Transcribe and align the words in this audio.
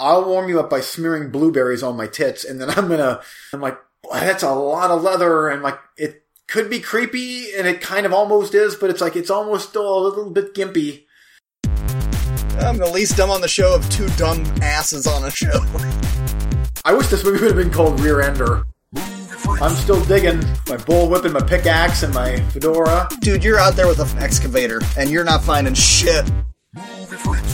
I'll 0.00 0.24
warm 0.24 0.48
you 0.48 0.60
up 0.60 0.70
by 0.70 0.80
smearing 0.80 1.30
blueberries 1.30 1.82
on 1.82 1.96
my 1.96 2.06
tits, 2.06 2.44
and 2.44 2.60
then 2.60 2.70
I'm 2.70 2.88
gonna. 2.88 3.20
I'm 3.52 3.60
like, 3.60 3.78
that's 4.12 4.42
a 4.42 4.52
lot 4.52 4.90
of 4.90 5.02
leather, 5.02 5.48
and 5.48 5.62
like 5.62 5.78
it 5.96 6.24
could 6.46 6.70
be 6.70 6.80
creepy, 6.80 7.52
and 7.54 7.66
it 7.66 7.80
kind 7.80 8.06
of 8.06 8.12
almost 8.12 8.54
is, 8.54 8.76
but 8.76 8.90
it's 8.90 9.00
like 9.00 9.16
it's 9.16 9.30
almost 9.30 9.70
still 9.70 9.98
a 9.98 10.00
little 10.00 10.30
bit 10.30 10.54
gimpy. 10.54 11.04
I'm 12.60 12.76
the 12.76 12.90
least 12.92 13.16
dumb 13.16 13.30
on 13.30 13.40
the 13.40 13.48
show 13.48 13.74
of 13.74 13.88
two 13.90 14.08
dumb 14.10 14.44
asses 14.62 15.06
on 15.06 15.24
a 15.24 15.30
show. 15.30 15.64
I 16.84 16.92
wish 16.92 17.08
this 17.08 17.24
movie 17.24 17.40
would 17.40 17.54
have 17.54 17.56
been 17.56 17.72
called 17.72 18.00
Rear 18.00 18.20
Ender. 18.20 18.64
I'm 19.60 19.74
still 19.74 20.04
digging 20.04 20.38
my 20.68 20.76
bullwhip 20.76 21.24
and 21.24 21.34
my 21.34 21.40
pickaxe 21.40 22.02
and 22.04 22.14
my 22.14 22.40
fedora. 22.50 23.08
Dude, 23.20 23.42
you're 23.42 23.58
out 23.58 23.74
there 23.74 23.88
with 23.88 23.98
an 23.98 24.18
excavator 24.22 24.80
and 24.96 25.10
you're 25.10 25.24
not 25.24 25.42
finding 25.42 25.74
shit. 25.74 26.24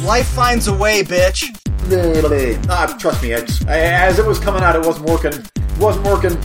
Life 0.03 0.27
finds 0.27 0.69
a 0.69 0.75
way, 0.77 1.03
bitch. 1.03 1.59
Ah, 1.87 2.96
trust 2.98 3.23
me, 3.23 3.32
it's, 3.32 3.64
as 3.66 4.19
it 4.19 4.24
was 4.24 4.38
coming 4.38 4.62
out, 4.62 4.74
it 4.74 4.84
wasn't 4.84 5.06
working. 5.06 5.33
It 5.33 5.79
wasn't 5.79 6.07
working. 6.07 6.38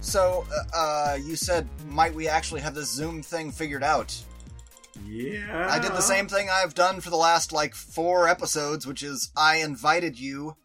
So, 0.00 0.46
uh, 0.50 0.76
uh, 0.76 1.18
you 1.22 1.36
said, 1.36 1.68
might 1.88 2.14
we 2.14 2.26
actually 2.26 2.62
have 2.62 2.74
this 2.74 2.90
Zoom 2.90 3.22
thing 3.22 3.52
figured 3.52 3.82
out? 3.82 4.16
Yeah. 5.04 5.68
I 5.68 5.78
did 5.78 5.92
the 5.92 6.00
same 6.00 6.26
thing 6.26 6.48
I've 6.50 6.72
done 6.74 7.02
for 7.02 7.10
the 7.10 7.16
last, 7.16 7.52
like, 7.52 7.74
four 7.74 8.28
episodes, 8.28 8.86
which 8.86 9.02
is 9.02 9.30
I 9.36 9.56
invited 9.56 10.18
you. 10.18 10.56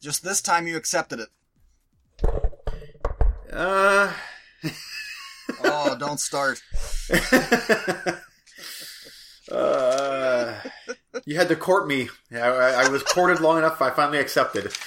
Just 0.00 0.24
this 0.24 0.40
time 0.40 0.66
you 0.66 0.78
accepted 0.78 1.20
it. 1.20 1.28
Uh. 3.52 4.12
oh, 5.64 5.96
don't 5.98 6.20
start. 6.20 6.62
uh, 9.52 10.60
you 11.24 11.36
had 11.36 11.48
to 11.48 11.56
court 11.56 11.86
me. 11.86 12.08
I, 12.32 12.38
I 12.38 12.88
was 12.88 13.02
courted 13.02 13.40
long 13.40 13.58
enough. 13.58 13.80
I 13.80 13.90
finally 13.90 14.18
accepted. 14.18 14.72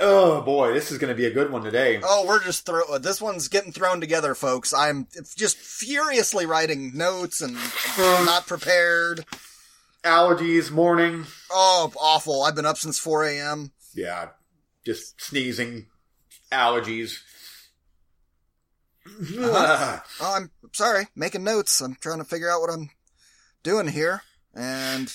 oh 0.00 0.42
boy, 0.44 0.72
this 0.72 0.90
is 0.90 0.98
going 0.98 1.08
to 1.08 1.16
be 1.16 1.26
a 1.26 1.30
good 1.32 1.50
one 1.50 1.62
today. 1.62 2.00
Oh, 2.02 2.26
we're 2.26 2.42
just 2.42 2.66
throw. 2.66 2.98
This 2.98 3.20
one's 3.20 3.48
getting 3.48 3.72
thrown 3.72 4.00
together, 4.00 4.34
folks. 4.34 4.72
I'm 4.74 5.06
just 5.36 5.56
furiously 5.56 6.46
writing 6.46 6.96
notes 6.96 7.40
and 7.40 7.54
not 7.98 8.46
prepared. 8.46 9.24
Allergies, 10.04 10.70
morning. 10.70 11.26
Oh, 11.50 11.92
awful! 12.00 12.42
I've 12.42 12.56
been 12.56 12.66
up 12.66 12.76
since 12.76 12.98
4 12.98 13.24
a.m. 13.24 13.72
Yeah, 13.94 14.28
just 14.84 15.20
sneezing, 15.20 15.86
allergies. 16.52 17.18
Oh, 19.34 20.00
I'm 20.20 20.50
sorry, 20.72 21.08
making 21.16 21.42
notes. 21.42 21.80
I'm 21.80 21.96
trying 21.96 22.18
to 22.18 22.24
figure 22.24 22.48
out 22.48 22.60
what 22.60 22.70
I'm 22.70 22.90
doing 23.64 23.88
here. 23.88 24.22
And 24.54 25.12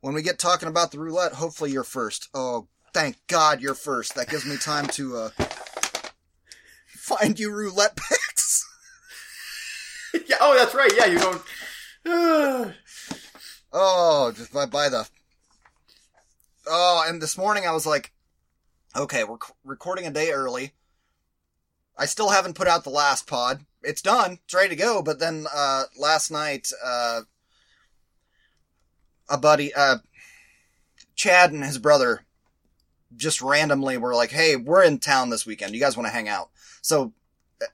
when 0.00 0.14
we 0.14 0.22
get 0.22 0.38
talking 0.38 0.68
about 0.68 0.90
the 0.90 0.98
roulette, 0.98 1.34
hopefully 1.34 1.70
you're 1.70 1.84
first. 1.84 2.28
Oh, 2.34 2.66
thank 2.92 3.16
God 3.28 3.60
you're 3.60 3.74
first. 3.74 4.14
That 4.14 4.28
gives 4.28 4.44
me 4.44 4.56
time 4.56 4.86
to 4.88 5.16
uh, 5.16 5.30
find 6.88 7.38
you 7.38 7.52
roulette 7.52 7.96
picks. 8.08 8.66
yeah. 10.26 10.36
Oh, 10.40 10.56
that's 10.56 10.74
right. 10.74 10.92
Yeah, 10.96 11.06
you 11.06 11.18
don't. 11.18 11.42
Uh... 12.06 12.72
Oh, 13.72 14.32
just 14.34 14.52
by 14.52 14.66
by 14.66 14.88
the. 14.88 15.08
Oh, 16.66 17.04
and 17.06 17.22
this 17.22 17.38
morning 17.38 17.68
I 17.68 17.70
was 17.70 17.86
like, 17.86 18.12
okay, 18.96 19.24
we're 19.24 19.38
recording 19.64 20.06
a 20.06 20.10
day 20.10 20.30
early. 20.30 20.72
I 21.96 22.06
still 22.06 22.30
haven't 22.30 22.54
put 22.54 22.68
out 22.68 22.84
the 22.84 22.90
last 22.90 23.26
pod. 23.26 23.64
It's 23.82 24.02
done. 24.02 24.38
It's 24.44 24.54
ready 24.54 24.70
to 24.70 24.76
go. 24.76 25.02
But 25.02 25.18
then 25.18 25.46
uh, 25.54 25.84
last 25.98 26.30
night, 26.30 26.68
uh, 26.84 27.22
a 29.28 29.38
buddy, 29.38 29.72
uh, 29.74 29.98
Chad 31.14 31.52
and 31.52 31.64
his 31.64 31.78
brother, 31.78 32.24
just 33.16 33.42
randomly 33.42 33.96
were 33.96 34.14
like, 34.14 34.30
"Hey, 34.30 34.56
we're 34.56 34.82
in 34.82 34.98
town 34.98 35.30
this 35.30 35.46
weekend. 35.46 35.74
You 35.74 35.80
guys 35.80 35.96
want 35.96 36.06
to 36.06 36.12
hang 36.12 36.28
out?" 36.28 36.50
So, 36.82 37.12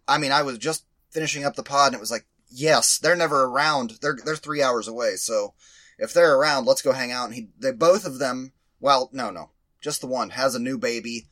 I 0.08 0.18
mean, 0.18 0.32
I 0.32 0.42
was 0.42 0.58
just 0.58 0.84
finishing 1.10 1.44
up 1.44 1.54
the 1.54 1.62
pod, 1.62 1.88
and 1.88 1.96
it 1.96 2.00
was 2.00 2.10
like, 2.10 2.26
"Yes, 2.48 2.98
they're 2.98 3.16
never 3.16 3.44
around. 3.44 3.98
They're 4.00 4.18
they're 4.24 4.36
three 4.36 4.62
hours 4.62 4.88
away. 4.88 5.16
So, 5.16 5.54
if 5.98 6.12
they're 6.12 6.36
around, 6.36 6.66
let's 6.66 6.82
go 6.82 6.92
hang 6.92 7.12
out." 7.12 7.26
And 7.26 7.34
he, 7.34 7.48
they 7.58 7.72
both 7.72 8.04
of 8.04 8.18
them, 8.18 8.52
well, 8.80 9.10
no, 9.12 9.30
no, 9.30 9.50
just 9.86 10.00
the 10.00 10.08
one 10.08 10.30
has 10.30 10.56
a 10.56 10.58
new 10.58 10.76
baby. 10.76 11.28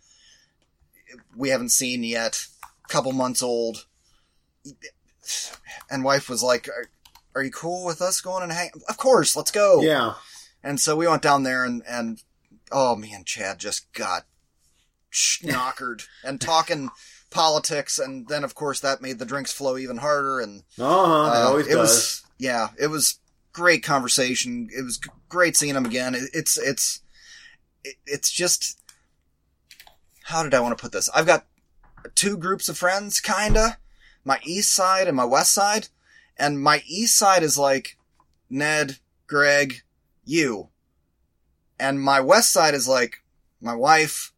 We 1.36 1.48
haven't 1.48 1.70
seen 1.70 2.04
yet 2.04 2.46
couple 2.88 3.10
months 3.10 3.42
old. 3.42 3.86
And 5.90 6.04
wife 6.04 6.28
was 6.28 6.40
like, 6.40 6.68
are, 6.68 6.88
are, 7.34 7.42
you 7.42 7.50
cool 7.50 7.84
with 7.84 8.00
us 8.00 8.20
going 8.20 8.44
and 8.44 8.52
hang? 8.52 8.70
Of 8.88 8.96
course, 8.96 9.34
let's 9.34 9.50
go. 9.50 9.82
Yeah. 9.82 10.14
And 10.62 10.78
so 10.78 10.94
we 10.94 11.08
went 11.08 11.22
down 11.22 11.42
there 11.42 11.64
and, 11.64 11.82
and, 11.88 12.22
oh 12.70 12.94
man, 12.94 13.24
Chad 13.24 13.58
just 13.58 13.92
got 13.92 14.26
knockered 15.42 16.04
and 16.24 16.40
talking 16.40 16.90
politics. 17.30 17.98
And 17.98 18.28
then 18.28 18.44
of 18.44 18.54
course 18.54 18.78
that 18.80 19.02
made 19.02 19.18
the 19.18 19.24
drinks 19.24 19.52
flow 19.52 19.76
even 19.76 19.96
harder. 19.96 20.38
And, 20.38 20.62
uh-huh, 20.78 21.32
it 21.34 21.42
always 21.42 21.66
it 21.66 21.74
does. 21.74 21.78
was, 21.78 22.22
yeah, 22.38 22.68
it 22.78 22.86
was 22.86 23.18
great 23.52 23.82
conversation. 23.82 24.68
It 24.70 24.82
was 24.82 25.00
great 25.28 25.56
seeing 25.56 25.74
him 25.74 25.86
again. 25.86 26.14
It, 26.14 26.30
it's, 26.32 26.56
it's, 26.56 27.00
it, 27.84 27.96
it's 28.06 28.30
just, 28.30 28.80
how 30.24 30.42
did 30.42 30.54
I 30.54 30.60
want 30.60 30.76
to 30.76 30.82
put 30.82 30.92
this? 30.92 31.08
I've 31.14 31.26
got 31.26 31.46
two 32.14 32.36
groups 32.36 32.68
of 32.68 32.78
friends, 32.78 33.20
kinda. 33.20 33.78
My 34.24 34.40
east 34.42 34.72
side 34.72 35.06
and 35.06 35.16
my 35.16 35.24
west 35.24 35.52
side. 35.52 35.88
And 36.36 36.60
my 36.60 36.82
east 36.86 37.16
side 37.16 37.42
is 37.42 37.58
like 37.58 37.96
Ned, 38.50 38.98
Greg, 39.26 39.82
you. 40.24 40.70
And 41.78 42.00
my 42.00 42.20
west 42.20 42.50
side 42.50 42.74
is 42.74 42.88
like 42.88 43.22
my 43.60 43.74
wife 43.74 44.32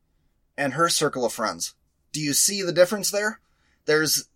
and 0.56 0.74
her 0.74 0.88
circle 0.88 1.24
of 1.24 1.32
friends. 1.32 1.74
Do 2.12 2.20
you 2.20 2.32
see 2.32 2.62
the 2.62 2.72
difference 2.72 3.10
there? 3.10 3.40
There's, 3.84 4.28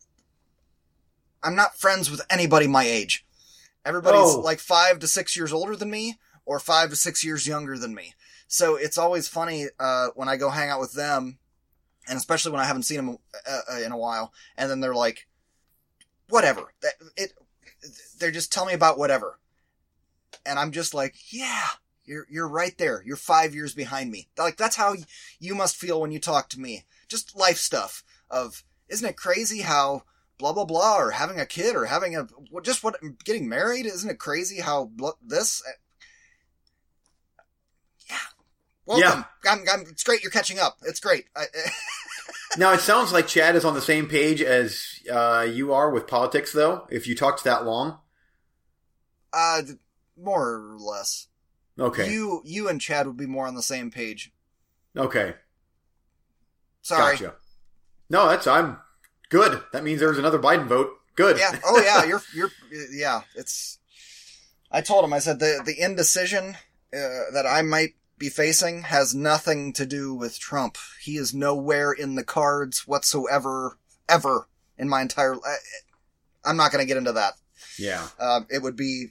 I'm 1.42 1.56
not 1.56 1.78
friends 1.78 2.10
with 2.10 2.20
anybody 2.30 2.66
my 2.66 2.84
age. 2.84 3.26
Everybody's 3.84 4.34
oh. 4.34 4.40
like 4.40 4.60
five 4.60 4.98
to 5.00 5.06
six 5.06 5.36
years 5.36 5.52
older 5.52 5.74
than 5.74 5.90
me 5.90 6.18
or 6.44 6.58
five 6.60 6.90
to 6.90 6.96
six 6.96 7.24
years 7.24 7.46
younger 7.46 7.78
than 7.78 7.94
me. 7.94 8.14
So 8.52 8.74
it's 8.74 8.98
always 8.98 9.28
funny, 9.28 9.68
uh, 9.78 10.08
when 10.16 10.28
I 10.28 10.36
go 10.36 10.50
hang 10.50 10.70
out 10.70 10.80
with 10.80 10.92
them 10.92 11.38
and 12.08 12.16
especially 12.16 12.50
when 12.50 12.60
I 12.60 12.64
haven't 12.64 12.82
seen 12.82 12.96
them 12.96 13.18
uh, 13.48 13.60
uh, 13.72 13.80
in 13.80 13.92
a 13.92 13.96
while, 13.96 14.32
and 14.56 14.68
then 14.68 14.80
they're 14.80 14.94
like, 14.94 15.28
whatever. 16.28 16.72
It, 17.16 17.32
they're 18.18 18.32
just 18.32 18.52
telling 18.52 18.68
me 18.68 18.74
about 18.74 18.98
whatever, 18.98 19.38
and 20.44 20.58
I'm 20.58 20.72
just 20.72 20.92
like, 20.92 21.14
yeah, 21.32 21.66
you're 22.04 22.26
you're 22.28 22.48
right 22.48 22.76
there. 22.78 23.02
You're 23.06 23.16
five 23.16 23.54
years 23.54 23.74
behind 23.74 24.10
me. 24.10 24.28
Like 24.36 24.56
that's 24.56 24.76
how 24.76 24.96
you 25.38 25.54
must 25.54 25.76
feel 25.76 26.00
when 26.00 26.10
you 26.10 26.18
talk 26.18 26.48
to 26.50 26.60
me. 26.60 26.84
Just 27.08 27.36
life 27.36 27.58
stuff 27.58 28.02
of, 28.30 28.64
isn't 28.88 29.08
it 29.08 29.16
crazy 29.16 29.60
how 29.60 30.02
blah 30.36 30.52
blah 30.52 30.64
blah 30.64 30.96
or 30.96 31.12
having 31.12 31.38
a 31.38 31.46
kid 31.46 31.76
or 31.76 31.84
having 31.84 32.16
a 32.16 32.26
just 32.62 32.82
what 32.82 32.96
getting 33.24 33.46
married 33.46 33.84
isn't 33.84 34.08
it 34.08 34.18
crazy 34.18 34.58
how 34.58 34.90
this 35.20 35.62
Welcome. 38.90 39.24
Yeah. 39.44 39.52
I'm, 39.52 39.64
I'm, 39.72 39.80
it's 39.82 40.02
great 40.02 40.22
you're 40.22 40.32
catching 40.32 40.58
up. 40.58 40.78
It's 40.82 40.98
great. 40.98 41.26
I, 41.36 41.44
now, 42.58 42.72
it 42.72 42.80
sounds 42.80 43.12
like 43.12 43.28
Chad 43.28 43.54
is 43.54 43.64
on 43.64 43.74
the 43.74 43.80
same 43.80 44.08
page 44.08 44.42
as 44.42 44.98
uh, 45.10 45.46
you 45.48 45.72
are 45.72 45.90
with 45.90 46.08
politics, 46.08 46.52
though, 46.52 46.88
if 46.90 47.06
you 47.06 47.14
talked 47.14 47.44
that 47.44 47.64
long. 47.64 47.98
Uh, 49.32 49.62
more 50.20 50.72
or 50.72 50.76
less. 50.80 51.28
Okay. 51.78 52.12
You 52.12 52.42
you 52.44 52.68
and 52.68 52.80
Chad 52.80 53.06
would 53.06 53.16
be 53.16 53.26
more 53.26 53.46
on 53.46 53.54
the 53.54 53.62
same 53.62 53.92
page. 53.92 54.32
Okay. 54.96 55.34
Sorry. 56.82 57.16
Gotcha. 57.16 57.34
No, 58.08 58.28
that's 58.28 58.48
I'm 58.48 58.78
good. 59.28 59.62
That 59.72 59.84
means 59.84 60.00
there's 60.00 60.18
another 60.18 60.40
Biden 60.40 60.66
vote. 60.66 60.90
Good. 61.14 61.38
Yeah. 61.38 61.60
Oh 61.64 61.80
yeah. 61.80 62.04
You're 62.08 62.22
you're 62.34 62.50
yeah. 62.92 63.22
It's. 63.36 63.78
I 64.68 64.80
told 64.80 65.04
him. 65.04 65.12
I 65.12 65.20
said 65.20 65.38
the 65.38 65.62
the 65.64 65.80
indecision 65.80 66.56
uh, 66.92 67.30
that 67.32 67.46
I 67.46 67.62
might 67.62 67.94
be 68.20 68.28
facing 68.28 68.82
has 68.82 69.14
nothing 69.14 69.72
to 69.72 69.86
do 69.86 70.14
with 70.14 70.38
Trump. 70.38 70.76
He 71.00 71.16
is 71.16 71.34
nowhere 71.34 71.90
in 71.90 72.14
the 72.14 72.22
cards 72.22 72.86
whatsoever, 72.86 73.78
ever 74.08 74.46
in 74.78 74.88
my 74.88 75.00
entire. 75.00 75.36
I'm 76.44 76.58
not 76.58 76.70
going 76.70 76.82
to 76.82 76.86
get 76.86 76.98
into 76.98 77.12
that. 77.12 77.34
Yeah. 77.78 78.08
Uh, 78.18 78.42
it 78.50 78.62
would 78.62 78.76
be 78.76 79.06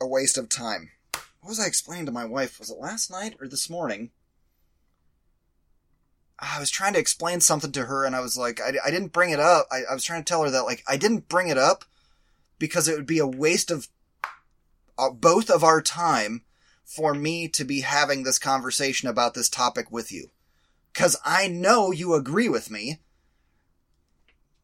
a 0.00 0.06
waste 0.06 0.36
of 0.36 0.50
time. 0.50 0.90
What 1.40 1.48
was 1.48 1.58
I 1.60 1.66
explaining 1.66 2.06
to 2.06 2.12
my 2.12 2.26
wife? 2.26 2.58
Was 2.58 2.70
it 2.70 2.78
last 2.78 3.10
night 3.10 3.36
or 3.40 3.48
this 3.48 3.70
morning? 3.70 4.10
I 6.38 6.60
was 6.60 6.70
trying 6.70 6.92
to 6.92 6.98
explain 6.98 7.40
something 7.40 7.72
to 7.72 7.86
her 7.86 8.04
and 8.04 8.14
I 8.14 8.20
was 8.20 8.36
like, 8.36 8.60
I, 8.60 8.72
I 8.84 8.90
didn't 8.90 9.12
bring 9.12 9.30
it 9.30 9.40
up. 9.40 9.68
I, 9.72 9.84
I 9.90 9.94
was 9.94 10.04
trying 10.04 10.22
to 10.22 10.28
tell 10.28 10.42
her 10.42 10.50
that, 10.50 10.64
like, 10.64 10.84
I 10.86 10.98
didn't 10.98 11.28
bring 11.28 11.48
it 11.48 11.56
up 11.56 11.86
because 12.58 12.88
it 12.88 12.96
would 12.96 13.06
be 13.06 13.20
a 13.20 13.26
waste 13.26 13.70
of 13.70 13.88
uh, 14.98 15.10
both 15.10 15.48
of 15.48 15.64
our 15.64 15.80
time 15.80 16.42
for 16.84 17.14
me 17.14 17.48
to 17.48 17.64
be 17.64 17.80
having 17.80 18.22
this 18.22 18.38
conversation 18.38 19.08
about 19.08 19.34
this 19.34 19.48
topic 19.48 19.90
with 19.90 20.12
you. 20.12 20.28
Cause 20.92 21.16
I 21.24 21.48
know 21.48 21.90
you 21.90 22.14
agree 22.14 22.48
with 22.48 22.70
me. 22.70 23.00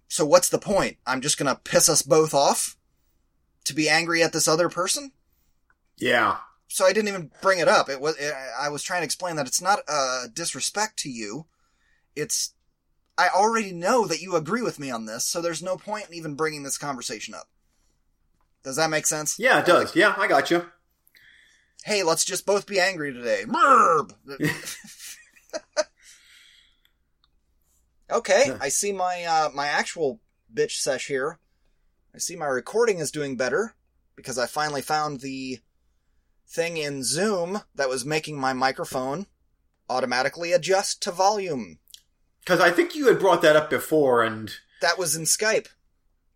So 0.06 0.24
what's 0.24 0.48
the 0.48 0.58
point? 0.58 0.98
I'm 1.06 1.20
just 1.20 1.38
gonna 1.38 1.60
piss 1.62 1.88
us 1.88 2.02
both 2.02 2.34
off? 2.34 2.76
To 3.64 3.74
be 3.74 3.88
angry 3.88 4.22
at 4.22 4.32
this 4.32 4.48
other 4.48 4.68
person? 4.68 5.12
Yeah. 5.96 6.38
So 6.68 6.84
I 6.84 6.92
didn't 6.92 7.08
even 7.08 7.30
bring 7.42 7.58
it 7.58 7.68
up. 7.68 7.88
It 7.88 8.00
was, 8.00 8.16
I 8.58 8.68
was 8.68 8.82
trying 8.82 9.00
to 9.00 9.04
explain 9.04 9.36
that 9.36 9.46
it's 9.46 9.60
not 9.60 9.80
a 9.88 10.28
disrespect 10.32 10.98
to 11.00 11.10
you. 11.10 11.46
It's, 12.16 12.54
I 13.18 13.28
already 13.28 13.72
know 13.72 14.06
that 14.06 14.22
you 14.22 14.36
agree 14.36 14.62
with 14.62 14.78
me 14.78 14.90
on 14.90 15.06
this, 15.06 15.24
so 15.24 15.42
there's 15.42 15.62
no 15.62 15.76
point 15.76 16.08
in 16.08 16.14
even 16.14 16.36
bringing 16.36 16.62
this 16.62 16.78
conversation 16.78 17.34
up. 17.34 17.48
Does 18.62 18.76
that 18.76 18.90
make 18.90 19.06
sense? 19.06 19.38
Yeah, 19.38 19.58
it 19.58 19.66
does. 19.66 19.94
Yeah, 19.96 20.14
I 20.16 20.26
got 20.26 20.50
you. 20.50 20.66
Hey, 21.84 22.02
let's 22.02 22.24
just 22.24 22.46
both 22.46 22.66
be 22.66 22.78
angry 22.78 23.12
today. 23.12 23.44
Merb! 23.46 24.12
okay, 28.10 28.52
I 28.60 28.68
see 28.68 28.92
my 28.92 29.24
uh, 29.24 29.48
my 29.54 29.66
actual 29.66 30.20
bitch 30.52 30.72
sesh 30.72 31.06
here. 31.06 31.38
I 32.14 32.18
see 32.18 32.36
my 32.36 32.46
recording 32.46 32.98
is 32.98 33.10
doing 33.10 33.36
better 33.36 33.74
because 34.16 34.38
I 34.38 34.46
finally 34.46 34.82
found 34.82 35.20
the 35.20 35.60
thing 36.46 36.76
in 36.76 37.04
Zoom 37.04 37.62
that 37.74 37.88
was 37.88 38.04
making 38.04 38.38
my 38.38 38.52
microphone 38.52 39.26
automatically 39.88 40.52
adjust 40.52 41.02
to 41.02 41.12
volume. 41.12 41.78
Because 42.40 42.60
I 42.60 42.70
think 42.70 42.94
you 42.94 43.06
had 43.06 43.18
brought 43.18 43.42
that 43.42 43.56
up 43.56 43.70
before, 43.70 44.22
and 44.22 44.52
That 44.80 44.98
was 44.98 45.14
in 45.14 45.24
Skype. 45.24 45.68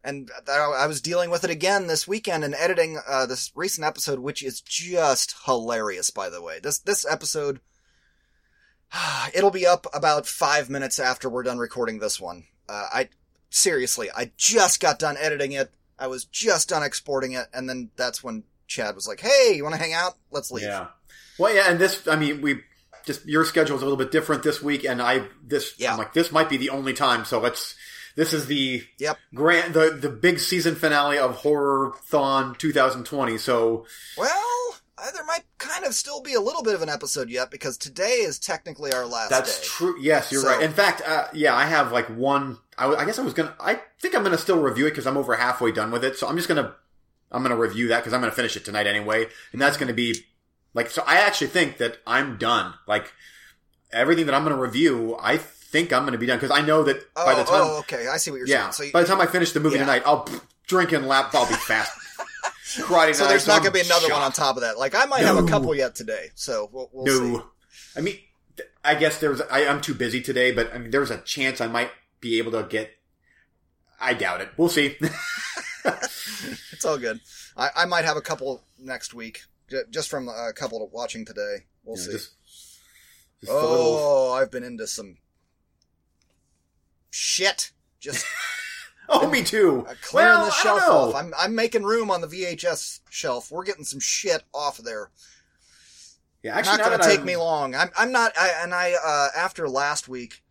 And 0.05 0.31
I 0.47 0.87
was 0.87 1.01
dealing 1.01 1.31
with 1.31 1.45
it 1.45 1.51
again 1.51 1.87
this 1.87 2.07
weekend 2.07 2.45
and 2.45 2.55
editing 2.55 3.01
uh, 3.09 3.25
this 3.25 3.51
recent 3.55 3.87
episode, 3.87 4.19
which 4.19 4.43
is 4.43 4.61
just 4.61 5.35
hilarious, 5.47 6.11
by 6.11 6.29
the 6.29 6.43
way. 6.43 6.61
This 6.63 6.79
this 6.79 7.07
episode, 7.11 7.61
it'll 9.35 9.51
be 9.51 9.67
up 9.67 9.87
about 9.95 10.27
five 10.27 10.69
minutes 10.69 11.01
after 11.01 11.31
we're 11.31 11.43
done 11.43 11.57
recording 11.57 12.01
this 12.01 12.21
one. 12.21 12.45
Uh, 12.69 12.87
I 12.93 13.09
seriously, 13.49 14.11
I 14.15 14.33
just 14.37 14.79
got 14.79 14.99
done 14.99 15.17
editing 15.19 15.53
it. 15.53 15.73
I 15.99 16.09
was 16.09 16.27
just 16.27 16.69
done 16.69 16.83
exporting 16.83 17.33
it, 17.33 17.47
and 17.55 17.67
then 17.67 17.91
that's 17.97 18.23
when 18.23 18.45
Chad 18.67 18.95
was 18.95 19.09
like, 19.09 19.21
"Hey, 19.21 19.55
you 19.57 19.63
want 19.63 19.75
to 19.75 19.81
hang 19.81 19.95
out? 19.95 20.19
Let's 20.31 20.51
leave." 20.51 20.65
yeah. 20.65 20.89
Well, 21.39 21.55
yeah, 21.55 21.71
and 21.71 21.81
this, 21.81 22.07
I 22.07 22.17
mean, 22.17 22.43
we 22.43 22.61
just 23.07 23.25
your 23.27 23.45
schedule 23.45 23.77
is 23.77 23.83
a 23.83 23.87
little 23.87 23.99
bit 23.99 24.13
different 24.13 24.43
this 24.43 24.63
week, 24.63 24.85
and 24.85 25.01
I 25.01 25.29
this, 25.43 25.75
Yeah. 25.79 25.93
I'm 25.93 25.99
like, 25.99 26.13
this 26.13 26.31
might 26.31 26.51
be 26.51 26.59
the 26.59 26.71
only 26.71 26.93
time. 26.93 27.25
So 27.25 27.41
let's. 27.41 27.75
This 28.17 28.33
is 28.33 28.47
the 28.47 28.85
Yep. 28.99 29.19
grand, 29.35 29.75
the 29.75 29.91
the 29.91 30.09
big 30.11 30.39
season 30.41 30.75
finale 30.77 31.19
of 31.19 31.37
Horror 31.37 31.93
Thon 32.07 32.55
2020. 32.55 33.39
So 33.39 33.87
Well, 34.17 34.77
uh, 34.97 35.11
there 35.11 35.25
might 35.25 35.45
kind 35.59 35.85
of 35.85 35.95
still 35.95 36.21
be 36.23 36.35
a 36.35 36.41
little 36.41 36.63
bit 36.63 36.75
of 36.75 36.83
an 36.83 36.89
episode 36.89 37.29
yet 37.29 37.51
because 37.51 37.77
today 37.77 38.21
is 38.21 38.39
technically 38.39 38.93
our 38.93 39.05
last 39.05 39.31
That's 39.31 39.59
day. 39.61 39.67
true. 39.67 39.97
Yes, 40.01 40.31
you're 40.31 40.43
So- 40.43 40.49
right. 40.49 40.63
In 40.63 40.73
fact, 40.73 41.03
uh, 41.07 41.27
yeah, 41.33 41.55
I 41.55 41.65
have 41.65 41.91
like 41.93 42.07
one. 42.09 42.59
I, 42.79 42.85
w- 42.85 43.01
I 43.01 43.05
guess 43.05 43.19
I 43.19 43.23
was 43.23 43.35
gonna. 43.35 43.55
I 43.61 43.81
think 44.01 44.15
I'm 44.15 44.23
gonna 44.23 44.39
still 44.39 44.61
review 44.61 44.87
it 44.87 44.91
because 44.91 45.07
I'm 45.07 45.17
over 45.17 45.35
halfway 45.37 45.73
done 45.73 45.91
with 45.91 46.05
it. 46.05 46.17
So 46.19 46.29
I'm 46.29 46.37
just 46.37 46.49
gonna. 46.49 46.75
I'm 47.33 47.43
gonna 47.43 47.57
review 47.57 47.89
that 47.89 47.99
because 48.01 48.13
I'm 48.13 48.21
gonna 48.21 48.33
finish 48.33 48.57
it 48.57 48.65
tonight 48.65 48.87
anyway, 48.87 49.29
and 49.53 49.61
that's 49.61 49.77
gonna 49.77 49.93
be 49.93 50.25
like. 50.73 50.89
So 50.91 51.03
I 51.07 51.17
actually 51.17 51.49
think 51.49 51.79
that 51.79 51.99
I'm 52.07 52.37
done. 52.39 52.75
Like 52.87 53.13
everything 53.93 54.27
that 54.27 54.35
I'm 54.37 54.45
gonna 54.45 54.57
review, 54.61 55.17
I 55.21 55.39
think 55.75 55.93
I'm 55.93 56.05
gonna 56.05 56.19
be 56.19 56.27
done 56.27 56.39
because 56.39 56.57
I 56.57 56.65
know 56.65 56.85
that 56.85 56.99
Oh, 57.17 57.27
by 57.27 57.35
the 57.35 57.41
oh, 57.43 57.45
time. 57.45 57.61
oh, 57.65 57.79
okay. 57.81 58.07
I 58.07 58.17
see 58.19 58.31
what 58.31 58.37
you're 58.39 58.47
yeah, 58.47 58.71
saying. 58.71 58.73
So, 58.73 58.83
you- 58.85 58.93
by 58.93 59.03
the 59.03 59.09
time 59.09 59.21
I 59.21 59.27
finish 59.27 59.51
the 59.53 59.59
movie 59.61 59.75
Yeah. 59.77 59.83
tonight, 59.83 60.03
I'll 60.07 60.27
drink 60.69 60.93
and 60.93 61.07
lap. 61.09 61.35
I'll 61.35 61.49
be 61.49 61.55
fast. 61.55 61.91
Karate 62.79 63.15
so 63.15 63.25
night, 63.25 63.31
there's 63.31 63.47
not 63.47 63.61
going 63.63 63.73
to 63.73 63.79
be 63.79 63.87
another 63.87 64.09
one 64.13 64.23
on 64.23 64.33
top 64.33 64.57
of 64.57 64.63
that. 64.63 64.79
Like 64.79 64.95
I 64.95 65.05
might 65.07 65.23
have 65.23 65.37
a 65.37 65.47
couple 65.47 65.75
yet 65.75 65.95
today. 65.95 66.31
So 66.37 66.69
we'll, 66.73 66.89
we'll 66.93 67.07
see. 67.07 67.33
No, 67.33 67.45
I 67.97 68.01
mean, 68.01 68.19
I 68.85 68.95
guess 68.95 69.19
there's. 69.21 69.41
I, 69.43 69.67
I'm 69.67 69.81
too 69.81 69.95
busy 69.95 70.21
today, 70.21 70.51
but 70.53 70.73
I 70.75 70.79
mean, 70.79 70.91
there's 70.91 71.11
a 71.11 71.19
chance 71.19 71.61
I 71.61 71.67
might 71.67 71.91
be 72.21 72.39
able 72.39 72.53
to 72.53 72.63
get. 72.69 72.91
I 74.01 74.15
doubt 74.15 74.41
it. 74.43 74.51
We'll 74.57 74.69
see. 74.69 74.97
It's 76.73 76.85
all 76.85 76.99
good. 76.99 77.21
I, 77.57 77.69
I 77.77 77.85
might 77.87 78.05
have 78.05 78.17
a 78.17 78.21
couple 78.23 78.63
next 78.79 79.15
week, 79.15 79.43
j- 79.71 79.83
just 79.91 80.09
from 80.11 80.29
a 80.29 80.53
couple 80.55 80.87
watching 80.93 81.25
today. 81.25 81.65
We'll 81.85 81.97
know, 81.97 82.03
see. 82.03 82.13
just, 82.13 82.33
just 83.41 83.53
a 83.53 83.55
little. 83.55 83.77
oh, 83.99 84.33
I've 84.33 84.51
been 84.51 84.65
into 84.65 84.87
some 84.87 85.17
shit. 87.15 87.71
Just 88.01 88.27
Oh, 89.09 89.29
me 89.31 89.43
too. 89.43 89.87
uh, 89.89 89.95
clearing 90.03 90.33
well, 90.39 90.47
the 90.47 90.51
shelf 90.53 90.83
off. 90.83 91.15
I'm 91.15 91.33
I'm 91.39 91.55
making 91.55 91.83
room 91.85 92.11
on 92.11 92.21
the 92.23 92.27
VHS 92.27 93.01
shelf. 93.11 93.51
We're 93.53 93.65
getting 93.65 93.85
some 93.85 94.01
shit 94.01 94.43
off 94.55 94.79
of 94.79 94.85
there. 94.87 95.11
yeah, 96.43 96.57
actually, 96.57 96.79
not 96.79 96.87
going 96.87 96.99
to 97.01 97.05
take 97.07 97.19
I'm- 97.19 97.27
me 97.27 97.37
long. 97.37 97.75
I'm 97.75 97.91
I'm 97.97 98.13
not. 98.13 98.33
I, 98.39 98.53
and 98.63 98.75
I 98.75 98.95
uh, 99.05 99.29
after 99.37 99.69
last 99.69 100.09
week, 100.09 100.43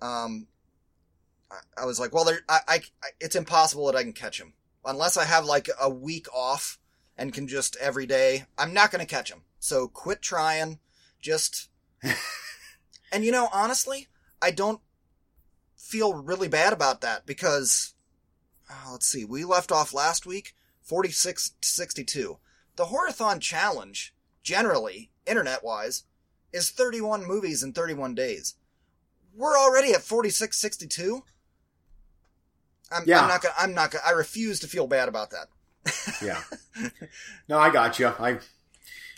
um, 0.00 0.46
I, 1.50 1.82
I 1.82 1.84
was 1.84 2.00
like, 2.00 2.14
well, 2.14 2.24
there, 2.24 2.40
I, 2.48 2.60
I, 2.66 2.74
I- 3.02 3.10
it's 3.20 3.36
impossible 3.36 3.86
that 3.86 3.96
I 3.96 4.02
can 4.02 4.14
catch 4.14 4.40
him 4.40 4.54
unless 4.86 5.16
I 5.18 5.24
have 5.24 5.44
like 5.44 5.68
a 5.80 5.90
week 5.90 6.26
off 6.34 6.78
and 7.16 7.32
can 7.32 7.46
just 7.46 7.76
every 7.76 8.06
day. 8.06 8.46
I'm 8.56 8.72
not 8.72 8.90
going 8.90 9.04
to 9.06 9.14
catch 9.14 9.30
him. 9.30 9.42
So 9.60 9.86
quit 9.86 10.22
trying. 10.22 10.78
Just. 11.20 11.68
and 13.12 13.22
you 13.24 13.32
know, 13.32 13.48
honestly, 13.52 14.08
I 14.40 14.50
don't 14.50 14.80
feel 15.78 16.14
really 16.14 16.48
bad 16.48 16.72
about 16.74 17.00
that 17.00 17.24
because. 17.24 17.94
Uh, 18.70 18.92
let's 18.92 19.06
see. 19.06 19.24
We 19.24 19.44
left 19.46 19.72
off 19.72 19.94
last 19.94 20.26
week 20.26 20.54
46 20.82 21.52
to 21.62 21.68
62. 21.68 22.36
The 22.76 22.84
Horathon 22.84 23.40
challenge 23.40 24.14
generally, 24.42 25.10
internet 25.26 25.64
wise, 25.64 26.04
is 26.52 26.70
31 26.70 27.26
movies 27.26 27.62
in 27.62 27.72
31 27.72 28.14
days. 28.14 28.56
We're 29.34 29.56
already 29.56 29.92
at 29.92 30.02
4662. 30.02 31.22
I'm, 32.90 33.04
Yeah. 33.06 33.22
I'm 33.22 33.28
not 33.28 33.42
gonna, 33.42 33.54
I'm 33.58 33.74
not 33.74 33.90
gonna, 33.90 34.04
I 34.06 34.10
refuse 34.10 34.60
to 34.60 34.66
feel 34.66 34.86
bad 34.86 35.08
about 35.08 35.30
that. 35.30 35.48
Yeah. 36.22 36.42
No, 37.48 37.58
I 37.58 37.70
got 37.70 37.98
you. 37.98 38.08
I, 38.08 38.38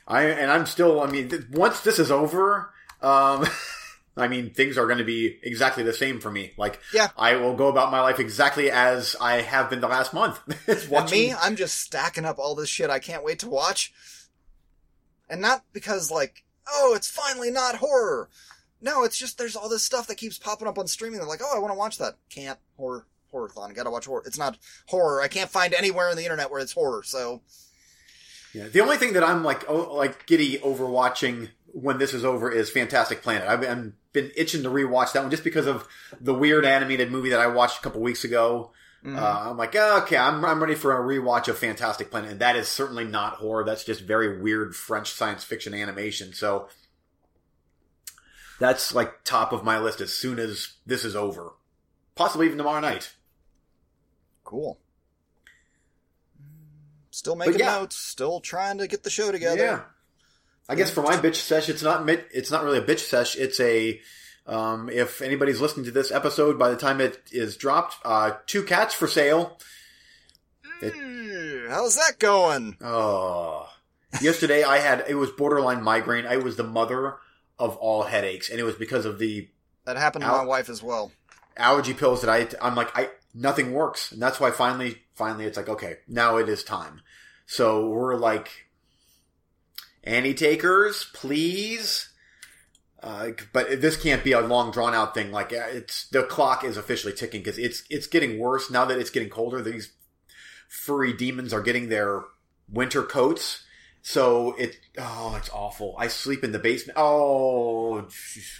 I, 0.06 0.22
and 0.24 0.50
I'm 0.50 0.66
still. 0.66 1.00
I 1.00 1.06
mean, 1.06 1.46
once 1.52 1.80
this 1.80 1.98
is 1.98 2.10
over, 2.10 2.72
um, 3.00 3.46
I 4.20 4.28
mean, 4.28 4.50
things 4.50 4.76
are 4.78 4.86
going 4.86 4.98
to 4.98 5.04
be 5.04 5.38
exactly 5.42 5.82
the 5.82 5.92
same 5.92 6.20
for 6.20 6.30
me. 6.30 6.52
Like, 6.56 6.80
Yeah. 6.92 7.08
I 7.16 7.36
will 7.36 7.54
go 7.54 7.68
about 7.68 7.90
my 7.90 8.00
life 8.00 8.18
exactly 8.20 8.70
as 8.70 9.16
I 9.20 9.40
have 9.42 9.70
been 9.70 9.80
the 9.80 9.88
last 9.88 10.12
month. 10.14 10.40
Watching- 10.90 11.18
me, 11.30 11.34
I'm 11.40 11.56
just 11.56 11.78
stacking 11.78 12.24
up 12.24 12.38
all 12.38 12.54
this 12.54 12.68
shit 12.68 12.90
I 12.90 12.98
can't 12.98 13.24
wait 13.24 13.38
to 13.40 13.48
watch. 13.48 13.92
And 15.28 15.40
not 15.40 15.64
because 15.72 16.10
like, 16.10 16.44
oh, 16.68 16.94
it's 16.96 17.08
finally 17.10 17.50
not 17.50 17.76
horror. 17.76 18.28
No, 18.80 19.04
it's 19.04 19.18
just 19.18 19.38
there's 19.38 19.56
all 19.56 19.68
this 19.68 19.82
stuff 19.82 20.06
that 20.06 20.16
keeps 20.16 20.38
popping 20.38 20.66
up 20.66 20.78
on 20.78 20.86
streaming. 20.86 21.18
They're 21.20 21.28
like, 21.28 21.42
oh, 21.44 21.54
I 21.54 21.58
want 21.58 21.72
to 21.72 21.78
watch 21.78 21.98
that. 21.98 22.16
Can't 22.30 22.58
horror 22.76 23.06
horror-thon. 23.30 23.72
Gotta 23.74 23.90
watch 23.90 24.06
horror. 24.06 24.24
It's 24.26 24.38
not 24.38 24.58
horror. 24.86 25.20
I 25.22 25.28
can't 25.28 25.48
find 25.50 25.72
anywhere 25.72 26.08
on 26.08 26.16
the 26.16 26.24
internet 26.24 26.50
where 26.50 26.60
it's 26.60 26.72
horror. 26.72 27.02
So 27.04 27.42
Yeah. 28.52 28.66
The 28.66 28.80
only 28.80 28.96
thing 28.96 29.12
that 29.12 29.22
I'm 29.22 29.44
like, 29.44 29.64
oh, 29.68 29.94
like 29.94 30.26
giddy 30.26 30.60
over 30.62 30.84
watching 30.86 31.50
when 31.72 31.98
this 31.98 32.14
is 32.14 32.24
over 32.24 32.50
is 32.50 32.70
Fantastic 32.70 33.22
Planet. 33.22 33.48
I've 33.48 33.60
been, 33.60 33.94
been 34.12 34.30
itching 34.36 34.62
to 34.64 34.70
rewatch 34.70 35.12
that 35.12 35.22
one 35.22 35.30
just 35.30 35.44
because 35.44 35.66
of 35.66 35.86
the 36.20 36.34
weird 36.34 36.64
animated 36.64 37.10
movie 37.10 37.30
that 37.30 37.40
I 37.40 37.46
watched 37.46 37.78
a 37.78 37.82
couple 37.82 38.00
weeks 38.00 38.24
ago. 38.24 38.72
mhm. 39.04 39.16
Uh, 39.16 39.50
I'm 39.50 39.56
like, 39.56 39.74
oh, 39.76 40.02
okay, 40.02 40.16
I'm, 40.16 40.44
I'm 40.44 40.60
ready 40.60 40.74
for 40.74 40.92
a 40.96 41.00
rewatch 41.00 41.48
of 41.48 41.58
Fantastic 41.58 42.10
Planet, 42.10 42.32
and 42.32 42.40
that 42.40 42.56
is 42.56 42.68
certainly 42.68 43.04
not 43.04 43.34
horror. 43.34 43.64
That's 43.64 43.84
just 43.84 44.02
very 44.02 44.40
weird 44.40 44.74
French 44.74 45.12
science 45.12 45.44
fiction 45.44 45.72
animation. 45.74 46.32
So 46.32 46.68
that's 48.58 48.94
like 48.94 49.24
top 49.24 49.52
of 49.52 49.64
my 49.64 49.78
list 49.78 50.00
as 50.00 50.12
soon 50.12 50.38
as 50.38 50.74
this 50.84 51.04
is 51.04 51.16
over, 51.16 51.52
possibly 52.14 52.46
even 52.46 52.58
tomorrow 52.58 52.80
night. 52.80 53.14
cool. 54.44 54.78
Still 57.10 57.36
making 57.36 57.58
yeah. 57.58 57.78
notes. 57.78 57.96
Still 57.96 58.40
trying 58.40 58.78
to 58.78 58.86
get 58.86 59.02
the 59.02 59.10
show 59.10 59.32
together. 59.32 59.62
Yeah. 59.62 59.80
I 60.70 60.76
guess 60.76 60.90
for 60.90 61.02
my 61.02 61.16
bitch 61.16 61.34
sesh, 61.36 61.68
it's 61.68 61.82
not 61.82 62.04
mit- 62.04 62.28
it's 62.32 62.50
not 62.50 62.62
really 62.64 62.78
a 62.78 62.82
bitch 62.82 63.00
sesh. 63.00 63.36
It's 63.36 63.58
a 63.60 64.00
um, 64.46 64.88
if 64.88 65.20
anybody's 65.20 65.60
listening 65.60 65.84
to 65.86 65.90
this 65.92 66.10
episode 66.12 66.58
by 66.58 66.70
the 66.70 66.76
time 66.76 67.00
it 67.00 67.20
is 67.32 67.56
dropped, 67.56 67.96
uh, 68.04 68.32
two 68.46 68.62
cats 68.62 68.94
for 68.94 69.06
sale. 69.08 69.58
It- 70.80 70.94
Mm, 70.94 71.68
How's 71.68 71.94
that 71.96 72.18
going? 72.18 72.76
Oh, 72.80 73.68
yesterday 74.20 74.64
I 74.64 74.78
had 74.78 75.04
it 75.08 75.14
was 75.14 75.30
borderline 75.30 75.82
migraine. 75.82 76.26
I 76.26 76.36
was 76.38 76.56
the 76.56 76.64
mother 76.64 77.16
of 77.58 77.76
all 77.76 78.02
headaches, 78.04 78.48
and 78.50 78.58
it 78.58 78.64
was 78.64 78.74
because 78.74 79.04
of 79.06 79.18
the 79.18 79.48
That 79.84 79.96
happened 79.96 80.24
to 80.24 80.30
Ow. 80.30 80.38
my 80.38 80.44
wife 80.44 80.68
as 80.68 80.82
well. 80.82 81.12
allergy 81.56 81.94
pills 81.94 82.22
that 82.22 82.30
I. 82.30 82.48
I'm 82.64 82.74
like 82.74 82.96
I 82.96 83.10
nothing 83.34 83.72
works, 83.72 84.10
and 84.12 84.20
that's 84.22 84.40
why 84.40 84.50
finally, 84.50 85.02
finally, 85.14 85.44
it's 85.44 85.56
like 85.56 85.68
okay, 85.68 85.98
now 86.08 86.36
it 86.38 86.48
is 86.48 86.64
time. 86.64 87.02
So 87.46 87.88
we're 87.88 88.16
like, 88.16 88.48
Annie 90.04 90.34
takers, 90.34 91.06
please. 91.12 92.08
Uh, 93.02 93.30
but 93.52 93.80
this 93.80 93.96
can't 93.96 94.22
be 94.22 94.32
a 94.32 94.40
long 94.40 94.70
drawn 94.70 94.94
out 94.94 95.14
thing. 95.14 95.32
Like 95.32 95.52
uh, 95.52 95.66
it's 95.70 96.08
the 96.08 96.22
clock 96.22 96.64
is 96.64 96.76
officially 96.76 97.14
ticking 97.14 97.40
because 97.40 97.58
it's 97.58 97.82
it's 97.88 98.06
getting 98.06 98.38
worse 98.38 98.70
now 98.70 98.84
that 98.84 98.98
it's 98.98 99.10
getting 99.10 99.30
colder. 99.30 99.62
These 99.62 99.92
furry 100.68 101.12
demons 101.12 101.52
are 101.52 101.62
getting 101.62 101.88
their 101.88 102.22
winter 102.68 103.02
coats, 103.02 103.64
So 104.02 104.54
it 104.58 104.76
oh, 104.98 105.34
it's 105.38 105.50
awful. 105.50 105.94
I 105.98 106.08
sleep 106.08 106.44
in 106.44 106.52
the 106.52 106.58
basement. 106.58 106.98
Oh, 106.98 108.06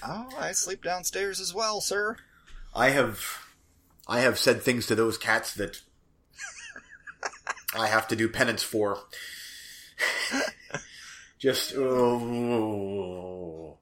Oh, 0.02 0.28
I 0.38 0.52
sleep 0.52 0.82
downstairs 0.82 1.38
as 1.40 1.54
well, 1.54 1.80
sir. 1.80 2.16
I 2.74 2.90
have 2.90 3.20
I 4.08 4.20
have 4.20 4.38
said 4.38 4.62
things 4.62 4.86
to 4.86 4.94
those 4.94 5.18
cats 5.18 5.54
that 5.54 5.80
I 7.74 7.88
have 7.88 8.08
to 8.08 8.16
do 8.16 8.28
penance 8.28 8.62
for. 8.62 8.98
Just 11.40 11.74
oh. 11.74 13.78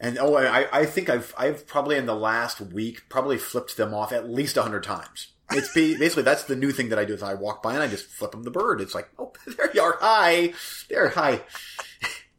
And 0.00 0.18
oh, 0.18 0.34
I, 0.36 0.80
I 0.80 0.86
think 0.86 1.10
I've 1.10 1.34
I've 1.36 1.66
probably 1.66 1.96
in 1.96 2.06
the 2.06 2.16
last 2.16 2.60
week 2.60 3.02
probably 3.10 3.36
flipped 3.36 3.76
them 3.76 3.92
off 3.92 4.12
at 4.12 4.28
least 4.28 4.56
a 4.56 4.62
hundred 4.62 4.82
times. 4.82 5.28
It's 5.52 5.68
ba- 5.74 5.94
basically 5.98 6.22
that's 6.22 6.44
the 6.44 6.56
new 6.56 6.72
thing 6.72 6.88
that 6.88 6.98
I 6.98 7.04
do 7.04 7.12
is 7.12 7.22
I 7.22 7.34
walk 7.34 7.62
by 7.62 7.74
and 7.74 7.82
I 7.82 7.88
just 7.88 8.06
flip 8.06 8.30
them 8.30 8.42
the 8.42 8.50
bird. 8.50 8.80
It's 8.80 8.94
like, 8.94 9.10
oh, 9.18 9.32
there 9.56 9.70
you 9.74 9.82
are, 9.82 9.98
hi, 10.00 10.54
there, 10.88 11.10
hi. 11.10 11.42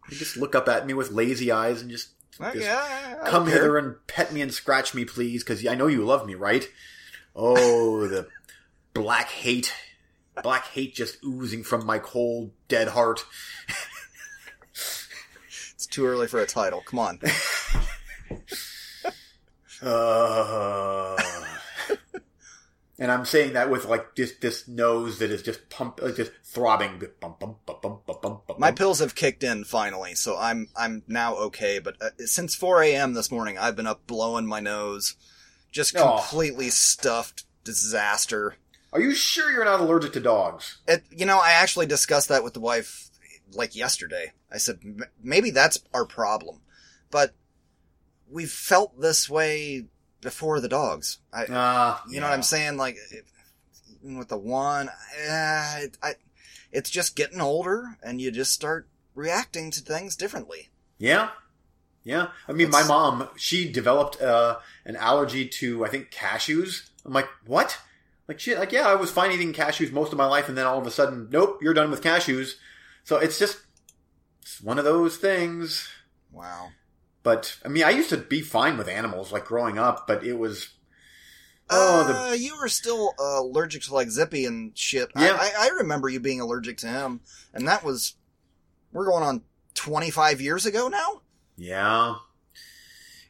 They 0.09 0.15
just 0.15 0.35
look 0.35 0.55
up 0.55 0.67
at 0.67 0.87
me 0.87 0.95
with 0.95 1.11
lazy 1.11 1.51
eyes 1.51 1.81
and 1.81 1.91
just 1.91 2.09
Just 2.39 2.55
yeah, 2.55 3.19
come 3.27 3.45
care. 3.45 3.53
hither 3.53 3.77
and 3.77 3.95
pet 4.07 4.33
me 4.33 4.41
and 4.41 4.51
scratch 4.51 4.95
me, 4.95 5.05
please, 5.05 5.43
because 5.43 5.65
I 5.67 5.75
know 5.75 5.85
you 5.87 6.03
love 6.03 6.25
me, 6.25 6.33
right? 6.33 6.67
Oh, 7.35 8.07
the 8.07 8.27
black 8.95 9.29
hate, 9.29 9.71
black 10.41 10.65
hate 10.69 10.95
just 10.95 11.23
oozing 11.23 11.63
from 11.63 11.85
my 11.85 11.99
cold, 11.99 12.51
dead 12.67 12.87
heart. 12.89 13.23
Too 15.91 16.05
early 16.07 16.27
for 16.27 16.39
a 16.39 16.47
title. 16.47 16.81
Come 16.85 16.99
on. 16.99 17.19
Uh, 19.83 21.17
and 22.99 23.11
I'm 23.11 23.25
saying 23.25 23.53
that 23.53 23.71
with 23.71 23.85
like 23.85 24.15
this 24.15 24.33
this 24.39 24.67
nose 24.67 25.17
that 25.17 25.31
is 25.31 25.41
just 25.41 25.69
pump, 25.71 25.99
uh, 26.03 26.11
just 26.11 26.31
throbbing. 26.43 27.01
Bum, 27.19 27.33
bum, 27.39 27.55
bum, 27.65 28.41
My 28.59 28.71
pills 28.71 28.99
have 28.99 29.15
kicked 29.15 29.43
in 29.43 29.63
finally, 29.63 30.13
so 30.13 30.37
I'm 30.37 30.67
I'm 30.75 31.01
now 31.07 31.35
okay. 31.35 31.79
But 31.79 31.95
uh, 31.99 32.09
since 32.19 32.53
4 32.53 32.83
a.m. 32.83 33.13
this 33.15 33.31
morning, 33.31 33.57
I've 33.57 33.75
been 33.75 33.87
up 33.87 34.05
blowing 34.05 34.45
my 34.45 34.59
nose, 34.59 35.15
just 35.71 35.97
Oh. 35.97 36.17
completely 36.19 36.69
stuffed 36.69 37.45
disaster. 37.63 38.57
Are 38.93 39.01
you 39.01 39.15
sure 39.15 39.51
you're 39.51 39.65
not 39.65 39.79
allergic 39.79 40.13
to 40.13 40.19
dogs? 40.19 40.77
It, 40.87 41.03
you 41.09 41.25
know, 41.25 41.39
I 41.39 41.53
actually 41.53 41.87
discussed 41.87 42.29
that 42.29 42.43
with 42.43 42.53
the 42.53 42.59
wife 42.59 43.09
like 43.53 43.75
yesterday. 43.75 44.33
I 44.51 44.57
said 44.57 44.79
"M- 44.83 44.99
maybe 45.21 45.51
that's 45.51 45.79
our 45.93 46.05
problem, 46.05 46.61
but 47.09 47.33
we've 48.29 48.51
felt 48.51 48.99
this 48.99 49.29
way 49.29 49.85
before 50.21 50.59
the 50.59 50.69
dogs. 50.69 51.19
I, 51.33 51.45
Uh, 51.45 51.97
you 52.09 52.19
know 52.19 52.27
what 52.27 52.33
I'm 52.33 52.43
saying? 52.43 52.77
Like 52.77 52.97
even 54.03 54.17
with 54.17 54.29
the 54.29 54.37
one, 54.37 54.89
uh, 54.89 55.75
it, 55.79 55.97
I, 56.01 56.15
it's 56.71 56.89
just 56.89 57.15
getting 57.15 57.41
older, 57.41 57.97
and 58.01 58.21
you 58.21 58.31
just 58.31 58.51
start 58.53 58.87
reacting 59.15 59.71
to 59.71 59.81
things 59.81 60.15
differently. 60.15 60.69
Yeah. 60.97 61.29
Yeah. 62.03 62.27
I 62.47 62.53
mean, 62.53 62.69
my 62.69 62.83
mom, 62.83 63.29
she 63.35 63.71
developed 63.71 64.21
uh, 64.21 64.57
an 64.85 64.95
allergy 64.95 65.47
to, 65.47 65.85
I 65.85 65.89
think, 65.89 66.09
cashews. 66.11 66.89
I'm 67.05 67.13
like, 67.13 67.27
what? 67.45 67.77
Like, 68.27 68.39
shit, 68.39 68.57
like, 68.57 68.71
yeah, 68.71 68.87
I 68.87 68.95
was 68.95 69.11
fine 69.11 69.31
eating 69.31 69.53
cashews 69.53 69.91
most 69.91 70.11
of 70.11 70.17
my 70.17 70.25
life, 70.25 70.47
and 70.47 70.57
then 70.57 70.65
all 70.65 70.79
of 70.79 70.87
a 70.87 70.91
sudden, 70.91 71.27
nope, 71.29 71.59
you're 71.61 71.73
done 71.73 71.91
with 71.91 72.01
cashews. 72.01 72.53
So 73.03 73.17
it's 73.17 73.39
just, 73.39 73.59
it's 74.41 74.61
one 74.61 74.79
of 74.79 74.85
those 74.85 75.17
things. 75.17 75.89
Wow. 76.31 76.69
But, 77.23 77.57
I 77.63 77.67
mean, 77.67 77.83
I 77.83 77.91
used 77.91 78.09
to 78.09 78.17
be 78.17 78.41
fine 78.41 78.77
with 78.77 78.87
animals, 78.87 79.31
like, 79.31 79.45
growing 79.45 79.77
up, 79.77 80.07
but 80.07 80.23
it 80.23 80.37
was, 80.39 80.69
oh, 81.69 82.07
the, 82.07 82.19
uh, 82.19 82.33
you 82.33 82.57
were 82.59 82.67
still 82.67 83.13
uh, 83.19 83.41
allergic 83.41 83.83
to 83.83 83.93
like 83.93 84.09
Zippy 84.09 84.45
and 84.45 84.77
shit. 84.77 85.09
Yeah. 85.15 85.37
I, 85.39 85.51
I, 85.59 85.67
remember 85.77 86.09
you 86.09 86.19
being 86.19 86.41
allergic 86.41 86.77
to 86.77 86.87
him, 86.87 87.21
and 87.53 87.67
that 87.67 87.83
was 87.83 88.15
we're 88.91 89.05
going 89.05 89.23
on 89.23 89.41
25 89.75 90.41
years 90.41 90.65
ago 90.65 90.87
now. 90.87 91.21
yeah. 91.57 92.15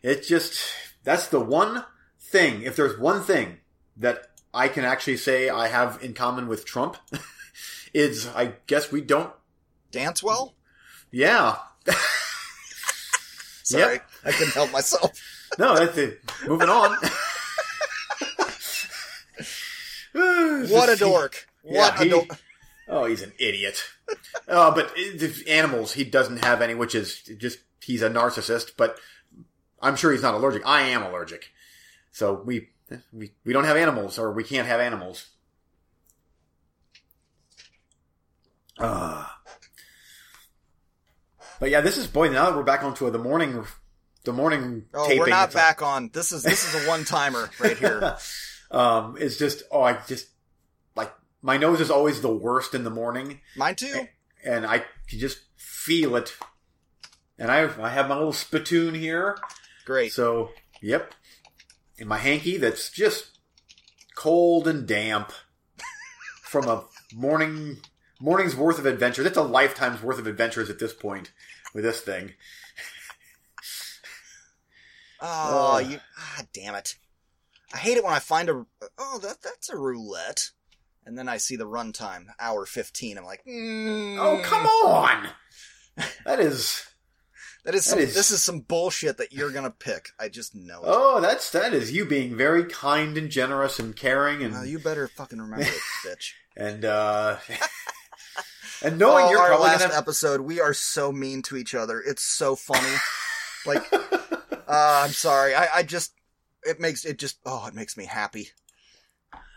It 0.01 0.23
just, 0.23 0.59
that's 1.03 1.27
the 1.27 1.39
one 1.39 1.85
thing, 2.19 2.63
if 2.63 2.75
there's 2.75 2.97
one 2.97 3.21
thing 3.21 3.57
that 3.97 4.31
I 4.51 4.67
can 4.67 4.83
actually 4.83 5.17
say 5.17 5.49
I 5.49 5.67
have 5.67 5.99
in 6.01 6.15
common 6.15 6.47
with 6.47 6.65
Trump, 6.65 6.97
is 7.93 8.27
I 8.27 8.53
guess 8.65 8.91
we 8.91 9.01
don't 9.01 9.31
Dance 9.91 10.23
well. 10.23 10.55
Yeah. 11.11 11.57
Sorry, 13.63 13.93
Yep. 13.95 14.09
I 14.25 14.31
couldn't 14.31 14.53
help 14.53 14.71
myself. 14.71 15.11
No, 15.59 15.75
that's 15.75 15.97
it. 15.97 16.19
Moving 16.47 16.69
on. 16.69 16.97
What 20.13 20.89
a 20.89 20.95
dork! 20.97 21.47
What 21.63 21.73
Yeah, 21.73 21.95
a 22.01 22.03
he- 22.03 22.09
dork! 22.09 22.27
Oh, 22.89 23.05
he's 23.05 23.21
an 23.21 23.31
idiot. 23.39 23.81
uh, 24.47 24.71
but 24.71 24.93
the 24.95 25.43
animals, 25.47 25.93
he 25.93 26.03
doesn't 26.03 26.43
have 26.43 26.61
any, 26.61 26.73
which 26.75 26.93
is 26.95 27.21
just, 27.21 27.59
he's 27.81 28.01
a 28.01 28.09
narcissist, 28.09 28.71
but 28.75 28.97
I'm 29.81 29.95
sure 29.95 30.11
he's 30.11 30.21
not 30.21 30.33
allergic. 30.33 30.63
I 30.65 30.81
am 30.81 31.01
allergic. 31.03 31.51
So 32.11 32.33
we, 32.33 32.67
we, 33.13 33.31
we 33.45 33.53
don't 33.53 33.63
have 33.63 33.77
animals, 33.77 34.19
or 34.19 34.33
we 34.33 34.43
can't 34.43 34.67
have 34.67 34.81
animals. 34.81 35.29
Uh, 38.77 39.25
but 41.61 41.69
yeah, 41.69 41.79
this 41.81 41.95
is, 41.95 42.07
boy, 42.07 42.27
now 42.29 42.47
that 42.49 42.57
we're 42.57 42.63
back 42.63 42.83
onto 42.83 43.07
the 43.11 43.19
morning, 43.19 43.63
the 44.23 44.33
morning 44.33 44.85
Oh, 44.95 45.03
taping. 45.05 45.19
we're 45.19 45.29
not 45.29 45.53
back 45.53 45.83
on. 45.83 46.09
This 46.11 46.31
is 46.31 46.41
this 46.41 46.67
is 46.73 46.83
a 46.83 46.89
one 46.89 47.05
timer 47.05 47.51
right 47.59 47.77
here. 47.77 48.17
um, 48.71 49.15
it's 49.19 49.37
just 49.37 49.61
oh, 49.71 49.83
I 49.83 49.93
just 50.07 50.27
like 50.95 51.13
my 51.43 51.57
nose 51.57 51.79
is 51.79 51.91
always 51.91 52.19
the 52.21 52.33
worst 52.33 52.73
in 52.73 52.83
the 52.83 52.89
morning, 52.89 53.41
Mine 53.55 53.75
too. 53.75 54.07
and 54.43 54.65
I 54.65 54.79
can 55.07 55.19
just 55.19 55.37
feel 55.55 56.15
it. 56.15 56.33
And 57.37 57.51
I 57.51 57.69
I 57.79 57.89
have 57.89 58.09
my 58.09 58.15
little 58.15 58.33
spittoon 58.33 58.95
here, 58.95 59.37
Great. 59.85 60.11
so 60.13 60.49
yep, 60.81 61.13
and 61.99 62.09
my 62.09 62.17
hanky 62.17 62.57
that's 62.57 62.89
just 62.89 63.37
cold 64.15 64.67
and 64.67 64.87
damp 64.87 65.31
from 66.41 66.67
a 66.67 66.85
morning 67.13 67.77
morning's 68.19 68.55
worth 68.55 68.79
of 68.79 68.85
adventures. 68.87 69.25
It's 69.27 69.37
a 69.37 69.43
lifetime's 69.43 70.01
worth 70.01 70.17
of 70.19 70.25
adventures 70.27 70.69
at 70.71 70.79
this 70.79 70.93
point 70.93 71.31
with 71.73 71.83
this 71.83 72.01
thing. 72.01 72.33
Oh, 75.23 75.73
Oh. 75.75 75.77
you! 75.79 75.99
Ah, 76.17 76.41
damn 76.53 76.75
it! 76.75 76.95
I 77.73 77.77
hate 77.77 77.97
it 77.97 78.03
when 78.03 78.13
I 78.13 78.19
find 78.19 78.49
a. 78.49 78.65
Oh, 78.97 79.19
that 79.21 79.41
that's 79.43 79.69
a 79.69 79.77
roulette, 79.77 80.49
and 81.05 81.15
then 81.17 81.29
I 81.29 81.37
see 81.37 81.55
the 81.55 81.67
runtime 81.67 82.25
hour 82.39 82.65
fifteen. 82.65 83.17
I'm 83.17 83.23
like, 83.25 83.43
mm, 83.45 84.17
Oh 84.17 84.41
come 84.43 84.65
on, 84.65 85.27
that 86.25 86.39
is. 86.39 86.87
That 87.65 87.75
is 87.75 87.85
some. 87.85 87.99
That 87.99 88.05
is- 88.05 88.15
This 88.15 88.31
is 88.31 88.41
some 88.41 88.61
bullshit 88.61 89.17
that 89.17 89.31
you're 89.31 89.51
gonna 89.51 89.69
pick. 89.69 90.09
I 90.19 90.27
just 90.29 90.55
know 90.55 90.79
it. 90.79 90.85
Oh, 90.87 91.21
that's 91.21 91.51
that 91.51 91.71
is 91.75 91.91
you 91.91 92.05
being 92.05 92.35
very 92.35 92.65
kind 92.65 93.15
and 93.15 93.29
generous 93.29 93.77
and 93.77 93.95
caring 93.95 94.41
and 94.41 94.53
Well, 94.53 94.65
you 94.65 94.79
better 94.79 95.07
fucking 95.07 95.37
remember 95.39 95.65
it, 95.67 95.79
bitch. 96.03 96.31
and 96.57 96.83
uh 96.83 97.37
and 98.83 98.97
knowing 98.97 99.25
oh, 99.25 99.29
you're 99.31 99.39
our 99.39 99.59
last 99.59 99.81
gonna 99.81 99.95
episode, 99.97 100.41
we 100.41 100.59
are 100.61 100.73
so 100.73 101.11
mean 101.11 101.41
to 101.43 101.57
each 101.57 101.73
other. 101.75 102.01
It's 102.05 102.21
so 102.23 102.55
funny. 102.55 102.95
like, 103.65 103.91
uh, 103.93 103.97
I'm 104.67 105.11
sorry. 105.11 105.55
I, 105.55 105.67
I 105.75 105.83
just 105.83 106.13
it 106.63 106.79
makes 106.79 107.05
it 107.05 107.17
just 107.19 107.39
oh, 107.45 107.65
it 107.67 107.73
makes 107.73 107.97
me 107.97 108.05
happy. 108.05 108.49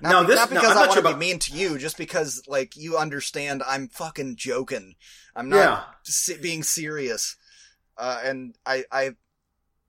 Not, 0.01 0.11
Now, 0.11 0.23
this- 0.25 0.37
not 0.37 0.49
because 0.51 0.71
I'm 0.71 0.77
I 0.77 0.81
want 0.81 0.93
sure 0.93 1.03
to 1.03 1.09
about- 1.09 1.19
be 1.21 1.27
mean 1.27 1.39
to 1.41 1.53
you, 1.53 1.79
just 1.79 1.97
because 1.97 2.43
like 2.47 2.77
you 2.77 2.97
understand 2.99 3.63
I'm 3.67 3.89
fucking 3.89 4.37
joking. 4.37 4.97
I'm 5.37 5.49
not 5.49 5.57
yeah 6.27 6.37
being 6.41 6.63
serious. 6.63 7.37
Uh, 7.97 8.21
and 8.25 8.55
I, 8.67 8.85
I, 8.91 9.11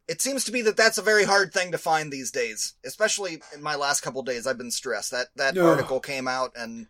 it 0.07 0.21
seems 0.21 0.43
to 0.45 0.51
be 0.51 0.61
that 0.61 0.77
that's 0.77 0.99
a 0.99 1.03
very 1.03 1.23
hard 1.23 1.51
thing 1.51 1.71
to 1.71 1.77
find 1.79 2.11
these 2.13 2.29
days, 2.29 2.73
especially 2.85 3.41
in 3.53 3.63
my 3.63 3.75
last 3.75 4.01
couple 4.01 4.21
days. 4.21 4.45
I've 4.45 4.59
been 4.59 4.69
stressed. 4.71 5.09
That 5.11 5.27
that 5.35 5.57
Ugh. 5.57 5.65
article 5.65 5.99
came 5.99 6.27
out, 6.27 6.51
and 6.55 6.85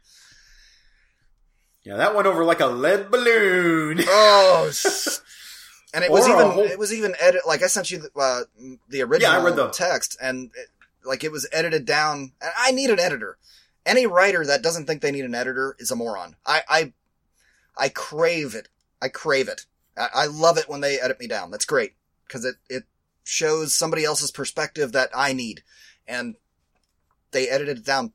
yeah 1.86 1.98
that 1.98 2.16
went 2.16 2.28
over 2.28 2.44
like 2.44 2.60
a 2.60 2.68
lead 2.68 3.10
balloon. 3.12 4.00
oh, 4.08 4.66
and 5.94 6.04
it 6.04 6.12
was 6.12 6.28
even 6.28 6.50
whole- 6.52 6.64
it 6.64 6.78
was 6.80 6.94
even 6.94 7.16
edit. 7.20 7.42
Like 7.48 7.64
I 7.64 7.68
sent 7.68 7.92
you 7.92 8.00
the, 8.00 8.10
uh, 8.20 8.42
the 8.90 9.02
original 9.04 9.32
Yeah, 9.34 9.40
I 9.40 9.44
read 9.44 9.56
the- 9.56 9.70
text, 9.70 10.18
and 10.22 10.52
it, 10.56 10.70
like 11.06 11.24
it 11.24 11.32
was 11.32 11.48
edited 11.52 11.86
down. 11.86 12.34
And 12.42 12.52
I 12.58 12.72
need 12.72 12.90
an 12.90 13.00
editor. 13.00 13.38
Any 13.86 14.08
writer 14.08 14.44
that 14.46 14.64
doesn't 14.64 14.88
think 14.88 15.02
they 15.02 15.12
need 15.12 15.26
an 15.26 15.36
editor 15.36 15.76
is 15.80 15.92
a 15.92 15.96
moron. 15.96 16.36
I 16.46 16.62
I, 16.68 16.94
I 17.78 17.90
crave 17.90 18.56
it. 18.56 18.68
I 19.02 19.10
crave 19.10 19.48
it. 19.48 19.66
I, 19.96 20.08
I 20.14 20.26
love 20.26 20.58
it 20.58 20.68
when 20.68 20.82
they 20.82 21.00
edit 21.00 21.20
me 21.20 21.28
down. 21.28 21.52
That's 21.52 21.66
great 21.66 21.94
because 22.28 22.44
it 22.46 22.56
it 22.70 22.84
shows 23.24 23.74
somebody 23.76 24.04
else's 24.04 24.32
perspective 24.32 24.92
that 24.94 25.10
I 25.16 25.34
need, 25.34 25.62
and 26.08 26.36
they 27.32 27.48
edited 27.48 27.78
it 27.80 27.86
down 27.86 28.14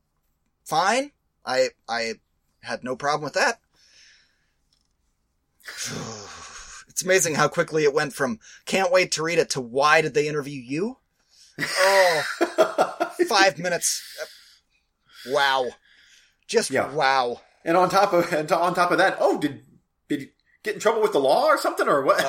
fine. 0.65 1.13
I 1.47 1.69
I 1.89 2.15
had 2.63 2.85
no 2.85 2.97
problem 2.97 3.25
with 3.25 3.35
that. 3.35 3.61
It's 6.89 7.03
amazing 7.07 7.37
how 7.37 7.49
quickly 7.49 7.85
it 7.85 7.95
went 7.95 8.13
from 8.13 8.41
can't 8.67 8.93
wait 8.93 9.13
to 9.13 9.23
read 9.23 9.39
it 9.39 9.49
to 9.51 9.61
why 9.61 10.03
did 10.03 10.13
they 10.13 10.29
interview 10.29 10.61
you? 10.61 10.99
Oh, 11.59 12.23
five 13.29 13.59
minutes. 13.59 14.03
Wow. 15.29 15.69
Just 16.47 16.71
Yeah. 16.71 16.93
wow. 16.93 17.41
and 17.65 17.77
on 17.77 17.89
top 17.89 18.13
of 18.13 18.31
and 18.35 18.51
on 18.53 18.75
top 18.75 18.91
of 18.91 18.99
that, 18.99 19.17
oh 19.19 19.39
did 19.39 19.63
Did 20.09 20.21
you 20.21 20.29
get 20.63 20.75
in 20.75 20.81
trouble 20.81 21.01
with 21.01 21.13
the 21.13 21.21
law 21.21 21.47
or 21.47 21.57
something, 21.57 21.89
or 21.89 22.03
what? 22.03 22.23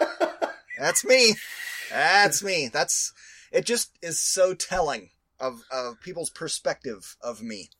Uh, 0.00 0.26
that's 0.78 1.04
me. 1.04 1.34
That's 1.90 2.42
me. 2.42 2.68
That's 2.72 3.12
it. 3.52 3.66
Just 3.66 3.92
is 4.02 4.18
so 4.20 4.52
telling 4.54 5.10
of 5.38 5.62
of 5.70 6.00
people's 6.00 6.30
perspective 6.30 7.16
of 7.20 7.40
me. 7.40 7.70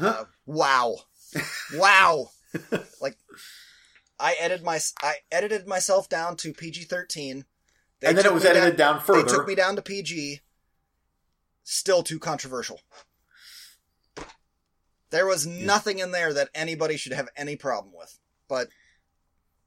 Uh, 0.00 0.24
wow, 0.46 0.96
wow. 1.74 2.30
like 3.00 3.18
I 4.18 4.36
edited 4.40 4.64
my 4.64 4.78
I 5.02 5.16
edited 5.30 5.66
myself 5.66 6.08
down 6.08 6.36
to 6.38 6.52
PG 6.52 6.84
thirteen, 6.84 7.44
and 8.02 8.16
then 8.16 8.26
it 8.26 8.32
was 8.32 8.44
edited 8.44 8.76
down, 8.76 8.96
down 8.96 9.04
further. 9.04 9.22
They 9.22 9.28
took 9.28 9.48
me 9.48 9.54
down 9.54 9.76
to 9.76 9.82
PG. 9.82 10.40
Still 11.64 12.02
too 12.02 12.18
controversial. 12.18 12.80
There 15.10 15.26
was 15.26 15.46
yeah. 15.46 15.64
nothing 15.64 15.98
in 15.98 16.10
there 16.10 16.32
that 16.32 16.48
anybody 16.54 16.96
should 16.96 17.12
have 17.12 17.28
any 17.36 17.54
problem 17.54 17.92
with, 17.96 18.18
but 18.48 18.68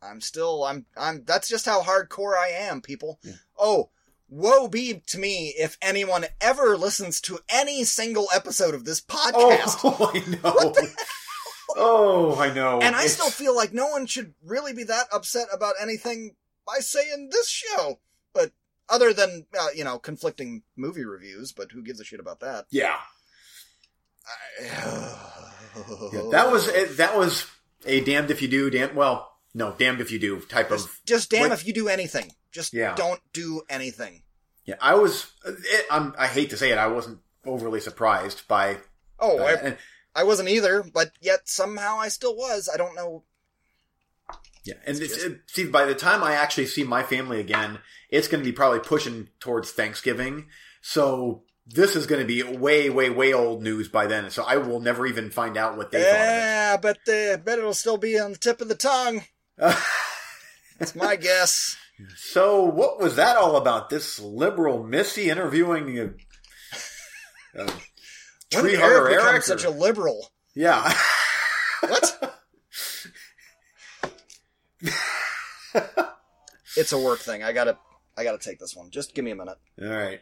I'm 0.01 0.21
still 0.21 0.63
I'm 0.63 0.85
I'm 0.97 1.23
that's 1.25 1.47
just 1.47 1.65
how 1.65 1.81
hardcore 1.81 2.35
I 2.37 2.49
am, 2.49 2.81
people. 2.81 3.19
Yeah. 3.23 3.33
Oh, 3.57 3.89
woe 4.29 4.67
be 4.67 5.01
to 5.07 5.17
me 5.17 5.53
if 5.57 5.77
anyone 5.81 6.25
ever 6.41 6.77
listens 6.77 7.21
to 7.21 7.39
any 7.49 7.83
single 7.83 8.27
episode 8.33 8.73
of 8.73 8.85
this 8.85 9.01
podcast. 9.01 9.79
Oh, 9.83 10.11
I 10.13 10.19
know. 10.29 10.73
oh, 11.75 12.39
I 12.39 12.53
know. 12.53 12.79
And 12.81 12.95
I 12.95 13.03
it's... 13.03 13.13
still 13.13 13.29
feel 13.29 13.55
like 13.55 13.73
no 13.73 13.87
one 13.87 14.05
should 14.05 14.33
really 14.43 14.73
be 14.73 14.83
that 14.83 15.07
upset 15.13 15.47
about 15.53 15.75
anything 15.81 16.35
I 16.67 16.79
say 16.79 17.01
in 17.13 17.29
this 17.29 17.49
show. 17.49 17.99
But 18.33 18.51
other 18.89 19.13
than 19.13 19.45
uh, 19.59 19.67
you 19.75 19.83
know 19.83 19.99
conflicting 19.99 20.63
movie 20.75 21.05
reviews, 21.05 21.51
but 21.51 21.71
who 21.71 21.83
gives 21.83 21.99
a 21.99 22.03
shit 22.03 22.19
about 22.19 22.39
that? 22.41 22.65
Yeah. 22.69 22.97
yeah 24.61 26.29
that 26.31 26.49
was 26.51 26.71
that 26.97 27.17
was 27.17 27.45
a 27.85 28.01
damned 28.01 28.31
if 28.31 28.41
you 28.41 28.47
do, 28.47 28.69
damn 28.69 28.95
well, 28.95 29.31
no, 29.53 29.71
damned 29.71 30.01
if 30.01 30.11
you 30.11 30.19
do 30.19 30.39
type 30.41 30.69
just, 30.69 30.87
of. 30.87 30.99
Just 31.05 31.29
damn 31.29 31.51
if 31.51 31.65
you 31.65 31.73
do 31.73 31.87
anything. 31.87 32.31
Just 32.55 32.73
yeah. 32.73 32.95
don't 32.95 33.19
do 33.33 33.63
anything. 33.69 34.21
Yeah, 34.63 34.75
I 34.81 34.95
was. 34.95 35.29
It, 35.45 35.85
i 35.91 36.25
hate 36.27 36.51
to 36.51 36.57
say 36.57 36.71
it, 36.71 36.77
I 36.77 36.87
wasn't 36.87 37.19
overly 37.45 37.81
surprised 37.81 38.47
by. 38.47 38.77
Oh, 39.19 39.39
uh, 39.39 39.43
I, 39.43 39.51
and, 39.51 39.77
I 40.15 40.23
wasn't 40.23 40.47
either, 40.47 40.81
but 40.81 41.11
yet 41.19 41.49
somehow 41.49 41.97
I 41.97 42.07
still 42.07 42.33
was. 42.33 42.69
I 42.73 42.77
don't 42.77 42.95
know. 42.95 43.23
Yeah, 44.63 44.75
and 44.87 44.97
just... 44.97 45.19
it, 45.19 45.41
see, 45.47 45.65
by 45.65 45.83
the 45.83 45.93
time 45.93 46.23
I 46.23 46.35
actually 46.35 46.67
see 46.67 46.85
my 46.85 47.03
family 47.03 47.41
again, 47.41 47.79
it's 48.09 48.29
going 48.29 48.41
to 48.41 48.49
be 48.49 48.55
probably 48.55 48.79
pushing 48.79 49.27
towards 49.41 49.71
Thanksgiving. 49.71 50.45
So 50.81 51.43
this 51.67 51.97
is 51.97 52.07
going 52.07 52.21
to 52.21 52.27
be 52.27 52.41
way, 52.41 52.89
way, 52.89 53.09
way 53.09 53.33
old 53.33 53.63
news 53.63 53.89
by 53.89 54.07
then. 54.07 54.29
So 54.29 54.45
I 54.45 54.55
will 54.55 54.79
never 54.79 55.05
even 55.05 55.29
find 55.29 55.57
out 55.57 55.75
what 55.75 55.91
they 55.91 55.99
yeah, 55.99 56.11
thought 56.11 56.21
of. 56.21 56.37
Yeah, 56.37 56.77
but 56.77 56.97
uh, 57.13 57.43
bet 57.43 57.59
it'll 57.59 57.73
still 57.73 57.97
be 57.97 58.17
on 58.17 58.31
the 58.31 58.37
tip 58.37 58.61
of 58.61 58.69
the 58.69 58.75
tongue. 58.75 59.23
That's 59.57 60.95
my 60.95 61.17
guess. 61.17 61.75
So, 62.17 62.63
what 62.63 62.99
was 62.99 63.15
that 63.15 63.37
all 63.37 63.55
about? 63.55 63.89
This 63.89 64.19
liberal 64.19 64.83
Missy 64.83 65.29
interviewing 65.29 65.97
uh, 67.57 67.61
uh, 67.61 67.71
Tree 68.51 68.75
Hunter 68.75 69.09
Eric? 69.09 69.23
Eric 69.23 69.43
such 69.43 69.63
a 69.63 69.69
liberal. 69.69 70.27
Yeah. 70.53 70.93
what? 71.81 72.41
it's 76.77 76.91
a 76.91 76.99
work 76.99 77.19
thing. 77.19 77.43
I 77.43 77.53
gotta, 77.53 77.77
I 78.17 78.23
gotta 78.23 78.39
take 78.39 78.59
this 78.59 78.75
one. 78.75 78.89
Just 78.91 79.15
give 79.15 79.23
me 79.23 79.31
a 79.31 79.35
minute. 79.35 79.57
All 79.81 79.87
right. 79.87 80.19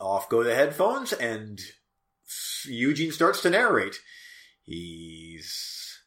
Off 0.00 0.30
go 0.30 0.42
the 0.42 0.54
headphones, 0.54 1.12
and 1.12 1.60
Eugene 2.64 3.12
starts 3.12 3.42
to 3.42 3.50
narrate. 3.50 4.00
He's 4.62 5.98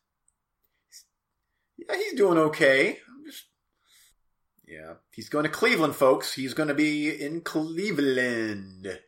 yeah, 1.77 1.95
he's 1.95 2.13
doing 2.13 2.37
okay. 2.37 2.97
Yeah, 4.73 4.93
he's 5.11 5.29
going 5.29 5.43
to 5.43 5.49
Cleveland, 5.49 5.95
folks. 5.95 6.33
He's 6.33 6.53
going 6.53 6.69
to 6.69 6.75
be 6.75 7.09
in 7.09 7.41
Cleveland. 7.41 8.99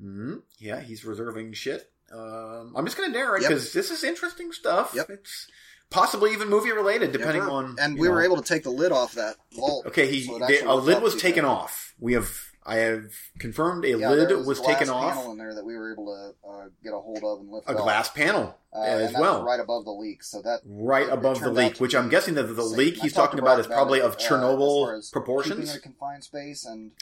Mm-hmm. 0.00 0.34
Yeah, 0.58 0.80
he's 0.80 1.04
reserving 1.04 1.54
shit. 1.54 1.90
Um, 2.12 2.74
I'm 2.76 2.84
just 2.84 2.98
going 2.98 3.10
to 3.10 3.18
narrate 3.18 3.42
because 3.42 3.66
yep. 3.66 3.72
this 3.72 3.90
is 3.90 4.04
interesting 4.04 4.52
stuff. 4.52 4.92
Yep. 4.94 5.08
It's 5.08 5.46
possibly 5.90 6.32
even 6.32 6.50
movie 6.50 6.72
related, 6.72 7.12
depending 7.12 7.42
on. 7.42 7.76
And 7.80 7.98
we 7.98 8.08
know. 8.08 8.14
were 8.14 8.22
able 8.22 8.36
to 8.36 8.42
take 8.42 8.64
the 8.64 8.70
lid 8.70 8.92
off 8.92 9.14
that 9.14 9.36
vault. 9.54 9.86
Okay, 9.86 10.10
he 10.10 10.24
so 10.24 10.38
a 10.66 10.76
lid 10.76 11.02
was 11.02 11.16
taken 11.16 11.44
off. 11.44 11.94
We 11.98 12.12
have 12.12 12.30
I 12.64 12.76
have 12.76 13.12
confirmed 13.38 13.84
a 13.84 13.98
yeah, 13.98 14.10
lid 14.10 14.46
was, 14.46 14.60
taken 14.60 14.88
off. 14.88 15.14
panel 15.14 15.32
in 15.32 15.38
there 15.38 15.54
that 15.54 15.64
we 15.64 15.76
were 15.76 15.92
able 15.92 16.06
to 16.06 16.48
uh, 16.48 16.68
get 16.82 16.92
a 16.92 16.98
hold 16.98 17.24
of 17.24 17.40
and 17.40 17.50
lift 17.50 17.68
a 17.68 17.72
off. 17.72 17.82
glass 17.82 18.08
panel 18.08 18.56
uh, 18.72 18.82
as 18.82 19.12
well, 19.14 19.42
right 19.42 19.58
above 19.58 19.84
the 19.84 19.90
leak. 19.90 20.22
So 20.22 20.40
that 20.42 20.60
right 20.64 21.08
above 21.08 21.40
the 21.40 21.50
leak, 21.50 21.78
which 21.78 21.94
I'm 21.94 22.08
guessing 22.08 22.34
that 22.34 22.44
the 22.44 22.62
leak 22.62 22.98
he's 22.98 23.12
talking 23.12 23.40
about 23.40 23.58
is 23.58 23.66
probably 23.66 24.00
of 24.00 24.16
Chernobyl 24.16 24.86
uh, 24.86 24.90
Chernobyl 24.92 25.12
proportions. 25.12 25.74
a 25.74 25.80
confined 25.80 26.24
space 26.24 26.64
and. 26.64 26.92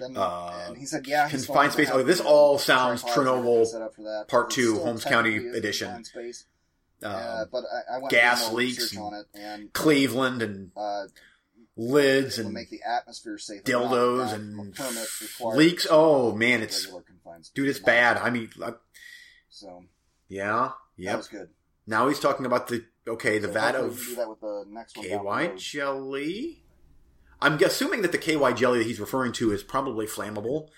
Then, 0.00 0.16
uh, 0.16 0.66
and 0.68 0.78
he 0.78 0.86
said, 0.86 1.08
"Yeah, 1.08 1.28
confined 1.28 1.72
space." 1.72 1.90
Oh, 1.92 2.04
this 2.04 2.20
all 2.20 2.56
sounds 2.56 3.02
Chernobyl 3.02 4.28
Part 4.28 4.50
Two, 4.50 4.78
Holmes 4.78 5.04
County 5.04 5.48
edition. 5.48 6.04
Uh, 7.02 7.44
but 7.50 7.64
I, 7.64 7.96
I 7.96 7.98
went 7.98 8.10
gas 8.10 8.52
leaks, 8.52 8.96
on 8.96 9.14
it 9.14 9.26
and 9.34 9.72
Cleveland, 9.72 10.42
and 10.42 10.70
uh, 10.76 11.06
lids 11.78 12.38
and 12.38 12.52
make 12.52 12.68
the 12.68 12.82
atmosphere 12.82 13.38
safe. 13.38 13.62
Dildos 13.62 14.34
and 14.34 15.56
leaks. 15.56 15.86
Oh 15.88 16.34
man, 16.34 16.62
it's 16.62 16.86
dude, 17.54 17.68
it's 17.68 17.78
bad. 17.78 18.18
I 18.18 18.30
mean, 18.30 18.50
I, 18.62 18.74
so 19.48 19.84
yeah, 20.28 20.72
yeah, 20.96 21.12
that 21.12 21.16
was 21.16 21.28
good. 21.28 21.48
Now 21.86 22.08
he's 22.08 22.20
talking 22.20 22.44
about 22.44 22.66
the 22.68 22.84
okay, 23.06 23.38
the 23.38 23.48
so 23.48 23.54
vat 23.54 23.74
of 23.76 23.98
KY 24.94 25.52
jelly. 25.56 26.64
I'm 27.40 27.54
assuming 27.62 28.02
that 28.02 28.12
the 28.12 28.18
KY 28.18 28.52
jelly 28.54 28.78
that 28.78 28.86
he's 28.86 29.00
referring 29.00 29.32
to 29.34 29.52
is 29.52 29.62
probably 29.62 30.06
flammable, 30.06 30.68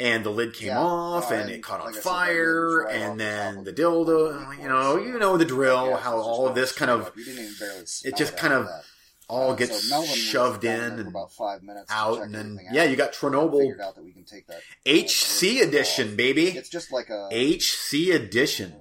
and 0.00 0.24
the 0.24 0.30
lid 0.30 0.54
came 0.54 0.68
yeah. 0.68 0.80
off, 0.80 1.30
uh, 1.30 1.34
and 1.34 1.50
it 1.50 1.62
caught 1.62 1.84
like 1.84 1.94
on 1.94 2.00
fire, 2.00 2.84
right 2.84 2.96
and 2.96 3.20
then 3.20 3.64
the 3.64 3.72
dildo. 3.72 4.58
You 4.58 4.68
know, 4.68 4.96
you 4.96 5.18
know 5.18 5.36
the 5.36 5.44
drill. 5.44 5.90
Yeah, 5.90 5.98
how 5.98 6.16
all 6.16 6.48
of 6.48 6.54
this 6.54 6.72
kind 6.72 6.90
of 6.90 7.12
it 7.16 8.16
just 8.16 8.38
kind 8.38 8.54
of. 8.54 8.64
That 8.64 8.84
all 9.28 9.52
uh, 9.52 9.54
gets 9.54 9.88
so 9.88 10.04
shoved 10.04 10.64
in 10.64 10.80
and 10.80 11.08
about 11.08 11.32
five 11.32 11.62
minutes 11.62 11.90
out, 11.90 12.22
and 12.22 12.34
then 12.34 12.58
yeah, 12.72 12.84
you 12.84 12.96
got 12.96 13.12
Chernobyl. 13.12 13.80
Out 13.80 13.96
that 13.96 14.04
we 14.04 14.12
can 14.12 14.24
take 14.24 14.46
that 14.46 14.60
HC 14.86 15.60
edition, 15.60 16.10
off. 16.10 16.16
baby. 16.16 16.48
It's 16.48 16.68
just 16.68 16.92
like 16.92 17.10
a 17.10 17.28
HC 17.32 18.10
edition. 18.10 18.74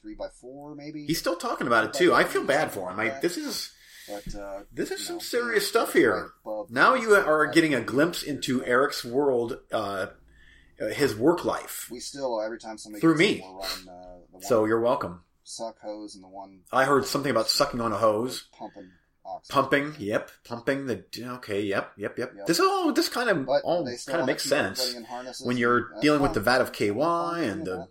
three 0.00 0.14
by 0.14 0.28
four, 0.40 0.74
maybe. 0.74 1.04
He's 1.06 1.18
still 1.18 1.36
talking 1.36 1.66
about 1.66 1.84
it 1.84 1.94
too. 1.94 2.14
I 2.14 2.24
feel 2.24 2.44
bad 2.44 2.72
for 2.72 2.90
him. 2.90 2.96
Like 2.96 3.20
this 3.20 3.36
is. 3.36 3.72
But, 4.08 4.34
uh, 4.34 4.60
this 4.72 4.90
is 4.90 5.06
some 5.06 5.16
know, 5.16 5.20
serious 5.20 5.68
stuff 5.68 5.92
here. 5.92 6.30
now 6.68 6.94
you 6.94 7.14
are 7.14 7.46
getting 7.46 7.74
a 7.74 7.80
glimpse 7.80 8.24
into 8.24 8.64
Eric's 8.64 9.04
world, 9.04 9.58
uh, 9.70 10.06
uh, 10.80 10.86
his 10.86 11.14
work 11.14 11.44
life. 11.44 11.86
We 11.92 12.00
still 12.00 12.40
every 12.40 12.58
time 12.58 12.76
somebody 12.76 13.00
through 13.00 13.18
me. 13.18 13.40
Running, 13.40 13.88
uh, 13.88 14.40
so 14.40 14.64
you're 14.64 14.80
welcome. 14.80 15.22
Suck 15.44 15.78
hose 15.80 16.16
and 16.16 16.24
the 16.24 16.28
one. 16.28 16.60
I 16.72 16.86
heard 16.86 17.04
something 17.04 17.30
about 17.30 17.48
sucking 17.48 17.80
on 17.80 17.92
a 17.92 17.98
hose. 17.98 18.48
Pumping 18.58 18.90
Pumping, 19.48 19.94
yep, 19.98 20.30
pumping 20.44 20.86
the 20.86 21.04
okay, 21.20 21.62
yep, 21.62 21.92
yep, 21.96 22.18
yep. 22.18 22.32
yep. 22.36 22.46
This 22.46 22.60
all 22.60 22.92
this 22.92 23.08
kind 23.08 23.28
of 23.28 23.46
but 23.46 23.62
all 23.62 23.84
kind 24.06 24.20
of 24.20 24.26
makes 24.26 24.44
sense 24.44 24.96
when 25.42 25.56
you're 25.56 25.92
dealing 26.00 26.22
with 26.22 26.34
the 26.34 26.40
vat 26.40 26.60
of 26.60 26.72
KY 26.72 26.90
and 26.90 27.66
the 27.66 27.88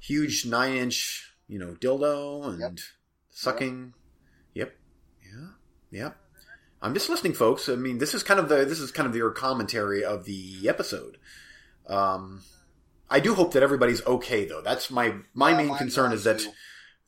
huge 0.00 0.46
nine 0.46 0.74
inch, 0.74 1.32
you 1.48 1.58
know, 1.58 1.74
dildo 1.80 2.48
and 2.48 2.60
yep. 2.60 2.78
sucking. 3.30 3.94
Yep, 4.54 4.74
yeah, 5.24 5.48
yep. 5.90 6.16
I'm 6.82 6.94
just 6.94 7.08
listening, 7.08 7.32
folks. 7.32 7.68
I 7.68 7.76
mean, 7.76 7.98
this 7.98 8.14
is 8.14 8.22
kind 8.22 8.38
of 8.38 8.48
the 8.48 8.64
this 8.64 8.80
is 8.80 8.92
kind 8.92 9.08
of 9.08 9.16
your 9.16 9.30
commentary 9.30 10.04
of 10.04 10.24
the 10.24 10.68
episode. 10.68 11.18
Um, 11.86 12.42
I 13.08 13.20
do 13.20 13.34
hope 13.34 13.52
that 13.54 13.62
everybody's 13.62 14.04
okay, 14.06 14.44
though. 14.44 14.60
That's 14.60 14.90
my 14.90 15.14
my 15.34 15.50
yeah, 15.50 15.56
main 15.56 15.76
concern 15.76 16.12
is 16.12 16.24
that. 16.24 16.40
Too 16.40 16.50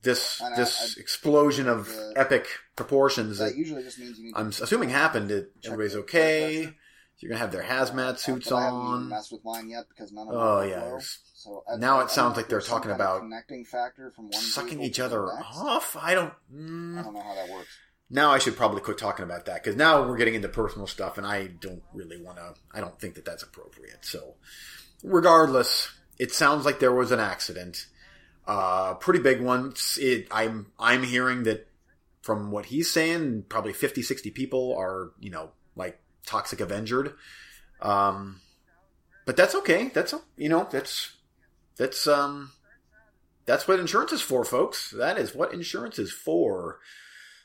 this 0.02 0.40
and 0.40 0.56
this 0.56 0.80
I, 0.80 0.84
I, 0.84 1.02
explosion 1.02 1.68
of 1.68 1.88
uh, 1.88 2.12
epic 2.16 2.46
proportions 2.76 3.38
that, 3.38 3.50
that 3.50 3.56
usually 3.56 3.82
just 3.82 3.98
means 3.98 4.18
I'm 4.34 4.48
assuming 4.48 4.90
happened. 4.90 5.30
It, 5.30 5.52
everybody's 5.64 5.96
okay. 5.96 6.72
You're 7.18 7.30
gonna 7.30 7.40
have 7.40 7.50
their 7.50 7.64
hazmat 7.64 8.18
suits 8.18 8.52
on. 8.52 9.08
Messed 9.08 9.32
with 9.32 9.44
mine 9.44 9.68
yet 9.68 9.86
because 9.88 10.12
none 10.12 10.28
of 10.28 10.34
oh 10.34 10.62
yeah. 10.62 10.98
So 11.34 11.64
now 11.78 12.00
it 12.00 12.10
sounds 12.10 12.36
like 12.36 12.48
they're 12.48 12.60
talking 12.60 12.92
about 12.92 13.22
connecting 13.22 13.64
factor 13.64 14.12
from 14.14 14.26
one 14.26 14.40
sucking 14.40 14.80
each 14.80 15.00
other 15.00 15.24
off. 15.24 15.96
I 16.00 16.14
don't. 16.14 16.32
Mm, 16.54 16.98
I 16.98 17.02
don't 17.02 17.14
know 17.14 17.20
how 17.20 17.34
that 17.34 17.50
works. 17.50 17.68
Now 18.08 18.30
I 18.30 18.38
should 18.38 18.56
probably 18.56 18.80
quit 18.80 18.98
talking 18.98 19.24
about 19.24 19.46
that 19.46 19.62
because 19.62 19.76
now 19.76 20.06
we're 20.06 20.16
getting 20.16 20.34
into 20.34 20.48
personal 20.48 20.86
stuff, 20.86 21.18
and 21.18 21.26
I 21.26 21.48
don't 21.48 21.82
really 21.92 22.22
want 22.22 22.38
to. 22.38 22.54
I 22.72 22.80
don't 22.80 22.98
think 23.00 23.16
that 23.16 23.24
that's 23.24 23.42
appropriate. 23.42 24.04
So, 24.04 24.36
regardless, 25.02 25.90
it 26.20 26.32
sounds 26.32 26.64
like 26.64 26.78
there 26.78 26.94
was 26.94 27.10
an 27.10 27.20
accident 27.20 27.86
uh, 28.48 28.94
pretty 28.94 29.20
big 29.20 29.42
one. 29.42 29.74
It, 29.98 30.26
I'm 30.30 30.72
I'm 30.78 31.02
hearing 31.02 31.42
that 31.44 31.68
from 32.22 32.50
what 32.50 32.66
he's 32.66 32.90
saying, 32.90 33.44
probably 33.48 33.72
50, 33.72 34.02
60 34.02 34.30
people 34.30 34.74
are 34.76 35.12
you 35.20 35.30
know 35.30 35.50
like 35.76 36.00
toxic 36.26 36.58
Avengered. 36.58 37.12
Um, 37.80 38.40
but 39.26 39.36
that's 39.36 39.54
okay. 39.54 39.90
That's 39.92 40.14
you 40.38 40.48
know 40.48 40.66
that's 40.70 41.12
that's 41.76 42.06
um 42.06 42.52
that's 43.44 43.68
what 43.68 43.78
insurance 43.78 44.12
is 44.12 44.22
for, 44.22 44.44
folks. 44.44 44.90
That 44.90 45.18
is 45.18 45.34
what 45.34 45.52
insurance 45.52 45.98
is 45.98 46.10
for. 46.10 46.80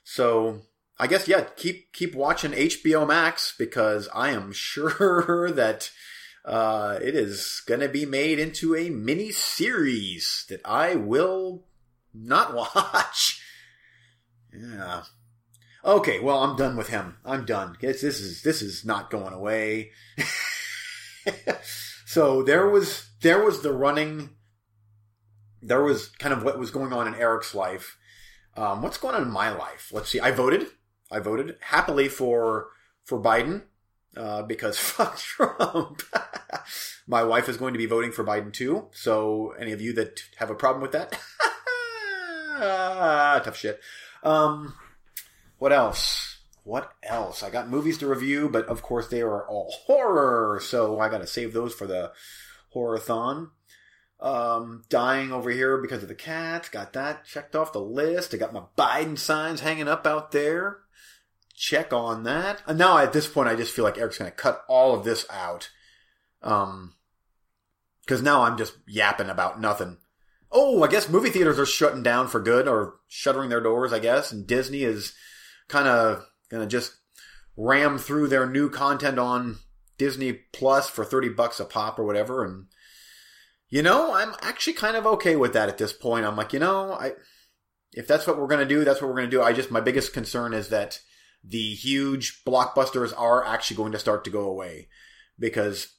So 0.06 0.62
I 0.98 1.08
guess 1.08 1.28
yeah, 1.28 1.42
keep 1.58 1.92
keep 1.92 2.16
watching 2.16 2.52
HBO 2.54 3.06
Max 3.06 3.54
because 3.58 4.08
I 4.16 4.30
am 4.30 4.52
sure 4.54 5.52
that 5.52 5.92
uh, 6.46 7.00
it 7.02 7.16
is 7.16 7.62
going 7.66 7.80
to 7.80 7.90
be 7.90 8.06
made 8.06 8.40
into 8.40 8.76
a 8.76 8.90
mini 8.90 9.32
series 9.32 10.46
that 10.50 10.62
I 10.66 10.96
will 10.96 11.66
not 12.14 12.54
watch. 12.76 13.42
Yeah. 14.54 15.04
Okay, 15.86 16.20
well, 16.20 16.44
I'm 16.44 16.56
done 16.56 16.78
with 16.78 16.90
him. 16.90 17.18
I'm 17.26 17.46
done. 17.46 17.78
It's, 17.82 18.02
this 18.02 18.20
is 18.22 18.42
this 18.44 18.62
is 18.62 18.86
not 18.86 19.10
going 19.10 19.34
away. 19.34 19.92
so 22.06 22.42
there 22.42 22.70
was 22.70 23.10
there 23.22 23.44
was 23.44 23.62
the 23.62 23.74
running. 23.74 24.30
There 25.62 25.84
was 25.84 26.08
kind 26.08 26.34
of 26.34 26.44
what 26.44 26.60
was 26.60 26.72
going 26.72 26.94
on 26.94 27.08
in 27.08 27.16
Eric's 27.16 27.54
life. 27.54 27.98
Um, 28.56 28.82
what's 28.82 28.98
going 28.98 29.16
on 29.16 29.24
in 29.24 29.32
my 29.32 29.50
life? 29.50 29.92
Let's 29.92 30.10
see. 30.10 30.20
I 30.20 30.32
voted. 30.32 30.68
I 31.12 31.20
voted 31.20 31.58
happily 31.60 32.08
for 32.08 32.70
for 33.04 33.22
Biden 33.22 33.64
uh, 34.16 34.44
because 34.44 34.78
fuck 34.80 35.18
Trump. 35.18 36.02
my 37.08 37.24
wife 37.24 37.50
is 37.50 37.58
going 37.58 37.74
to 37.74 37.80
be 37.80 37.86
voting 37.86 38.12
for 38.12 38.24
Biden 38.24 38.54
too. 38.54 38.88
So 38.92 39.54
any 39.60 39.72
of 39.72 39.82
you 39.82 39.94
that 39.94 40.22
have 40.38 40.50
a 40.50 40.56
problem 40.56 40.82
with 40.82 40.92
that, 40.92 41.20
tough 43.44 43.58
shit. 43.58 43.80
Um, 44.24 44.76
what 45.58 45.74
else? 45.74 46.40
What 46.64 46.94
else? 47.04 47.44
I 47.44 47.50
got 47.50 47.70
movies 47.70 47.98
to 47.98 48.08
review, 48.08 48.48
but 48.48 48.66
of 48.68 48.82
course 48.82 49.08
they 49.08 49.22
are 49.22 49.48
all 49.48 49.74
horror, 49.86 50.62
so 50.64 51.00
I 51.00 51.10
got 51.10 51.18
to 51.20 51.28
save 51.28 51.54
those 51.54 51.74
for 51.74 51.86
the 51.86 52.14
horror-thon. 52.70 53.52
Um, 54.22 54.84
dying 54.88 55.34
over 55.34 55.50
here 55.50 55.78
because 55.78 56.02
of 56.02 56.08
the 56.08 56.16
cats. 56.16 56.70
Got 56.70 56.94
that 56.94 57.26
checked 57.26 57.56
off 57.56 57.74
the 57.74 57.82
list. 57.82 58.34
I 58.34 58.38
got 58.38 58.54
my 58.54 58.64
Biden 58.78 59.18
signs 59.18 59.60
hanging 59.60 59.90
up 59.90 60.08
out 60.08 60.32
there. 60.32 60.80
Check 61.56 61.94
on 61.94 62.24
that. 62.24 62.62
And 62.66 62.78
now 62.78 62.98
at 62.98 63.14
this 63.14 63.28
point, 63.28 63.50
I 63.50 63.56
just 63.56 63.74
feel 63.74 63.86
like 63.86 63.98
Eric's 63.98 64.18
going 64.18 64.30
to 64.30 64.36
cut 64.36 64.64
all 64.68 64.96
of 64.96 65.04
this 65.04 65.26
out. 65.30 65.70
Um, 66.42 66.96
cause 68.08 68.22
now 68.22 68.42
I'm 68.42 68.58
just 68.58 68.74
yapping 68.88 69.30
about 69.30 69.62
nothing. 69.62 69.98
Oh, 70.52 70.84
I 70.84 70.88
guess 70.88 71.10
movie 71.10 71.30
theaters 71.30 71.58
are 71.58 71.66
shutting 71.66 72.04
down 72.04 72.28
for 72.28 72.40
good 72.40 72.68
or 72.68 72.96
shuttering 73.08 73.50
their 73.50 73.62
doors, 73.62 73.94
I 73.94 74.00
guess. 74.00 74.32
And 74.32 74.46
Disney 74.46 74.84
is 74.84 75.14
kind 75.68 75.88
of 75.88 76.26
gonna 76.50 76.68
just 76.68 76.94
ram 77.56 77.98
through 77.98 78.28
their 78.28 78.48
new 78.48 78.70
content 78.70 79.20
on 79.20 79.58
Disney 79.98 80.34
Plus 80.34 80.90
for 80.90 81.06
30 81.06 81.30
bucks 81.30 81.60
a 81.60 81.66
pop 81.66 82.00
or 82.00 82.04
whatever. 82.04 82.44
And, 82.44 82.66
you 83.70 83.82
know, 83.82 84.14
I'm 84.14 84.34
actually 84.42 84.74
kind 84.74 84.96
of 84.96 85.06
okay 85.06 85.36
with 85.36 85.54
that 85.54 85.70
at 85.70 85.78
this 85.78 85.94
point. 85.94 86.26
I'm 86.26 86.36
like, 86.36 86.54
you 86.54 86.60
know, 86.60 86.94
I, 86.94 87.14
if 87.94 88.08
that's 88.08 88.26
what 88.26 88.38
we're 88.38 88.48
going 88.48 88.68
to 88.68 88.76
do, 88.76 88.84
that's 88.84 89.02
what 89.02 89.08
we're 89.08 89.18
going 89.18 89.30
to 89.30 89.38
do. 89.38 89.42
I 89.42 89.54
just, 89.54 89.72
my 89.72 89.82
biggest 89.82 90.14
concern 90.14 90.54
is 90.54 90.70
that 90.70 91.00
the 91.44 91.74
huge 91.74 92.44
blockbusters 92.46 93.14
are 93.18 93.46
actually 93.46 93.78
going 93.78 93.92
to 93.92 94.00
start 94.00 94.24
to 94.24 94.30
go 94.30 94.42
away 94.42 94.88
because, 95.38 95.94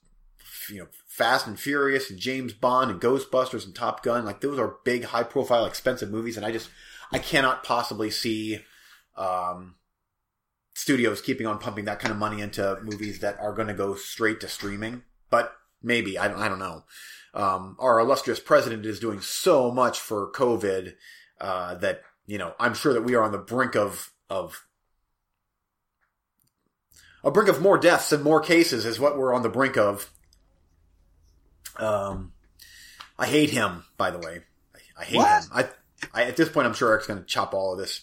you 0.70 0.78
know, 0.78 0.88
Fast 1.06 1.46
and 1.46 1.60
Furious 1.60 2.10
and 2.10 2.18
James 2.18 2.52
Bond 2.52 2.90
and 2.90 3.00
Ghostbusters 3.00 3.64
and 3.64 3.74
Top 3.74 4.02
Gun, 4.02 4.24
like 4.24 4.40
those 4.40 4.58
are 4.58 4.78
big, 4.84 5.04
high 5.04 5.22
profile, 5.22 5.66
expensive 5.66 6.10
movies. 6.10 6.36
And 6.36 6.46
I 6.46 6.50
just, 6.50 6.70
I 7.12 7.18
cannot 7.18 7.62
possibly 7.62 8.10
see 8.10 8.60
um, 9.16 9.76
studios 10.74 11.20
keeping 11.20 11.46
on 11.46 11.58
pumping 11.58 11.84
that 11.84 12.00
kind 12.00 12.10
of 12.10 12.18
money 12.18 12.40
into 12.40 12.78
movies 12.82 13.20
that 13.20 13.38
are 13.38 13.52
going 13.52 13.68
to 13.68 13.74
go 13.74 13.94
straight 13.94 14.40
to 14.40 14.48
streaming. 14.48 15.02
But 15.30 15.52
maybe 15.82 16.18
I 16.18 16.28
don't, 16.28 16.38
I 16.38 16.48
don't 16.48 16.58
know. 16.58 16.84
Um, 17.34 17.76
our 17.80 17.98
illustrious 17.98 18.40
president 18.40 18.86
is 18.86 19.00
doing 19.00 19.20
so 19.20 19.70
much 19.70 19.98
for 19.98 20.30
COVID 20.32 20.94
uh, 21.40 21.74
that 21.76 22.02
you 22.26 22.38
know 22.38 22.54
I'm 22.58 22.74
sure 22.74 22.92
that 22.92 23.02
we 23.02 23.14
are 23.14 23.22
on 23.22 23.32
the 23.32 23.38
brink 23.38 23.74
of 23.74 24.12
of 24.30 24.64
a 27.24 27.30
brink 27.30 27.48
of 27.48 27.60
more 27.60 27.78
deaths 27.78 28.12
and 28.12 28.22
more 28.22 28.40
cases 28.40 28.84
is 28.84 29.00
what 29.00 29.16
we're 29.18 29.34
on 29.34 29.42
the 29.42 29.48
brink 29.48 29.76
of. 29.76 30.10
Um, 31.76 32.32
I 33.18 33.26
hate 33.26 33.50
him, 33.50 33.84
by 33.96 34.10
the 34.10 34.18
way. 34.18 34.40
I, 34.74 34.78
I 35.00 35.04
hate 35.04 35.16
What? 35.16 35.42
him. 35.44 35.50
I, 35.52 35.68
I 36.12 36.24
at 36.24 36.36
this 36.36 36.48
point 36.48 36.66
I'm 36.66 36.74
sure 36.74 36.90
Eric's 36.90 37.06
going 37.06 37.20
to 37.20 37.26
chop 37.26 37.54
all 37.54 37.72
of 37.72 37.78
this 37.78 38.02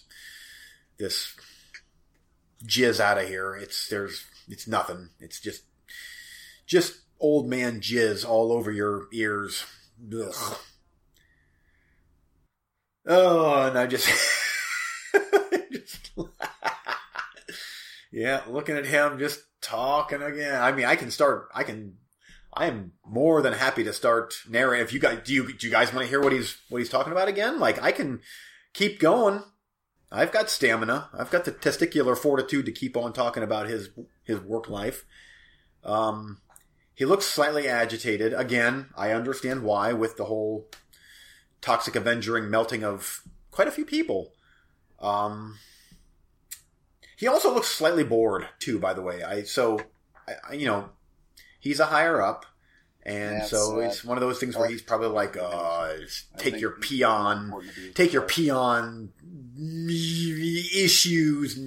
this 0.97 1.35
jizz 2.65 2.99
out 2.99 3.17
of 3.17 3.27
here. 3.27 3.55
It's 3.55 3.87
there's 3.87 4.25
it's 4.47 4.67
nothing. 4.67 5.09
It's 5.19 5.39
just 5.39 5.63
just 6.65 6.99
old 7.19 7.47
man 7.47 7.79
jizz 7.79 8.27
all 8.27 8.51
over 8.51 8.71
your 8.71 9.07
ears. 9.13 9.65
Ugh. 10.13 10.57
Oh, 13.07 13.63
and 13.67 13.77
I 13.79 13.87
just, 13.87 14.07
just 15.71 16.11
yeah, 18.11 18.41
looking 18.47 18.75
at 18.75 18.85
him 18.85 19.19
just 19.19 19.41
talking 19.61 20.21
again. 20.21 20.61
I 20.61 20.71
mean, 20.71 20.85
I 20.85 20.95
can 20.95 21.11
start. 21.11 21.47
I 21.53 21.63
can. 21.63 21.97
I 22.53 22.65
am 22.65 22.91
more 23.05 23.41
than 23.41 23.53
happy 23.53 23.83
to 23.85 23.93
start 23.93 24.33
narrating. 24.49 24.85
If 24.85 24.91
you 24.91 24.99
guys 24.99 25.19
do, 25.23 25.33
you 25.33 25.53
do 25.53 25.67
you 25.67 25.71
guys 25.71 25.93
want 25.93 26.05
to 26.05 26.09
hear 26.09 26.21
what 26.21 26.33
he's 26.33 26.57
what 26.69 26.79
he's 26.79 26.89
talking 26.89 27.13
about 27.13 27.29
again? 27.29 27.59
Like 27.59 27.81
I 27.81 27.91
can 27.91 28.19
keep 28.73 28.99
going. 28.99 29.43
I've 30.11 30.33
got 30.33 30.49
stamina. 30.49 31.09
I've 31.13 31.31
got 31.31 31.45
the 31.45 31.53
testicular 31.53 32.17
fortitude 32.17 32.65
to 32.65 32.73
keep 32.73 32.97
on 32.97 33.13
talking 33.13 33.43
about 33.43 33.67
his 33.67 33.89
his 34.23 34.39
work 34.41 34.69
life. 34.69 35.05
Um, 35.85 36.41
he 36.93 37.05
looks 37.05 37.25
slightly 37.25 37.67
agitated. 37.67 38.33
Again, 38.33 38.89
I 38.97 39.11
understand 39.11 39.63
why 39.63 39.93
with 39.93 40.17
the 40.17 40.25
whole 40.25 40.67
toxic 41.61 41.95
avengering 41.95 42.49
melting 42.49 42.83
of 42.83 43.21
quite 43.51 43.69
a 43.69 43.71
few 43.71 43.85
people. 43.85 44.33
Um, 44.99 45.57
he 47.21 47.27
also 47.27 47.53
looks 47.53 47.67
slightly 47.67 48.03
bored 48.03 48.47
too. 48.59 48.79
By 48.79 48.93
the 48.95 49.01
way, 49.03 49.21
I 49.23 49.43
so 49.43 49.79
I, 50.27 50.53
you 50.55 50.65
know 50.65 50.89
he's 51.59 51.79
a 51.79 51.85
higher 51.85 52.19
up. 52.21 52.45
And 53.03 53.37
That's, 53.41 53.49
so 53.49 53.79
it's 53.79 54.03
one 54.03 54.17
of 54.17 54.21
those 54.21 54.39
things 54.39 54.55
where 54.55 54.69
he's 54.69 54.83
probably 54.83 55.07
like, 55.07 55.35
uh, 55.35 55.93
take 56.37 56.61
your 56.61 56.69
peon 56.71 57.45
important 57.45 57.73
to 57.73 57.81
be- 57.81 57.93
take 57.93 58.13
your 58.13 58.21
peon 58.21 59.11
issues 59.57 61.57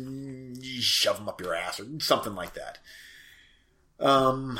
shove 0.81 1.17
them 1.19 1.29
up 1.29 1.40
your 1.40 1.55
ass 1.55 1.81
or 1.81 1.87
something 2.01 2.35
like 2.35 2.55
that. 2.55 2.79
Um, 3.99 4.59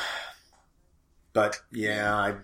but 1.33 1.61
yeah, 1.73 2.15
I, 2.15 2.35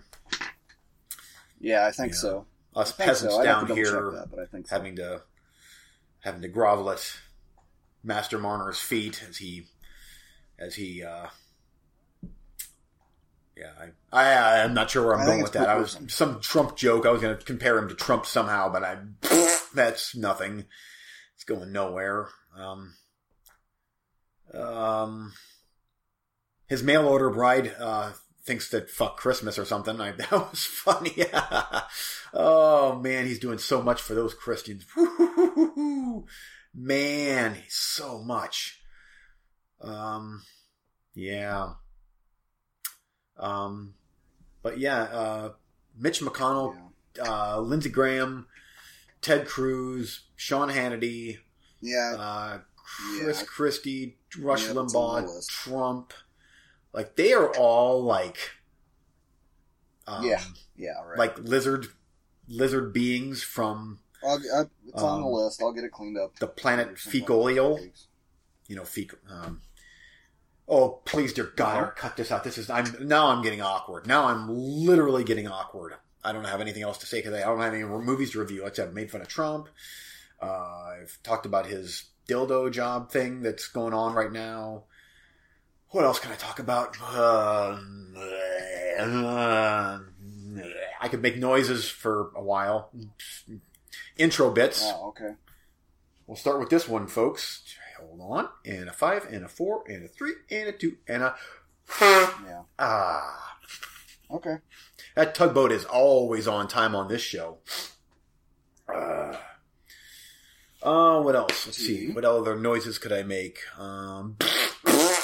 Yeah, 1.59 1.85
I 1.85 1.91
think 1.91 2.13
Yeah. 2.13 2.17
so. 2.19 2.45
us 2.75 2.99
I 2.99 3.05
peasants 3.05 3.35
so. 3.35 3.43
Down 3.43 3.61
to 3.63 3.67
double 3.67 3.83
check 3.83 3.91
here 3.93 4.11
that, 4.11 4.27
but 4.31 4.39
I 4.39 4.45
think 4.45 4.67
so. 4.67 4.75
having 4.75 4.95
to 4.95 5.21
having 6.21 6.41
to 6.41 6.47
grovel 6.47 6.89
at 6.91 7.15
Master 8.03 8.37
Marner's 8.39 8.79
feet 8.79 9.23
as 9.27 9.37
he 9.37 9.67
as 10.57 10.75
he 10.75 11.03
uh 11.03 11.27
yeah 13.55 13.71
I, 14.11 14.23
I 14.23 14.63
I'm 14.63 14.73
not 14.73 14.89
sure 14.89 15.05
where 15.05 15.15
I'm 15.15 15.21
I 15.21 15.25
going 15.25 15.43
with 15.43 15.53
that. 15.53 15.69
I 15.69 15.75
was 15.75 15.97
some 16.07 16.39
Trump 16.39 16.75
joke. 16.75 17.05
I 17.05 17.11
was 17.11 17.21
going 17.21 17.37
to 17.37 17.45
compare 17.45 17.77
him 17.77 17.89
to 17.89 17.95
Trump 17.95 18.25
somehow, 18.25 18.71
but 18.71 18.83
I 18.83 18.97
that's 19.73 20.15
nothing. 20.15 20.65
It's 21.35 21.43
going 21.43 21.71
nowhere. 21.71 22.29
Um, 22.57 22.93
um, 24.53 25.33
his 26.67 26.83
mail 26.83 27.07
order 27.07 27.29
bride 27.29 27.73
uh, 27.79 28.11
thinks 28.43 28.69
that 28.69 28.89
fuck 28.89 29.17
Christmas 29.17 29.57
or 29.57 29.65
something. 29.65 29.99
I, 29.99 30.11
that 30.11 30.31
was 30.31 30.63
funny. 30.63 31.25
oh 32.33 32.99
man, 32.99 33.25
he's 33.25 33.39
doing 33.39 33.59
so 33.59 33.81
much 33.81 34.01
for 34.01 34.13
those 34.13 34.33
Christians. 34.33 34.85
Man, 36.73 37.57
so 37.67 38.23
much. 38.23 38.81
Um, 39.81 40.43
yeah. 41.13 41.73
Um, 43.37 43.95
but 44.61 44.79
yeah, 44.79 45.01
uh, 45.03 45.53
Mitch 45.97 46.21
McConnell, 46.21 46.75
Yeah. 47.17 47.23
uh, 47.53 47.59
Lindsey 47.59 47.89
Graham, 47.89 48.47
Ted 49.21 49.47
Cruz, 49.47 50.21
Sean 50.35 50.69
Hannity, 50.69 51.39
Yeah, 51.81 52.15
uh, 52.17 52.59
Chris 52.75 53.39
Yeah. 53.39 53.45
Christie, 53.45 54.17
Rush 54.39 54.67
Yeah, 54.67 54.73
that's 54.73 54.95
on 54.95 55.13
my 55.13 55.21
Limbaugh. 55.23 55.47
Trump. 55.47 56.13
Like 56.93 57.15
they 57.15 57.33
are 57.33 57.49
all 57.57 58.03
like, 58.03 58.51
um, 60.07 60.25
Yeah. 60.25 60.43
yeah, 60.75 61.01
right. 61.03 61.17
like 61.17 61.39
lizard, 61.39 61.87
lizard 62.47 62.93
beings 62.93 63.43
from 63.43 63.99
I'll, 64.23 64.37
I, 64.37 64.61
it's 64.87 65.01
on 65.01 65.21
the 65.21 65.27
um, 65.27 65.33
list. 65.33 65.61
I'll 65.61 65.73
get 65.73 65.83
it 65.83 65.91
cleaned 65.91 66.17
up. 66.17 66.37
the 66.39 66.47
planet. 66.47 66.95
Fecolial. 66.95 67.79
You 68.67 68.75
know, 68.75 68.85
fecal. 68.85 69.19
Um, 69.29 69.61
oh, 70.67 71.01
please, 71.05 71.33
dear 71.33 71.51
God. 71.55 71.77
Eric, 71.77 71.95
cut 71.97 72.17
this 72.17 72.31
out. 72.31 72.43
This 72.43 72.57
is 72.57 72.69
I'm 72.69 72.85
now 73.01 73.27
I'm 73.27 73.41
getting 73.41 73.61
awkward. 73.61 74.07
Now 74.07 74.25
I'm 74.25 74.47
literally 74.49 75.23
getting 75.23 75.47
awkward. 75.47 75.93
I 76.23 76.31
don't 76.33 76.45
have 76.45 76.61
anything 76.61 76.83
else 76.83 76.99
to 76.99 77.05
say 77.05 77.19
because 77.19 77.33
I 77.33 77.41
don't 77.41 77.59
have 77.59 77.73
any 77.73 77.83
movies 77.83 78.31
to 78.31 78.39
review. 78.39 78.63
Like 78.63 78.73
I 78.73 78.75
said, 78.75 78.87
I've 78.89 78.93
made 78.93 79.11
fun 79.11 79.21
of 79.21 79.27
Trump. 79.27 79.69
Uh, 80.41 80.99
I've 81.01 81.17
talked 81.23 81.45
about 81.45 81.65
his 81.65 82.05
dildo 82.27 82.71
job 82.71 83.11
thing 83.11 83.41
that's 83.41 83.67
going 83.67 83.93
on 83.93 84.13
right 84.13 84.31
now. 84.31 84.83
What 85.89 86.05
else 86.05 86.19
can 86.19 86.31
I 86.31 86.35
talk 86.35 86.59
about? 86.59 86.95
Uh, 87.01 87.77
I 91.01 91.07
could 91.09 91.21
make 91.21 91.37
noises 91.37 91.89
for 91.89 92.31
a 92.35 92.41
while. 92.41 92.91
Intro 94.17 94.51
bits. 94.51 94.81
Oh, 94.85 95.09
okay. 95.09 95.33
We'll 96.27 96.37
start 96.37 96.59
with 96.59 96.69
this 96.69 96.87
one, 96.87 97.07
folks. 97.07 97.63
Hold 97.99 98.19
on. 98.21 98.49
And 98.65 98.89
a 98.89 98.93
five, 98.93 99.25
and 99.31 99.43
a 99.45 99.47
four, 99.47 99.83
and 99.87 100.03
a 100.05 100.07
three, 100.07 100.33
and 100.49 100.69
a 100.69 100.71
two, 100.71 100.97
and 101.07 101.23
a. 101.23 101.35
Yeah. 101.99 102.61
Ah. 102.79 103.57
Okay. 104.31 104.55
That 105.15 105.35
tugboat 105.35 105.71
is 105.71 105.83
always 105.85 106.47
on 106.47 106.67
time 106.67 106.95
on 106.95 107.07
this 107.09 107.21
show. 107.21 107.57
Uh, 108.87 109.35
uh, 110.83 111.21
what 111.21 111.35
else? 111.35 111.65
Let's 111.65 111.77
see. 111.77 112.11
What 112.11 112.23
other 112.25 112.55
noises 112.55 112.97
could 112.97 113.11
I 113.11 113.23
make? 113.23 113.59
Um, 113.77 114.37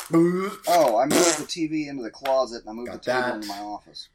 Oh, 0.10 0.98
I 1.02 1.06
moved 1.06 1.38
the 1.40 1.46
TV 1.46 1.88
into 1.90 2.02
the 2.04 2.10
closet 2.12 2.62
and 2.62 2.70
I 2.70 2.74
moved 2.74 2.88
Got 2.92 3.04
the 3.04 3.12
table 3.12 3.22
that. 3.24 3.36
into 3.36 3.48
my 3.50 3.58
office. 3.60 4.08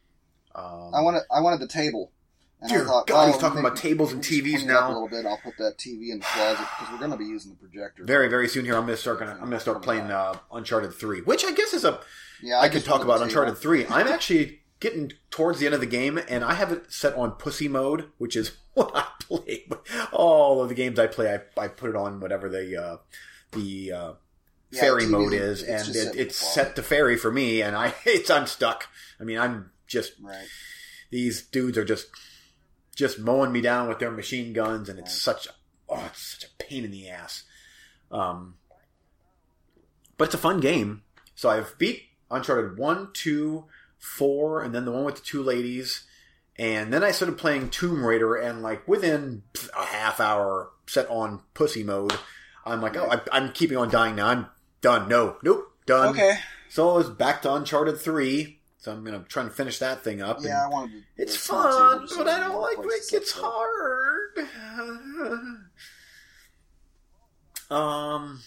um, 0.54 0.94
I 0.94 1.00
wanted 1.02 1.22
I 1.30 1.40
wanted 1.40 1.60
the 1.60 1.68
table. 1.68 2.10
And 2.62 2.70
Dear 2.70 2.82
I 2.82 2.86
thought, 2.86 3.06
God, 3.08 3.26
he's 3.26 3.36
oh, 3.36 3.40
talking 3.40 3.58
about 3.58 3.76
tables 3.76 4.12
and 4.12 4.22
TVs 4.22 4.58
clean 4.58 4.70
it 4.70 4.70
up 4.70 4.84
now. 4.84 4.86
A 4.86 4.92
little 4.92 5.08
bit. 5.08 5.26
I'll 5.26 5.36
put 5.38 5.56
that 5.58 5.78
TV 5.78 6.10
in 6.10 6.20
the 6.20 6.24
closet 6.24 6.64
because 6.78 6.92
we're 6.92 6.98
going 6.98 7.10
to 7.10 7.16
be 7.16 7.24
using 7.24 7.50
the 7.50 7.56
projector. 7.58 8.04
very, 8.04 8.28
very 8.28 8.48
soon 8.48 8.64
here. 8.64 8.76
I'm 8.76 8.82
gonna 8.82 8.96
start. 8.96 9.18
Gonna, 9.18 9.32
I'm 9.32 9.40
gonna 9.40 9.58
start 9.58 9.82
playing 9.82 10.12
uh, 10.12 10.34
Uncharted 10.52 10.94
Three, 10.94 11.22
which 11.22 11.44
I 11.44 11.50
guess 11.50 11.74
is 11.74 11.84
a. 11.84 11.98
yeah, 12.40 12.60
I 12.60 12.68
could 12.68 12.84
talk 12.84 13.02
about 13.02 13.20
Uncharted. 13.20 13.58
Three. 13.58 13.84
I'm 13.86 14.06
actually 14.06 14.60
getting 14.78 15.12
towards 15.30 15.58
the 15.58 15.66
end 15.66 15.74
of 15.74 15.80
the 15.80 15.86
game, 15.86 16.20
and 16.28 16.44
I 16.44 16.54
have 16.54 16.70
it 16.70 16.92
set 16.92 17.14
on 17.16 17.32
Pussy 17.32 17.66
mode, 17.68 18.10
which 18.18 18.36
is 18.36 18.52
what 18.74 18.92
I 18.94 19.06
play. 19.20 19.66
All 20.12 20.62
of 20.62 20.68
the 20.68 20.74
games 20.76 21.00
I 21.00 21.08
play, 21.08 21.34
I, 21.34 21.60
I 21.60 21.66
put 21.68 21.90
it 21.90 21.96
on 21.96 22.20
whatever 22.20 22.48
the 22.48 22.80
uh, 22.80 22.96
the 23.50 23.92
uh, 23.92 24.12
Yeah, 24.70 24.80
fairy 24.80 25.06
mode 25.06 25.32
is, 25.32 25.64
and 25.64 25.88
it, 25.88 26.12
the 26.12 26.20
it's 26.20 26.36
set 26.36 26.76
to 26.76 26.82
fairy 26.84 27.16
for 27.16 27.32
me, 27.32 27.60
and 27.60 27.74
I 27.74 27.92
it's 28.06 28.30
I'm 28.30 28.46
stuck. 28.46 28.86
I 29.20 29.24
mean, 29.24 29.38
I'm 29.38 29.72
just 29.88 30.12
Right. 30.20 30.46
these 31.10 31.42
dudes 31.42 31.76
are 31.76 31.84
just 31.84 32.06
just 32.94 33.18
mowing 33.18 33.52
me 33.52 33.60
down 33.60 33.88
with 33.88 33.98
their 33.98 34.10
machine 34.10 34.52
guns, 34.52 34.88
and 34.88 34.98
it's 34.98 35.20
such 35.20 35.46
a 35.46 35.50
oh, 35.88 36.04
it's 36.06 36.38
such 36.38 36.44
a 36.44 36.64
pain 36.64 36.84
in 36.84 36.90
the 36.90 37.08
ass. 37.08 37.44
Um, 38.10 38.56
but 40.16 40.24
it's 40.24 40.34
a 40.34 40.38
fun 40.38 40.60
game. 40.60 41.02
So 41.34 41.48
I've 41.50 41.76
beat 41.78 42.02
Uncharted 42.30 42.78
one, 42.78 43.10
two, 43.12 43.66
four, 43.98 44.62
and 44.62 44.74
then 44.74 44.84
the 44.84 44.92
one 44.92 45.04
with 45.04 45.16
the 45.16 45.22
two 45.22 45.42
ladies, 45.42 46.04
and 46.56 46.92
then 46.92 47.02
I 47.02 47.10
started 47.10 47.38
playing 47.38 47.70
Tomb 47.70 48.04
Raider, 48.04 48.36
and 48.36 48.62
like 48.62 48.86
within 48.86 49.42
a 49.76 49.84
half 49.84 50.20
hour, 50.20 50.70
set 50.86 51.08
on 51.10 51.40
pussy 51.54 51.82
mode, 51.82 52.18
I'm 52.64 52.80
like, 52.80 52.96
oh, 52.96 53.08
I, 53.10 53.20
I'm 53.32 53.52
keeping 53.52 53.76
on 53.76 53.90
dying 53.90 54.16
now. 54.16 54.28
I'm 54.28 54.46
done. 54.80 55.08
No, 55.08 55.36
nope, 55.42 55.72
done. 55.86 56.10
Okay. 56.10 56.38
So 56.68 56.90
I 56.90 56.94
was 56.94 57.10
back 57.10 57.42
to 57.42 57.52
Uncharted 57.52 58.00
three. 58.00 58.60
So 58.82 58.90
I'm 58.90 59.04
gonna 59.04 59.24
try 59.28 59.44
and 59.44 59.52
finish 59.52 59.78
that 59.78 60.02
thing 60.02 60.22
up. 60.22 60.38
Yeah, 60.42 60.64
I 60.64 60.68
wanted. 60.68 60.90
To, 60.90 61.22
it's 61.22 61.36
it's 61.36 61.46
fun, 61.46 62.04
but 62.18 62.26
I 62.26 62.40
don't 62.40 62.60
like 62.60 62.78
it 62.78 62.82
to 62.82 62.88
gets 62.88 63.10
set 63.10 63.26
stuff. 63.28 63.44
hard. 63.44 64.38
um. 67.70 68.40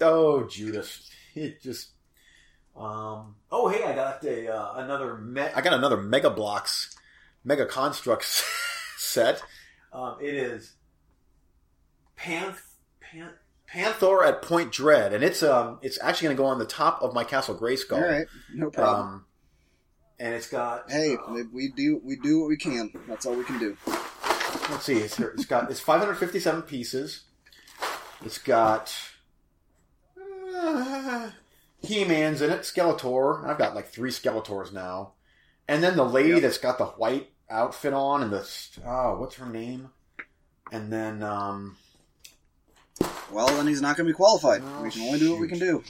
Oh, 0.00 0.44
Judas! 0.48 1.10
It 1.34 1.60
just. 1.60 1.90
Um. 2.74 3.34
Oh, 3.50 3.68
hey! 3.68 3.84
I 3.84 3.94
got 3.94 4.24
a 4.24 4.48
uh, 4.50 4.72
another. 4.76 5.18
Me- 5.18 5.42
I 5.42 5.60
got 5.60 5.74
another 5.74 5.98
Mega 5.98 6.30
Bloks, 6.30 6.96
Mega 7.44 7.66
Construx 7.66 8.42
set. 8.96 9.42
Um, 9.92 10.16
it 10.22 10.34
is. 10.34 10.72
Panth. 12.18 12.62
Pan- 12.98 13.34
Panthor 13.72 14.26
at 14.26 14.42
Point 14.42 14.70
Dread, 14.72 15.12
and 15.12 15.24
it's 15.24 15.42
um, 15.42 15.78
it's 15.82 15.98
actually 16.02 16.26
going 16.26 16.36
to 16.36 16.42
go 16.42 16.46
on 16.46 16.58
the 16.58 16.66
top 16.66 17.00
of 17.02 17.14
my 17.14 17.24
Castle 17.24 17.56
Grayskull. 17.56 18.02
All 18.02 18.08
right, 18.08 18.26
no 18.54 18.70
problem. 18.70 19.08
Um, 19.08 19.24
and 20.18 20.34
it's 20.34 20.48
got 20.48 20.90
hey, 20.90 21.16
uh, 21.16 21.38
we 21.52 21.68
do 21.68 22.00
we 22.04 22.16
do 22.16 22.40
what 22.40 22.48
we 22.48 22.56
can. 22.56 22.92
That's 23.08 23.24
all 23.26 23.34
we 23.34 23.44
can 23.44 23.58
do. 23.58 23.76
let's 24.70 24.84
see, 24.84 24.98
it's, 24.98 25.18
it's 25.18 25.46
got 25.46 25.70
it's 25.70 25.80
557 25.80 26.62
pieces. 26.62 27.24
It's 28.24 28.38
got 28.38 28.94
uh, 30.54 31.30
He-Man's 31.80 32.40
in 32.40 32.50
it, 32.50 32.60
Skeletor. 32.60 33.48
I've 33.48 33.58
got 33.58 33.74
like 33.74 33.88
three 33.88 34.10
Skeletors 34.10 34.72
now, 34.72 35.14
and 35.66 35.82
then 35.82 35.96
the 35.96 36.04
lady 36.04 36.34
Yep. 36.34 36.42
that's 36.42 36.58
got 36.58 36.78
the 36.78 36.86
white 36.86 37.30
outfit 37.50 37.92
on 37.92 38.22
and 38.22 38.32
the 38.32 38.46
oh, 38.86 39.18
what's 39.18 39.36
her 39.36 39.46
name? 39.46 39.90
And 40.70 40.92
then 40.92 41.22
um, 41.22 41.76
Well, 43.32 43.46
then 43.48 43.66
he's 43.66 43.80
not 43.82 43.96
going 43.96 44.06
to 44.06 44.12
be 44.12 44.16
qualified. 44.16 44.62
Oh, 44.64 44.82
we 44.82 44.90
can 44.90 45.02
only 45.02 45.18
do 45.18 45.32
what 45.32 45.40
we 45.40 45.48
can 45.48 45.58
do. 45.58 45.82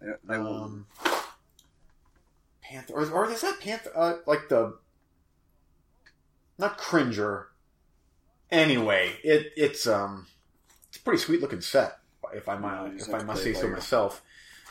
They- 0.00 0.12
they 0.24 0.38
will- 0.38 0.64
um, 0.64 0.86
Panther, 2.62 2.92
or, 2.94 3.10
or 3.10 3.30
is 3.30 3.40
that 3.40 3.58
Panthor? 3.60 3.90
Uh, 3.96 4.16
like 4.26 4.48
the 4.48 4.78
not 6.58 6.78
Cringer. 6.78 7.48
Anyway, 8.50 9.16
it 9.24 9.52
it's 9.56 9.86
um 9.86 10.26
it's 10.88 10.96
a 10.96 11.00
pretty 11.00 11.18
sweet 11.20 11.40
looking 11.40 11.60
set, 11.60 11.98
if 12.32 12.48
I 12.48 12.56
might 12.56 12.94
if 12.96 13.12
I 13.12 13.22
must 13.22 13.42
say 13.42 13.54
so 13.54 13.68
myself. 13.68 14.22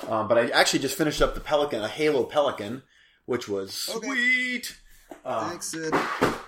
Um, 0.08 0.28
but 0.30 0.38
I 0.38 0.50
actually 0.50 0.80
just 0.80 0.98
finished 0.98 1.22
up 1.22 1.34
the 1.34 1.42
Pelican, 1.42 1.82
a 1.82 1.90
Halo 1.90 2.24
Pelican, 2.24 2.84
which 3.26 3.50
was 3.50 3.90
Okay. 3.94 4.08
sweet. 4.08 4.78
Um, 5.26 5.50
Thanks, 5.50 5.68
Sid. 5.72 5.92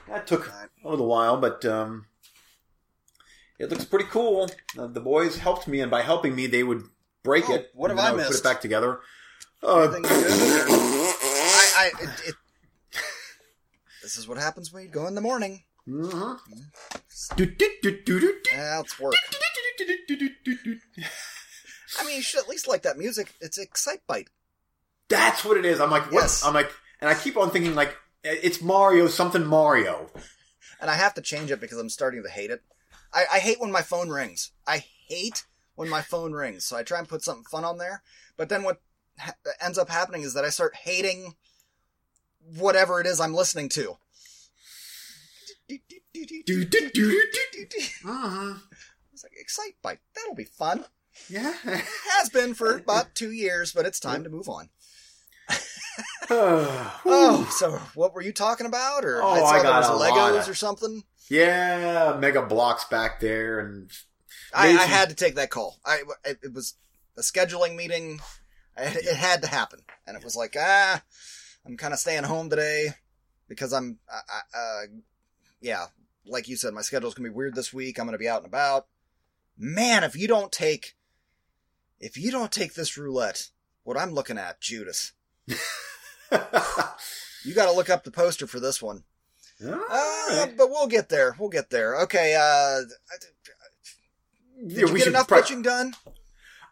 that 0.08 0.26
took 0.28 0.48
a 0.86 0.90
little 0.90 1.08
while, 1.08 1.36
but 1.38 1.66
um, 1.66 2.06
it 3.64 3.70
looks 3.70 3.86
pretty 3.86 4.06
cool. 4.06 4.50
Uh, 4.78 4.88
the 4.88 5.00
boys 5.02 5.38
helped 5.38 5.68
me, 5.68 5.80
and 5.82 5.90
by 5.92 6.02
helping 6.02 6.36
me, 6.36 6.48
they 6.48 6.64
would 6.64 6.84
break 7.24 7.50
Oh, 7.50 7.54
it. 7.56 7.70
what 7.74 7.92
and 7.92 8.00
have 8.00 8.06
then 8.10 8.14
I 8.14 8.24
would 8.24 8.28
Put 8.32 8.36
it 8.40 8.44
back 8.44 8.62
together. 8.62 9.00
Uh, 9.64 9.90
I, 10.04 11.72
I, 11.78 11.92
it, 12.02 12.10
it, 12.30 12.36
this 14.02 14.18
is 14.18 14.28
what 14.28 14.38
happens 14.40 14.74
when 14.74 14.84
you 14.84 14.90
go 14.90 15.06
in 15.08 15.14
the 15.16 15.22
morning. 15.22 15.64
mhm. 15.88 16.40
Yeah, 18.52 18.82
work. 19.00 19.14
I 22.00 22.04
mean, 22.06 22.16
you 22.16 22.22
should 22.22 22.40
at 22.42 22.50
least 22.50 22.68
like 22.68 22.84
that 22.84 22.98
music. 22.98 23.34
It's 23.42 23.60
Excitebike. 23.60 24.28
That's 25.10 25.44
what 25.44 25.58
it 25.58 25.66
is. 25.66 25.80
I'm 25.82 25.92
like, 25.92 26.06
what? 26.12 26.22
Yes. 26.22 26.44
I'm 26.46 26.54
like, 26.54 26.72
and 27.02 27.10
I 27.10 27.14
keep 27.16 27.38
on 27.38 27.52
thinking 27.52 27.76
like, 27.76 27.96
it's 28.24 28.62
Mario, 28.62 29.08
something 29.08 29.46
Mario. 29.46 30.10
And 30.80 30.90
I 30.90 30.96
have 30.96 31.14
to 31.16 31.22
change 31.22 31.52
it 31.52 31.60
because 31.60 31.78
I'm 31.78 31.90
starting 31.90 32.24
to 32.24 32.30
hate 32.30 32.50
it. 32.50 32.62
I, 33.14 33.26
I 33.34 33.40
hate 33.40 33.60
when 33.60 33.72
my 33.72 33.82
phone 33.82 34.10
rings. 34.10 34.52
I 34.68 34.84
hate 35.08 35.46
when 35.76 35.90
my 35.90 36.02
phone 36.02 36.34
rings. 36.34 36.66
So 36.66 36.78
I 36.78 36.84
try 36.84 37.00
and 37.00 37.08
put 37.08 37.24
something 37.24 37.46
fun 37.46 37.66
on 37.66 37.78
there. 37.78 38.04
But 38.38 38.50
then 38.50 38.64
what 38.64 38.82
ha- 39.18 39.34
ends 39.62 39.78
up 39.78 39.90
happening 39.90 40.22
is 40.22 40.34
that 40.34 40.46
I 40.46 40.50
start 40.50 40.76
hating 40.76 41.36
whatever 42.58 43.00
it 43.00 43.08
is 43.08 43.20
I'm 43.20 43.34
listening 43.34 43.70
to. 43.70 43.98
Uh-huh. 48.06 48.54
It's 49.14 49.24
like 49.24 49.34
Excitebike. 49.42 50.00
That'll 50.16 50.36
be 50.36 50.44
fun. 50.44 50.86
Yeah. 51.30 51.54
Has 51.64 52.30
been 52.30 52.54
for 52.54 52.78
about 52.78 53.16
two 53.16 53.32
years, 53.32 53.72
but 53.74 53.86
it's 53.86 54.00
time 54.00 54.24
to 54.24 54.30
move 54.30 54.50
on. 54.50 54.70
oh, 56.30 57.50
so 57.58 57.72
what 57.96 58.14
were 58.14 58.22
you 58.22 58.32
talking 58.32 58.66
about? 58.66 59.04
Or 59.04 59.22
Oh, 59.22 59.32
I 59.32 59.40
saw 59.40 59.46
I 59.50 59.62
there 59.62 59.72
was 59.72 59.88
Legos 59.88 60.50
or 60.50 60.56
something. 60.56 61.04
Yeah, 61.30 62.18
mega 62.20 62.42
bloks 62.42 62.86
back 62.86 63.20
there, 63.20 63.60
and 63.60 63.92
I, 64.54 64.70
I 64.70 64.86
had 64.86 65.10
to 65.10 65.16
take 65.16 65.36
that 65.36 65.50
call. 65.50 65.78
I 65.86 66.02
it, 66.26 66.40
it 66.44 66.54
was 66.54 66.76
a 67.18 67.22
scheduling 67.22 67.76
meeting. 67.76 68.20
I, 68.78 68.84
it 68.84 69.16
had 69.16 69.42
to 69.44 69.48
happen, 69.48 69.80
and 70.06 70.18
it 70.18 70.24
was 70.24 70.36
like 70.36 70.56
ah, 70.60 71.02
I'm 71.66 71.78
kind 71.78 71.94
of 71.94 72.00
staying 72.00 72.24
home 72.24 72.50
today 72.50 72.96
because 73.48 73.72
I'm 73.74 74.00
I, 74.10 74.58
uh, 74.58 74.82
yeah, 75.62 75.86
like 76.26 76.48
you 76.48 76.56
said, 76.56 76.74
my 76.74 76.82
schedule's 76.82 77.14
gonna 77.14 77.30
be 77.30 77.36
weird 77.36 77.56
this 77.56 77.74
week. 77.74 78.00
I'm 78.00 78.06
gonna 78.06 78.18
be 78.18 78.30
out 78.30 78.44
and 78.44 78.48
about. 78.48 78.88
Man, 79.58 80.04
if 80.04 80.16
you 80.16 80.28
don't 80.28 80.52
take 80.52 80.96
if 82.02 82.18
you 82.18 82.32
don't 82.32 82.52
take 82.52 82.74
this 82.74 82.98
roulette, 82.98 83.52
what 83.84 83.98
I'm 83.98 84.14
looking 84.14 84.38
at, 84.38 84.60
Judas, 84.60 85.14
you 85.48 85.56
got 87.54 87.68
to 87.68 87.72
look 87.72 87.90
up 87.90 88.04
the 88.04 88.12
poster 88.12 88.48
for 88.48 88.60
this 88.60 88.82
one. 88.82 89.04
Uh, 89.64 90.48
but 90.58 90.70
we'll 90.70 90.88
get 90.88 91.10
there. 91.10 91.36
We'll 91.40 91.50
get 91.50 91.70
there. 91.70 91.96
Okay. 92.02 92.36
Uh, 92.36 92.82
did 94.68 94.72
Yeah, 94.72 94.80
you 94.88 94.94
we 94.94 95.00
get 95.00 95.08
enough 95.08 95.28
bitching 95.28 95.64
done? 95.64 95.94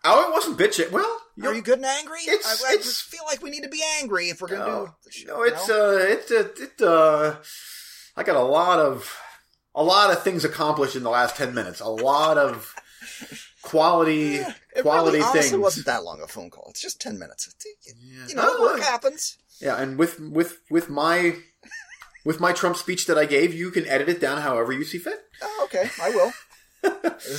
Oh, 0.04 0.30
it 0.30 0.32
wasn't 0.32 0.58
bitching. 0.58 0.91
Well, 0.91 1.21
Are 1.43 1.54
you 1.54 1.62
good 1.62 1.80
and 1.80 1.86
angry? 1.86 2.19
It's- 2.21 2.63
I, 2.63 2.69
I 2.69 2.73
it's- 2.73 2.86
just 2.86 3.04
feel 3.04 3.23
like 3.25 3.41
we 3.43 3.49
need 3.49 3.63
to 3.63 3.69
be 3.69 3.84
angry 3.99 4.30
if 4.30 4.41
we're 4.41 4.47
gonna 4.49 4.65
no, 4.65 4.86
do. 4.86 4.91
The 5.06 5.12
show, 5.12 5.28
no, 5.28 5.43
it's 5.43 5.67
no? 5.67 5.91
uh, 5.91 5.97
it's 5.99 6.32
uh, 6.32 6.47
it 6.58 6.82
uh, 6.82 7.36
I 8.15 8.23
got 8.23 8.36
a 8.36 8.43
lot 8.43 8.80
of 8.80 9.17
a 9.75 9.84
lot 9.84 10.12
of 10.12 10.23
things 10.23 10.45
accomplished 10.45 10.95
in 10.95 11.04
the 11.04 11.10
last 11.10 11.36
ten 11.36 11.54
minutes. 11.54 11.80
A 11.82 11.88
lot 11.89 12.38
of 12.38 12.73
quality 13.62 14.39
Yeah, 14.75 14.82
quality 14.82 15.17
really 15.19 15.41
things. 15.41 15.58
wasn't 15.58 15.86
that 15.88 16.04
long 16.04 16.21
a 16.21 16.28
phone 16.28 16.49
call. 16.49 16.67
It's 16.69 16.82
just 16.82 17.02
ten 17.02 17.19
minutes. 17.19 17.54
Yeah. 18.02 18.25
You 18.28 18.36
know, 18.36 18.43
Oh, 18.45 18.62
work 18.73 18.80
happens. 18.82 19.38
Yeah, 19.60 19.75
and 19.82 19.97
with 19.97 20.19
with 20.19 20.60
with 20.69 20.89
my 20.89 21.36
with 22.25 22.39
my 22.39 22.51
Trump 22.53 22.75
speech 22.77 23.05
that 23.08 23.17
I 23.17 23.25
gave, 23.25 23.53
you 23.53 23.71
can 23.71 23.86
edit 23.88 24.10
it 24.10 24.19
down 24.21 24.41
however 24.41 24.71
you 24.73 24.84
see 24.84 24.97
fit. 24.97 25.19
Oh, 25.41 25.62
okay, 25.65 25.89
I 26.01 26.10
will. 26.10 26.32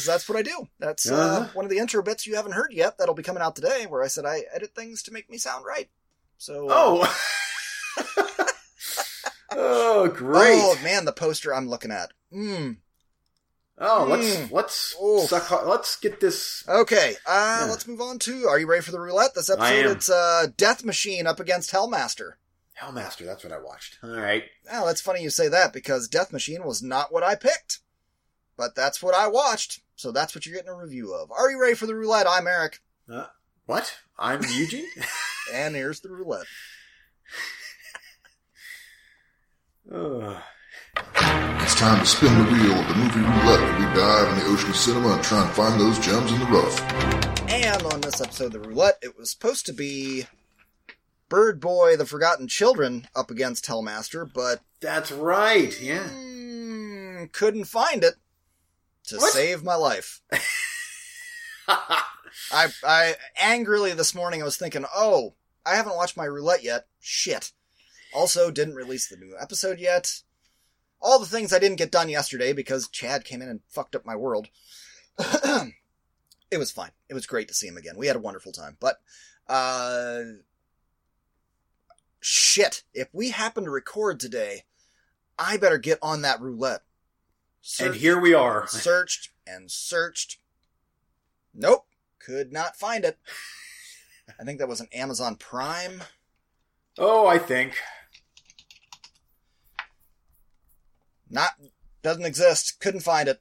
That's 0.07 0.29
what 0.29 0.37
I 0.39 0.43
do. 0.43 0.69
That's 0.79 1.11
uh, 1.11 1.15
Uh-huh. 1.15 1.49
one 1.55 1.65
of 1.65 1.71
the 1.71 1.79
intro 1.79 2.03
bits 2.03 2.27
you 2.27 2.37
haven't 2.37 2.53
heard 2.53 2.73
yet. 2.73 2.99
That'll 2.99 3.15
be 3.15 3.23
coming 3.23 3.43
out 3.43 3.57
today, 3.57 3.87
where 3.89 4.03
I 4.03 4.09
said 4.09 4.25
I 4.27 4.43
edit 4.55 4.75
things 4.75 5.03
to 5.05 5.13
make 5.13 5.31
me 5.31 5.39
sound 5.39 5.65
right. 5.65 5.89
So, 6.39 6.69
uh, 6.69 6.75
Oh. 6.77 7.17
Oh, 9.53 10.07
great. 10.09 10.61
Oh 10.63 10.79
man, 10.85 11.05
the 11.05 11.13
poster 11.13 11.53
I'm 11.53 11.69
looking 11.69 11.91
at. 11.91 12.13
Mm. 12.33 12.77
Oh, 13.79 14.07
let's 14.09 14.37
Mm. 14.37 14.51
let's 14.53 14.95
Oof. 15.03 15.29
suck, 15.29 15.67
let's 15.67 15.97
get 15.97 16.21
this. 16.21 16.63
Okay, 16.69 17.17
uh, 17.27 17.59
Yeah. 17.63 17.67
let's 17.69 17.87
move 17.89 18.01
on 18.01 18.21
to. 18.21 18.47
Are 18.47 18.59
you 18.61 18.67
ready 18.69 18.83
for 18.83 18.93
the 18.93 19.01
roulette? 19.01 19.35
This 19.35 19.51
episode, 19.51 19.87
it's 19.91 20.09
uh, 20.09 20.47
Death 20.57 20.85
Machine 20.85 21.27
up 21.27 21.41
against 21.41 21.73
Hellmaster. 21.73 22.35
Hellmaster, 22.81 23.27
that's 23.27 23.45
what 23.45 23.53
I 23.53 23.59
watched. 23.61 23.99
All 24.03 24.11
right. 24.11 24.45
Well, 24.71 24.87
that's 24.87 25.01
funny 25.01 25.23
you 25.23 25.31
say 25.31 25.49
that 25.49 25.73
because 25.73 26.09
Death 26.09 26.33
Machine 26.33 26.65
was 26.65 26.83
not 26.83 27.13
what 27.13 27.23
I 27.23 27.35
picked, 27.35 27.81
but 28.57 28.75
that's 28.75 29.03
what 29.03 29.15
I 29.15 29.27
watched. 29.29 29.81
So 29.97 30.11
that's 30.13 30.35
what 30.35 30.47
you're 30.47 30.55
getting 30.57 30.71
a 30.73 30.77
review 30.77 31.13
of. 31.15 31.31
Are 31.31 31.51
you 31.51 31.61
ready 31.61 31.75
for 31.75 31.87
the 31.87 31.95
roulette? 31.95 32.27
I'm 32.29 32.47
Eric, 32.47 32.81
Uh, 33.13 33.27
what? 33.67 33.99
I'm 34.19 34.41
Eugene. 34.55 34.87
and 35.53 35.75
here's 35.75 36.01
the 36.01 36.09
roulette. 36.11 36.47
Ugh. 39.93 40.37
It's 41.63 41.75
time 41.75 42.01
to 42.01 42.07
spin 42.07 42.33
the 42.39 42.51
wheel 42.53 42.79
of 42.81 42.89
the 42.89 42.95
movie 42.95 43.21
roulette 43.21 43.61
where 43.61 43.79
we 43.79 43.95
dive 43.95 44.29
in 44.33 44.39
the 44.45 44.51
ocean 44.53 44.71
of 44.71 44.77
cinema 44.77 45.09
and 45.15 45.23
try 45.23 45.45
and 45.45 45.51
find 45.55 45.81
those 45.81 45.99
gems 45.99 46.33
in 46.33 46.39
the 46.39 46.47
rough. 46.47 46.81
And 47.51 47.83
on 47.93 48.01
this 48.01 48.21
episode 48.21 48.55
of 48.55 48.63
the 48.63 48.69
roulette, 48.69 48.99
it 49.03 49.19
was 49.19 49.31
supposed 49.31 49.67
to 49.67 49.73
be 49.73 50.27
Bird 51.31 51.61
Boy: 51.61 51.97
The 51.97 52.05
Forgotten 52.05 52.47
Children 52.49 53.09
up 53.17 53.31
against 53.31 53.65
Hellmaster, 53.65 54.31
but 54.31 54.61
that's 54.81 55.11
right. 55.11 55.81
Yeah. 55.81 56.09
mm, 56.11 57.33
couldn't 57.33 57.65
find 57.65 58.05
it 58.05 58.17
to 59.05 59.17
What? 59.17 59.33
save 59.33 59.63
my 59.65 59.77
life. 59.77 60.21
I 61.69 62.69
I 62.85 63.15
angrily 63.41 63.93
this 63.95 64.15
morning 64.15 64.43
I 64.43 64.45
was 64.45 64.57
thinking, 64.57 64.85
oh, 64.95 65.35
I 65.65 65.77
haven't 65.77 65.97
watched 65.97 66.17
my 66.17 66.25
roulette 66.25 66.63
yet. 66.65 66.87
Shit. 67.01 67.53
Also, 68.13 68.51
didn't 68.51 68.75
release 68.75 69.09
the 69.09 69.17
new 69.17 69.35
episode 69.41 69.79
yet. 69.79 70.23
All 71.01 71.19
the 71.21 71.27
things 71.27 71.53
I 71.53 71.59
didn't 71.61 71.79
get 71.79 71.93
done 71.93 72.09
yesterday 72.09 72.53
because 72.53 72.89
Chad 72.89 73.25
came 73.25 73.41
in 73.41 73.49
and 73.49 73.61
fucked 73.69 73.95
up 73.95 74.05
my 74.05 74.17
world. 74.17 74.49
it 75.19 76.59
was 76.59 76.73
fine. 76.73 76.91
It 77.09 77.15
was 77.15 77.27
great 77.27 77.47
to 77.49 77.55
see 77.55 77.69
him 77.69 77.77
again. 77.77 77.95
We 77.97 78.09
had 78.09 78.17
a 78.17 78.21
wonderful 78.21 78.53
time. 78.53 78.77
But 78.81 78.97
uh 79.49 80.23
shit, 82.21 82.85
if 82.95 83.09
we 83.13 83.31
happen 83.31 83.65
to 83.65 83.71
record 83.71 84.21
today, 84.21 84.65
I 85.39 85.57
better 85.57 85.79
get 85.79 85.99
on 86.03 86.23
that 86.23 86.41
roulette. 86.41 86.83
and 87.81 87.95
here 87.95 88.19
we 88.19 88.35
are. 88.35 88.67
searched 88.69 89.31
and 89.47 89.71
searched. 89.71 90.39
Nope, 91.55 91.87
could 92.19 92.53
not 92.53 92.77
find 92.77 93.05
it. 93.05 93.19
I 94.39 94.45
think 94.45 94.59
that 94.59 94.69
was 94.69 94.81
an 94.81 94.89
Amazon 94.93 95.37
Prime. 95.37 96.03
Oh, 96.99 97.27
I 97.27 97.39
think. 97.39 97.77
Not 101.29 101.53
doesn't 102.03 102.25
exist. 102.25 102.81
Couldn't 102.81 103.01
find 103.01 103.29
it. 103.29 103.41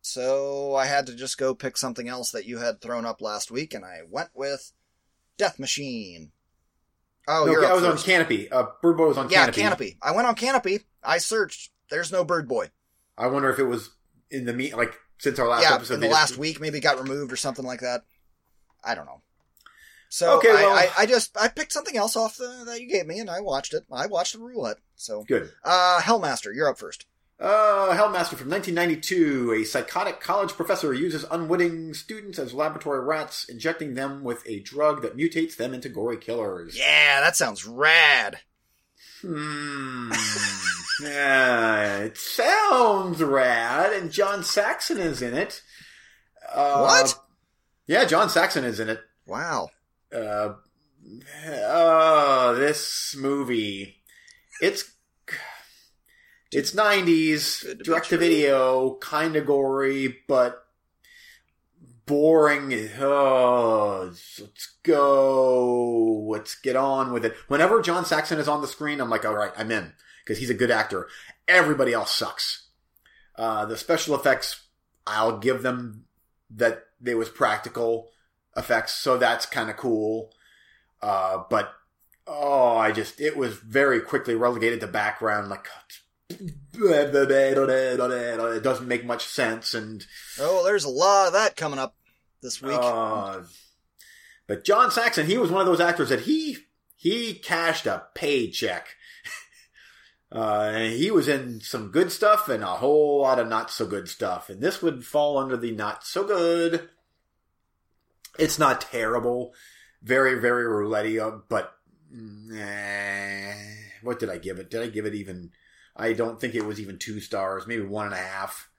So 0.00 0.74
I 0.74 0.86
had 0.86 1.06
to 1.06 1.14
just 1.14 1.36
go 1.38 1.54
pick 1.54 1.76
something 1.76 2.08
else 2.08 2.30
that 2.30 2.46
you 2.46 2.58
had 2.58 2.80
thrown 2.80 3.04
up 3.04 3.20
last 3.20 3.50
week, 3.50 3.74
and 3.74 3.84
I 3.84 4.00
went 4.08 4.30
with 4.34 4.72
Death 5.36 5.58
Machine. 5.58 6.32
Oh, 7.28 7.44
no, 7.44 7.62
I 7.62 7.74
was 7.74 7.84
on. 7.84 7.98
Canopy. 7.98 8.50
Uh, 8.50 8.66
Bird 8.80 8.96
Boy 8.96 9.06
was 9.08 9.18
on 9.18 9.28
yeah, 9.28 9.40
Canopy. 9.44 9.60
Yeah, 9.60 9.64
Canopy. 9.68 9.98
I 10.02 10.12
went 10.12 10.26
on 10.26 10.34
Canopy. 10.34 10.80
I 11.04 11.18
searched. 11.18 11.70
There's 11.90 12.10
no 12.10 12.24
Bird 12.24 12.48
Boy. 12.48 12.70
I 13.18 13.26
wonder 13.26 13.50
if 13.50 13.58
it 13.58 13.64
was 13.64 13.90
in 14.30 14.46
the 14.46 14.52
meet, 14.54 14.76
like 14.76 14.94
since 15.18 15.38
our 15.38 15.46
last 15.48 15.62
yeah, 15.62 15.74
episode. 15.74 15.94
in 15.94 16.00
the 16.00 16.06
just- 16.06 16.14
last 16.20 16.38
week, 16.38 16.60
maybe 16.60 16.80
got 16.80 17.00
removed 17.00 17.30
or 17.32 17.36
something 17.36 17.64
like 17.64 17.80
that. 17.80 18.02
I 18.82 18.94
don't 18.94 19.06
know. 19.06 19.20
So 20.08 20.38
Okay, 20.38 20.50
I, 20.50 20.54
well- 20.54 20.72
I, 20.72 20.88
I 20.98 21.06
just 21.06 21.36
I 21.38 21.48
picked 21.48 21.72
something 21.72 21.96
else 21.96 22.16
off 22.16 22.38
the, 22.38 22.62
that 22.66 22.80
you 22.80 22.88
gave 22.88 23.06
me, 23.06 23.18
and 23.18 23.28
I 23.28 23.40
watched 23.40 23.74
it. 23.74 23.84
I 23.92 24.06
watched 24.06 24.32
the 24.32 24.38
roulette. 24.38 24.78
So, 24.96 25.24
Good. 25.24 25.52
uh, 25.64 26.00
Hellmaster, 26.02 26.54
you're 26.54 26.68
up 26.68 26.78
first. 26.78 27.04
Uh, 27.40 27.90
Hellmaster 27.94 28.36
from 28.36 28.50
1992. 28.50 29.52
A 29.52 29.64
psychotic 29.64 30.20
college 30.20 30.50
professor 30.54 30.92
uses 30.92 31.24
unwitting 31.30 31.94
students 31.94 32.38
as 32.38 32.52
laboratory 32.52 33.00
rats, 33.00 33.44
injecting 33.48 33.94
them 33.94 34.24
with 34.24 34.42
a 34.46 34.60
drug 34.60 35.02
that 35.02 35.16
mutates 35.16 35.56
them 35.56 35.72
into 35.72 35.88
gory 35.88 36.16
killers. 36.16 36.76
Yeah, 36.76 37.20
that 37.20 37.36
sounds 37.36 37.64
rad. 37.64 38.40
Hmm. 39.22 40.10
yeah, 41.02 41.96
it 41.98 42.18
sounds 42.18 43.22
rad, 43.22 43.92
and 43.92 44.10
John 44.10 44.42
Saxon 44.42 44.98
is 44.98 45.22
in 45.22 45.34
it. 45.34 45.62
Uh, 46.52 46.80
What? 46.80 47.18
Yeah, 47.86 48.04
John 48.04 48.28
Saxon 48.30 48.64
is 48.64 48.80
in 48.80 48.88
it. 48.88 49.00
Wow. 49.26 49.70
Uh, 50.12 50.54
oh, 51.46 52.54
this 52.58 53.14
movie. 53.16 54.02
It's 54.60 54.90
it's 56.52 56.74
nineties 56.74 57.62
Good 57.62 57.82
direct 57.82 58.08
to 58.08 58.18
video, 58.18 58.94
kind 58.96 59.36
of 59.36 59.46
gory, 59.46 60.18
but 60.26 60.64
boring. 62.06 62.72
Oh, 62.98 64.10
let's 64.40 64.76
go. 64.82 66.26
Let's 66.28 66.54
get 66.56 66.74
on 66.74 67.12
with 67.12 67.24
it. 67.24 67.36
Whenever 67.46 67.82
John 67.82 68.04
Saxon 68.04 68.38
is 68.38 68.48
on 68.48 68.62
the 68.62 68.66
screen, 68.66 69.00
I'm 69.00 69.10
like, 69.10 69.24
all 69.24 69.34
right, 69.34 69.52
I'm 69.56 69.70
in 69.70 69.92
because 70.24 70.38
he's 70.38 70.50
a 70.50 70.54
good 70.54 70.70
actor. 70.70 71.08
Everybody 71.46 71.92
else 71.92 72.14
sucks. 72.14 72.68
Uh, 73.36 73.66
the 73.66 73.76
special 73.76 74.14
effects, 74.14 74.66
I'll 75.06 75.38
give 75.38 75.62
them 75.62 76.04
that 76.50 76.86
they 77.00 77.14
was 77.14 77.28
practical 77.28 78.08
effects, 78.56 78.94
so 78.94 79.16
that's 79.16 79.46
kind 79.46 79.70
of 79.70 79.76
cool. 79.76 80.32
Uh, 81.00 81.44
but 81.48 81.72
oh, 82.26 82.76
I 82.76 82.90
just 82.90 83.20
it 83.20 83.36
was 83.36 83.54
very 83.54 84.00
quickly 84.00 84.34
relegated 84.34 84.80
to 84.80 84.86
background. 84.86 85.48
Like 85.48 85.68
it 88.52 88.62
doesn't 88.62 88.88
make 88.88 89.04
much 89.04 89.26
sense, 89.26 89.74
and 89.74 90.06
Oh, 90.38 90.64
there's 90.64 90.84
a 90.84 90.90
lot 90.90 91.28
of 91.28 91.32
that 91.34 91.56
coming 91.56 91.78
up 91.78 91.94
this 92.42 92.60
week. 92.62 92.78
uh, 92.80 93.40
but 94.46 94.64
John 94.64 94.90
Saxon, 94.90 95.26
he 95.26 95.38
was 95.38 95.50
one 95.50 95.60
of 95.60 95.66
those 95.66 95.80
actors 95.80 96.10
that 96.10 96.20
he 96.20 96.58
he 96.96 97.34
cashed 97.34 97.86
a 97.86 98.04
paycheck. 98.14 98.88
Uh, 100.30 100.70
and 100.74 100.92
he 100.92 101.10
was 101.10 101.26
in 101.26 101.58
some 101.58 101.90
good 101.90 102.12
stuff 102.12 102.50
and 102.50 102.62
a 102.62 102.66
whole 102.66 103.22
lot 103.22 103.38
of 103.38 103.48
not 103.48 103.70
so 103.70 103.86
good 103.86 104.06
stuff. 104.10 104.50
And 104.50 104.60
this 104.60 104.82
would 104.82 105.02
fall 105.06 105.38
under 105.38 105.56
the 105.56 105.70
not 105.72 106.04
so 106.04 106.22
good. 106.22 106.90
It's 108.38 108.58
not 108.58 108.82
terrible. 108.82 109.54
Very, 110.02 110.38
very 110.38 110.66
roulette 110.66 111.06
uh, 111.18 111.38
but 111.48 111.72
eh, 112.54 113.54
what 114.02 114.18
did 114.18 114.28
I 114.28 114.36
give 114.36 114.58
it? 114.58 114.68
Did 114.68 114.82
I 114.82 114.88
give 114.88 115.06
it 115.06 115.14
even? 115.14 115.50
I 115.98 116.12
don't 116.12 116.40
think 116.40 116.54
it 116.54 116.64
was 116.64 116.80
even 116.80 116.98
two 116.98 117.20
stars, 117.20 117.66
maybe 117.66 117.82
one 117.82 118.06
and 118.06 118.14
a 118.14 118.18
half. 118.18 118.70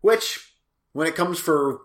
Which, 0.00 0.52
when 0.92 1.06
it 1.06 1.14
comes 1.14 1.38
for 1.38 1.82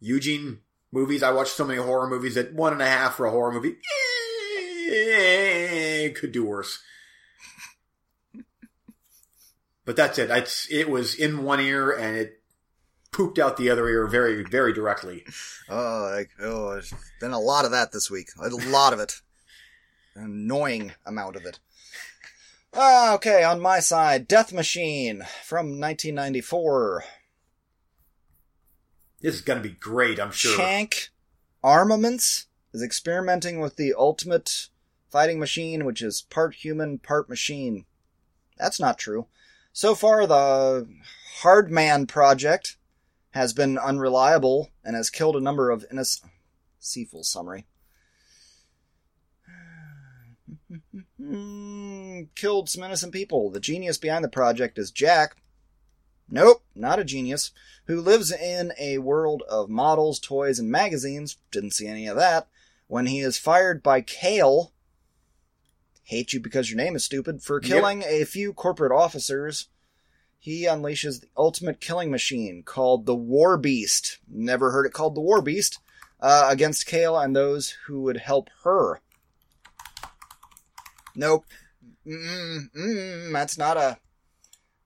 Eugene 0.00 0.60
movies, 0.92 1.22
I 1.22 1.32
watch 1.32 1.48
so 1.48 1.64
many 1.64 1.80
horror 1.80 2.08
movies 2.08 2.34
that 2.34 2.52
one 2.52 2.72
and 2.72 2.82
a 2.82 2.86
half 2.86 3.16
for 3.16 3.26
a 3.26 3.30
horror 3.30 3.52
movie 3.52 3.76
eh, 4.90 6.10
could 6.10 6.32
do 6.32 6.44
worse. 6.44 6.82
But 9.84 9.96
that's 9.96 10.18
it. 10.18 10.30
It's, 10.30 10.70
it 10.70 10.88
was 10.88 11.14
in 11.14 11.42
one 11.42 11.60
ear 11.60 11.90
and 11.90 12.16
it 12.16 12.42
pooped 13.12 13.38
out 13.38 13.56
the 13.56 13.70
other 13.70 13.88
ear 13.88 14.06
very, 14.06 14.44
very 14.44 14.72
directly. 14.72 15.24
Oh, 15.68 16.10
like, 16.12 16.30
oh, 16.40 16.72
there's 16.72 16.94
been 17.20 17.32
a 17.32 17.40
lot 17.40 17.64
of 17.64 17.70
that 17.72 17.92
this 17.92 18.10
week. 18.10 18.28
A 18.40 18.48
lot 18.48 18.92
of 18.92 19.00
it. 19.00 19.14
An 20.14 20.24
annoying 20.24 20.92
amount 21.06 21.36
of 21.36 21.44
it. 21.44 21.58
Ah, 22.74 23.14
okay, 23.14 23.44
on 23.44 23.60
my 23.60 23.80
side, 23.80 24.26
Death 24.26 24.50
Machine 24.50 25.26
from 25.44 25.78
1994. 25.78 27.04
This 29.20 29.34
is 29.34 29.40
going 29.42 29.62
to 29.62 29.68
be 29.68 29.74
great, 29.74 30.18
I'm 30.18 30.30
sure. 30.30 30.56
Shank 30.56 31.10
Armaments 31.62 32.46
is 32.72 32.82
experimenting 32.82 33.60
with 33.60 33.76
the 33.76 33.92
ultimate 33.96 34.68
fighting 35.10 35.38
machine, 35.38 35.84
which 35.84 36.00
is 36.00 36.22
part 36.22 36.54
human, 36.54 36.98
part 36.98 37.28
machine. 37.28 37.84
That's 38.56 38.80
not 38.80 38.98
true. 38.98 39.26
So 39.74 39.94
far, 39.94 40.26
the 40.26 40.88
Hardman 41.42 42.06
project 42.06 42.78
has 43.32 43.52
been 43.52 43.76
unreliable 43.76 44.70
and 44.82 44.96
has 44.96 45.10
killed 45.10 45.36
a 45.36 45.40
number 45.40 45.70
of 45.70 45.84
innocent. 45.90 46.32
Seafull 46.80 47.24
summary. 47.24 47.66
killed 52.34 52.68
some 52.68 52.82
innocent 52.82 53.12
people. 53.12 53.50
The 53.50 53.60
genius 53.60 53.98
behind 53.98 54.24
the 54.24 54.28
project 54.28 54.78
is 54.78 54.90
Jack. 54.90 55.36
Nope, 56.28 56.62
not 56.74 56.98
a 56.98 57.04
genius. 57.04 57.50
Who 57.86 58.00
lives 58.00 58.32
in 58.32 58.72
a 58.78 58.98
world 58.98 59.42
of 59.48 59.68
models, 59.68 60.18
toys, 60.18 60.58
and 60.58 60.70
magazines. 60.70 61.36
Didn't 61.50 61.72
see 61.72 61.86
any 61.86 62.06
of 62.06 62.16
that. 62.16 62.48
When 62.86 63.06
he 63.06 63.20
is 63.20 63.38
fired 63.38 63.82
by 63.82 64.00
Cale, 64.00 64.72
hate 66.04 66.32
you 66.32 66.40
because 66.40 66.70
your 66.70 66.76
name 66.78 66.96
is 66.96 67.04
stupid, 67.04 67.42
for 67.42 67.60
Yep. 67.62 67.70
killing 67.70 68.02
a 68.04 68.24
few 68.24 68.52
corporate 68.52 68.92
officers, 68.92 69.68
he 70.38 70.64
unleashes 70.64 71.20
the 71.20 71.28
ultimate 71.36 71.80
killing 71.80 72.10
machine 72.10 72.62
called 72.62 73.06
the 73.06 73.14
War 73.14 73.56
Beast. 73.56 74.18
Never 74.28 74.70
heard 74.72 74.86
it 74.86 74.92
called 74.92 75.14
the 75.14 75.20
War 75.20 75.42
Beast. 75.42 75.78
Uh, 76.20 76.46
against 76.48 76.86
Cale 76.86 77.18
and 77.18 77.34
those 77.34 77.70
who 77.86 78.02
would 78.02 78.18
help 78.18 78.48
her. 78.62 79.00
Nope. 81.14 81.44
Mm, 82.06 82.72
mm, 82.72 83.32
that's 83.32 83.58
not 83.58 83.76
a 83.76 83.98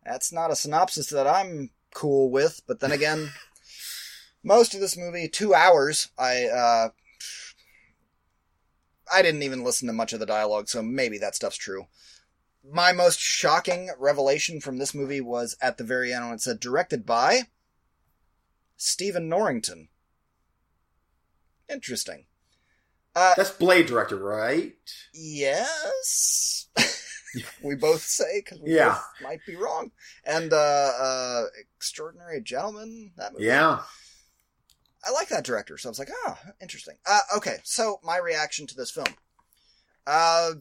that's 0.05 0.33
not 0.33 0.51
a 0.51 0.57
synopsis 0.57 1.09
that 1.11 1.27
I'm 1.27 1.71
cool 1.95 2.31
with. 2.31 2.63
But 2.67 2.81
then 2.81 2.93
again, 2.93 3.31
most 4.45 4.75
of 4.75 4.81
this 4.81 4.97
movie, 4.97 5.29
two 5.29 5.55
hours, 5.55 6.09
I 6.19 6.45
uh, 6.47 6.89
I 9.13 9.23
didn't 9.23 9.43
even 9.43 9.65
listen 9.65 9.87
to 9.87 9.93
much 9.93 10.13
of 10.13 10.21
the 10.21 10.27
dialogue, 10.27 10.69
so 10.69 10.83
maybe 10.83 11.19
that 11.19 11.35
stuff's 11.35 11.57
true. 11.57 11.87
My 12.69 12.93
most 12.93 13.21
shocking 13.21 13.91
revelation 13.99 14.61
from 14.61 14.79
this 14.79 14.95
movie 14.95 15.21
was 15.21 15.57
at 15.61 15.79
the 15.79 15.85
very 15.85 16.13
end 16.13 16.25
when 16.25 16.35
it 16.35 16.41
said 16.41 16.59
directed 16.59 17.07
by 17.07 17.43
Stephen 18.77 19.29
Norrington. 19.29 19.89
Interesting. 21.69 22.27
Uh, 23.17 23.33
That's 23.35 23.51
Blade 23.51 23.87
director, 23.87 24.17
right? 24.17 24.75
yes. 25.15 26.69
we 27.63 27.75
both 27.75 28.03
say 28.03 28.43
because 28.45 28.61
we 28.61 28.75
Yeah. 28.77 28.91
both 28.91 29.03
might 29.23 29.41
be 29.47 29.57
wrong. 29.57 29.91
And 30.25 30.53
uh, 30.53 30.57
uh, 30.57 31.45
Extraordinary 31.77 32.43
Gentleman. 32.43 33.13
That 33.17 33.33
movie. 33.33 33.47
Yeah. 33.47 33.81
I 35.05 35.11
like 35.13 35.29
that 35.29 35.45
director, 35.45 35.79
so 35.79 35.89
I 35.89 35.91
was 35.91 35.99
like, 35.99 36.11
oh, 36.27 36.37
interesting. 36.61 36.97
Uh, 37.07 37.21
okay, 37.37 37.57
so 37.65 38.01
my 38.05 38.19
reaction 38.19 38.67
to 38.67 38.75
this 38.77 38.91
film. 38.91 39.07
Uh, 40.07 40.53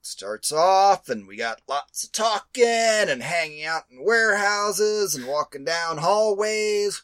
starts 0.00 0.50
off, 0.52 1.08
and 1.08 1.28
we 1.28 1.36
got 1.36 1.60
lots 1.68 2.02
of 2.04 2.12
talking 2.12 2.64
and 2.64 3.22
hanging 3.22 3.64
out 3.64 3.82
in 3.90 4.02
warehouses 4.04 5.14
and 5.14 5.26
walking 5.28 5.64
down 5.64 5.98
hallways. 5.98 7.02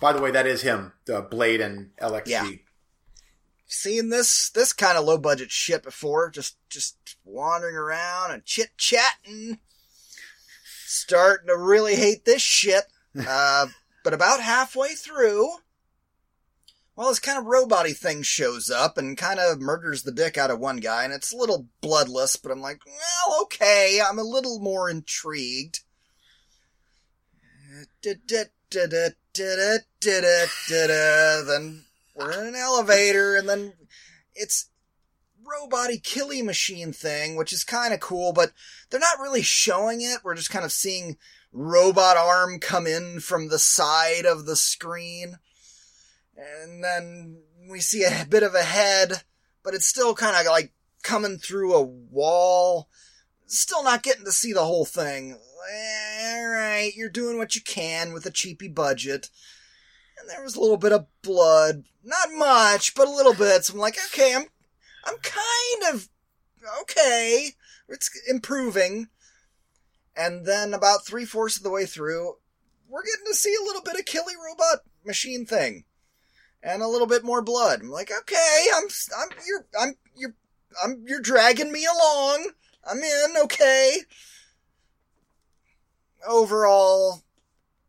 By 0.00 0.12
the 0.12 0.20
way, 0.20 0.30
that 0.32 0.46
is 0.46 0.62
him, 0.62 0.92
the 1.06 1.22
Blade 1.22 1.60
and 1.60 1.90
LXG. 2.02 2.26
Yeah. 2.28 2.48
Seen 3.70 4.08
this 4.08 4.48
this 4.50 4.72
kind 4.72 4.96
of 4.96 5.04
low 5.04 5.18
budget 5.18 5.50
shit 5.50 5.82
before, 5.82 6.30
just 6.30 6.56
just 6.70 6.96
wandering 7.24 7.76
around 7.76 8.32
and 8.32 8.44
chit 8.44 8.70
chatting. 8.78 9.58
Starting 10.86 11.48
to 11.48 11.56
really 11.56 11.94
hate 11.94 12.24
this 12.24 12.42
shit. 12.42 12.84
Uh, 13.26 13.66
but 14.04 14.14
about 14.14 14.40
halfway 14.40 14.90
through, 14.90 15.48
well, 16.94 17.08
this 17.08 17.18
kind 17.18 17.38
of 17.38 17.46
robot 17.46 17.86
thing 17.88 18.22
shows 18.22 18.70
up 18.70 18.98
and 18.98 19.16
kind 19.16 19.38
of 19.40 19.60
murders 19.60 20.02
the 20.02 20.12
dick 20.12 20.36
out 20.36 20.50
of 20.50 20.60
one 20.60 20.78
guy, 20.78 21.04
and 21.04 21.12
it's 21.12 21.32
a 21.32 21.36
little 21.36 21.66
bloodless, 21.80 22.36
but 22.36 22.52
I'm 22.52 22.60
like, 22.60 22.80
well, 22.86 23.42
okay, 23.42 24.00
I'm 24.04 24.18
a 24.18 24.24
little 24.24 24.60
more 24.60 24.90
intrigued. 24.90 25.80
Then 31.46 31.84
we're 32.18 32.32
in 32.32 32.48
an 32.48 32.54
elevator, 32.56 33.36
and 33.36 33.48
then 33.48 33.74
it's 34.34 34.68
robot 35.44 35.90
killy 36.02 36.42
machine 36.42 36.92
thing, 36.92 37.36
which 37.36 37.52
is 37.52 37.64
kind 37.64 37.94
of 37.94 38.00
cool, 38.00 38.32
but 38.32 38.52
they're 38.90 39.00
not 39.00 39.20
really 39.20 39.42
showing 39.42 40.02
it. 40.02 40.18
We're 40.22 40.34
just 40.34 40.50
kind 40.50 40.64
of 40.64 40.72
seeing 40.72 41.16
robot 41.52 42.16
arm 42.16 42.58
come 42.58 42.86
in 42.86 43.20
from 43.20 43.48
the 43.48 43.58
side 43.58 44.26
of 44.26 44.46
the 44.46 44.56
screen. 44.56 45.38
And 46.36 46.84
then 46.84 47.42
we 47.68 47.80
see 47.80 48.04
a 48.04 48.26
bit 48.28 48.42
of 48.42 48.54
a 48.54 48.62
head, 48.62 49.22
but 49.62 49.74
it's 49.74 49.86
still 49.86 50.14
kind 50.14 50.36
of 50.36 50.50
like 50.50 50.72
coming 51.02 51.38
through 51.38 51.74
a 51.74 51.82
wall. 51.82 52.88
Still 53.46 53.82
not 53.82 54.02
getting 54.02 54.24
to 54.24 54.32
see 54.32 54.52
the 54.52 54.64
whole 54.64 54.84
thing. 54.84 55.38
Alright, 56.22 56.94
you're 56.94 57.08
doing 57.08 57.38
what 57.38 57.54
you 57.54 57.60
can 57.62 58.12
with 58.12 58.26
a 58.26 58.30
cheapy 58.30 58.68
budget. 58.68 59.30
There 60.28 60.42
was 60.42 60.56
a 60.56 60.60
little 60.60 60.76
bit 60.76 60.92
of 60.92 61.06
blood. 61.22 61.84
Not 62.04 62.28
much, 62.34 62.94
but 62.94 63.08
a 63.08 63.10
little 63.10 63.34
bit. 63.34 63.64
So 63.64 63.74
I'm 63.74 63.80
like, 63.80 63.96
okay, 64.12 64.34
I'm 64.34 64.44
I'm 65.04 65.16
kind 65.22 65.94
of 65.94 66.08
okay. 66.82 67.52
It's 67.88 68.10
improving. 68.28 69.08
And 70.14 70.44
then 70.44 70.74
about 70.74 71.06
three 71.06 71.24
fourths 71.24 71.56
of 71.56 71.62
the 71.62 71.70
way 71.70 71.86
through, 71.86 72.34
we're 72.88 73.04
getting 73.04 73.26
to 73.26 73.34
see 73.34 73.54
a 73.54 73.64
little 73.64 73.82
bit 73.82 73.98
of 73.98 74.04
Killy 74.04 74.34
robot 74.44 74.80
machine 75.04 75.46
thing, 75.46 75.84
and 76.62 76.82
a 76.82 76.88
little 76.88 77.06
bit 77.06 77.24
more 77.24 77.40
blood. 77.40 77.80
I'm 77.80 77.90
like, 77.90 78.10
okay, 78.10 78.66
I'm, 78.74 78.88
I'm, 79.16 79.28
you're, 79.46 79.66
I'm, 79.80 79.94
you're, 80.16 80.34
I'm, 80.82 81.04
you're 81.06 81.20
dragging 81.20 81.70
me 81.70 81.86
along. 81.86 82.50
I'm 82.84 82.98
in, 82.98 83.36
okay. 83.44 83.98
Overall, 86.26 87.22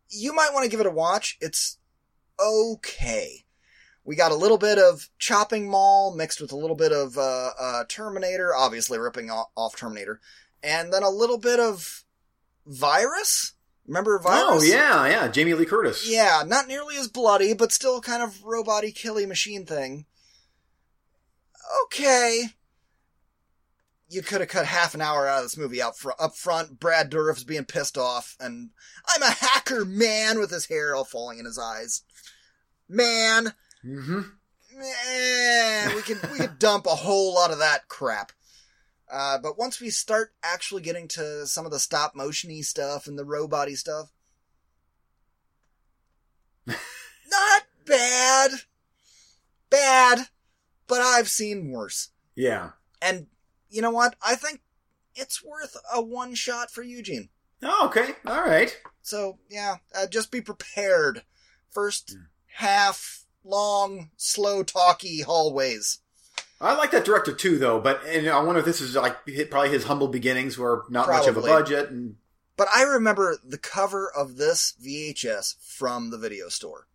you 0.10 0.32
might 0.32 0.54
want 0.54 0.66
to 0.66 0.70
give 0.70 0.80
it 0.80 0.86
a 0.86 0.92
watch. 0.92 1.36
It's 1.42 1.79
okay. 2.42 3.46
We 4.04 4.16
got 4.16 4.32
a 4.32 4.36
little 4.36 4.58
bit 4.58 4.78
of 4.80 5.10
Chopping 5.20 5.70
Mall 5.70 6.16
mixed 6.16 6.42
with 6.42 6.52
a 6.52 6.58
little 6.58 6.76
bit 6.76 6.92
of 6.92 7.18
uh, 7.18 7.52
uh, 7.60 7.84
Terminator, 7.88 8.56
obviously 8.56 8.98
ripping 8.98 9.30
off, 9.30 9.48
off 9.56 9.76
Terminator, 9.76 10.20
and 10.64 10.92
then 10.92 11.04
a 11.04 11.10
little 11.10 11.38
bit 11.38 11.60
of 11.60 12.04
Virus. 12.66 13.54
Remember 13.86 14.20
Virus? 14.20 14.42
Oh 14.46 14.62
yeah, 14.64 15.08
yeah. 15.08 15.28
Jamie 15.28 15.54
Lee 15.54 15.66
Curtis. 15.66 16.08
Yeah, 16.10 16.44
not 16.46 16.68
nearly 16.68 16.96
as 16.98 17.08
bloody, 17.08 17.54
but 17.54 17.72
still 17.72 18.02
kind 18.02 18.22
of 18.22 18.44
robot 18.44 18.84
killy 18.96 19.26
machine 19.26 19.66
thing. 19.66 20.06
Okay. 21.86 22.46
You 24.08 24.22
could 24.24 24.42
have 24.42 24.50
cut 24.50 24.66
half 24.66 24.96
an 24.96 25.02
hour 25.02 25.28
out 25.28 25.40
of 25.40 25.44
this 25.44 25.58
movie 25.58 25.82
out 25.82 25.98
fr- 25.98 26.12
up 26.20 26.36
front. 26.36 26.80
Brad 26.80 27.10
Dourif's 27.10 27.44
being 27.44 27.66
pissed 27.66 27.98
off, 27.98 28.36
and 28.40 28.72
I'm 29.08 29.22
a 29.22 29.30
hacker 29.30 29.86
man 29.86 30.40
with 30.40 30.50
his 30.50 30.66
hair 30.66 30.96
all 30.96 31.04
falling 31.04 31.38
in 31.38 31.46
his 31.46 31.60
eyes. 31.60 32.04
Man, 32.90 33.54
Mm-hmm. 33.86 34.22
man, 34.78 35.96
we 35.96 36.02
could 36.02 36.20
we 36.32 36.38
could 36.40 36.60
dump 36.60 36.86
a 36.86 36.90
whole 36.96 37.34
lot 37.34 37.52
of 37.52 37.60
that 37.60 37.88
crap. 37.88 38.32
Uh, 39.12 39.38
but 39.38 39.58
once 39.58 39.80
we 39.80 39.90
start 39.90 40.34
actually 40.44 40.82
getting 40.82 41.08
to 41.08 41.48
some 41.48 41.66
of 41.66 41.72
the 41.72 41.80
stop 41.80 42.14
motiony 42.16 42.64
stuff 42.64 43.08
and 43.08 43.18
the 43.18 43.24
robot 43.26 43.70
stuff, 43.70 44.12
not 46.68 47.64
bad. 47.86 48.52
Bad, 49.70 50.28
but 50.88 51.00
I've 51.02 51.30
seen 51.30 51.70
worse. 51.72 52.10
Yeah. 52.36 52.72
And 53.02 53.28
you 53.70 53.82
know 53.84 53.92
what? 53.92 54.16
I 54.22 54.34
think 54.36 54.62
it's 55.16 55.44
worth 55.44 55.78
a 55.94 56.02
one 56.02 56.34
shot 56.34 56.72
for 56.72 56.82
Eugene. 56.82 57.30
Oh, 57.62 57.86
okay. 57.88 58.14
All 58.26 58.42
right. 58.42 58.76
So 59.04 59.38
yeah, 59.50 59.76
uh, 59.96 60.08
just 60.08 60.32
be 60.32 60.42
prepared. 60.42 61.24
First 61.70 62.18
half 62.60 63.26
long, 63.46 64.10
slow 64.18 64.64
talky 64.64 65.22
hallways. 65.22 66.00
I 66.62 66.76
like 66.76 66.92
that 66.92 67.06
director 67.06 67.34
too, 67.34 67.58
though. 67.58 67.80
But 67.80 68.04
and 68.06 68.28
I 68.28 68.42
wonder 68.44 68.60
if 68.60 68.66
this 68.66 68.82
is 68.82 68.96
like 68.96 69.16
probably 69.50 69.70
his 69.70 69.86
humble 69.86 70.10
beginnings, 70.10 70.58
where 70.58 70.82
not 70.90 71.08
much 71.08 71.28
of 71.28 71.38
a 71.38 71.42
budget, 71.42 71.90
and 71.90 72.18
But 72.58 72.68
I 72.76 72.84
remember 72.84 73.38
the 73.46 73.58
cover 73.58 74.12
of 74.12 74.36
this 74.36 74.74
VHS 74.84 75.56
from 75.66 76.10
the 76.12 76.18
video 76.18 76.50
store. 76.50 76.88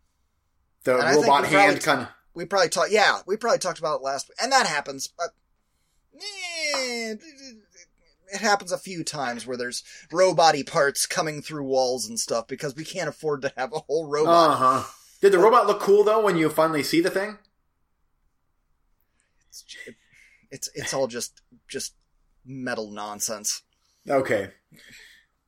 the 0.85 0.99
And 0.99 1.17
robot 1.17 1.25
probably- 1.45 1.49
hand 1.49 1.81
kind 1.81 2.01
of. 2.03 2.09
We 2.35 2.45
probably 2.45 2.69
talked, 2.69 2.91
yeah, 2.91 3.21
we 3.27 3.37
probably 3.37 3.61
talked 3.61 3.79
about 3.79 4.01
it 4.01 4.03
last 4.03 4.29
week, 4.29 4.37
and 4.43 4.51
that 4.53 4.67
happens. 4.67 5.07
But 5.07 5.29
eh, 6.17 7.15
it 8.33 8.41
happens 8.41 8.73
a 8.73 8.77
few 8.77 9.05
times 9.05 9.47
where 9.47 9.57
there's 9.57 9.85
robot 10.13 10.57
parts 10.67 11.07
coming 11.07 11.41
through 11.43 11.63
walls 11.65 12.09
and 12.09 12.19
stuff 12.19 12.49
because 12.49 12.75
we 12.75 12.85
can't 12.85 13.09
afford 13.09 13.43
to 13.43 13.53
have 13.57 13.73
a 13.73 13.79
whole 13.79 14.07
robot. 14.09 14.51
Uh 14.51 14.57
huh. 14.57 14.85
Did 15.25 15.33
the 15.33 15.39
robot 15.39 15.67
look 15.67 15.81
cool 15.81 16.05
though 16.05 16.21
when 16.21 16.37
you 16.37 16.51
finally 16.51 16.83
see 16.83 17.01
the 17.01 17.09
thing? 17.09 17.39
It's, 19.49 19.65
it's 20.51 20.69
it's 20.75 20.93
all 20.93 21.07
just 21.07 21.41
just 21.67 21.95
metal 22.45 22.91
nonsense. 22.91 23.63
Okay. 24.07 24.51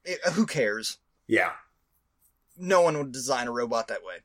It- 0.02 0.32
who 0.32 0.46
cares? 0.46 0.96
Yeah. 1.26 1.50
No 2.56 2.80
one 2.80 2.96
would 2.96 3.12
design 3.12 3.48
a 3.48 3.52
robot 3.52 3.88
that 3.88 4.02
way. 4.02 4.20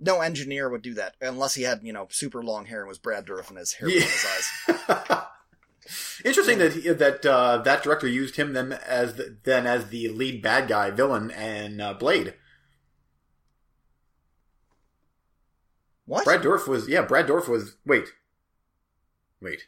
No 0.00 0.20
engineer 0.22 0.68
would 0.68 0.82
do 0.82 0.94
that 0.94 1.14
unless 1.20 1.54
he 1.54 1.62
had, 1.62 1.82
you 1.84 1.92
know, 1.92 2.08
super 2.10 2.42
long 2.42 2.66
hair 2.66 2.80
and 2.80 2.88
was 2.88 2.98
Brad 2.98 3.26
Dourif 3.26 3.50
and 3.50 3.58
his 3.58 3.74
hair 3.74 3.86
was 3.86 3.94
in 3.94 4.02
his 4.02 4.26
eyes. 5.06 5.22
Interesting 6.24 6.58
that 6.58 6.72
he, 6.72 6.88
that 6.88 7.24
uh, 7.24 7.58
that 7.58 7.84
director 7.84 8.08
used 8.08 8.34
him 8.34 8.54
then 8.54 8.72
as 8.72 9.14
the, 9.14 9.36
then 9.44 9.68
as 9.68 9.90
the 9.90 10.08
lead 10.08 10.42
bad 10.42 10.66
guy 10.66 10.90
villain 10.90 11.30
and 11.30 11.80
uh, 11.80 11.94
Blade. 11.94 12.34
What? 16.06 16.24
Brad 16.24 16.42
Dorff 16.42 16.66
was 16.68 16.88
yeah. 16.88 17.02
Brad 17.02 17.26
Dorff 17.26 17.48
was 17.48 17.76
wait, 17.86 18.08
wait. 19.40 19.62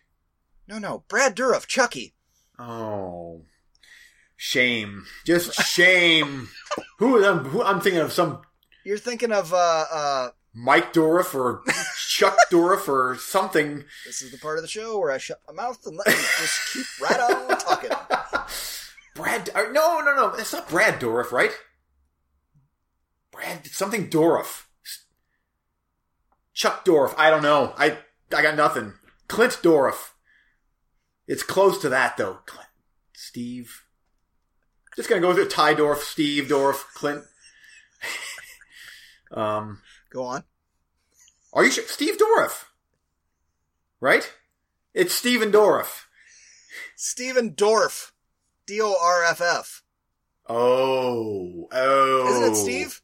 No, 0.68 0.78
no, 0.78 1.04
Brad 1.08 1.36
Dourif, 1.36 1.66
Chucky. 1.66 2.14
Oh, 2.58 3.42
shame! 4.36 5.06
Just 5.24 5.54
shame. 5.54 6.48
who, 6.98 7.24
am 7.24 7.44
who 7.44 7.62
I'm 7.62 7.80
thinking 7.80 8.00
of 8.00 8.12
some 8.12 8.42
You're 8.84 8.98
thinking 8.98 9.32
of 9.32 9.52
uh 9.54 9.84
uh 9.92 10.28
Mike 10.52 10.92
Dorff 10.92 11.34
or 11.34 11.62
Chuck 12.08 12.36
Dorff 12.50 12.88
or 12.88 13.16
something. 13.16 13.84
this 14.06 14.22
is 14.22 14.32
the 14.32 14.38
part 14.38 14.58
of 14.58 14.62
the 14.62 14.68
show 14.68 14.98
where 14.98 15.10
I 15.12 15.18
shut 15.18 15.40
my 15.46 15.52
mouth 15.54 15.78
and 15.86 15.96
let 15.96 16.06
you 16.08 16.14
just 16.14 16.60
keep 16.72 16.86
right 17.00 17.20
on 17.20 17.58
talking. 17.58 17.90
Brad? 19.14 19.48
uh, 19.54 19.64
No, 19.72 20.00
no, 20.00 20.14
no. 20.14 20.34
It's 20.34 20.52
not 20.52 20.68
Brad 20.68 21.00
Dorff, 21.00 21.32
right? 21.32 21.52
Brad 23.30 23.66
something 23.66 24.08
Dourif. 24.10 24.64
Chuck 26.56 26.86
Dorff. 26.86 27.14
I 27.18 27.28
don't 27.28 27.42
know. 27.42 27.74
I 27.76 27.98
I 28.34 28.42
got 28.42 28.56
nothing. 28.56 28.94
Clint 29.28 29.60
Dorff. 29.62 30.12
It's 31.28 31.42
close 31.42 31.78
to 31.82 31.90
that 31.90 32.16
though. 32.16 32.38
Clint, 32.46 32.68
Steve. 33.12 33.82
Just 34.96 35.08
gonna 35.10 35.20
go 35.20 35.34
through 35.34 35.48
Ty 35.48 35.74
Dorff, 35.74 35.98
Steve 35.98 36.48
Dorff, 36.48 36.82
Clint. 36.94 37.24
um, 39.30 39.82
Go 40.10 40.24
on. 40.24 40.44
are 41.52 41.64
you 41.64 41.70
sure? 41.70 41.84
Steve 41.84 42.16
Dorff, 42.16 42.64
right? 44.00 44.32
It's 44.94 45.14
Steven 45.14 45.52
Dorff. 45.52 46.04
Stephen 46.96 47.52
Dorff. 47.54 48.12
D 48.66 48.80
O 48.80 48.96
R 49.00 49.24
F 49.24 49.42
F. 49.42 49.82
Oh, 50.48 51.68
oh. 51.70 52.28
Isn't 52.30 52.52
it 52.52 52.56
Steve? 52.56 53.02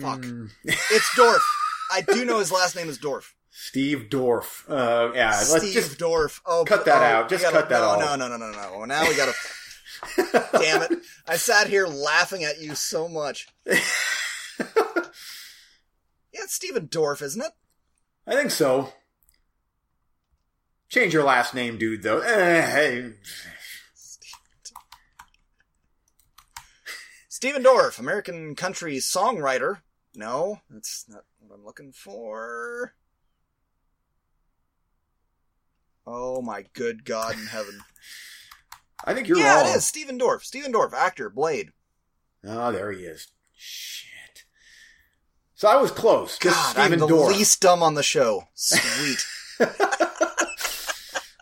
Fuck. 0.00 0.20
Mm, 0.20 0.50
It's 0.64 1.08
Dorff. 1.18 1.42
I 1.90 2.02
do 2.02 2.24
know 2.24 2.38
his 2.38 2.52
last 2.52 2.76
name 2.76 2.88
is 2.88 2.98
Dorff. 2.98 3.32
Steve 3.50 4.06
Dorff. 4.10 4.68
Uh, 4.68 5.12
yeah, 5.14 5.30
let's 5.30 5.56
Steve 5.56 5.74
just 5.74 5.98
Dorff. 5.98 6.40
Oh, 6.46 6.64
cut 6.66 6.84
that 6.84 7.02
oh, 7.02 7.04
out. 7.04 7.28
Just 7.28 7.42
gotta- 7.42 7.56
cut 7.56 7.68
that 7.70 7.80
no, 7.80 7.88
off. 7.88 7.98
No, 8.00 8.16
no, 8.16 8.36
no, 8.36 8.36
no, 8.36 8.52
no. 8.52 8.84
Now 8.84 9.08
we 9.08 9.16
gotta. 9.16 9.34
Damn 10.58 10.82
it! 10.82 10.92
I 11.26 11.36
sat 11.36 11.66
here 11.66 11.86
laughing 11.86 12.44
at 12.44 12.60
you 12.60 12.74
so 12.74 13.08
much. 13.08 13.48
Yeah, 16.38 16.44
it's 16.44 16.54
Stephen 16.54 16.86
Dorff, 16.86 17.20
isn't 17.20 17.42
it? 17.42 17.50
I 18.24 18.34
think 18.34 18.52
so. 18.52 18.92
Change 20.88 21.12
your 21.12 21.24
last 21.24 21.52
name, 21.52 21.78
dude. 21.78 22.04
Though. 22.04 22.20
Eh, 22.20 22.62
hey. 22.62 23.12
Dorff, 27.40 27.98
American 27.98 28.54
country 28.54 28.96
songwriter. 28.98 29.80
No, 30.18 30.60
that's 30.68 31.04
not 31.08 31.22
what 31.38 31.54
I'm 31.54 31.64
looking 31.64 31.92
for. 31.92 32.92
Oh 36.04 36.42
my 36.42 36.64
good 36.72 37.04
God 37.04 37.34
in 37.38 37.46
heaven! 37.46 37.78
I 39.04 39.14
think 39.14 39.28
you're 39.28 39.38
yeah, 39.38 39.60
wrong. 39.62 39.70
it 39.70 39.76
is 39.76 39.86
Steven 39.86 40.18
Dorff. 40.18 40.42
Steven 40.42 40.72
Dorff, 40.72 40.92
actor, 40.92 41.30
Blade. 41.30 41.70
Oh, 42.44 42.72
there 42.72 42.90
he 42.90 43.04
is. 43.04 43.28
Shit. 43.54 44.42
So 45.54 45.68
I 45.68 45.76
was 45.76 45.92
close. 45.92 46.36
God, 46.38 46.52
Steven 46.70 46.94
I'm 46.94 46.98
the 46.98 47.06
Dorff. 47.06 47.28
least 47.28 47.60
dumb 47.60 47.84
on 47.84 47.94
the 47.94 48.02
show. 48.02 48.48
Sweet. 48.54 49.24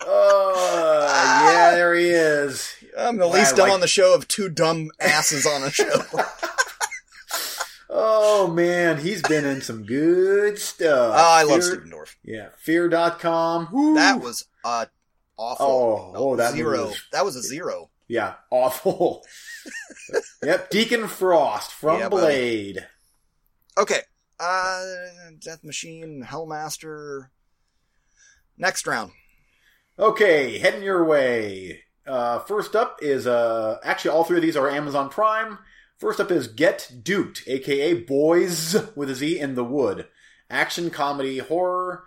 Oh, 0.08 1.48
yeah, 1.52 1.74
there 1.74 1.94
he 1.96 2.06
is. 2.06 2.72
I'm 2.96 3.16
the 3.16 3.26
least 3.26 3.56
dumb 3.56 3.64
like- 3.68 3.74
on 3.74 3.80
the 3.80 3.88
show 3.88 4.14
of 4.14 4.28
two 4.28 4.48
dumb 4.48 4.90
asses 5.00 5.44
on 5.46 5.64
a 5.64 5.70
show. 5.72 5.84
Oh 7.88 8.48
man, 8.48 8.98
he's 8.98 9.22
been 9.22 9.44
in 9.44 9.60
some 9.62 9.84
good 9.84 10.58
stuff. 10.58 11.14
Oh, 11.16 11.18
I 11.18 11.42
love 11.44 11.60
Fear- 11.60 11.62
Stephen 11.62 11.90
Dorff. 11.90 12.14
Yeah, 12.24 12.48
fear.com. 12.58 13.68
Woo. 13.72 13.94
That 13.94 14.20
was 14.20 14.44
uh 14.64 14.86
awful. 15.36 15.66
Oh, 15.66 16.12
oh, 16.32 16.36
that 16.36 16.52
zero. 16.54 16.86
was- 16.86 17.02
That 17.12 17.24
was 17.24 17.36
a 17.36 17.42
zero. 17.42 17.90
yeah, 18.08 18.34
awful. 18.50 19.24
yep, 20.42 20.70
Deacon 20.70 21.06
Frost 21.08 21.72
from 21.72 22.00
Yeah, 22.00 22.08
buddy. 22.08 22.22
Blade. 22.72 22.86
Okay. 23.78 24.00
Uh 24.40 24.82
Death 25.38 25.62
Machine, 25.64 26.24
Hellmaster. 26.26 27.28
Next 28.58 28.86
round. 28.86 29.12
Okay, 29.98 30.58
heading 30.58 30.82
your 30.82 31.04
way. 31.04 31.82
Uh, 32.06 32.38
first 32.40 32.76
up 32.76 32.98
is 33.02 33.26
uh, 33.26 33.78
actually 33.82 34.10
all 34.12 34.24
three 34.24 34.36
of 34.38 34.42
these 34.42 34.56
are 34.56 34.70
Amazon 34.70 35.08
Prime. 35.08 35.58
First 35.98 36.20
up 36.20 36.30
is 36.30 36.46
Get 36.48 36.90
Duked, 37.02 37.46
aka 37.48 37.94
Boys 37.94 38.76
with 38.94 39.08
a 39.10 39.14
Z 39.14 39.38
in 39.38 39.54
the 39.54 39.64
Wood, 39.64 40.06
action 40.50 40.90
comedy 40.90 41.38
horror, 41.38 42.04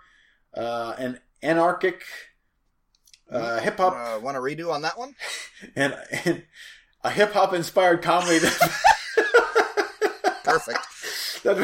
uh, 0.54 0.94
an 0.98 1.18
anarchic 1.42 2.02
uh, 3.30 3.60
hip 3.60 3.78
hop 3.78 3.94
Uh, 3.94 4.20
want 4.20 4.36
to 4.36 4.40
redo 4.40 4.72
on 4.72 4.82
that 4.82 4.98
one? 4.98 5.14
and, 5.76 5.96
and 6.24 6.44
a 7.02 7.10
hip 7.10 7.32
hop 7.32 7.52
inspired 7.52 8.02
comedy 8.02 8.38
that, 8.38 8.80
Perfect. 10.44 10.78
that, 11.44 11.56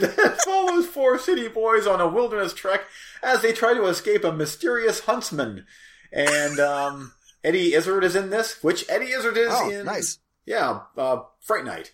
that 0.00 0.40
follows 0.44 0.86
four 0.86 1.18
city 1.18 1.48
boys 1.48 1.86
on 1.86 2.00
a 2.00 2.08
wilderness 2.08 2.52
trek 2.54 2.82
as 3.22 3.42
they 3.42 3.52
try 3.52 3.72
to 3.74 3.86
escape 3.86 4.24
a 4.24 4.32
mysterious 4.32 5.00
huntsman. 5.00 5.66
And 6.12 6.58
um, 6.60 7.12
Eddie 7.42 7.74
Izzard 7.74 8.04
is 8.04 8.16
in 8.16 8.30
this, 8.30 8.62
which 8.62 8.84
Eddie 8.88 9.12
Izzard 9.12 9.36
is 9.36 9.48
Oh, 9.52 9.70
in. 9.70 9.84
nice. 9.86 10.18
Yeah, 10.46 10.80
uh, 10.96 11.22
Fright 11.40 11.64
Night. 11.64 11.92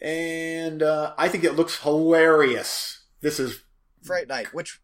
And 0.00 0.82
uh, 0.82 1.14
I 1.18 1.28
think 1.28 1.44
it 1.44 1.52
looks 1.56 1.82
hilarious. 1.82 3.04
This 3.20 3.40
is 3.40 3.62
Fright 4.02 4.28
Night. 4.28 4.52
Which 4.54 4.80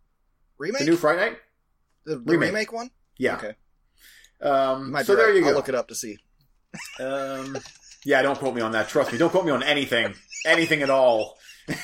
remake? 0.58 0.80
the 0.80 0.86
new 0.86 0.96
Fright 0.96 1.18
Night? 1.18 1.38
The, 2.04 2.16
the 2.16 2.32
remake. 2.32 2.48
remake. 2.48 2.72
one? 2.72 2.90
Yeah. 3.18 3.36
Okay. 3.36 3.54
Um, 4.40 4.96
so 5.04 5.14
there 5.14 5.26
right. 5.26 5.34
you 5.36 5.42
go. 5.42 5.48
I'll 5.48 5.54
look 5.54 5.68
it 5.68 5.74
up 5.74 5.88
to 5.88 5.94
see. 5.94 6.18
Um, 6.98 7.56
yeah, 8.04 8.20
don't 8.22 8.38
quote 8.38 8.54
me 8.54 8.60
on 8.60 8.72
that. 8.72 8.88
Trust 8.88 9.12
me. 9.12 9.18
Don't 9.18 9.30
quote 9.30 9.44
me 9.46 9.52
on 9.52 9.62
anything. 9.62 10.14
anything 10.44 10.82
at 10.82 10.90
all. 10.90 11.38
uh, 11.68 11.74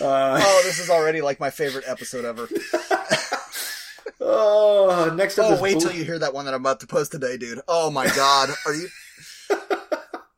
Oh, 0.00 0.60
this 0.64 0.78
is 0.80 0.90
already 0.90 1.20
like 1.20 1.38
my 1.38 1.50
favorite 1.50 1.84
episode 1.86 2.24
ever. 2.24 2.48
oh, 4.20 5.12
next 5.16 5.38
up 5.38 5.46
Oh, 5.58 5.62
wait 5.62 5.74
Blue- 5.74 5.80
till 5.88 5.92
you 5.92 6.04
hear 6.04 6.18
that 6.18 6.34
one 6.34 6.44
that 6.46 6.54
I'm 6.54 6.60
about 6.60 6.80
to 6.80 6.86
post 6.86 7.12
today, 7.12 7.36
dude. 7.36 7.60
Oh 7.68 7.90
my 7.90 8.06
god. 8.08 8.50
Are 8.66 8.74
you 8.74 8.88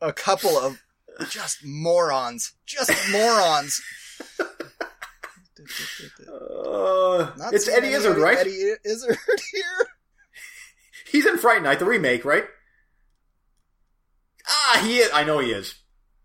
a 0.05 0.12
couple 0.12 0.57
of 0.57 0.82
just 1.30 1.64
morons. 1.64 2.52
Just 2.66 2.92
morons. 3.11 3.82
Uh, 6.28 7.32
it's 7.52 7.68
Eddie 7.68 7.92
Izzard, 7.92 8.18
right? 8.18 8.38
Eddie 8.38 8.74
Izzard 8.84 9.16
here. 9.52 9.88
He's 11.11 11.26
in 11.26 11.38
Fright 11.38 11.62
Night, 11.62 11.78
the 11.78 11.84
remake, 11.84 12.24
right? 12.24 12.44
Ah, 14.46 14.82
he 14.84 14.98
is. 14.98 15.11
I 15.12 15.24
know 15.24 15.38
he 15.38 15.52
is. 15.52 15.74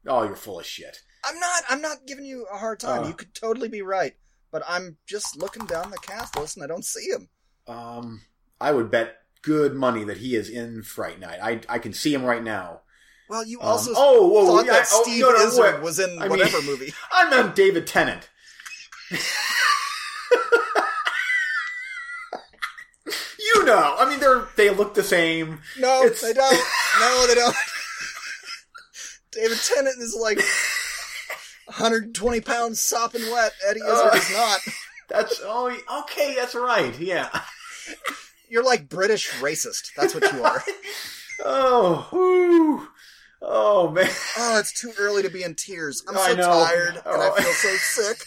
Oh, 0.05 0.23
you're 0.23 0.36
full 0.36 0.59
of 0.59 0.65
shit. 0.65 1.01
I'm 1.23 1.39
not 1.39 1.63
I'm 1.69 1.82
not 1.82 2.07
giving 2.07 2.25
you 2.25 2.47
a 2.51 2.57
hard 2.57 2.80
time. 2.80 3.03
Oh. 3.03 3.07
You 3.07 3.13
could 3.13 3.34
totally 3.34 3.69
be 3.69 3.82
right. 3.82 4.13
But 4.51 4.63
I'm 4.67 4.97
just 5.05 5.38
looking 5.38 5.65
down 5.67 5.91
the 5.91 5.97
cast 5.97 6.36
list 6.36 6.57
and 6.57 6.63
I 6.63 6.67
don't 6.67 6.84
see 6.84 7.05
him. 7.05 7.30
Um, 7.67 8.21
I 8.59 8.71
would 8.71 8.89
bet 8.89 9.17
good 9.43 9.75
money 9.75 10.03
that 10.05 10.17
he 10.17 10.36
is 10.36 10.49
in 10.49 10.82
Fright 10.82 11.19
Night. 11.19 11.39
I 11.41 11.61
I 11.69 11.80
can 11.80 11.93
see 11.93 12.13
him 12.13 12.23
right 12.23 12.43
now. 12.43 12.82
Well, 13.30 13.45
you 13.45 13.59
Um, 13.61 13.67
also 13.67 13.93
oh, 13.95 14.27
whoa, 14.27 14.45
thought 14.47 14.65
yeah, 14.65 14.71
that 14.73 14.88
oh, 14.91 15.03
Steve 15.03 15.21
no, 15.21 15.30
no, 15.32 15.47
Izzard 15.47 15.82
was 15.84 15.99
in 15.99 16.17
I 16.17 16.21
mean- 16.23 16.30
whatever 16.32 16.61
movie. 16.63 16.93
I 17.11 17.30
meant 17.30 17.55
David 17.55 17.86
Tennant. 17.88 18.27
you 23.39 23.65
know, 23.65 23.95
I 23.97 24.09
mean, 24.09 24.19
they're 24.19 24.47
they 24.55 24.69
look 24.69 24.93
the 24.93 25.03
same. 25.03 25.59
No, 25.77 26.03
It's- 26.03 26.21
they 26.21 26.34
don't. 26.34 26.59
No, 26.99 27.27
they 27.27 27.36
don't. 27.36 27.55
David 29.32 29.57
Tennant 29.63 30.01
is 30.01 30.17
like 30.19 30.38
120 31.67 32.41
pounds 32.41 32.82
sopping 32.82 33.21
wet. 33.32 33.53
Eddie 33.69 33.80
Izzard 33.82 34.11
Uh. 34.13 34.15
is 34.15 34.32
not. 34.34 34.59
That's 35.07 35.39
oh, 35.43 35.75
okay, 36.01 36.36
that's 36.36 36.55
right. 36.55 36.97
Yeah. 36.99 37.30
You're 38.49 38.63
like 38.65 38.89
British 38.89 39.30
racist. 39.34 39.91
That's 39.95 40.13
what 40.13 40.32
you 40.34 40.43
are. 40.43 40.63
Oh, 41.45 42.07
whew. 42.09 42.88
Oh 43.41 43.89
man. 43.89 44.09
Oh, 44.37 44.59
it's 44.59 44.79
too 44.79 44.91
early 44.99 45.23
to 45.23 45.29
be 45.29 45.43
in 45.43 45.55
tears. 45.55 46.03
I'm 46.07 46.15
so 46.15 46.35
tired 46.35 46.95
and 46.95 47.03
Oh. 47.05 47.33
I 47.37 47.41
feel 47.41 47.53
so 47.53 47.75
sick. 47.75 48.25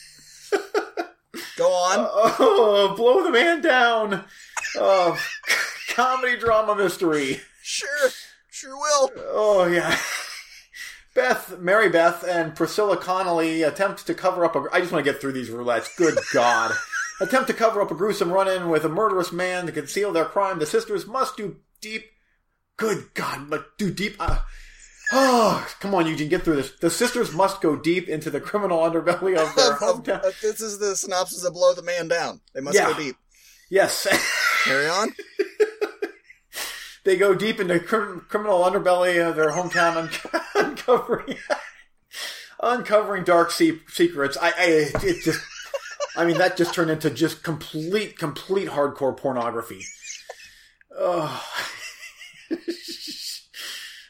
Go 1.56 1.66
on. 1.68 2.06
Oh, 2.10 2.94
blow 2.96 3.22
the 3.22 3.30
man 3.30 3.60
down. 3.62 4.24
Oh, 4.76 5.18
comedy 5.94 6.36
drama 6.36 6.74
mystery. 6.74 7.40
Sure. 7.62 8.10
Sure 8.50 8.76
will. 8.76 9.10
Oh 9.28 9.66
yeah. 9.66 9.96
Beth, 11.14 11.58
Mary 11.58 11.90
Beth, 11.90 12.24
and 12.26 12.54
Priscilla 12.54 12.96
Connolly 12.96 13.62
attempt 13.62 14.06
to 14.06 14.14
cover 14.14 14.44
up 14.44 14.56
a. 14.56 14.64
I 14.72 14.80
just 14.80 14.92
want 14.92 15.04
to 15.04 15.10
get 15.10 15.20
through 15.20 15.32
these 15.32 15.50
roulettes. 15.50 15.94
Good 15.96 16.18
God. 16.32 16.74
attempt 17.20 17.48
to 17.48 17.54
cover 17.54 17.80
up 17.82 17.90
a 17.90 17.94
gruesome 17.94 18.32
run-in 18.32 18.68
with 18.70 18.84
a 18.84 18.88
murderous 18.88 19.30
man 19.32 19.66
to 19.66 19.72
conceal 19.72 20.12
their 20.12 20.24
crime. 20.24 20.58
The 20.58 20.66
sisters 20.66 21.06
must 21.06 21.36
do 21.36 21.56
deep. 21.80 22.06
Good 22.78 23.12
God, 23.14 23.50
but 23.50 23.76
do 23.78 23.90
deep. 23.90 24.16
Uh, 24.18 24.40
oh, 25.12 25.66
come 25.80 25.94
on, 25.94 26.06
Eugene, 26.06 26.28
get 26.28 26.42
through 26.42 26.56
this. 26.56 26.72
The 26.80 26.90
sisters 26.90 27.32
must 27.32 27.60
go 27.60 27.76
deep 27.76 28.08
into 28.08 28.30
the 28.30 28.40
criminal 28.40 28.78
underbelly 28.80 29.36
of 29.36 29.54
their 29.54 29.72
hometown. 29.76 30.22
this 30.40 30.60
is 30.60 30.78
the 30.78 30.96
synopsis 30.96 31.44
of 31.44 31.52
Blow 31.54 31.74
the 31.74 31.82
Man 31.82 32.08
Down. 32.08 32.40
They 32.54 32.60
must 32.60 32.76
Yeah. 32.76 32.92
go 32.92 32.98
deep. 32.98 33.16
Yes. 33.70 34.06
Carry 34.64 34.88
on. 34.88 35.14
they 37.04 37.16
go 37.16 37.34
deep 37.34 37.58
into 37.60 37.80
crim- 37.80 38.26
criminal 38.28 38.60
underbelly 38.62 39.26
of 39.26 39.34
their 39.36 39.50
hometown, 39.50 39.96
un- 39.96 40.42
uncovering 40.54 41.36
uncovering 42.60 43.24
dark 43.24 43.50
se- 43.50 43.80
secrets. 43.88 44.36
I, 44.40 44.48
I 44.50 44.64
it 45.02 45.24
just, 45.24 45.40
I 46.16 46.24
mean, 46.24 46.38
that 46.38 46.56
just 46.56 46.74
turned 46.74 46.90
into 46.90 47.10
just 47.10 47.42
complete, 47.42 48.16
complete 48.18 48.68
hardcore 48.68 49.16
pornography. 49.16 49.80
Oh, 50.96 51.42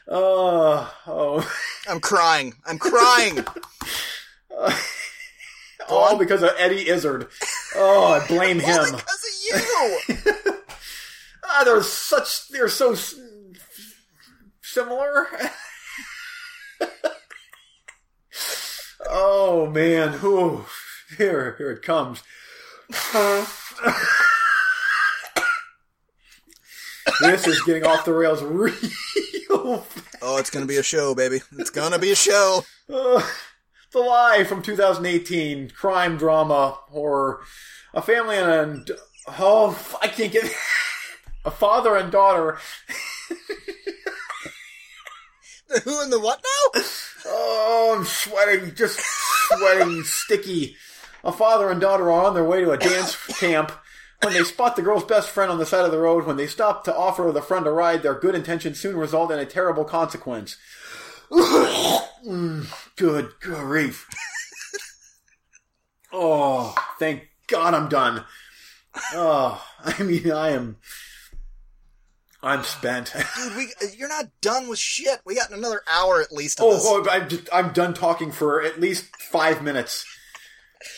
oh, 0.07 0.93
oh, 1.07 1.53
I'm 1.89 1.99
crying. 1.99 2.53
I'm 2.65 2.77
crying. 2.77 3.45
all 5.89 6.17
because 6.17 6.43
of 6.43 6.51
Eddie 6.57 6.87
Izzard. 6.89 7.27
Oh, 7.75 8.13
I 8.21 8.25
blame 8.27 8.61
All 8.61 8.85
him. 8.85 8.95
because 8.95 9.25
of 9.25 10.15
you. 10.47 10.53
Ah, 11.45 11.63
they're 11.65 11.83
such. 11.83 12.47
They're 12.47 12.69
so 12.69 12.93
s- 12.93 13.15
similar. 14.61 15.27
oh 19.09 19.67
man! 19.69 20.19
Ooh, 20.23 20.65
here, 21.17 21.55
here 21.57 21.71
it 21.71 21.81
comes. 21.83 22.23
This 27.21 27.47
is 27.47 27.61
getting 27.63 27.85
off 27.85 28.05
the 28.05 28.13
rails 28.13 28.41
real. 28.43 28.73
fast. 29.79 30.17
Oh, 30.21 30.37
it's 30.37 30.49
gonna 30.49 30.65
be 30.65 30.77
a 30.77 30.83
show, 30.83 31.13
baby. 31.15 31.41
It's 31.57 31.69
gonna 31.69 31.99
be 31.99 32.11
a 32.11 32.15
show. 32.15 32.63
Uh, 32.89 33.21
the 33.91 33.99
Lie 33.99 34.43
from 34.43 34.61
2018, 34.61 35.69
crime 35.71 36.17
drama 36.17 36.77
horror. 36.89 37.41
A 37.93 38.01
family 38.01 38.37
and 38.37 38.89
a, 38.89 38.95
oh, 39.39 39.97
I 40.01 40.07
can't 40.07 40.31
get 40.31 40.51
a 41.45 41.51
father 41.51 41.95
and 41.95 42.11
daughter. 42.11 42.59
The 45.69 45.79
who 45.79 46.03
and 46.03 46.13
the 46.13 46.19
what 46.19 46.39
now? 46.75 46.81
Oh, 47.25 47.95
I'm 47.97 48.05
sweating, 48.05 48.75
just 48.75 48.99
sweating, 49.01 50.03
sticky. 50.03 50.75
A 51.23 51.31
father 51.31 51.71
and 51.71 51.81
daughter 51.81 52.11
are 52.11 52.25
on 52.25 52.35
their 52.35 52.43
way 52.43 52.61
to 52.61 52.71
a 52.71 52.77
dance 52.77 53.15
camp 53.39 53.71
when 54.23 54.33
they 54.33 54.43
spot 54.43 54.75
the 54.75 54.81
girl's 54.81 55.03
best 55.03 55.29
friend 55.29 55.51
on 55.51 55.57
the 55.57 55.65
side 55.65 55.85
of 55.85 55.91
the 55.91 55.97
road. 55.99 56.25
When 56.25 56.37
they 56.37 56.47
stop 56.47 56.83
to 56.85 56.95
offer 56.95 57.31
the 57.31 57.41
friend 57.41 57.65
a 57.67 57.71
ride, 57.71 58.03
their 58.03 58.15
good 58.15 58.35
intentions 58.35 58.79
soon 58.79 58.95
result 58.97 59.31
in 59.31 59.39
a 59.39 59.45
terrible 59.45 59.85
consequence. 59.85 60.57
Good 62.95 63.31
grief. 63.41 64.07
oh, 66.13 66.75
thank 66.99 67.27
God 67.47 67.73
I'm 67.73 67.89
done. 67.89 68.23
Oh, 69.13 69.63
I 69.83 70.01
mean, 70.03 70.31
I 70.31 70.49
am. 70.51 70.77
I'm 72.41 72.63
spent. 72.63 73.13
Dude, 73.37 73.55
we 73.55 73.67
you're 73.95 74.09
not 74.09 74.25
done 74.41 74.67
with 74.67 74.77
shit. 74.79 75.19
We 75.25 75.35
got 75.35 75.51
another 75.51 75.81
hour 75.91 76.21
at 76.21 76.31
least 76.31 76.59
of 76.59 76.65
Oh, 76.67 76.73
this. 76.73 76.83
oh 76.85 77.07
I'm, 77.09 77.29
just, 77.29 77.47
I'm 77.53 77.71
done 77.71 77.93
talking 77.93 78.31
for 78.31 78.61
at 78.61 78.79
least 78.81 79.15
five 79.15 79.61
minutes. 79.63 80.05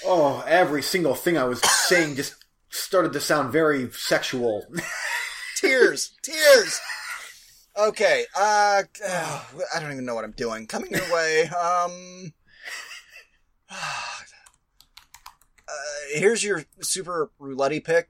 Oh, 0.04 0.44
every 0.48 0.82
single 0.82 1.14
thing 1.14 1.38
I 1.38 1.44
was 1.44 1.62
saying 1.62 2.16
just 2.16 2.34
started 2.76 3.14
to 3.14 3.20
sound 3.20 3.52
very 3.52 3.90
sexual. 3.92 4.66
Tears, 5.56 6.12
tears. 6.22 6.80
Okay, 7.78 8.26
uh, 8.38 8.84
ugh, 9.08 9.42
I 9.76 9.80
don't 9.80 9.92
even 9.92 10.06
know 10.06 10.16
what 10.16 10.24
I'm 10.24 10.32
doing. 10.32 10.68
Coming 10.68 10.92
your 10.92 11.14
way. 11.14 11.44
Um, 11.44 12.34
uh, 13.72 13.76
here's 16.14 16.44
your 16.44 16.64
super 16.82 17.32
roulette 17.40 17.84
pick. 17.84 18.10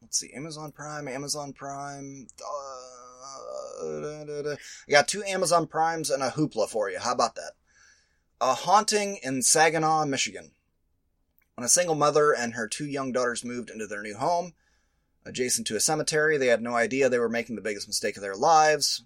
Let's 0.00 0.18
see, 0.18 0.32
Amazon 0.34 0.72
Prime, 0.72 1.08
Amazon 1.08 1.52
Prime. 1.52 2.26
Uh. 2.40 2.94
I 3.82 4.56
got 4.90 5.08
two 5.08 5.22
Amazon 5.24 5.66
Primes 5.66 6.10
and 6.10 6.22
a 6.22 6.30
Hoopla 6.30 6.68
for 6.68 6.90
you. 6.90 6.98
How 6.98 7.12
about 7.12 7.34
that? 7.34 7.52
A 8.40 8.54
haunting 8.54 9.18
in 9.22 9.42
Saginaw, 9.42 10.06
Michigan. 10.06 10.52
When 11.54 11.64
a 11.64 11.68
single 11.68 11.94
mother 11.94 12.32
and 12.32 12.54
her 12.54 12.66
two 12.66 12.86
young 12.86 13.12
daughters 13.12 13.44
moved 13.44 13.70
into 13.70 13.86
their 13.86 14.02
new 14.02 14.16
home, 14.16 14.54
adjacent 15.24 15.66
to 15.68 15.76
a 15.76 15.80
cemetery. 15.80 16.36
They 16.36 16.48
had 16.48 16.62
no 16.62 16.74
idea 16.74 17.08
they 17.08 17.18
were 17.18 17.28
making 17.28 17.56
the 17.56 17.62
biggest 17.62 17.88
mistake 17.88 18.16
of 18.16 18.22
their 18.22 18.36
lives. 18.36 19.04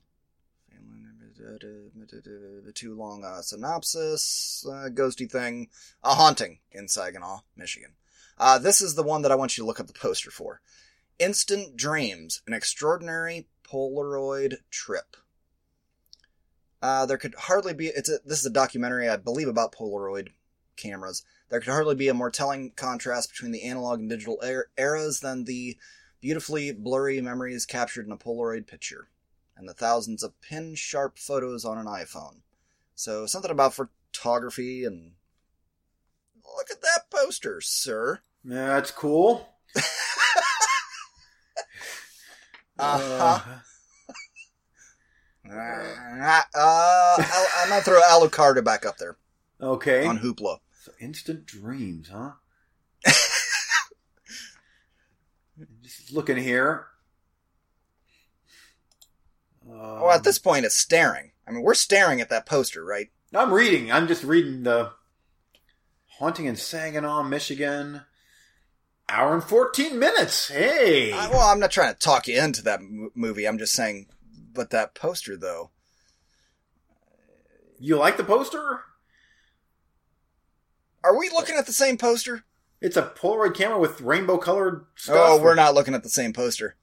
The 1.39 2.73
Too 2.75 2.95
long 2.95 3.25
uh, 3.25 3.43
synopsis, 3.43 4.65
uh, 4.69 4.89
ghosty 4.91 5.31
thing, 5.31 5.69
a 6.03 6.15
haunting 6.15 6.59
in 6.71 6.89
Saginaw, 6.89 7.41
Michigan. 7.57 7.93
Uh, 8.37 8.59
this 8.59 8.81
is 8.81 8.95
the 8.95 9.03
one 9.03 9.23
that 9.23 9.33
I 9.33 9.35
want 9.35 9.57
you 9.57 9.63
to 9.63 9.67
look 9.67 9.81
up 9.81 9.87
the 9.87 9.93
poster 9.93 10.31
for. 10.31 10.61
Instant 11.19 11.77
Dreams, 11.77 12.43
an 12.47 12.53
extraordinary 12.53 13.47
Polaroid 13.65 14.59
trip. 14.71 15.17
Uh, 16.81 17.07
there 17.07 17.19
could 17.19 17.35
hardly 17.35 17.75
be. 17.75 17.89
It's 17.89 18.09
a, 18.09 18.19
this 18.25 18.39
is 18.41 18.47
a 18.47 18.51
documentary, 18.51 19.09
I 19.09 19.17
believe, 19.17 19.49
about 19.49 19.73
Polaroid 19.73 20.29
cameras. 20.77 21.25
There 21.49 21.61
could 21.61 21.73
hardly 21.73 21.95
be 21.95 22.09
a 22.09 22.15
more 22.15 22.31
telling 22.31 22.73
contrast 22.77 23.31
between 23.31 23.53
the 23.53 23.63
analog 23.63 24.01
and 24.01 24.11
digital 24.11 24.39
er- 24.43 24.71
eras 24.77 25.21
than 25.21 25.45
the 25.45 25.79
beautifully 26.21 26.73
blurry 26.73 27.21
memories 27.21 27.65
captured 27.65 28.07
in 28.07 28.13
a 28.13 28.17
Polaroid 28.17 28.67
picture, 28.67 29.09
and 29.57 29.69
the 29.69 29.75
thousands 29.75 30.23
of 30.23 30.41
pin 30.41 30.75
sharp 30.75 31.19
photos 31.19 31.65
on 31.65 31.79
an 31.79 31.87
iPhone. 31.87 32.41
So, 32.95 33.27
something 33.27 33.51
about 33.51 33.75
photography 33.75 34.85
and. 34.85 35.13
Look 36.57 36.71
at 36.71 36.81
that 36.81 37.11
poster, 37.11 37.61
sir. 37.61 38.21
That's 38.45 38.91
cool. 38.91 39.55
Uh-huh. 42.79 43.41
Uh, 45.51 46.43
I'll, 46.55 47.47
I'm 47.57 47.69
gonna 47.71 47.81
throw 47.81 48.03
Alucarda 48.03 48.63
back 48.63 48.85
up 48.85 48.99
there 48.99 49.17
okay. 49.63 50.05
on 50.05 50.19
Hoopla. 50.19 50.59
So 50.81 50.93
instant 51.01 51.45
dreams, 51.47 52.09
huh? 52.13 52.33
Just 55.83 56.13
looking 56.13 56.37
here. 56.37 56.87
Well, 59.65 60.05
Oh, 60.05 60.11
at 60.11 60.23
this 60.25 60.39
point, 60.39 60.65
it's 60.65 60.77
staring. 60.77 61.33
I 61.47 61.51
mean, 61.51 61.63
we're 61.63 61.75
staring 61.75 62.21
at 62.21 62.31
that 62.31 62.47
poster, 62.47 62.85
right? 62.85 63.09
I'm 63.35 63.53
reading. 63.53 63.91
I'm 63.93 64.07
just 64.07 64.23
reading 64.25 64.63
the 64.63 64.93
haunting 66.19 66.47
in 66.47 66.57
Saginaw, 66.57 67.23
Michigan. 67.25 68.03
Hour 69.11 69.35
and 69.35 69.45
fourteen 69.45 69.99
minutes. 69.99 70.49
Hey. 70.49 71.13
I, 71.13 71.29
well, 71.29 71.41
I'm 71.49 71.61
not 71.61 71.71
trying 71.71 71.93
to 71.93 71.99
talk 71.99 72.29
you 72.29 72.41
into 72.43 72.63
that 72.63 72.81
m- 72.81 73.11
movie. 73.15 73.47
I'm 73.49 73.59
just 73.59 73.73
saying, 73.73 74.07
but 74.55 74.71
that 74.71 74.95
poster, 74.95 75.37
though. 75.37 75.71
You 77.79 77.97
like 77.97 78.17
the 78.17 78.25
poster? 78.25 78.78
Are 81.09 81.17
we 81.19 81.31
looking 81.31 81.57
at 81.57 81.65
the 81.65 81.73
same 81.73 81.97
poster? 81.97 82.45
It's 82.83 82.99
a 82.99 83.03
Polaroid 83.03 83.55
camera 83.55 83.79
with 83.79 84.03
rainbow 84.03 84.37
colored 84.37 84.85
stuff. 84.95 85.17
Oh, 85.19 85.41
we're 85.43 85.55
not 85.55 85.73
looking 85.73 85.95
at 85.95 86.03
the 86.03 86.11
same 86.11 86.35
poster. 86.35 86.77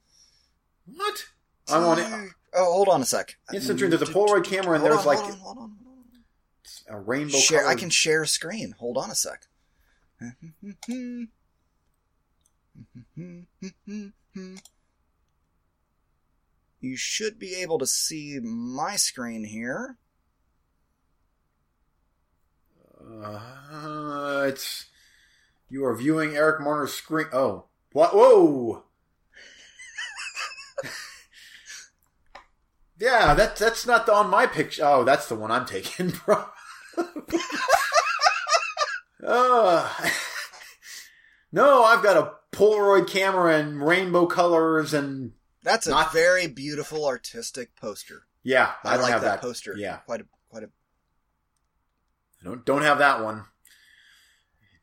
What? 0.88 1.26
I'm 1.70 1.84
on 1.84 2.00
it. 2.00 2.32
Oh, 2.56 2.74
hold 2.74 2.88
on 2.88 3.04
a 3.04 3.06
sec. 3.06 3.38
Instant 3.54 3.78
Dream. 3.78 3.92
There's 3.92 4.02
a 4.02 4.06
Polaroid 4.12 4.44
camera 4.44 4.74
and 4.74 4.82
Hold 4.82 4.94
there's 4.94 5.02
on, 5.02 5.06
like 5.06 5.20
hold 5.20 5.32
on, 5.32 5.38
hold 5.40 5.58
on, 5.58 5.78
hold 5.86 5.98
on. 6.90 6.96
a 6.96 7.00
rainbow. 7.00 7.38
Share. 7.38 7.68
I 7.68 7.76
can 7.76 7.92
share 7.92 8.24
a 8.24 8.28
screen. 8.28 8.74
Hold 8.80 8.98
on 8.98 9.12
a 9.12 9.16
sec. 9.16 9.48
You 16.82 16.98
should 16.98 17.40
be 17.40 17.56
able 17.56 17.80
to 17.80 17.88
see 17.88 18.40
my 18.42 18.96
screen 18.96 19.44
here. 19.44 19.98
Uh, 23.08 24.46
it's 24.48 24.86
you 25.70 25.86
are 25.86 25.96
viewing 25.96 26.36
Eric 26.36 26.62
Marner's 26.62 26.94
screen. 26.94 27.28
Oh, 27.34 27.66
what? 27.92 28.16
Whoa! 28.16 28.84
yeah, 33.00 33.34
that 33.34 33.56
that's 33.58 33.86
not 33.86 34.06
the, 34.06 34.14
on 34.14 34.30
my 34.30 34.46
picture. 34.48 34.84
Oh, 34.86 35.04
that's 35.04 35.28
the 35.28 35.36
one 35.36 35.52
I'm 35.52 35.66
taking, 35.66 36.10
bro. 36.26 36.46
uh, 39.26 39.94
no, 41.52 41.84
I've 41.84 42.04
got 42.04 42.18
a 42.18 42.32
Polaroid 42.56 43.08
camera 43.08 43.58
and 43.58 43.86
rainbow 43.86 44.26
colors, 44.28 44.94
and 44.94 45.34
That's 45.64 45.88
a 45.88 45.92
Not- 45.92 46.14
very 46.14 46.48
beautiful 46.48 47.06
artistic 47.06 47.76
poster. 47.76 48.24
yeah, 48.44 48.72
I, 48.84 48.94
I, 48.94 48.98
like 48.98 49.12
that, 49.12 49.22
that, 49.22 49.42
poster. 49.42 49.76
Yeah, 49.78 49.98
quite 50.06 50.22
a 50.22 50.24
quite 50.24 50.24
a. 50.24 50.26
I 52.46 52.48
don't 52.48 52.64
don't 52.66 52.84
have 52.84 53.00
that 53.00 53.24
one. 53.24 53.46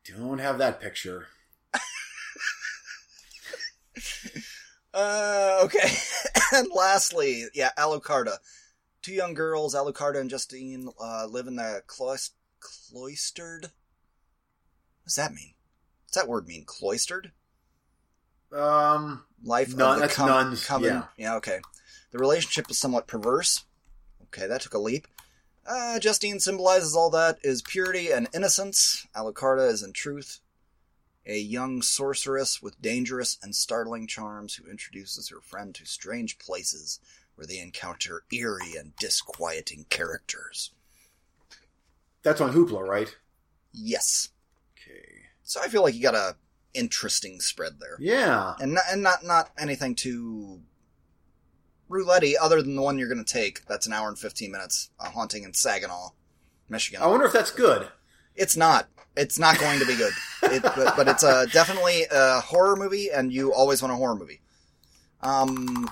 Don't 0.05 0.39
have 0.39 0.59
that 0.59 0.81
picture. 0.81 1.29
Uh, 4.95 5.61
okay. 5.65 5.91
and 6.53 6.69
lastly, 6.75 7.45
yeah, 7.55 7.71
Alucarda. 7.79 8.37
Two 9.01 9.15
young 9.15 9.33
girls, 9.33 9.75
Alucarda 9.75 10.21
and 10.21 10.29
Justine, 10.29 10.87
uh, 11.03 11.25
live 11.25 11.47
in 11.47 11.57
the 11.57 11.83
clois- 11.87 12.33
cloistered. 12.61 13.63
What 13.63 15.07
does 15.07 15.15
that 15.17 15.33
mean? 15.33 15.55
What's 16.05 16.17
that 16.17 16.29
word 16.29 16.47
mean? 16.47 16.65
Cloistered? 16.67 17.33
Um, 18.53 19.25
Life 19.43 19.75
Nun- 19.75 19.89
of 19.89 19.95
the 19.97 20.01
that's 20.03 20.15
com- 20.15 20.29
nuns, 20.29 20.67
coven- 20.67 21.05
yeah, 21.17 21.37
okay. 21.37 21.61
The 22.11 22.19
relationship 22.19 22.71
is 22.71 22.77
somewhat 22.77 23.07
perverse. 23.07 23.65
Okay, 24.25 24.47
that 24.47 24.61
took 24.61 24.75
a 24.75 24.79
leap. 24.79 25.09
Uh, 25.67 25.99
Justine 25.99 26.41
symbolizes 26.41 26.97
all 26.97 27.11
that 27.11 27.39
is 27.43 27.63
purity 27.63 28.11
and 28.11 28.29
innocence. 28.35 29.07
Alucarda 29.15 29.69
is 29.69 29.83
in 29.83 29.93
truth 29.93 30.41
a 31.27 31.39
young 31.39 31.83
sorceress 31.83 32.63
with 32.63 32.81
dangerous 32.83 33.39
and 33.43 33.55
startling 33.55 34.07
charms 34.07 34.55
who 34.55 34.71
introduces 34.71 35.29
her 35.29 35.41
friend 35.41 35.75
to 35.75 35.87
strange 35.87 36.39
places 36.39 36.99
where 37.35 37.47
they 37.47 37.59
encounter 37.59 38.25
eerie 38.33 38.77
and 38.79 38.95
disquieting 38.97 39.87
characters. 39.89 40.73
that's 42.23 42.41
on 42.41 42.53
Hoopla, 42.53 42.87
right? 42.87 43.17
Yes. 43.73 44.31
Okay. 44.77 45.23
So 45.45 45.61
I 45.63 45.69
feel 45.69 45.83
like 45.83 45.95
you 45.95 46.03
got 46.03 46.15
a 46.15 46.37
interesting 46.75 47.41
spread 47.41 47.79
there. 47.81 47.97
Yeah. 47.99 48.55
And 48.61 48.75
not, 48.75 48.85
and 48.91 49.03
not 49.03 49.25
not 49.25 49.51
anything 49.59 49.95
too 49.95 50.61
roulette 51.93 52.25
other 52.41 52.63
than 52.63 52.75
the 52.77 52.83
one 52.83 52.99
you're 52.99 53.09
going 53.09 53.25
to 53.25 53.33
take. 53.33 53.65
That's 53.67 53.87
an 53.87 53.93
hour 53.93 54.09
and 54.09 54.19
15 54.19 54.51
minutes. 54.51 54.91
Uh, 54.99 55.11
haunting 55.11 55.45
in 55.45 55.55
Saginaw, 55.55 56.11
Michigan. 56.69 57.03
I 57.03 57.07
wonder 57.07 57.27
if 57.27 57.33
that's 57.33 57.51
good. 57.51 57.89
It's 58.35 58.57
not. 58.57 58.89
It's 59.17 59.39
not 59.39 59.59
going 59.59 59.79
to 59.79 59.87
be 59.87 59.97
good. 59.97 60.13
It, 60.45 60.61
but, 60.63 60.97
but 60.97 61.07
it's 61.07 61.23
a, 61.23 61.47
definitely 61.53 62.05
a 62.11 62.41
horror 62.41 62.75
movie, 62.75 63.11
and 63.11 63.33
you 63.33 63.55
always 63.55 63.81
want 63.81 63.93
a 63.93 63.97
horror 63.97 64.17
movie. 64.17 64.41
Um, 65.23 65.89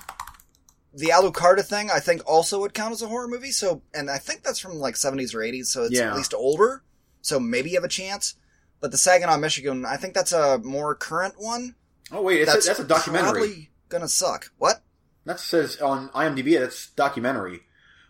the 0.93 1.07
Alucarda 1.07 1.63
thing, 1.65 1.89
I 1.89 1.99
think, 1.99 2.21
also 2.25 2.59
would 2.59 2.73
count 2.73 2.91
as 2.91 3.01
a 3.01 3.07
horror 3.07 3.29
movie. 3.29 3.51
So, 3.51 3.81
and 3.93 4.09
I 4.11 4.17
think 4.17 4.43
that's 4.43 4.59
from 4.59 4.73
like 4.73 4.95
70s 4.95 5.33
or 5.33 5.39
80s, 5.39 5.67
so 5.67 5.83
it's 5.83 5.93
Yeah. 5.93 6.09
at 6.11 6.17
least 6.17 6.33
older. 6.33 6.83
So 7.21 7.39
maybe 7.39 7.69
you 7.69 7.77
have 7.77 7.85
a 7.85 7.87
chance. 7.87 8.35
But 8.81 8.91
the 8.91 8.97
Saginaw, 8.97 9.37
Michigan, 9.37 9.85
I 9.85 9.95
think 9.95 10.13
that's 10.13 10.33
a 10.33 10.57
more 10.59 10.95
current 10.95 11.35
one. 11.37 11.75
Oh 12.11 12.21
wait, 12.21 12.41
it's 12.41 12.51
a, 12.51 12.67
that's 12.67 12.79
a 12.79 12.83
documentary. 12.83 13.31
Probably 13.31 13.69
gonna 13.89 14.07
suck. 14.09 14.51
What? 14.57 14.81
That 15.25 15.39
says 15.39 15.77
on 15.81 16.09
IMDb 16.09 16.59
that's 16.59 16.89
documentary. 16.91 17.61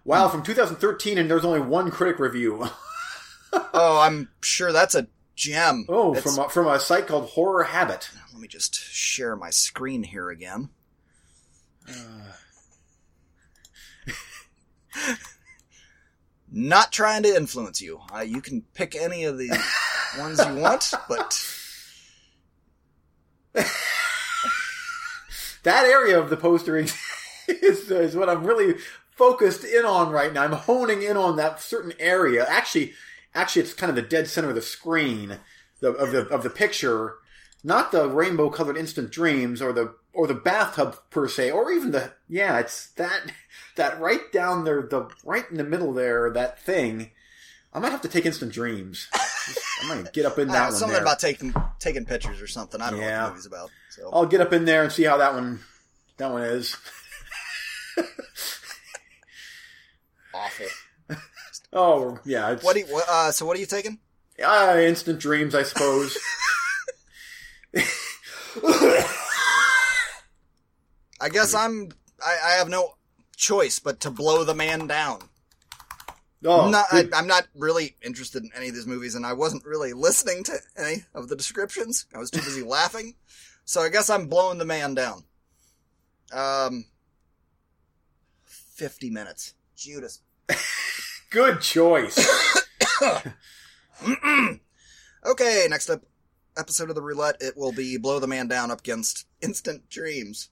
Wow, 0.03 0.27
Hmm. 0.27 0.31
from 0.37 0.43
2013, 0.43 1.17
and 1.17 1.29
there's 1.29 1.45
only 1.45 1.59
one 1.59 1.91
critic 1.91 2.19
review. 2.19 2.67
oh, 3.53 3.99
I'm 3.99 4.29
sure 4.41 4.71
that's 4.71 4.95
a 4.95 5.07
gem. 5.35 5.85
Oh, 5.89 6.15
It's- 6.15 6.23
from 6.35 6.45
a, 6.45 6.49
from 6.49 6.67
a 6.67 6.79
site 6.79 7.07
called 7.07 7.29
Horror 7.31 7.63
Habit. 7.65 8.09
let 8.31 8.41
me 8.41 8.47
just 8.47 8.75
share 8.75 9.35
my 9.35 9.49
screen 9.49 10.03
here 10.03 10.29
again. 10.29 10.69
Not 16.51 16.91
trying 16.91 17.23
to 17.23 17.33
influence 17.35 17.81
you. 17.81 18.01
Uh, 18.13 18.19
you 18.21 18.41
can 18.41 18.61
pick 18.73 18.95
any 18.95 19.23
of 19.23 19.37
the 19.37 19.49
ones 20.19 20.39
you 20.45 20.55
want, 20.55 20.91
but 21.07 21.47
That 25.63 25.85
area 25.85 26.19
of 26.19 26.29
the 26.29 26.37
poster 26.37 26.77
is, 26.77 26.95
is, 27.47 27.89
is 27.91 28.15
what 28.15 28.29
I'm 28.29 28.43
really 28.45 28.75
focused 29.11 29.63
in 29.63 29.85
on 29.85 30.09
right 30.11 30.33
now. 30.33 30.43
I'm 30.43 30.51
honing 30.53 31.03
in 31.03 31.17
on 31.17 31.35
that 31.37 31.61
certain 31.61 31.93
area. 31.99 32.45
Actually, 32.47 32.93
actually, 33.35 33.63
it's 33.63 33.73
kind 33.73 33.89
of 33.89 33.95
the 33.95 34.01
dead 34.01 34.27
center 34.27 34.49
of 34.49 34.55
the 34.55 34.61
screen 34.61 35.37
the, 35.81 35.91
of 35.91 36.11
the 36.11 36.27
of 36.29 36.43
the 36.43 36.49
picture, 36.49 37.15
not 37.63 37.91
the 37.91 38.07
rainbow 38.07 38.49
colored 38.49 38.77
instant 38.77 39.11
dreams 39.11 39.61
or 39.61 39.73
the 39.73 39.93
or 40.13 40.27
the 40.27 40.33
bathtub 40.33 40.97
per 41.09 41.27
se, 41.27 41.51
or 41.51 41.71
even 41.71 41.91
the 41.91 42.13
yeah, 42.27 42.59
it's 42.59 42.87
that 42.91 43.31
that 43.75 43.99
right 43.99 44.31
down 44.31 44.63
there, 44.63 44.81
the 44.81 45.09
right 45.23 45.45
in 45.51 45.57
the 45.57 45.63
middle 45.63 45.93
there, 45.93 46.29
that 46.31 46.59
thing. 46.59 47.11
I 47.73 47.79
might 47.79 47.91
have 47.91 48.01
to 48.01 48.09
take 48.09 48.25
instant 48.25 48.51
dreams. 48.51 49.07
I 49.13 49.87
might 49.95 50.11
get 50.11 50.25
up 50.25 50.37
in 50.37 50.49
that 50.49 50.53
don't 50.53 50.63
one. 50.65 50.71
something 50.73 50.93
there. 50.93 51.01
about 51.01 51.19
taking 51.19 51.53
taking 51.79 52.05
pictures 52.05 52.41
or 52.41 52.47
something. 52.47 52.81
I 52.81 52.89
don't 52.89 52.99
know 52.99 53.05
what 53.05 53.09
Yeah. 53.11 53.23
the 53.25 53.29
movie's 53.29 53.45
about. 53.45 53.71
So 53.91 54.09
I'll 54.11 54.25
get 54.25 54.41
up 54.41 54.53
in 54.53 54.65
there 54.65 54.83
and 54.83 54.91
see 54.91 55.03
how 55.03 55.17
that 55.17 55.33
one 55.33 55.59
that 56.17 56.31
one 56.31 56.43
is. 56.43 56.75
awful. 60.33 60.65
Oh 61.73 62.19
yeah, 62.25 62.51
it's 62.51 62.63
What 62.65 62.73
do 62.73 62.81
you, 62.81 63.01
uh, 63.07 63.31
so 63.31 63.45
what 63.45 63.55
are 63.55 63.59
you 63.61 63.65
taking? 63.65 63.97
ah, 64.43 64.75
instant 64.75 65.19
dreams, 65.21 65.55
I 65.55 65.63
suppose. 65.63 66.17
I 71.21 71.29
guess 71.29 71.53
I'm. 71.53 71.91
I, 72.21 72.37
I 72.43 72.49
have 72.57 72.67
no 72.67 72.95
choice 73.37 73.79
but 73.79 74.01
to 74.01 74.11
blow 74.11 74.43
the 74.43 74.53
man 74.53 74.87
down. 74.87 75.21
oh, 76.45 76.69
not, 76.69 76.87
I. 76.91 77.05
I'm 77.13 77.27
not 77.27 77.47
really 77.55 77.95
interested 78.01 78.43
in 78.43 78.51
any 78.53 78.67
of 78.67 78.75
these 78.75 78.87
movies, 78.87 79.15
and 79.15 79.25
I 79.25 79.31
wasn't 79.31 79.65
really 79.65 79.93
listening 79.93 80.43
to 80.45 80.57
any 80.75 81.05
of 81.13 81.29
the 81.29 81.37
descriptions. 81.37 82.05
I 82.13 82.17
was 82.17 82.31
too 82.31 82.41
busy 82.41 82.63
laughing. 82.63 83.15
So 83.65 83.81
I 83.81 83.89
guess 83.89 84.09
I'm 84.09 84.27
blowing 84.27 84.57
the 84.57 84.65
man 84.65 84.93
down. 84.95 85.23
Um, 86.33 86.85
50 88.45 89.09
minutes. 89.09 89.53
Judas. 89.75 90.21
good 91.29 91.61
choice. 91.61 92.19
Okay, 95.23 95.67
next 95.69 95.87
up 95.91 96.01
episode 96.57 96.89
of 96.89 96.95
the 96.95 97.01
roulette, 97.03 97.37
it 97.41 97.55
will 97.55 97.71
be 97.71 97.97
blow 97.97 98.19
the 98.19 98.25
man 98.25 98.47
down 98.47 98.71
up 98.71 98.79
against 98.79 99.27
instant 99.39 99.87
dreams. 99.87 100.49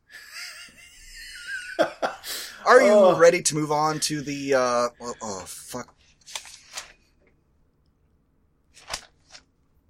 Are 1.80 2.80
you 2.82 2.92
Oh. 2.92 3.18
ready 3.18 3.42
to 3.42 3.56
move 3.56 3.72
on 3.72 4.00
to 4.02 4.22
the 4.22 4.54
uh 4.54 4.90
well, 5.00 5.16
oh 5.24 5.44
fuck. 5.48 5.96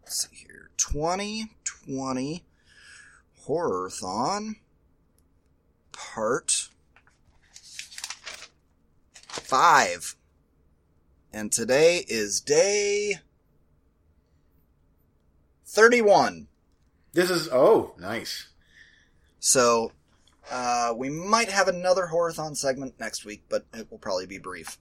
Let's 0.03 0.29
see 0.29 0.35
here. 0.37 0.69
2020 0.77 2.45
Horrorthon 3.49 4.57
part 5.91 6.69
5. 9.29 10.15
And 11.33 11.51
today 11.51 12.05
is 12.07 12.41
day 12.41 13.15
31. 15.65 16.47
This 17.13 17.31
is 17.31 17.49
oh 17.51 17.95
nice. 17.97 18.49
So, 19.39 19.93
uh, 20.51 20.93
we 20.95 21.09
might 21.09 21.49
have 21.49 21.67
another 21.67 22.09
Horrorthon 22.11 22.55
segment 22.55 22.99
next 22.99 23.25
week, 23.25 23.45
but 23.49 23.65
it 23.73 23.89
will 23.89 23.97
probably 23.97 24.27
be 24.27 24.37
brief. 24.37 24.77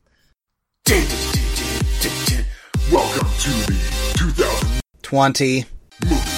Welcome 2.93 3.29
to 3.29 3.51
the 3.67 4.15
2000 4.19 4.81
20. 5.01 5.65
Movie 6.05 6.17
Freaks 6.17 6.38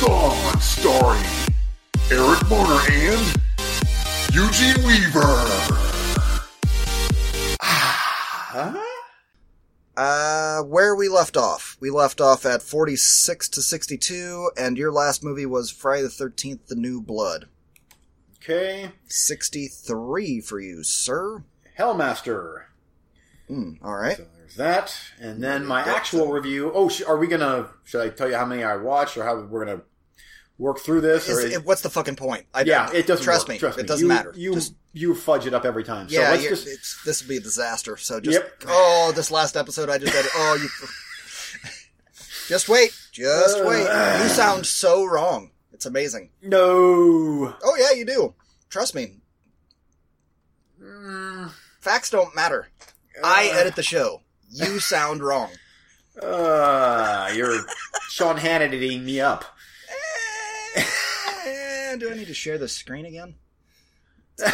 Horrorthon 0.00 0.60
starring 0.60 1.24
Eric 2.10 2.48
Marner 2.48 2.80
and 2.90 3.34
Eugene 4.32 4.86
Weaver. 4.86 5.34
Huh? 7.60 8.84
Uh, 9.96 10.62
where 10.62 10.94
we 10.94 11.08
left 11.08 11.36
off. 11.36 11.76
We 11.80 11.90
left 11.90 12.20
off 12.20 12.46
at 12.46 12.62
46 12.62 13.48
to 13.48 13.60
62, 13.60 14.52
and 14.56 14.78
your 14.78 14.92
last 14.92 15.24
movie 15.24 15.44
was 15.44 15.72
Friday 15.72 16.04
the 16.04 16.08
13th, 16.08 16.66
The 16.68 16.76
New 16.76 17.02
Blood. 17.02 17.48
Okay, 18.36 18.92
63 19.08 20.40
for 20.40 20.60
you, 20.60 20.84
sir. 20.84 21.42
Hellmaster. 21.76 22.66
Hmm, 23.48 23.72
alright. 23.84 24.18
So 24.18 24.26
there's 24.48 24.56
that, 24.56 24.98
and 25.20 25.42
then 25.42 25.64
my 25.66 25.82
actual 25.82 26.30
review. 26.32 26.70
Oh, 26.74 26.88
sh- 26.88 27.02
are 27.02 27.16
we 27.18 27.26
gonna? 27.26 27.68
Should 27.84 28.00
I 28.00 28.08
tell 28.08 28.28
you 28.28 28.36
how 28.36 28.44
many 28.46 28.62
I 28.64 28.76
watched, 28.76 29.16
or 29.16 29.24
how 29.24 29.40
we're 29.40 29.64
gonna 29.64 29.82
work 30.58 30.80
through 30.80 31.00
this? 31.02 31.28
Or 31.28 31.40
Is, 31.40 31.54
it, 31.56 31.64
what's 31.64 31.82
the 31.82 31.90
fucking 31.90 32.16
point? 32.16 32.46
I, 32.54 32.62
yeah, 32.62 32.90
it 32.92 33.06
doesn't. 33.06 33.24
Trust 33.24 33.46
work, 33.48 33.54
me, 33.54 33.58
Trust 33.58 33.78
it 33.78 33.86
doesn't 33.86 34.04
You- 34.04 34.08
matter. 34.08 34.32
You 34.36 34.54
Just- 34.54 34.74
you 34.94 35.14
fudge 35.14 35.46
it 35.46 35.54
up 35.54 35.64
every 35.64 35.84
time. 35.84 36.06
yeah, 36.10 36.26
so 36.26 36.30
let's 36.32 36.48
just 36.48 36.66
it's, 36.66 37.02
this 37.04 37.22
would 37.22 37.28
be 37.28 37.36
a 37.36 37.40
disaster. 37.40 37.96
So 37.96 38.18
just, 38.20 38.38
Yep. 38.38 38.62
oh, 38.68 39.12
this 39.14 39.30
last 39.30 39.56
episode 39.56 39.88
I 39.90 39.98
just 39.98 40.12
had, 40.14 40.24
oh, 40.34 40.58
you, 40.60 40.68
just 42.48 42.68
wait, 42.68 42.90
just 43.12 43.64
wait. 43.64 43.86
Uh. 43.86 44.20
You 44.22 44.28
sound 44.30 44.66
so 44.66 45.04
wrong. 45.04 45.50
It's 45.72 45.86
amazing. 45.86 46.30
no. 46.42 46.58
Oh 47.62 47.76
yeah, 47.78 47.92
you 47.96 48.04
do. 48.04 48.34
Trust 48.70 48.94
me. 48.96 49.18
Mm, 50.82 51.50
Facts 51.80 52.10
don't 52.10 52.34
matter. 52.34 52.68
I 53.22 53.50
edit 53.52 53.76
the 53.76 53.82
show. 53.82 54.22
You 54.50 54.80
sound 54.80 55.22
wrong. 55.22 55.50
Uh, 56.20 57.30
you're 57.34 57.60
Sean 58.08 58.36
Hannitying 58.36 59.04
me 59.04 59.20
up. 59.20 59.44
Eh, 60.76 61.96
do 61.96 62.10
I 62.10 62.14
need 62.14 62.26
to 62.26 62.34
share 62.34 62.58
the 62.58 62.68
screen 62.68 63.06
again? 63.06 63.34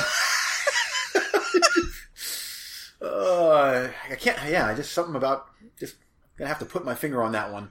Uh, 3.04 3.88
I 4.10 4.14
can't. 4.14 4.38
Yeah, 4.48 4.72
just 4.74 4.92
something 4.92 5.14
about 5.14 5.46
just 5.78 5.96
gonna 6.38 6.48
have 6.48 6.58
to 6.60 6.64
put 6.64 6.84
my 6.84 6.94
finger 6.94 7.22
on 7.22 7.32
that 7.32 7.52
one. 7.52 7.64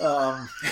Um, 0.00 0.48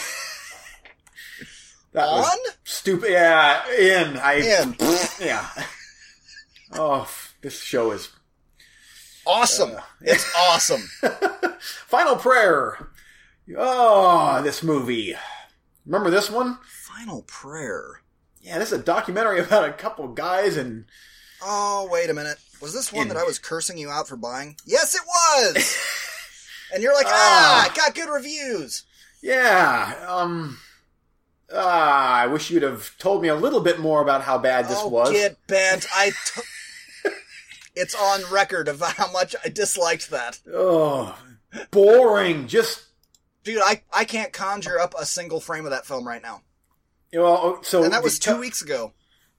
that 1.93 2.07
was 2.07 2.39
stupid. 2.65 3.11
Yeah, 3.11 3.69
in. 3.73 4.17
I 4.17 4.35
In. 4.35 4.77
Yeah. 5.21 5.47
Oh, 6.73 7.11
this 7.41 7.61
show 7.61 7.91
is 7.91 8.11
Awesome. 9.31 9.77
Uh, 9.77 9.81
it's 10.01 10.33
awesome. 10.37 10.83
Final 11.87 12.17
Prayer. 12.17 12.89
Oh, 13.57 14.41
this 14.43 14.63
movie. 14.63 15.15
Remember 15.87 16.11
this 16.11 16.31
one? 16.31 16.59
Final 16.69 17.23
prayer. 17.23 18.03
Yeah, 18.43 18.59
this 18.59 18.73
is 18.73 18.79
a 18.81 18.83
documentary 18.83 19.41
about 19.41 19.69
a 19.69 19.73
couple 19.73 20.09
guys 20.09 20.57
and 20.57 20.85
Oh, 21.43 21.89
wait 21.91 22.11
a 22.11 22.15
minute. 22.15 22.39
Was 22.61 22.75
this 22.75 22.93
one 22.93 23.03
In- 23.03 23.09
that 23.09 23.17
I 23.17 23.25
was 23.25 23.39
cursing 23.39 23.79
you 23.79 23.89
out 23.91 24.07
for 24.09 24.17
buying? 24.17 24.57
Yes, 24.67 24.95
it 24.95 25.01
was. 25.07 25.79
and 26.75 26.83
you're 26.83 26.95
like, 26.95 27.07
Ah. 27.09 27.67
it 27.67 27.75
got 27.75 27.95
good 27.95 28.09
reviews. 28.13 28.85
yeah. 29.23 29.95
Um. 30.07 30.59
Ah, 31.53 32.15
I 32.21 32.27
wish 32.29 32.51
you'd 32.51 32.63
have 32.63 32.97
told 32.99 33.23
me 33.23 33.29
a 33.29 33.35
little 33.35 33.61
bit 33.61 33.81
more 33.81 34.01
about 34.03 34.23
how 34.23 34.39
bad 34.39 34.69
this 34.69 34.79
oh, 34.81 34.89
was. 34.89 35.11
get 35.11 35.37
bent. 35.47 35.87
I. 35.95 36.11
T- 36.11 36.43
it's 37.75 37.95
on 37.95 38.21
record 38.33 38.69
of 38.69 38.81
how 38.81 39.11
much 39.13 39.35
I 39.45 39.49
disliked 39.49 40.11
that, 40.11 40.39
Oh, 40.53 41.17
boring. 41.71 42.47
Just 42.49 42.85
dude. 43.45 43.61
I 43.65 43.83
I 43.93 44.05
can't 44.05 44.33
conjure 44.33 44.79
up 44.79 44.95
a 44.99 45.07
single 45.07 45.41
frame 45.41 45.65
of 45.65 45.71
that 45.71 45.87
film 45.87 46.07
right 46.07 46.23
now, 46.23 46.43
well, 47.13 47.63
so 47.63 47.83
and 47.85 47.93
that 47.93 48.03
was 48.03 48.19
two 48.19 48.39
weeks 48.39 48.63
ago. 48.63 48.93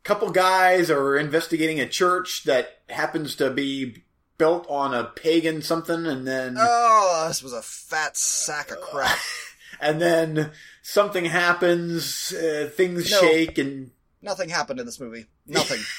couple 0.03 0.29
guys 0.31 0.89
are 0.89 1.17
investigating 1.17 1.79
a 1.79 1.87
church 1.87 2.43
that 2.45 2.79
happens 2.89 3.35
to 3.35 3.49
be 3.49 4.03
built 4.37 4.65
on 4.69 4.93
a 4.93 5.03
pagan 5.03 5.61
something, 5.61 6.05
and 6.07 6.27
then 6.27 6.55
Oh, 6.59 7.25
this 7.27 7.43
was 7.43 7.53
a 7.53 7.61
fat 7.61 8.17
sack 8.17 8.71
of 8.71 8.81
crap. 8.81 9.17
and 9.79 10.01
then 10.01 10.51
something 10.81 11.25
happens, 11.25 12.33
uh, 12.33 12.69
things 12.73 13.11
No. 13.11 13.19
shake, 13.21 13.57
and 13.57 13.91
Nothing 14.23 14.49
happened 14.49 14.79
in 14.79 14.85
this 14.85 14.99
movie. 14.99 15.25
Nothing. 15.47 15.79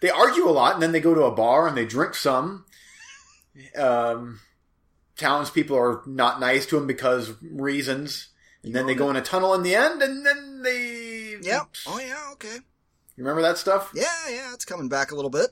they 0.00 0.10
argue 0.10 0.48
a 0.48 0.50
lot, 0.50 0.74
and 0.74 0.82
then 0.82 0.92
they 0.92 1.00
go 1.00 1.14
to 1.14 1.22
a 1.22 1.30
bar 1.30 1.66
and 1.68 1.76
they 1.76 1.84
drink 1.84 2.14
some. 2.14 2.64
Um, 3.76 4.40
townspeople 5.16 5.76
are 5.76 6.02
not 6.06 6.40
nice 6.40 6.66
to 6.66 6.76
him 6.76 6.86
because 6.86 7.32
reasons, 7.42 8.28
and 8.62 8.74
then 8.74 8.86
they 8.86 8.94
go 8.94 9.10
in 9.10 9.16
a 9.16 9.22
tunnel 9.22 9.54
in 9.54 9.62
the 9.62 9.74
end, 9.74 10.02
and 10.02 10.24
then 10.24 10.62
they. 10.62 11.36
yep. 11.42 11.68
Oh 11.86 11.98
yeah. 11.98 12.30
Okay. 12.32 12.54
You 12.54 13.24
remember 13.24 13.42
that 13.42 13.58
stuff? 13.58 13.90
Yeah. 13.94 14.04
Yeah. 14.28 14.54
It's 14.54 14.64
coming 14.64 14.88
back 14.88 15.10
a 15.10 15.14
little 15.14 15.30
bit. 15.30 15.50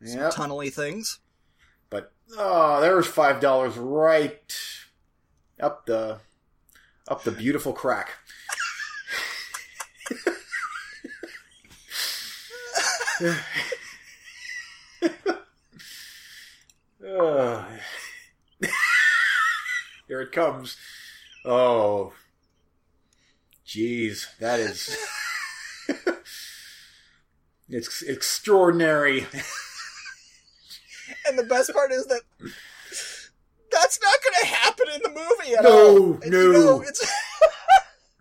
Yeah. 0.00 0.30
tunnely 0.30 0.70
things. 0.70 1.18
But 1.90 2.12
oh, 2.36 2.80
there's 2.80 3.06
five 3.06 3.40
dollars 3.40 3.76
right 3.76 4.56
up 5.60 5.86
the 5.86 6.20
up 7.08 7.24
the 7.24 7.32
beautiful 7.32 7.72
crack. 7.72 8.10
Uh, 17.06 17.64
Here 20.08 20.20
it 20.22 20.32
comes. 20.32 20.76
Oh, 21.44 22.12
jeez, 23.66 24.26
that 24.38 24.58
is. 24.60 24.96
it's 27.68 28.02
extraordinary. 28.02 29.26
And 31.26 31.38
the 31.38 31.44
best 31.44 31.72
part 31.72 31.92
is 31.92 32.06
that 32.06 32.20
that's 33.70 34.00
not 34.02 34.14
going 34.22 34.34
to 34.40 34.46
happen 34.46 34.86
in 34.94 35.00
the 35.02 35.08
movie 35.10 35.54
at 35.54 35.62
No, 35.64 35.88
all. 35.88 36.12
And, 36.22 36.30
no. 36.32 36.50
Know, 36.52 36.80
it's 36.82 37.06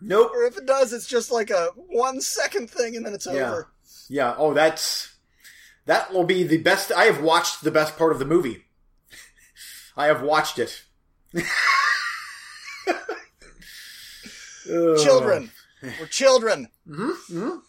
Nope. 0.01 0.31
or 0.35 0.43
if 0.43 0.57
it 0.57 0.65
does, 0.65 0.93
it's 0.93 1.07
just 1.07 1.31
like 1.31 1.49
a 1.49 1.69
one 1.75 2.21
second 2.21 2.69
thing 2.69 2.95
and 2.95 3.05
then 3.05 3.13
it's 3.13 3.25
Yeah. 3.25 3.49
over. 3.49 3.67
Yeah. 4.09 4.35
Oh, 4.37 4.53
that's 4.53 5.13
that 5.87 6.13
will 6.13 6.23
be 6.23 6.43
the 6.43 6.57
best. 6.57 6.91
I 6.91 7.05
have 7.05 7.21
watched 7.21 7.63
the 7.63 7.71
best 7.71 7.97
part 7.97 8.11
of 8.11 8.19
the 8.19 8.25
movie. 8.25 8.65
I 9.97 10.05
have 10.05 10.21
watched 10.21 10.59
it. 10.59 10.83
Children, 14.65 15.51
we're 15.81 16.07
children. 16.07 16.67
Mhm, 16.87 17.61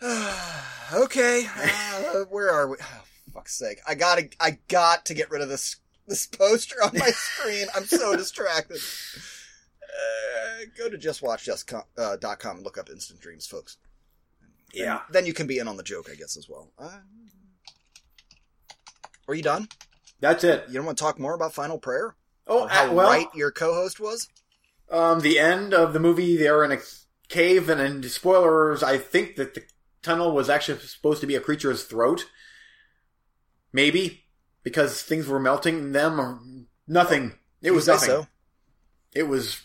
mhm. 0.00 0.94
okay, 1.04 1.46
uh, 1.46 2.24
where 2.30 2.50
are 2.50 2.68
we? 2.68 2.76
Oh, 3.30 3.32
fuck's 3.34 3.58
sake! 3.58 3.78
I 3.86 3.94
gotta, 3.94 4.30
I 4.40 4.58
got 4.68 5.04
to 5.06 5.14
get 5.14 5.30
rid 5.30 5.42
of 5.42 5.50
this 5.50 5.76
this 6.06 6.26
poster 6.26 6.82
on 6.82 6.96
my 6.96 7.10
screen. 7.12 7.66
I'm 7.76 7.84
so 7.84 8.16
distracted. 8.16 8.78
Uh, 9.82 10.64
go 10.78 10.88
to 10.88 10.96
justwatch.com 10.96 11.82
uh, 11.98 12.16
com 12.38 12.56
and 12.56 12.64
look 12.64 12.78
up 12.78 12.88
Instant 12.88 13.20
Dreams, 13.20 13.46
folks. 13.46 13.76
Yeah. 14.72 15.00
Then 15.10 15.26
you 15.26 15.34
can 15.34 15.46
be 15.46 15.58
in 15.58 15.68
on 15.68 15.76
the 15.76 15.82
joke, 15.82 16.08
I 16.10 16.14
guess, 16.14 16.36
as 16.36 16.48
well. 16.48 16.72
Uh, 16.78 16.98
are 19.28 19.34
you 19.34 19.42
done? 19.42 19.68
That's 20.20 20.42
it. 20.42 20.64
You 20.68 20.74
don't 20.74 20.86
want 20.86 20.98
to 20.98 21.04
talk 21.04 21.18
more 21.18 21.34
about 21.34 21.54
Final 21.54 21.78
Prayer? 21.78 22.16
Oh, 22.46 22.66
how 22.66 22.90
uh, 22.90 22.94
well, 22.94 23.10
right 23.10 23.26
your 23.34 23.50
co-host 23.50 24.00
was? 24.00 24.28
um, 24.90 25.20
the 25.20 25.38
end 25.38 25.74
of 25.74 25.92
the 25.92 26.00
movie, 26.00 26.36
they're 26.36 26.64
in 26.64 26.72
a 26.72 26.78
cave, 27.28 27.68
and, 27.68 27.80
and 27.80 28.04
spoilers. 28.06 28.82
I 28.82 28.98
think 28.98 29.36
that 29.36 29.54
the 29.54 29.62
tunnel 30.02 30.32
was 30.32 30.48
actually 30.48 30.78
supposed 30.80 31.20
to 31.20 31.26
be 31.26 31.34
a 31.34 31.40
creature's 31.40 31.84
throat. 31.84 32.26
Maybe 33.72 34.24
because 34.62 35.02
things 35.02 35.26
were 35.26 35.38
melting 35.38 35.78
in 35.78 35.92
them, 35.92 36.20
or 36.20 36.40
nothing. 36.86 37.34
It 37.62 37.72
was 37.72 37.86
nothing. 37.86 38.08
so. 38.08 38.26
It 39.14 39.24
was. 39.24 39.62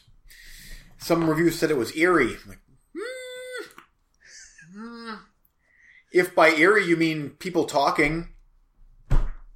Some 0.98 1.30
reviews 1.30 1.60
said 1.60 1.72
it 1.72 1.78
was 1.78 1.96
eerie. 1.96 2.38
Like, 2.48 2.60
hmm, 2.94 3.66
hmm. 4.74 5.14
If 6.14 6.36
by 6.36 6.50
eerie 6.50 6.86
you 6.86 6.96
mean 6.96 7.32
people 7.32 7.66
talking, 7.66 8.30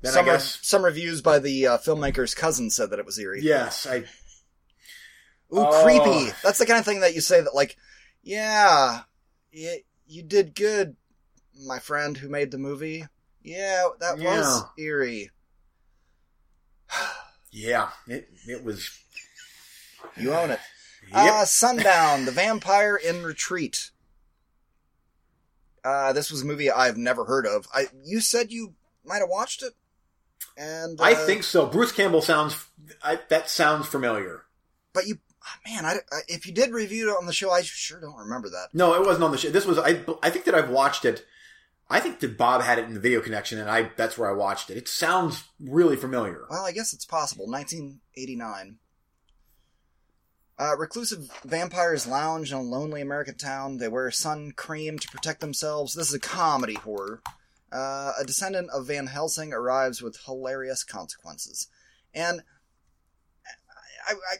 then 0.01 0.13
some, 0.13 0.25
guess 0.25 0.59
some 0.61 0.83
reviews 0.85 1.21
by 1.21 1.39
the 1.39 1.67
uh, 1.67 1.77
filmmaker's 1.77 2.33
cousin 2.35 2.69
said 2.69 2.89
that 2.91 2.99
it 2.99 3.05
was 3.05 3.17
eerie. 3.19 3.41
yes. 3.41 3.85
I 3.87 3.97
Ooh, 5.53 5.59
Oh. 5.65 5.83
creepy. 5.83 6.31
That's 6.43 6.59
the 6.59 6.65
kind 6.65 6.79
of 6.79 6.85
thing 6.85 6.99
that 7.01 7.15
you 7.15 7.21
say 7.21 7.39
that, 7.41 7.55
like, 7.55 7.77
yeah, 8.21 9.01
you, 9.51 9.77
you 10.05 10.21
did 10.23 10.53
good, 10.55 10.95
my 11.65 11.79
friend 11.79 12.17
who 12.17 12.27
made 12.29 12.51
the 12.51 12.57
movie. 12.57 13.05
Yeah, 13.41 13.87
that 14.01 14.17
was 14.19 14.63
eerie. 14.77 15.31
yeah. 17.51 17.89
It 18.07 18.29
it 18.47 18.63
was. 18.63 18.89
You 20.17 20.33
own 20.33 20.51
it. 20.51 20.59
Yep. 21.11 21.15
Uh, 21.33 21.45
Sundown, 21.45 22.25
The 22.25 22.31
Vampire 22.31 22.95
in 22.97 23.23
Retreat. 23.23 23.91
Uh, 25.83 26.11
this 26.11 26.29
was 26.29 26.41
a 26.41 26.45
movie 26.45 26.69
I've 26.69 26.97
never 26.97 27.23
heard 27.25 27.45
of. 27.45 27.65
I 27.73 27.87
You 28.03 28.19
said 28.19 28.51
you 28.51 28.73
might 29.05 29.19
have 29.19 29.29
watched 29.29 29.63
it? 29.63 29.73
And, 30.57 30.99
uh, 30.99 31.03
I 31.03 31.13
think 31.13 31.43
so. 31.43 31.65
Bruce 31.67 31.91
Campbell 31.91 32.21
sounds. 32.21 32.65
I, 33.03 33.19
that 33.29 33.49
sounds 33.49 33.87
familiar. 33.87 34.43
But 34.93 35.05
you, 35.07 35.17
ah, 35.43 35.57
man, 35.67 35.85
I, 35.85 35.95
I- 36.11 36.21
if 36.27 36.45
you 36.47 36.53
did 36.53 36.71
review 36.71 37.09
it 37.11 37.17
on 37.19 37.25
the 37.27 37.33
show, 37.33 37.51
I 37.51 37.61
sure 37.61 37.99
don't 38.01 38.15
remember 38.17 38.49
that. 38.49 38.69
No, 38.73 38.93
it 38.95 39.05
wasn't 39.05 39.23
on 39.25 39.31
the 39.31 39.37
show. 39.37 39.49
This 39.49 39.65
was. 39.65 39.77
I. 39.77 40.03
I 40.23 40.29
think 40.29 40.45
that 40.45 40.55
I've 40.55 40.69
watched 40.69 41.05
it. 41.05 41.25
I 41.89 41.99
think 42.01 42.19
that 42.19 42.37
Bob 42.37 42.61
had 42.63 42.79
it 42.79 42.85
in 42.85 42.93
the 42.95 42.99
video 42.99 43.21
connection, 43.21 43.59
and 43.59 43.69
I. 43.69 43.91
That's 43.95 44.17
where 44.17 44.29
I 44.29 44.33
watched 44.33 44.69
it. 44.69 44.77
It 44.77 44.87
sounds 44.87 45.43
really 45.59 45.95
familiar. 45.95 46.45
Well, 46.49 46.65
I 46.65 46.71
guess 46.71 46.91
it's 46.93 47.05
possible. 47.05 47.45
1989. 47.47 48.77
Uh, 50.59 50.75
reclusive 50.75 51.29
vampires 51.45 52.07
lounge 52.07 52.51
in 52.51 52.57
a 52.57 52.61
lonely 52.61 52.99
American 52.99 53.35
town. 53.35 53.77
They 53.77 53.87
wear 53.87 54.09
sun 54.09 54.53
cream 54.55 54.97
to 54.97 55.07
protect 55.09 55.39
themselves. 55.39 55.93
This 55.93 56.09
is 56.09 56.15
a 56.15 56.19
comedy 56.19 56.73
horror. 56.73 57.21
Uh, 57.71 58.13
a 58.19 58.23
descendant 58.23 58.69
of 58.69 58.87
Van 58.87 59.07
Helsing 59.07 59.53
arrives 59.53 60.01
with 60.01 60.23
hilarious 60.25 60.83
consequences. 60.83 61.67
And 62.13 62.41
I, 64.07 64.13
I 64.13 64.35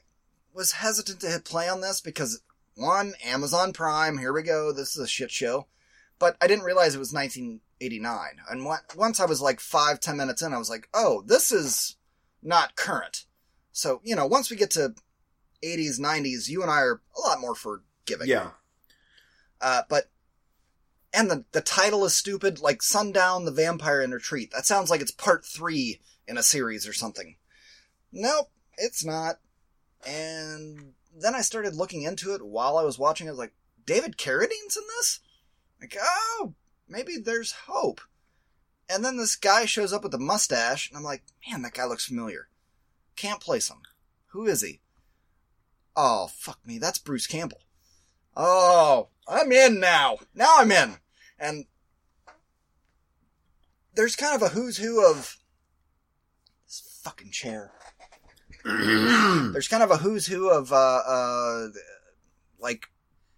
was 0.54 0.74
hesitant 0.74 1.20
to 1.22 1.28
hit 1.28 1.44
play 1.44 1.68
on 1.68 1.82
this 1.82 2.00
because, 2.00 2.42
one, 2.76 3.14
Amazon 3.24 3.74
Prime, 3.74 4.18
here 4.18 4.34
we 4.34 4.44
go, 4.44 4.72
this 4.72 4.96
is 4.96 5.04
a 5.04 5.08
shit 5.08 5.32
show. 5.32 5.68
But 6.20 6.38
I 6.42 6.48
didn't 6.48 6.66
realize 6.66 6.96
it 6.96 7.00
was 7.00 7.14
1989. 7.14 8.20
And 8.50 8.66
once 8.96 9.20
I 9.20 9.26
was 9.26 9.42
like 9.42 9.60
five, 9.60 10.00
ten 10.00 10.18
minutes 10.18 10.42
in, 10.42 10.54
I 10.54 10.58
was 10.58 10.70
like, 10.70 10.90
oh, 10.94 11.24
this 11.26 11.52
is 11.52 11.98
not 12.42 12.76
current. 12.76 13.26
So, 13.72 14.02
you 14.04 14.16
know, 14.16 14.26
once 14.26 14.50
we 14.50 14.58
get 14.58 14.72
to 14.72 14.96
80s, 15.64 16.00
90s, 16.00 16.50
you 16.50 16.62
and 16.62 16.72
I 16.72 16.80
are 16.80 17.02
a 17.16 17.22
lot 17.28 17.40
more 17.40 17.54
forgiving. 17.54 18.28
Yeah. 18.28 18.50
Uh, 19.62 19.84
but, 19.90 20.10
and 21.18 21.32
the, 21.32 21.46
the 21.52 21.62
title 21.62 22.06
is 22.06 22.16
stupid, 22.16 22.60
like 22.60 22.84
Sundown, 22.84 23.46
the 23.46 23.52
Vampire 23.52 24.04
in 24.04 24.12
Retreat. 24.12 24.52
That 24.52 24.68
sounds 24.68 24.92
like 24.92 25.02
it's 25.02 25.10
part 25.10 25.44
three 25.44 26.00
in 26.28 26.38
a 26.38 26.44
series 26.44 26.88
or 26.88 26.94
something. 26.94 27.38
Nope, 28.12 28.52
it's 28.78 29.04
not. 29.04 29.38
And 30.06 30.94
then 31.20 31.34
I 31.34 31.42
started 31.42 31.74
looking 31.74 32.04
into 32.04 32.36
it 32.36 32.46
while 32.46 32.78
I 32.78 32.84
was 32.84 33.00
watching. 33.00 33.28
I 33.28 33.32
was 33.32 33.40
like, 33.40 33.56
David 33.84 34.16
Carradine's 34.16 34.78
in 34.78 34.84
this? 35.00 35.20
Like, 35.82 35.98
oh, 36.00 36.54
maybe 36.88 37.18
there's 37.18 37.64
hope. 37.66 38.00
And 38.88 39.04
then 39.04 39.18
this 39.18 39.36
guy 39.36 39.66
shows 39.66 39.92
up 39.92 40.04
with 40.04 40.14
a 40.14 40.20
mustache, 40.20 40.88
and 40.88 41.00
I'm 41.00 41.04
like, 41.04 41.24
man, 41.50 41.64
that 41.64 41.74
guy 41.74 41.86
looks 41.86 42.06
familiar. 42.06 42.48
Can't 43.16 43.42
place 43.42 43.72
him. 43.72 43.78
Who 44.28 44.46
is 44.46 44.62
he? 44.62 44.82
Oh, 45.96 46.28
fuck 46.28 46.60
me, 46.64 46.78
that's 46.78 47.00
Bruce 47.00 47.26
Campbell. 47.26 47.62
Oh, 48.36 49.08
I'm 49.28 49.52
in 49.52 49.80
now. 49.80 50.20
Now 50.36 50.58
I'm 50.60 50.72
in. 50.72 50.98
And 51.40 51.66
there's 53.94 54.16
kind 54.16 54.36
of 54.36 54.42
a 54.42 54.50
who's 54.54 54.78
who 54.78 55.06
of 55.06 55.38
this 56.66 57.00
fucking 57.04 57.32
chair. 57.32 57.72
There's 58.66 59.68
kind 59.70 59.82
of 59.84 59.92
a 59.92 59.98
who's 59.98 60.28
who 60.28 60.50
of 60.50 60.74
uh 60.74 60.76
uh 61.08 61.68
like 62.60 62.88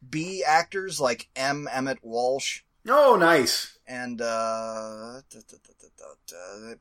B 0.09 0.43
actors 0.47 0.99
like 0.99 1.27
M. 1.35 1.67
Emmett 1.71 1.99
Walsh 2.01 2.61
Oh, 2.87 3.15
nice. 3.15 3.77
and 3.85 4.19
uh 4.21 5.21
da- 5.29 5.39
da- 5.47 5.57
da- 5.61 5.73
da- 5.97 6.05
da- 6.27 6.69
da- 6.71 6.75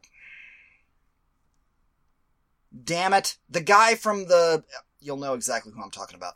damn 2.85 3.13
it 3.13 3.37
the 3.51 3.61
guy 3.61 3.95
from 3.95 4.27
the 4.29 4.63
you'll 5.01 5.17
know 5.17 5.35
exactly 5.35 5.73
who 5.75 5.83
i'm 5.83 5.91
talking 5.91 6.17
about 6.17 6.35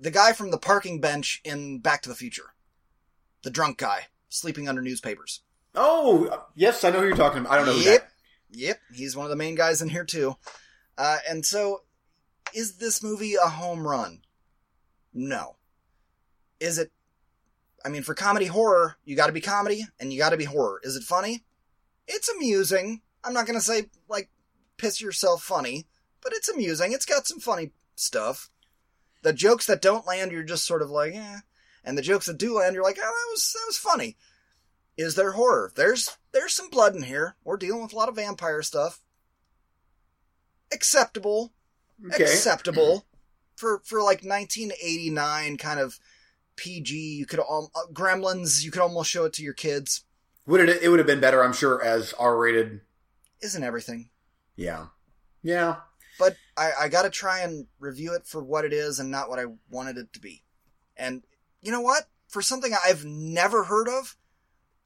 the 0.00 0.10
guy 0.10 0.32
from 0.32 0.50
the 0.50 0.58
parking 0.58 1.00
bench 1.00 1.40
in 1.44 1.78
back 1.78 2.02
to 2.02 2.08
the 2.08 2.14
future 2.14 2.54
the 3.48 3.54
drunk 3.54 3.78
guy 3.78 4.06
sleeping 4.28 4.68
under 4.68 4.82
newspapers 4.82 5.40
Oh, 5.74 6.44
yes, 6.54 6.82
I 6.82 6.90
know 6.90 7.00
who 7.00 7.06
you're 7.06 7.16
talking 7.16 7.40
about. 7.40 7.52
I 7.52 7.56
don't 7.56 7.66
know 7.66 7.72
who 7.72 7.80
yep 7.80 8.02
that. 8.50 8.58
yep 8.58 8.78
he's 8.92 9.16
one 9.16 9.24
of 9.26 9.30
the 9.30 9.36
main 9.36 9.54
guys 9.54 9.80
in 9.80 9.88
here 9.88 10.04
too 10.04 10.36
uh, 10.98 11.18
and 11.28 11.46
so 11.46 11.82
is 12.54 12.76
this 12.76 13.02
movie 13.02 13.34
a 13.34 13.48
home 13.48 13.86
run 13.86 14.20
no 15.14 15.56
is 16.60 16.78
it 16.78 16.90
I 17.84 17.90
mean, 17.90 18.02
for 18.02 18.12
comedy 18.12 18.46
horror, 18.46 18.96
you 19.04 19.14
got 19.14 19.28
to 19.28 19.32
be 19.32 19.40
comedy 19.40 19.86
and 20.00 20.12
you 20.12 20.18
got 20.18 20.30
to 20.30 20.36
be 20.36 20.44
horror. 20.44 20.80
Is 20.82 20.96
it 20.96 21.04
funny? 21.04 21.44
It's 22.08 22.28
amusing. 22.28 23.02
I'm 23.22 23.32
not 23.32 23.46
gonna 23.46 23.60
say 23.60 23.86
like 24.08 24.28
piss 24.78 25.00
yourself 25.00 25.42
funny, 25.42 25.86
but 26.22 26.32
it's 26.34 26.48
amusing. 26.48 26.92
It's 26.92 27.06
got 27.06 27.26
some 27.26 27.38
funny 27.40 27.70
stuff. 27.94 28.50
The 29.22 29.32
jokes 29.32 29.66
that 29.66 29.80
don't 29.80 30.06
land, 30.06 30.32
you're 30.32 30.42
just 30.42 30.66
sort 30.66 30.82
of 30.82 30.90
like, 30.90 31.14
eh. 31.14 31.38
And 31.84 31.96
the 31.96 32.02
jokes 32.02 32.26
that 32.26 32.38
do 32.38 32.54
land, 32.58 32.74
you're 32.74 32.84
like, 32.84 32.98
oh, 32.98 33.02
that 33.02 33.30
was 33.32 33.52
that 33.54 33.64
was 33.66 33.78
funny. 33.78 34.16
Is 34.96 35.14
there 35.14 35.32
horror? 35.32 35.72
There's 35.74 36.16
there's 36.32 36.54
some 36.54 36.70
blood 36.70 36.94
in 36.96 37.02
here. 37.02 37.36
We're 37.44 37.56
dealing 37.56 37.82
with 37.82 37.92
a 37.92 37.96
lot 37.96 38.08
of 38.08 38.16
vampire 38.16 38.62
stuff. 38.62 39.00
Acceptable. 40.72 41.52
Okay. 42.12 42.24
Acceptable. 42.24 43.06
For 43.56 43.80
for 43.84 43.98
like 44.00 44.22
1989 44.22 45.56
kind 45.56 45.80
of 45.80 45.98
PG, 46.56 46.94
you 46.96 47.26
could 47.26 47.40
al- 47.40 47.70
uh, 47.74 47.90
Gremlins, 47.92 48.64
you 48.64 48.70
could 48.70 48.82
almost 48.82 49.10
show 49.10 49.24
it 49.24 49.32
to 49.34 49.42
your 49.42 49.54
kids. 49.54 50.04
Would 50.46 50.60
it? 50.68 50.82
It 50.82 50.88
would 50.88 50.98
have 50.98 51.06
been 51.06 51.20
better, 51.20 51.42
I'm 51.42 51.52
sure, 51.52 51.82
as 51.82 52.12
R-rated. 52.14 52.80
Isn't 53.40 53.62
everything? 53.62 54.10
Yeah. 54.56 54.86
Yeah. 55.42 55.76
but 56.18 56.36
I, 56.56 56.70
I 56.80 56.88
got 56.88 57.02
to 57.02 57.10
try 57.10 57.40
and 57.40 57.66
review 57.78 58.12
it 58.14 58.26
for 58.26 58.42
what 58.42 58.64
it 58.64 58.72
is 58.72 58.98
and 58.98 59.10
not 59.10 59.28
what 59.28 59.38
I 59.38 59.44
wanted 59.70 59.98
it 59.98 60.12
to 60.14 60.20
be. 60.20 60.42
And 60.96 61.22
you 61.62 61.72
know 61.72 61.80
what? 61.80 62.04
For 62.28 62.42
something 62.42 62.72
I've 62.84 63.04
never 63.04 63.64
heard 63.64 63.88
of, 63.88 64.16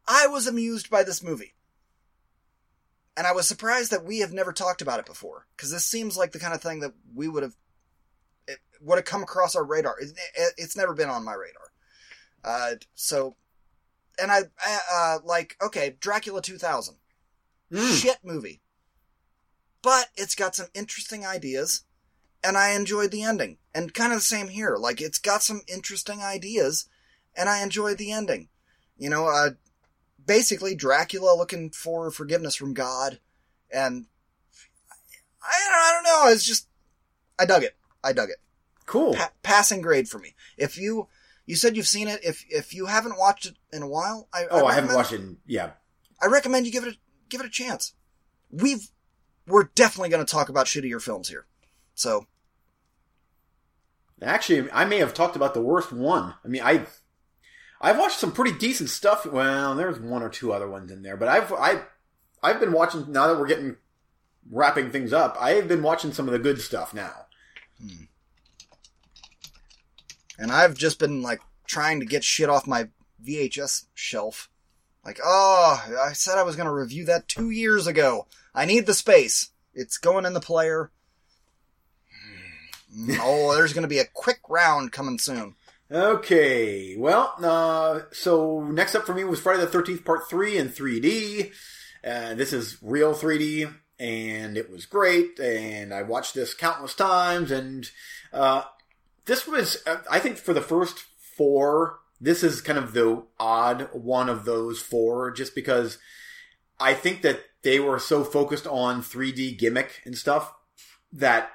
I 0.07 0.27
was 0.27 0.47
amused 0.47 0.91
by 0.91 1.03
this 1.03 1.23
movie. 1.23 1.55
And 3.17 3.27
I 3.27 3.33
was 3.33 3.47
surprised 3.47 3.91
that 3.91 4.05
we 4.05 4.21
have 4.21 4.33
never 4.33 4.53
talked 4.53 4.81
about 4.81 4.99
it 5.01 5.07
before, 5.07 5.47
because 5.57 5.71
this 5.71 5.87
seems 5.87 6.17
like 6.17 6.33
the 6.33 6.39
kind 6.39 6.55
of 6.55 6.63
thing 6.63 6.81
that 6.81 6.95
we 7.15 7.29
would 7.29 7.43
have 7.43 7.55
would 8.81 8.97
have 8.97 9.05
come 9.05 9.23
across 9.23 9.55
our 9.55 9.65
radar. 9.65 9.97
It, 10.01 10.19
it, 10.37 10.55
it's 10.57 10.77
never 10.77 10.95
been 10.95 11.11
on 11.11 11.25
my 11.25 11.35
radar. 11.35 11.71
Uh, 12.45 12.75
so, 12.95 13.37
and 14.21 14.33
I, 14.33 14.41
I 14.65 14.79
uh, 14.93 15.19
like 15.25 15.57
okay, 15.63 15.97
Dracula 16.01 16.41
2000, 16.43 16.97
Mm. 17.73 18.03
shit 18.03 18.19
movie 18.23 18.61
but 19.83 20.09
it's 20.17 20.35
got 20.35 20.55
some 20.55 20.69
interesting 20.75 21.27
ideas 21.27 21.85
and 22.45 22.57
I 22.57 22.71
enjoyed 22.73 23.11
the 23.11 23.23
ending. 23.23 23.59
And 23.75 23.95
kind 23.95 24.13
of 24.13 24.19
the 24.19 24.25
same 24.25 24.49
here. 24.49 24.77
Like 24.77 25.01
it's 25.01 25.19
got 25.19 25.43
some 25.43 25.63
interesting 25.67 26.23
ideas 26.23 26.87
and 27.37 27.49
I 27.49 27.63
enjoyed 27.63 27.99
the 27.99 28.13
ending. 28.13 28.49
You 28.99 29.11
know, 29.11 29.27
uh 29.29 29.51
basically 30.25 30.75
Dracula 30.75 31.35
looking 31.37 31.71
for 31.71 32.11
forgiveness 32.11 32.55
from 32.55 32.75
God 32.75 33.19
and 33.71 34.07
I 35.43 35.65
don't, 35.65 35.75
I 35.75 35.93
don't 35.95 36.05
know, 36.05 36.33
it's 36.33 36.45
just 36.45 36.69
I 37.39 37.47
dug 37.47 37.63
it. 37.63 37.77
I 38.05 38.13
dug 38.13 38.31
it. 38.31 38.37
Cool. 38.87 39.15
Pa- 39.15 39.33
passing 39.43 39.81
grade 39.81 40.09
for 40.09 40.19
me. 40.19 40.35
If 40.57 40.77
you 40.77 41.09
you 41.47 41.57
said 41.57 41.77
you've 41.77 41.87
seen 41.87 42.09
it, 42.09 42.21
if 42.23 42.45
if 42.49 42.75
you 42.75 42.87
haven't 42.87 43.19
watched 43.19 43.47
it 43.47 43.57
in 43.73 43.83
a 43.83 43.89
while, 43.89 44.29
I 44.33 44.45
oh, 44.51 44.67
I 44.67 44.75
recommend- 44.75 44.75
haven't 44.75 44.97
watched 44.97 45.13
it. 45.13 45.21
In, 45.21 45.37
yeah. 45.47 45.71
I 46.23 46.27
recommend 46.27 46.67
you 46.67 46.73
give 46.73 46.85
it 46.85 46.95
a, 46.95 46.99
give 47.29 47.41
it 47.41 47.47
a 47.47 47.51
chance. 47.51 47.95
We've 48.51 48.91
we're 49.47 49.71
definitely 49.75 50.11
going 50.11 50.25
to 50.25 50.31
talk 50.31 50.49
about 50.49 50.67
shittier 50.67 51.03
films 51.03 51.29
here. 51.29 51.47
So, 51.95 52.27
Actually, 54.23 54.71
I 54.71 54.85
may 54.85 54.99
have 54.99 55.15
talked 55.15 55.37
about 55.37 55.55
the 55.55 55.61
worst 55.61 55.93
one. 55.93 56.35
I 56.45 56.49
mean, 56.49 56.63
I 56.63 56.87
I've 57.81 57.99
watched 57.99 58.19
some 58.19 58.33
pretty 58.33 58.57
decent 58.57 58.91
stuff. 58.91 59.27
Well, 59.27 59.75
there's 59.75 59.99
one 59.99 60.23
or 60.23 60.29
two 60.29 60.53
other 60.53 60.69
ones 60.69 60.93
in 60.93 61.03
there, 61.03 61.17
but 61.17 61.29
I've 61.29 61.53
I 61.53 61.83
I've 62.43 62.61
been 62.61 62.73
watching 62.73 63.11
now 63.11 63.27
that 63.27 63.39
we're 63.39 63.47
getting 63.47 63.77
wrapping 64.51 64.91
things 64.91 65.13
up. 65.13 65.37
I 65.41 65.53
have 65.53 65.69
been 65.69 65.83
watching 65.83 66.13
some 66.13 66.27
of 66.27 66.33
the 66.33 66.39
good 66.39 66.61
stuff 66.61 66.95
now. 66.95 67.27
Hmm. 67.81 68.05
and 70.39 70.53
I've 70.53 70.77
just 70.77 70.99
been 70.99 71.23
like 71.23 71.41
trying 71.67 72.01
to 72.01 72.07
get 72.07 72.23
shit 72.23 72.49
off 72.49 72.67
my 72.67 72.89
VHS 73.25 73.87
shelf. 73.95 74.49
Like, 75.05 75.19
oh, 75.25 75.85
I 76.01 76.13
said 76.13 76.39
I 76.39 76.45
was 76.45 76.55
going 76.55 76.67
to 76.67 76.73
review 76.73 77.05
that 77.07 77.27
2 77.29 77.51
years 77.51 77.89
ago. 77.89 78.27
I 78.55 78.67
need 78.67 78.87
the 78.87 78.95
space. 78.95 79.51
It's 79.75 79.99
going 79.99 80.27
in 80.27 80.33
the 80.33 80.41
player. 80.41 80.93
Oh, 83.21 83.55
there's 83.55 83.73
going 83.73 83.83
to 83.83 83.89
be 83.89 83.99
a 83.99 84.05
quick 84.05 84.41
round 84.49 84.93
coming 84.93 85.19
soon. 85.19 85.55
Okay, 85.91 86.97
well, 86.97 87.35
uh, 87.43 88.01
so 88.13 88.63
next 88.63 88.95
up 88.95 89.05
for 89.05 89.15
me 89.15 89.25
was 89.25 89.41
Friday 89.41 89.61
the 89.61 89.67
Thirteenth 89.67 90.05
Part 90.05 90.29
Three 90.29 90.57
in 90.57 90.71
3D. 90.71 91.53
Uh, 92.03 92.35
this 92.35 92.53
is 92.53 92.79
real 92.81 93.15
3D, 93.15 93.73
and 93.99 94.57
it 94.57 94.71
was 94.71 94.87
great. 94.87 95.39
And 95.39 95.93
I 95.93 96.03
watched 96.03 96.35
this 96.35 96.55
countless 96.55 96.95
times, 96.95 97.51
and 97.51 97.91
uh, 98.33 98.63
this 99.27 99.47
was, 99.47 99.83
I 100.11 100.19
think, 100.19 100.39
for 100.39 100.55
the 100.55 100.63
first 100.63 100.99
four. 101.37 101.99
This 102.21 102.43
is 102.43 102.61
kind 102.61 102.79
of 102.79 102.95
the 102.95 103.25
odd 103.39 103.89
one 103.93 104.29
of 104.29 104.45
those 104.45 104.81
four, 104.81 105.31
just 105.31 105.55
because 105.55 105.99
I 106.81 106.95
think 106.95 107.23
that 107.23 107.41
they 107.63 107.79
were 107.81 107.99
so 107.99 108.25
focused 108.25 108.67
on 108.67 109.03
3D 109.03 109.59
gimmick 109.59 110.01
and 110.05 110.17
stuff 110.17 110.55
that 111.13 111.51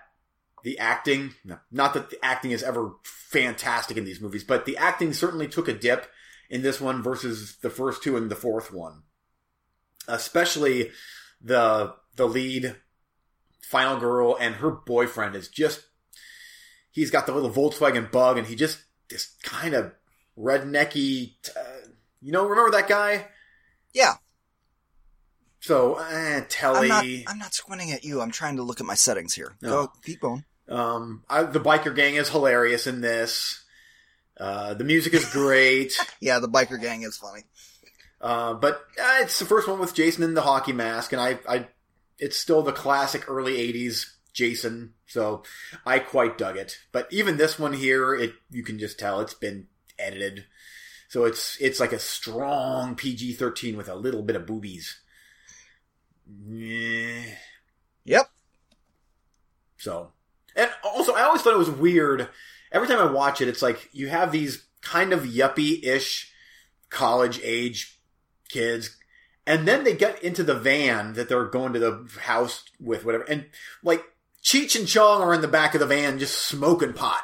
the 0.68 0.80
acting, 0.80 1.34
no, 1.45 1.57
not 1.72 1.93
that 1.93 2.09
the 2.09 2.20
acting 2.22 2.51
is 2.51 2.61
ever 2.61 2.91
fantastic 3.01 3.95
in 3.95 4.03
these 4.03 4.20
movies, 4.20 4.43
but 4.43 4.65
the 4.65 4.76
acting 4.76 5.13
certainly 5.13 5.47
took 5.47 5.70
a 5.70 5.74
dip 5.74 6.11
in 6.49 6.61
this 6.61 6.82
one 6.82 7.01
versus 7.01 7.55
the 7.61 7.70
first 7.70 8.03
two 8.03 8.18
and 8.18 8.30
the 8.30 8.36
fourth 8.36 8.74
one. 8.74 9.03
Especially 10.09 10.91
the 11.41 11.93
the 12.18 12.28
lead 12.28 12.76
final 13.61 13.97
girl 13.97 14.36
and 14.41 14.55
her 14.55 14.72
boyfriend 14.72 15.38
is 15.38 15.47
just 15.47 15.86
he's 16.91 17.11
got 17.11 17.28
the 17.28 17.32
little 17.32 17.49
Volkswagen 17.49 18.11
bug 18.11 18.38
and 18.38 18.47
he 18.47 18.55
just 18.57 18.84
this 19.09 19.36
kind 19.43 19.74
of 19.74 19.93
rednecky 20.38 21.36
uh, 21.55 21.88
you 22.22 22.34
know 22.34 22.45
remember 22.45 22.72
that 22.72 22.89
guy 22.89 23.28
Yeah, 23.93 24.15
so 25.59 25.95
eh, 25.95 26.41
Telly 26.47 26.89
I'm 26.91 27.24
not, 27.24 27.32
I'm 27.32 27.39
not 27.39 27.53
squinting 27.53 27.91
at 27.91 28.03
you. 28.03 28.22
I'm 28.22 28.32
trying 28.32 28.55
to 28.55 28.63
look 28.63 28.80
at 28.80 28.86
my 28.86 28.95
settings 28.95 29.34
here. 29.34 29.55
No. 29.61 29.70
Go, 29.70 29.91
keep 30.03 30.22
going. 30.22 30.45
Um, 30.70 31.24
I, 31.30 31.43
the 31.43 31.59
biker 31.59 31.95
gang 31.95 32.15
is 32.15 32.30
hilarious 32.30 32.88
in 32.88 33.01
this. 33.01 33.63
Uh, 34.39 34.74
the 34.74 34.84
music 34.84 35.13
is 35.13 35.26
great. 35.32 35.93
Yeah, 36.20 36.39
the 36.39 36.49
biker 36.49 36.80
gang 36.82 37.03
is 37.03 37.18
funny. 37.18 37.43
uh, 38.22 38.53
but 38.55 38.82
uh, 39.01 39.20
it's 39.22 39.39
the 39.39 39.45
first 39.45 39.68
one 39.68 39.80
with 39.80 39.93
Jason 39.93 40.24
in 40.24 40.34
the 40.34 40.41
hockey 40.41 40.74
mask, 40.74 41.13
and 41.13 41.22
I, 41.22 41.39
I, 41.47 41.68
it's 42.20 42.38
still 42.38 42.63
the 42.63 42.72
classic 42.74 43.30
early 43.30 43.53
'80s 43.57 44.05
Jason. 44.34 44.93
So 45.05 45.43
I 45.86 45.99
quite 45.99 46.38
dug 46.38 46.57
it. 46.57 46.80
But 46.91 47.07
even 47.11 47.38
this 47.38 47.57
one 47.59 47.74
here, 47.74 48.13
it 48.15 48.34
you 48.51 48.63
can 48.63 48.78
just 48.80 48.99
tell 48.99 49.22
it's 49.22 49.34
been 49.34 49.68
edited. 49.97 50.45
So 51.07 51.24
it's 51.26 51.57
it's 51.61 51.80
like 51.80 51.93
a 51.93 51.99
strong 51.99 52.95
PG-13 52.95 53.78
with 53.78 53.88
a 53.88 53.95
little 53.95 54.22
bit 54.24 54.36
of 54.36 54.45
boobies. 54.45 54.99
Yeah. 56.47 57.22
Yep. 58.05 58.30
So, 59.78 60.11
and 60.58 60.70
also, 60.84 61.14
I 61.14 61.22
always 61.22 61.41
thought 61.41 61.53
it 61.53 61.58
was 61.58 61.70
weird. 61.72 62.28
Every 62.72 62.88
time 62.89 62.99
I 62.99 63.10
watch 63.12 63.39
it, 63.39 63.47
it's 63.47 63.62
like 63.62 63.88
you 63.93 64.10
have 64.10 64.32
these 64.34 64.66
kind 64.82 65.14
of 65.14 65.22
yuppie 65.24 65.82
ish 65.86 66.32
college 66.89 67.39
age 67.43 67.99
kids, 68.49 68.97
and 69.45 69.66
then 69.68 69.84
they 69.86 69.93
get 69.95 70.22
into 70.24 70.43
the 70.43 70.53
van 70.55 71.14
that 71.14 71.30
they're 71.30 71.45
going 71.45 71.72
to 71.74 71.80
the 71.80 72.10
house 72.22 72.64
with, 72.80 73.05
whatever, 73.05 73.24
and 73.24 73.45
like 73.84 74.03
Cheech 74.43 74.78
and 74.78 74.88
Chong 74.88 75.22
are 75.22 75.34
in 75.34 75.41
the 75.41 75.47
back 75.47 75.74
of 75.74 75.80
the 75.80 75.86
van 75.86 76.20
just 76.20 76.38
smoking 76.38 76.93
pot. 76.93 77.22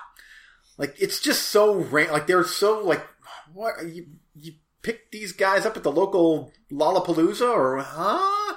Like 0.78 0.96
it's 1.00 1.20
just 1.20 1.44
so 1.50 1.76
ran- 1.76 2.12
like 2.12 2.28
they're 2.28 2.44
so 2.44 2.84
like 2.84 3.06
what 3.54 3.76
you 3.86 4.08
you 4.36 4.54
pick 4.82 5.12
these 5.12 5.32
guys 5.32 5.66
up 5.66 5.78
at 5.78 5.84
the 5.84 5.92
local 5.92 6.52
Lollapalooza 6.72 7.48
or 7.50 7.78
huh? 7.80 8.56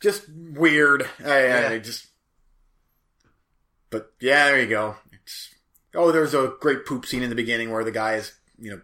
Just 0.00 0.24
weird. 0.28 1.08
I, 1.24 1.30
I 1.32 1.42
Yeah. 1.72 1.78
just 1.78 2.06
but 3.90 4.12
yeah, 4.20 4.46
there 4.46 4.60
you 4.60 4.68
go. 4.68 4.96
It's 5.12 5.54
oh, 5.94 6.12
there's 6.12 6.34
a 6.34 6.54
great 6.60 6.86
poop 6.86 7.06
scene 7.06 7.22
in 7.22 7.30
the 7.30 7.36
beginning 7.36 7.70
where 7.70 7.84
the 7.84 7.90
guy 7.90 8.14
is 8.14 8.32
you 8.58 8.70
know 8.70 8.80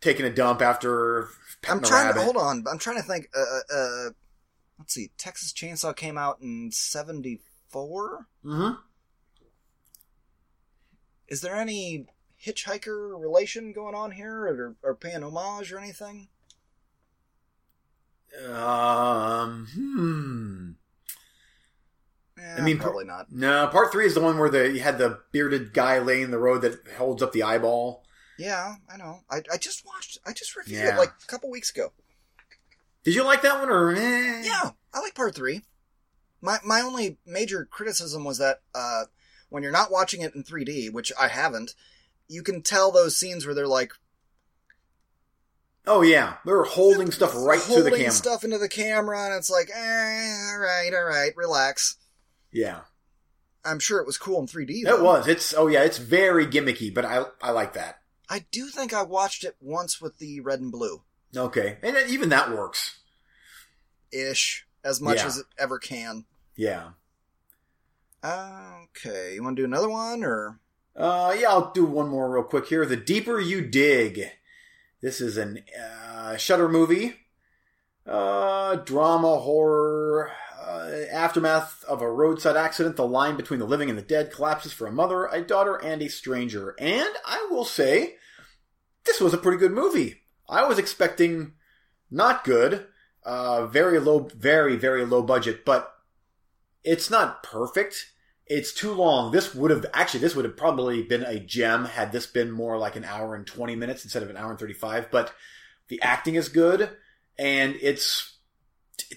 taking 0.00 0.26
a 0.26 0.30
dump 0.30 0.62
after 0.62 1.28
I'm 1.68 1.82
trying 1.82 2.14
to 2.14 2.20
hold 2.20 2.36
on. 2.36 2.64
I'm 2.70 2.78
trying 2.78 2.96
to 2.96 3.02
think. 3.02 3.28
Uh, 3.36 3.74
uh, 3.74 4.10
let's 4.78 4.94
see. 4.94 5.10
Texas 5.18 5.52
Chainsaw 5.52 5.94
came 5.94 6.18
out 6.18 6.38
in 6.40 6.70
'74. 6.72 8.26
Mm-hmm. 8.44 8.80
Is 11.28 11.40
there 11.40 11.56
any 11.56 12.06
hitchhiker 12.44 13.20
relation 13.20 13.72
going 13.72 13.94
on 13.94 14.12
here, 14.12 14.46
or, 14.46 14.76
or 14.82 14.94
paying 14.94 15.22
homage 15.22 15.72
or 15.72 15.78
anything? 15.78 16.28
Um, 18.48 19.66
hmm. 19.74 20.70
Eh, 22.38 22.56
I 22.58 22.60
mean, 22.60 22.78
probably 22.78 23.04
not. 23.04 23.32
No, 23.32 23.66
part 23.68 23.92
three 23.92 24.06
is 24.06 24.14
the 24.14 24.20
one 24.20 24.38
where 24.38 24.50
the 24.50 24.70
you 24.70 24.80
had 24.80 24.98
the 24.98 25.20
bearded 25.32 25.72
guy 25.72 25.98
laying 25.98 26.22
in 26.24 26.30
the 26.30 26.38
road 26.38 26.62
that 26.62 26.78
holds 26.98 27.22
up 27.22 27.32
the 27.32 27.42
eyeball. 27.42 28.04
Yeah, 28.38 28.74
I 28.92 28.96
know. 28.98 29.20
I, 29.30 29.42
I 29.52 29.56
just 29.56 29.86
watched. 29.86 30.18
I 30.26 30.32
just 30.32 30.54
reviewed 30.56 30.80
Yeah. 30.80 30.94
it 30.94 30.98
like 30.98 31.12
a 31.22 31.26
couple 31.26 31.50
weeks 31.50 31.70
ago. 31.70 31.92
Did 33.04 33.14
you 33.14 33.24
like 33.24 33.40
that 33.42 33.60
one 33.60 33.70
or? 33.70 33.92
Eh? 33.94 34.42
Yeah, 34.44 34.70
I 34.92 35.00
like 35.00 35.14
part 35.14 35.34
three. 35.34 35.62
My 36.42 36.58
my 36.64 36.80
only 36.82 37.18
major 37.24 37.64
criticism 37.64 38.24
was 38.24 38.36
that 38.38 38.60
uh, 38.74 39.04
when 39.48 39.62
you're 39.62 39.72
not 39.72 39.90
watching 39.90 40.20
it 40.20 40.34
in 40.34 40.42
3D, 40.44 40.92
which 40.92 41.12
I 41.18 41.28
haven't, 41.28 41.74
you 42.28 42.42
can 42.42 42.60
tell 42.62 42.90
those 42.92 43.16
scenes 43.16 43.46
where 43.46 43.54
they're 43.54 43.66
like 43.66 43.92
Oh 45.86 46.02
yeah, 46.02 46.34
they're 46.44 46.64
holding 46.64 47.12
stuff 47.12 47.32
right 47.36 47.60
to 47.60 47.66
the 47.68 47.74
holding 47.74 47.94
camera. 47.94 48.10
stuff 48.10 48.42
into 48.44 48.58
the 48.58 48.68
camera, 48.68 49.24
and 49.26 49.34
it's 49.34 49.48
like, 49.50 49.70
eh, 49.72 50.48
all 50.52 50.58
right, 50.58 50.90
all 50.92 51.04
right, 51.04 51.30
relax. 51.36 51.96
Yeah, 52.52 52.80
I'm 53.64 53.78
sure 53.78 54.00
it 54.00 54.06
was 54.06 54.16
cool 54.18 54.40
in 54.40 54.46
3D. 54.46 54.84
it 54.86 55.02
was. 55.02 55.26
It's 55.28 55.52
oh 55.54 55.66
yeah, 55.66 55.82
it's 55.82 55.98
very 55.98 56.46
gimmicky, 56.46 56.92
but 56.94 57.04
I 57.04 57.24
I 57.42 57.50
like 57.50 57.74
that. 57.74 58.00
I 58.28 58.46
do 58.50 58.66
think 58.68 58.92
I 58.92 59.02
watched 59.02 59.44
it 59.44 59.56
once 59.60 60.00
with 60.00 60.18
the 60.18 60.40
red 60.40 60.60
and 60.60 60.72
blue 60.72 61.02
Okay, 61.36 61.78
and 61.82 61.96
even 62.08 62.28
that 62.30 62.50
works. 62.50 62.98
ish, 64.12 64.66
as 64.82 65.00
much 65.00 65.18
Yeah. 65.18 65.26
as 65.26 65.38
it 65.38 65.46
ever 65.58 65.78
can. 65.78 66.24
Yeah. 66.56 66.90
Okay, 68.24 69.34
you 69.34 69.42
want 69.44 69.56
to 69.56 69.62
do 69.62 69.66
another 69.66 69.88
one 69.88 70.24
or? 70.24 70.58
Uh, 70.96 71.36
yeah, 71.38 71.50
I'll 71.50 71.72
do 71.72 71.84
one 71.84 72.08
more 72.08 72.30
real 72.30 72.42
quick 72.42 72.66
here. 72.66 72.86
The 72.86 72.96
Deeper 72.96 73.38
You 73.38 73.60
Dig. 73.60 74.22
This 75.02 75.20
is 75.20 75.36
an 75.36 75.62
uh, 75.78 76.36
Shudder 76.36 76.68
movie, 76.68 77.16
uh, 78.06 78.76
drama 78.76 79.36
horror. 79.38 80.32
Uh, 80.66 81.04
aftermath 81.12 81.84
of 81.84 82.02
a 82.02 82.10
roadside 82.10 82.56
accident, 82.56 82.96
the 82.96 83.06
line 83.06 83.36
between 83.36 83.60
the 83.60 83.66
living 83.66 83.88
and 83.88 83.96
the 83.96 84.02
dead 84.02 84.32
collapses 84.32 84.72
for 84.72 84.86
a 84.86 84.92
mother, 84.92 85.26
a 85.26 85.40
daughter, 85.40 85.76
and 85.76 86.02
a 86.02 86.08
stranger. 86.08 86.74
And 86.80 87.08
I 87.24 87.46
will 87.50 87.64
say, 87.64 88.16
this 89.04 89.20
was 89.20 89.32
a 89.32 89.38
pretty 89.38 89.58
good 89.58 89.72
movie. 89.72 90.22
I 90.48 90.64
was 90.64 90.78
expecting 90.78 91.52
not 92.10 92.42
good, 92.42 92.86
uh, 93.24 93.66
very 93.66 94.00
low, 94.00 94.28
very 94.34 94.76
very 94.76 95.04
low 95.04 95.22
budget, 95.22 95.64
but 95.64 95.92
it's 96.82 97.10
not 97.10 97.42
perfect 97.42 98.06
it's 98.46 98.72
too 98.72 98.92
long. 98.92 99.32
This 99.32 99.54
would 99.54 99.70
have 99.70 99.86
actually 99.92 100.20
this 100.20 100.36
would 100.36 100.44
have 100.44 100.56
probably 100.56 101.02
been 101.02 101.24
a 101.24 101.40
gem 101.40 101.84
had 101.84 102.12
this 102.12 102.26
been 102.26 102.50
more 102.50 102.78
like 102.78 102.96
an 102.96 103.04
hour 103.04 103.34
and 103.34 103.46
20 103.46 103.74
minutes 103.74 104.04
instead 104.04 104.22
of 104.22 104.30
an 104.30 104.36
hour 104.36 104.50
and 104.50 104.58
35, 104.58 105.10
but 105.10 105.32
the 105.88 106.00
acting 106.00 106.36
is 106.36 106.48
good 106.48 106.90
and 107.38 107.76
it's 107.80 108.35
it's 108.35 108.35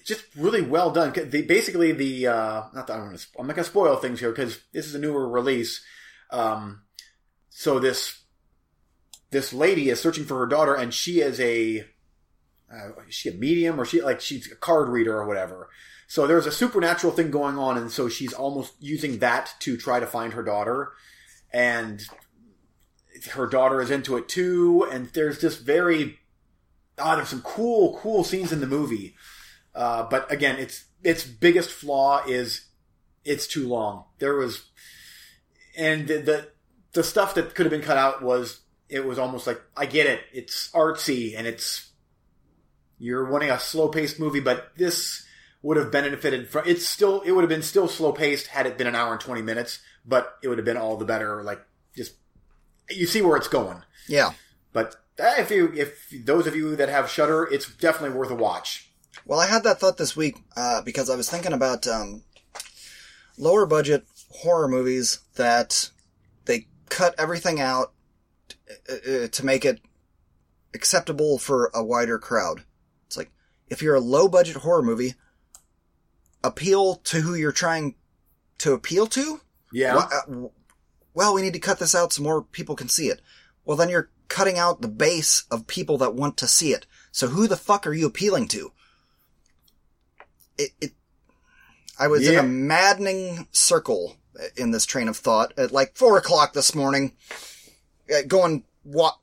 just 0.04 0.24
really 0.36 0.62
well 0.62 0.90
done. 0.90 1.12
The, 1.12 1.42
basically 1.42 1.92
the 1.92 2.26
uh 2.26 2.62
not 2.74 2.86
that 2.86 2.98
I'm 2.98 3.16
to 3.16 3.26
I'm 3.38 3.46
not 3.46 3.56
going 3.56 3.64
to 3.64 3.70
spoil 3.70 3.96
things 3.96 4.20
here 4.20 4.32
cuz 4.32 4.60
this 4.72 4.86
is 4.86 4.94
a 4.94 4.98
newer 4.98 5.28
release. 5.28 5.82
Um 6.30 6.82
so 7.48 7.78
this 7.78 8.20
this 9.30 9.52
lady 9.52 9.90
is 9.90 10.00
searching 10.00 10.24
for 10.24 10.38
her 10.38 10.46
daughter 10.46 10.74
and 10.74 10.92
she 10.92 11.20
is 11.20 11.40
a 11.40 11.86
uh, 12.72 12.90
is 13.08 13.14
she 13.14 13.28
a 13.28 13.34
medium 13.34 13.80
or 13.80 13.84
she 13.84 14.00
like 14.00 14.20
she's 14.20 14.50
a 14.50 14.56
card 14.56 14.88
reader 14.88 15.16
or 15.16 15.26
whatever. 15.26 15.68
So 16.06 16.26
there's 16.26 16.46
a 16.46 16.50
supernatural 16.50 17.12
thing 17.12 17.30
going 17.30 17.56
on, 17.56 17.78
and 17.78 17.88
so 17.88 18.08
she's 18.08 18.32
almost 18.32 18.72
using 18.80 19.20
that 19.20 19.54
to 19.60 19.76
try 19.76 20.00
to 20.00 20.08
find 20.08 20.32
her 20.32 20.42
daughter, 20.42 20.90
and 21.52 22.02
her 23.30 23.46
daughter 23.46 23.80
is 23.80 23.92
into 23.92 24.16
it 24.16 24.28
too. 24.28 24.88
And 24.90 25.06
there's 25.12 25.40
this 25.40 25.58
very 25.58 26.18
ah, 26.98 27.14
there's 27.14 27.28
some 27.28 27.42
cool, 27.42 27.96
cool 27.98 28.24
scenes 28.24 28.52
in 28.52 28.60
the 28.60 28.66
movie. 28.66 29.14
Uh, 29.74 30.04
but 30.10 30.30
again, 30.32 30.56
its 30.58 30.84
its 31.02 31.24
biggest 31.24 31.70
flaw 31.70 32.22
is 32.26 32.66
it's 33.24 33.46
too 33.46 33.68
long. 33.68 34.04
There 34.18 34.34
was, 34.34 34.64
and 35.76 36.06
the, 36.08 36.18
the 36.18 36.48
the 36.92 37.04
stuff 37.04 37.34
that 37.34 37.54
could 37.54 37.66
have 37.66 37.70
been 37.70 37.82
cut 37.82 37.96
out 37.98 38.22
was 38.22 38.60
it 38.88 39.04
was 39.04 39.18
almost 39.18 39.46
like 39.46 39.60
I 39.76 39.86
get 39.86 40.06
it. 40.06 40.20
It's 40.32 40.70
artsy 40.72 41.34
and 41.36 41.46
it's 41.46 41.90
you're 42.98 43.30
wanting 43.30 43.50
a 43.50 43.58
slow 43.58 43.88
paced 43.88 44.18
movie, 44.20 44.40
but 44.40 44.72
this 44.76 45.24
would 45.62 45.76
have 45.76 45.92
benefited 45.92 46.48
from 46.48 46.62
it's 46.66 46.88
still 46.88 47.20
it 47.20 47.32
would 47.32 47.42
have 47.42 47.48
been 47.50 47.62
still 47.62 47.86
slow 47.86 48.12
paced 48.12 48.46
had 48.46 48.66
it 48.66 48.78
been 48.78 48.86
an 48.86 48.94
hour 48.94 49.12
and 49.12 49.20
20 49.20 49.42
minutes 49.42 49.78
but 50.06 50.38
it 50.42 50.48
would 50.48 50.56
have 50.56 50.64
been 50.64 50.78
all 50.78 50.96
the 50.96 51.04
better 51.04 51.42
like 51.42 51.60
just 51.94 52.14
you 52.88 53.06
see 53.06 53.20
where 53.20 53.36
it's 53.36 53.46
going 53.46 53.82
Yeah. 54.08 54.32
but 54.72 54.96
if 55.18 55.50
you 55.50 55.70
if 55.76 56.08
those 56.24 56.46
of 56.46 56.56
you 56.56 56.76
that 56.76 56.88
have 56.88 57.10
Shudder 57.10 57.44
it's 57.52 57.70
definitely 57.74 58.16
worth 58.16 58.30
a 58.30 58.34
watch 58.34 58.89
Well, 59.30 59.38
I 59.38 59.46
had 59.46 59.62
that 59.62 59.78
thought 59.78 59.96
this 59.96 60.16
week 60.16 60.38
uh, 60.56 60.82
because 60.82 61.08
I 61.08 61.14
was 61.14 61.30
thinking 61.30 61.52
about 61.52 61.86
um, 61.86 62.24
lower 63.38 63.64
budget 63.64 64.04
horror 64.28 64.66
movies 64.66 65.20
that 65.36 65.90
they 66.46 66.66
cut 66.88 67.14
everything 67.16 67.60
out 67.60 67.92
uh, 68.88 68.94
uh, 68.94 69.28
to 69.28 69.46
make 69.46 69.64
it 69.64 69.78
acceptable 70.74 71.38
for 71.38 71.70
a 71.72 71.80
wider 71.80 72.18
crowd. 72.18 72.64
It's 73.06 73.16
like 73.16 73.30
if 73.68 73.82
you're 73.82 73.94
a 73.94 74.00
low 74.00 74.26
budget 74.26 74.56
horror 74.56 74.82
movie, 74.82 75.14
appeal 76.42 76.96
to 76.96 77.20
who 77.20 77.36
you're 77.36 77.52
trying 77.52 77.94
to 78.58 78.72
appeal 78.72 79.06
to. 79.06 79.42
yeah 79.72 79.96
uh, 79.96 80.48
Well, 81.14 81.34
we 81.34 81.42
need 81.42 81.52
to 81.52 81.60
cut 81.60 81.78
this 81.78 81.94
out 81.94 82.12
so 82.12 82.24
more 82.24 82.42
people 82.42 82.74
can 82.74 82.88
see 82.88 83.06
it. 83.06 83.20
Well, 83.64 83.76
then 83.76 83.90
you're 83.90 84.10
cutting 84.26 84.58
out 84.58 84.82
the 84.82 84.88
base 84.88 85.44
of 85.52 85.68
people 85.68 85.98
that 85.98 86.16
want 86.16 86.36
to 86.38 86.48
see 86.48 86.72
it. 86.72 86.84
So 87.12 87.28
who 87.28 87.46
the 87.46 87.56
fuck 87.56 87.86
are 87.86 87.94
you 87.94 88.08
appealing 88.08 88.48
to? 88.48 88.72
It, 90.60 90.70
it 90.80 90.92
I 91.98 92.08
was 92.08 92.26
in 92.26 92.38
a 92.38 92.42
maddening 92.42 93.46
circle 93.50 94.16
in 94.56 94.70
this 94.70 94.86
train 94.86 95.08
of 95.08 95.16
thought 95.16 95.52
at 95.58 95.72
like 95.72 95.96
four 95.96 96.16
o'clock 96.16 96.52
this 96.52 96.74
morning, 96.74 97.16
uh, 98.14 98.22
going, 98.26 98.64
what, 98.82 99.18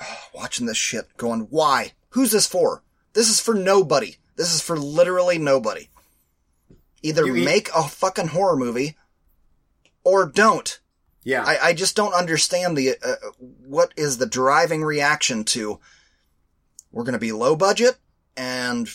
watching 0.34 0.66
this 0.66 0.76
shit, 0.76 1.16
going, 1.16 1.46
why? 1.50 1.92
Who's 2.10 2.32
this 2.32 2.46
for? 2.46 2.82
This 3.12 3.28
is 3.28 3.40
for 3.40 3.54
nobody. 3.54 4.16
This 4.36 4.54
is 4.54 4.60
for 4.60 4.76
literally 4.76 5.38
nobody. 5.38 5.88
Either 7.02 7.26
You 7.26 7.36
eat- 7.36 7.44
make 7.44 7.68
a 7.74 7.82
fucking 7.82 8.28
horror 8.28 8.56
movie 8.56 8.96
or 10.04 10.26
don't. 10.26 10.80
yeah 11.24 11.44
I, 11.44 11.68
I 11.68 11.72
just 11.72 11.96
don't 11.96 12.14
understand 12.14 12.76
the 12.76 12.96
uh, 13.04 13.14
what 13.66 13.92
is 13.96 14.18
the 14.18 14.26
driving 14.26 14.82
reaction 14.82 15.44
to 15.44 15.78
we're 16.90 17.04
going 17.04 17.12
to 17.12 17.18
be 17.18 17.32
low 17.32 17.54
budget 17.56 17.96
and 18.36 18.88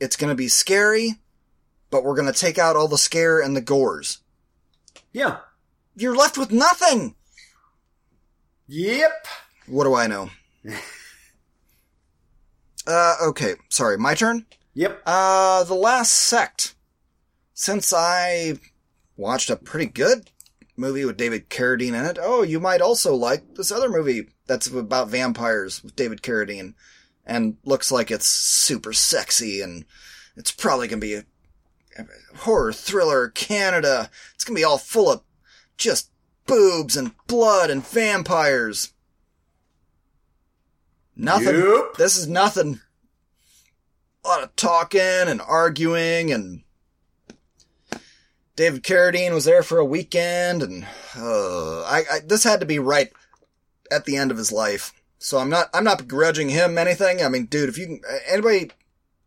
it's 0.00 0.16
going 0.16 0.30
to 0.30 0.34
be 0.36 0.48
scary, 0.48 1.14
but 1.92 2.02
we're 2.02 2.16
going 2.16 2.32
to 2.32 2.38
take 2.38 2.58
out 2.58 2.74
all 2.74 2.88
the 2.88 2.98
scare 2.98 3.38
and 3.40 3.54
the 3.54 3.60
gores. 3.60 4.18
yeah 5.12 5.36
You're 5.94 6.16
left 6.16 6.36
with 6.36 6.50
nothing. 6.50 7.14
yep 8.66 9.12
What 9.68 9.84
do 9.84 9.94
I 9.94 10.08
know? 10.08 10.30
uh, 12.86 13.14
okay, 13.26 13.54
sorry, 13.68 13.96
my 13.98 14.14
turn. 14.14 14.46
yep 14.74 15.00
Uh, 15.06 15.62
The 15.64 15.74
Last 15.74 16.12
Sect. 16.12 16.74
Since 17.54 17.92
I 17.92 18.54
watched 19.16 19.50
a 19.50 19.56
pretty 19.56 19.86
good 19.86 20.30
movie 20.76 21.04
with 21.04 21.16
David 21.16 21.48
Carradine 21.50 21.88
in 21.94 22.04
it, 22.06 22.18
oh, 22.20 22.42
you 22.42 22.58
might 22.58 22.80
also 22.80 23.14
like 23.14 23.54
this 23.54 23.70
other 23.70 23.88
movie 23.88 24.28
that's 24.46 24.66
about 24.66 25.08
vampires 25.08 25.84
with 25.84 25.94
David 25.94 26.22
Carradine 26.22 26.74
and 27.24 27.56
looks 27.64 27.92
like 27.92 28.10
it's 28.10 28.26
super 28.26 28.92
sexy 28.92 29.60
and 29.60 29.84
it's 30.36 30.50
probably 30.50 30.88
gonna 30.88 30.98
be 31.00 31.14
a, 31.14 31.20
a 31.20 31.24
horror 32.36 32.72
thriller 32.72 33.28
Canada. 33.28 34.10
It's 34.34 34.44
gonna 34.44 34.56
be 34.56 34.64
all 34.64 34.78
full 34.78 35.10
of 35.10 35.22
just 35.76 36.10
boobs 36.46 36.96
and 36.96 37.12
blood 37.26 37.70
and 37.70 37.86
vampires. 37.86 38.92
Nothing. 41.14 41.56
Yep. 41.56 41.94
This 41.98 42.16
is 42.16 42.26
nothing. 42.26 42.80
A 44.24 44.28
lot 44.28 44.42
of 44.42 44.56
talking 44.56 45.00
and 45.00 45.40
arguing 45.40 46.32
and 46.32 46.62
David 48.54 48.82
Carradine 48.82 49.34
was 49.34 49.44
there 49.44 49.62
for 49.62 49.78
a 49.78 49.84
weekend 49.84 50.62
and 50.62 50.86
uh, 51.16 51.82
I, 51.82 52.04
I 52.10 52.18
this 52.24 52.44
had 52.44 52.60
to 52.60 52.66
be 52.66 52.78
right 52.78 53.12
at 53.90 54.04
the 54.04 54.16
end 54.16 54.30
of 54.30 54.36
his 54.36 54.52
life. 54.52 54.92
So 55.18 55.38
I'm 55.38 55.50
not 55.50 55.68
I'm 55.74 55.84
not 55.84 55.98
begrudging 55.98 56.48
him 56.48 56.78
anything. 56.78 57.22
I 57.22 57.28
mean, 57.28 57.46
dude, 57.46 57.68
if 57.68 57.78
you 57.78 57.86
can 57.86 58.00
anybody 58.26 58.70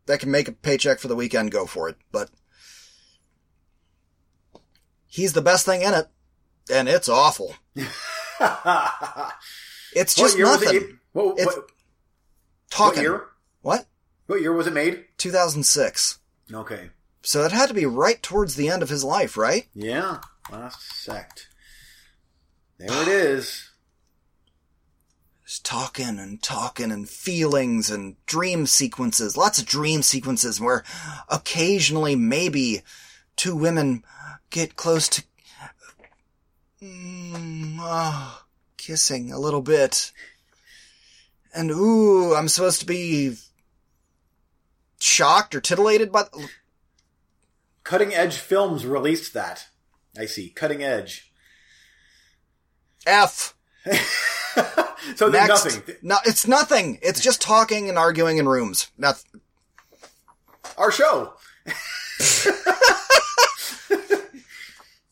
that 0.06 0.20
can 0.20 0.30
make 0.30 0.48
a 0.48 0.52
paycheck 0.52 0.98
for 0.98 1.08
the 1.08 1.16
weekend, 1.16 1.50
go 1.50 1.66
for 1.66 1.88
it. 1.88 1.96
But 2.12 2.30
he's 5.06 5.32
the 5.32 5.42
best 5.42 5.64
thing 5.66 5.82
in 5.82 5.94
it, 5.94 6.08
and 6.72 6.88
it's 6.88 7.08
awful. 7.08 7.54
It's 9.94 10.14
just 10.14 10.38
nothing. 10.38 10.74
it 10.76 10.82
what, 11.12 11.38
It's- 11.38 11.56
what, 11.56 11.70
what 12.78 12.96
year 12.98 13.26
What? 13.62 13.86
what 14.26 14.40
year 14.42 14.52
was 14.52 14.66
it 14.66 14.72
made 14.74 15.04
2006. 15.16 16.18
okay 16.52 16.90
So 17.22 17.44
it 17.44 17.52
had 17.52 17.68
to 17.68 17.74
be 17.74 17.86
right 17.86 18.22
towards 18.22 18.56
the 18.56 18.68
end 18.68 18.82
of 18.82 18.90
his 18.90 19.04
life, 19.04 19.36
right? 19.38 19.66
yeah 19.74 20.18
last 20.50 20.82
sect 21.02 21.48
there 22.78 22.88
it 23.02 23.08
is 23.32 23.70
Just 25.46 25.64
talking 25.64 26.18
and 26.18 26.42
talking 26.42 26.92
and 26.92 27.08
feelings 27.08 27.88
and 27.90 28.16
dream 28.26 28.66
sequences. 28.66 29.36
Lots 29.36 29.58
of 29.58 29.64
dream 29.64 30.02
sequences 30.02 30.60
where 30.60 30.84
occasionally 31.30 32.16
maybe 32.16 32.82
two 33.36 33.56
women 33.56 34.04
get 34.50 34.76
close 34.76 35.08
to 35.08 35.24
mm, 36.82 37.76
ah, 37.80 38.44
kissing 38.76 39.32
a 39.32 39.38
little 39.38 39.62
bit. 39.62 40.12
And 41.54 41.70
ooh, 41.70 42.34
I'm 42.34 42.48
supposed 42.48 42.80
to 42.80 42.86
be 42.86 43.36
shocked 44.98 45.54
or 45.54 45.60
titillated 45.60 46.10
by 46.10 46.24
cutting 47.84 48.14
edge 48.14 48.38
films 48.38 48.84
released 48.84 49.34
that 49.34 49.68
i 50.18 50.24
see 50.24 50.48
cutting 50.48 50.82
edge 50.82 51.30
F. 53.06 53.54
So 55.14 55.30
there's 55.30 55.48
nothing. 55.48 55.94
No, 56.02 56.16
it's 56.24 56.48
nothing. 56.48 56.98
It's 57.00 57.20
just 57.20 57.40
talking 57.40 57.88
and 57.88 57.96
arguing 57.96 58.38
in 58.38 58.48
rooms. 58.48 58.90
Nothing. 58.98 59.40
Our 60.76 60.90
show. 60.90 61.34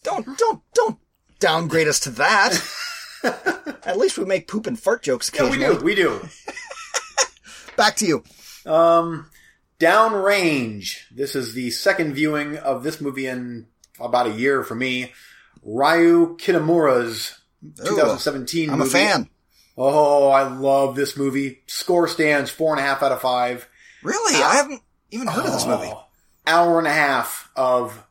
Don't 0.05 0.39
don't 0.39 0.63
don't 0.75 0.99
downgrade 1.41 1.89
us 1.89 1.99
to 2.01 2.11
that. 2.11 2.53
At 3.85 3.99
least 3.99 4.17
we 4.19 4.25
make 4.25 4.47
poop 4.47 4.67
and 4.67 4.79
fart 4.79 5.03
jokes 5.03 5.31
Yeah, 5.35 5.51
we 5.51 5.57
do. 5.59 5.77
We 5.83 5.95
do. 5.95 6.21
Back 7.77 7.97
to 7.97 8.07
you. 8.07 8.23
Um, 8.67 9.31
Downrange. 9.81 10.99
This 11.11 11.35
is 11.35 11.55
the 11.55 11.71
second 11.71 12.15
viewing 12.15 12.57
of 12.59 12.83
this 12.83 13.01
movie 13.01 13.27
in 13.27 13.67
about 13.99 14.27
a 14.27 14.33
year 14.33 14.63
for 14.63 14.75
me. 14.75 15.13
Ryu 15.63 16.37
Kitamura's 16.37 17.39
2017 17.79 18.71
I'm 18.71 18.79
movie. 18.79 18.89
a 18.89 18.93
fan. 18.93 19.29
Oh, 19.77 20.29
I 20.29 20.43
love 20.47 20.95
this 20.95 21.17
movie. 21.17 21.63
Score 21.67 22.07
stands 22.07 22.51
four 22.51 22.73
and 22.73 22.81
a 22.81 22.83
half 22.87 23.03
out 23.03 23.11
of 23.13 23.21
five. 23.21 23.69
Really? 24.03 24.37
I 24.41 24.57
haven't 24.57 24.83
even 25.11 25.27
heard 25.27 25.47
of 25.47 25.53
this 25.53 25.67
movie. 25.67 25.89
Oh, 25.91 26.05
Hour 26.47 26.79
and 26.79 26.87
a 26.87 26.93
half 26.93 27.51
of 27.57 28.07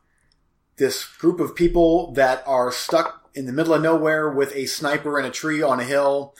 this 0.76 1.04
group 1.04 1.40
of 1.40 1.54
people 1.54 2.12
that 2.12 2.42
are 2.46 2.72
stuck 2.72 3.28
in 3.34 3.46
the 3.46 3.52
middle 3.52 3.74
of 3.74 3.82
nowhere 3.82 4.30
with 4.30 4.54
a 4.54 4.66
sniper 4.66 5.18
in 5.18 5.24
a 5.24 5.30
tree 5.30 5.62
on 5.62 5.80
a 5.80 5.84
hill, 5.84 6.34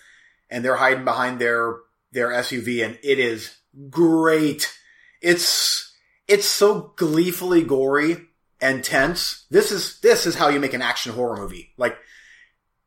and 0.51 0.65
they're 0.65 0.77
hiding 0.77 1.05
behind 1.05 1.41
their 1.41 1.77
their 2.13 2.29
SUV, 2.29 2.85
and 2.85 2.99
it 3.03 3.19
is 3.19 3.57
great. 3.91 4.73
It's 5.21 5.93
it's 6.29 6.47
so 6.47 6.93
gleefully 6.97 7.63
gory 7.63 8.17
and 8.61 8.83
tense. 8.83 9.47
This 9.51 9.73
is 9.73 10.01
this 10.01 10.27
is 10.27 10.35
how 10.37 10.49
you 10.49 10.61
make 10.61 10.75
an 10.75 10.83
action 10.83 11.13
horror 11.13 11.37
movie. 11.37 11.73
Like 11.77 11.97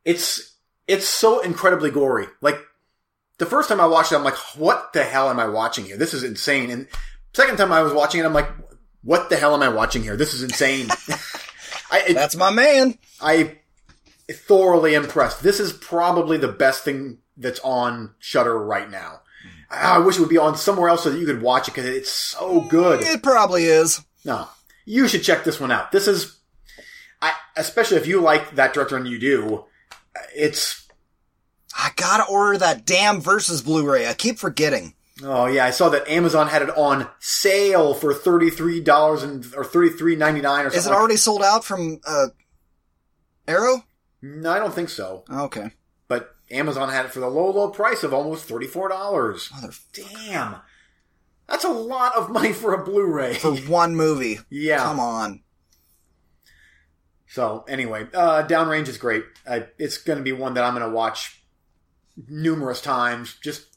it's 0.05 0.55
it's 0.87 1.07
so 1.07 1.41
incredibly 1.41 1.91
gory. 1.91 2.27
Like 2.41 2.59
the 3.37 3.45
first 3.45 3.69
time 3.69 3.81
I 3.81 3.85
watched 3.85 4.11
it, 4.11 4.15
I'm 4.15 4.23
like, 4.23 4.37
what 4.55 4.93
the 4.93 5.03
hell 5.03 5.29
am 5.29 5.39
I 5.39 5.47
watching 5.47 5.85
here? 5.85 5.97
This 5.97 6.13
is 6.13 6.23
insane. 6.23 6.71
And 6.71 6.87
second 7.33 7.57
time 7.57 7.71
I 7.71 7.81
was 7.81 7.93
watching 7.93 8.21
it, 8.21 8.25
I'm 8.25 8.33
like, 8.33 8.49
what 9.07 9.29
the 9.29 9.37
hell 9.37 9.55
am 9.55 9.63
I 9.63 9.69
watching 9.69 10.03
here? 10.03 10.17
This 10.17 10.33
is 10.33 10.43
insane. 10.43 10.89
I, 11.91 12.03
it, 12.09 12.13
That's 12.13 12.35
my 12.35 12.51
man. 12.51 12.97
I 13.21 13.59
thoroughly 14.29 14.95
impressed. 14.95 15.41
This 15.41 15.61
is 15.61 15.71
probably 15.71 16.37
the 16.37 16.49
best 16.49 16.83
thing 16.83 17.19
that's 17.37 17.61
on 17.61 18.15
Shudder 18.19 18.57
right 18.57 18.91
now. 18.91 19.21
I 19.71 19.95
I 19.95 19.97
wish 19.99 20.17
it 20.17 20.19
would 20.19 20.29
be 20.29 20.37
on 20.37 20.57
somewhere 20.57 20.89
else 20.89 21.03
so 21.03 21.11
that 21.11 21.19
you 21.19 21.25
could 21.25 21.41
watch 21.41 21.69
it 21.69 21.75
because 21.75 21.89
it's 21.89 22.11
so 22.11 22.59
good. 22.59 23.01
It 23.01 23.23
probably 23.23 23.63
is. 23.63 24.03
No, 24.25 24.49
you 24.83 25.07
should 25.07 25.23
check 25.23 25.45
this 25.45 25.57
one 25.57 25.71
out. 25.71 25.93
This 25.93 26.09
is, 26.09 26.37
I 27.21 27.31
especially 27.55 27.95
if 27.95 28.07
you 28.07 28.19
like 28.19 28.55
that 28.55 28.73
director 28.73 28.97
and 28.97 29.07
you 29.07 29.19
do, 29.19 29.63
it's. 30.35 30.85
I 31.77 31.91
gotta 31.95 32.25
order 32.29 32.57
that 32.57 32.85
damn 32.85 33.21
versus 33.21 33.61
Blu-ray. 33.61 34.05
I 34.05 34.13
keep 34.13 34.37
forgetting. 34.37 34.95
Oh 35.23 35.47
yeah, 35.47 35.65
I 35.65 35.71
saw 35.71 35.89
that 35.89 36.07
Amazon 36.07 36.47
had 36.47 36.61
it 36.61 36.69
on 36.77 37.09
sale 37.19 37.93
for 37.93 38.13
thirty 38.13 38.49
three 38.49 38.79
dollars 38.81 39.23
and 39.23 39.45
or 39.55 39.63
thirty 39.63 39.89
three 39.89 40.15
ninety 40.15 40.41
nine 40.41 40.61
or 40.65 40.69
something. 40.69 40.79
Is 40.79 40.85
it 40.85 40.89
like- 40.91 40.99
already 40.99 41.17
sold 41.17 41.41
out 41.43 41.63
from 41.65 41.99
uh, 42.05 42.27
Arrow? 43.47 43.83
No, 44.21 44.51
I 44.51 44.59
don't 44.59 44.73
think 44.73 44.89
so. 44.89 45.23
Okay. 45.31 45.71
But 46.07 46.35
Amazon 46.51 46.89
had 46.89 47.05
it 47.05 47.11
for 47.11 47.19
the 47.19 47.27
low, 47.29 47.49
low 47.51 47.69
price 47.69 48.03
of 48.03 48.13
almost 48.13 48.45
thirty 48.45 48.67
four 48.67 48.89
dollars. 48.89 49.49
Mother 49.53 49.73
Damn, 49.93 50.55
that's 51.47 51.63
a 51.63 51.69
lot 51.69 52.15
of 52.15 52.29
money 52.29 52.53
for 52.53 52.73
a 52.73 52.83
Blu-ray. 52.83 53.35
for 53.35 53.55
one 53.55 53.95
movie. 53.95 54.39
yeah. 54.49 54.77
Come 54.83 54.99
on. 54.99 55.41
So 57.29 57.65
anyway, 57.67 58.07
uh, 58.13 58.45
Downrange 58.47 58.87
is 58.87 58.97
great. 58.97 59.23
I, 59.49 59.67
it's 59.77 59.97
going 59.97 60.17
to 60.17 60.23
be 60.23 60.31
one 60.31 60.53
that 60.53 60.63
I'm 60.63 60.73
going 60.75 60.87
to 60.89 60.95
watch 60.95 61.41
numerous 62.27 62.81
times. 62.81 63.35
Just 63.43 63.76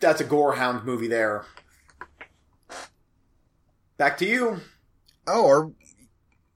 that's 0.00 0.20
a 0.20 0.24
gorehound 0.24 0.84
movie 0.84 1.08
there. 1.08 1.44
Back 3.96 4.18
to 4.18 4.26
you. 4.26 4.60
Oh, 5.26 5.48
are 5.48 5.70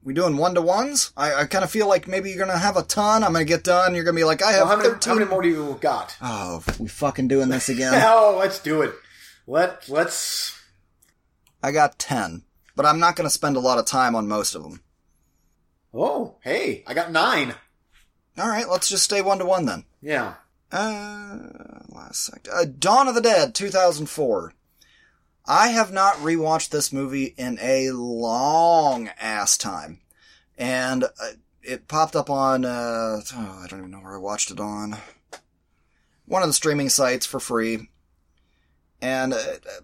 we 0.03 0.15
doing 0.15 0.37
one 0.37 0.55
to 0.55 0.63
ones? 0.63 1.13
I, 1.17 1.35
I 1.35 1.45
kind 1.47 1.65
of 1.65 1.71
feel 1.71 1.89
like 1.89 2.07
maybe 2.07 2.31
you're 2.31 2.39
gonna 2.45 2.59
have 2.59 2.77
a 2.77 2.83
ton. 2.83 3.25
I'm 3.25 3.33
gonna 3.33 3.45
get 3.45 3.65
done. 3.65 3.95
You're 3.95 4.05
gonna 4.05 4.17
be 4.17 4.25
like, 4.25 4.43
I 4.43 4.53
have 4.53 4.61
Well, 4.63 4.69
how, 4.69 4.77
many, 4.77 4.89
13. 4.91 5.11
how 5.11 5.19
many 5.19 5.31
more 5.31 5.43
do 5.43 5.49
you 5.49 5.79
got? 5.81 6.17
Oh, 6.23 6.63
we 6.79 6.89
fucking 6.89 7.29
doing 7.29 7.49
this 7.49 7.69
again. 7.69 7.93
Oh, 8.07 8.37
let's 8.39 8.59
do 8.61 8.83
it. 8.83 8.95
Let 9.47 9.89
let's. 9.89 10.59
I 11.63 11.73
got 11.73 11.99
10, 11.99 12.43
but 12.77 12.87
I'm 12.87 13.01
not 13.01 13.17
gonna 13.17 13.31
spend 13.31 13.57
a 13.57 13.61
lot 13.61 13.79
of 13.79 13.87
time 13.87 14.15
on 14.15 14.29
most 14.29 14.55
of 14.55 14.63
them. 14.63 14.81
Oh, 15.93 16.37
hey, 16.43 16.85
I 16.87 16.95
got 16.95 17.13
nine. 17.13 17.55
All 18.39 18.49
right, 18.49 18.69
let's 18.69 18.89
just 18.89 19.03
stay 19.05 19.21
one 19.21 19.39
to 19.41 19.45
one 19.45 19.67
then. 19.67 19.85
Yeah. 20.01 20.35
Uh, 20.73 21.39
last 21.91 22.25
sec. 22.25 22.49
Uh, 22.51 22.65
Dawn 22.65 23.07
of 23.07 23.15
the 23.15 23.21
Dead, 23.21 23.55
2004. 23.55 24.55
I 25.45 25.69
have 25.69 25.93
not 25.93 26.15
rewatched 26.17 26.71
this 26.71 26.93
movie 26.93 27.35
in 27.37 27.59
a 27.61 27.91
long 27.91 29.11
ass 29.21 29.59
time. 29.59 30.01
And 30.57 31.05
uh, 31.05 31.09
it 31.63 31.89
popped 31.89 32.17
up 32.17 32.31
on, 32.31 32.65
uh, 32.65 33.21
oh, 33.35 33.61
I 33.63 33.67
don't 33.69 33.81
even 33.81 33.91
know 33.91 33.99
where 33.99 34.15
I 34.15 34.19
watched 34.19 34.51
it 34.51 34.61
on. 34.61 34.97
One 36.25 36.43
of 36.43 36.49
the 36.49 36.55
streaming 36.55 36.89
sites 36.89 37.27
for 37.27 37.41
free. 37.41 37.91
And, 39.01 39.35
uh, 39.35 39.37
uh, 39.37 39.83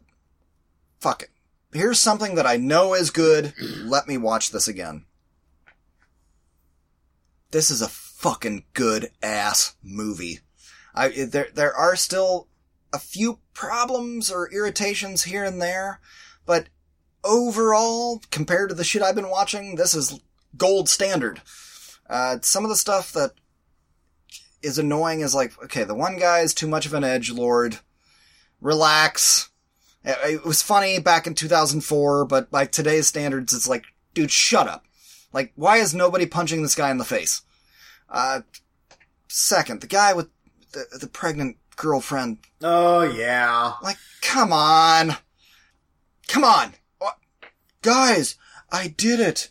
fuck 1.00 1.22
it. 1.22 1.30
Here's 1.72 1.98
something 1.98 2.36
that 2.36 2.46
I 2.46 2.56
know 2.56 2.94
is 2.94 3.10
good. 3.10 3.52
Let 3.82 4.08
me 4.08 4.16
watch 4.16 4.52
this 4.52 4.68
again. 4.68 5.04
This 7.50 7.70
is 7.70 7.82
a 7.82 7.88
fucking 7.88 8.64
good 8.74 9.10
ass 9.22 9.74
movie. 9.82 10.40
I 10.94 11.08
there 11.08 11.48
there 11.54 11.74
are 11.74 11.96
still 11.96 12.48
a 12.92 12.98
few 12.98 13.40
problems 13.54 14.30
or 14.30 14.50
irritations 14.52 15.24
here 15.24 15.44
and 15.44 15.60
there, 15.60 16.00
but 16.46 16.68
overall, 17.24 18.22
compared 18.30 18.70
to 18.70 18.74
the 18.74 18.84
shit 18.84 19.02
I've 19.02 19.14
been 19.14 19.30
watching, 19.30 19.74
this 19.76 19.94
is 19.94 20.20
gold 20.56 20.88
standard. 20.88 21.42
Uh, 22.08 22.38
some 22.40 22.64
of 22.64 22.70
the 22.70 22.76
stuff 22.76 23.12
that 23.12 23.32
is 24.62 24.78
annoying 24.78 25.20
is 25.20 25.34
like, 25.34 25.62
okay, 25.64 25.84
the 25.84 25.94
one 25.94 26.18
guy 26.18 26.40
is 26.40 26.54
too 26.54 26.66
much 26.66 26.86
of 26.86 26.94
an 26.94 27.04
edge 27.04 27.30
lord. 27.30 27.78
Relax. 28.60 29.50
It, 30.02 30.16
it 30.24 30.44
was 30.44 30.62
funny 30.62 30.98
back 30.98 31.26
in 31.26 31.34
2004, 31.34 32.24
but 32.24 32.50
by 32.50 32.64
today's 32.64 33.06
standards, 33.06 33.54
it's 33.54 33.68
like, 33.68 33.84
dude, 34.14 34.30
shut 34.30 34.66
up. 34.66 34.86
Like, 35.32 35.52
why 35.54 35.76
is 35.76 35.94
nobody 35.94 36.26
punching 36.26 36.62
this 36.62 36.74
guy 36.74 36.90
in 36.90 36.98
the 36.98 37.04
face? 37.04 37.42
Uh, 38.08 38.40
second, 39.28 39.82
the 39.82 39.86
guy 39.86 40.14
with 40.14 40.30
the, 40.72 40.86
the 40.98 41.06
pregnant 41.06 41.56
girlfriend. 41.76 42.38
Oh 42.62 43.02
yeah. 43.02 43.74
Like, 43.82 43.98
come 44.20 44.52
on. 44.52 45.16
Come 46.26 46.44
on. 46.44 46.74
Guys, 47.82 48.36
I 48.70 48.88
did 48.88 49.20
it. 49.20 49.50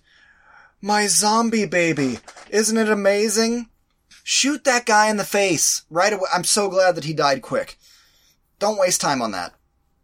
My 0.82 1.08
zombie 1.08 1.66
baby. 1.66 2.20
Isn't 2.50 2.78
it 2.78 2.90
amazing? 2.90 3.70
Shoot 4.24 4.66
that 4.66 4.86
guy 4.86 5.10
in 5.10 5.18
the 5.18 5.24
face 5.24 5.84
right 5.90 6.12
away. 6.12 6.28
I'm 6.34 6.44
so 6.44 6.70
glad 6.70 6.96
that 6.96 7.06
he 7.06 7.14
died 7.14 7.42
quick. 7.42 7.78
Don't 8.60 8.78
waste 8.78 9.02
time 9.02 9.22
on 9.22 9.32
that. 9.32 9.54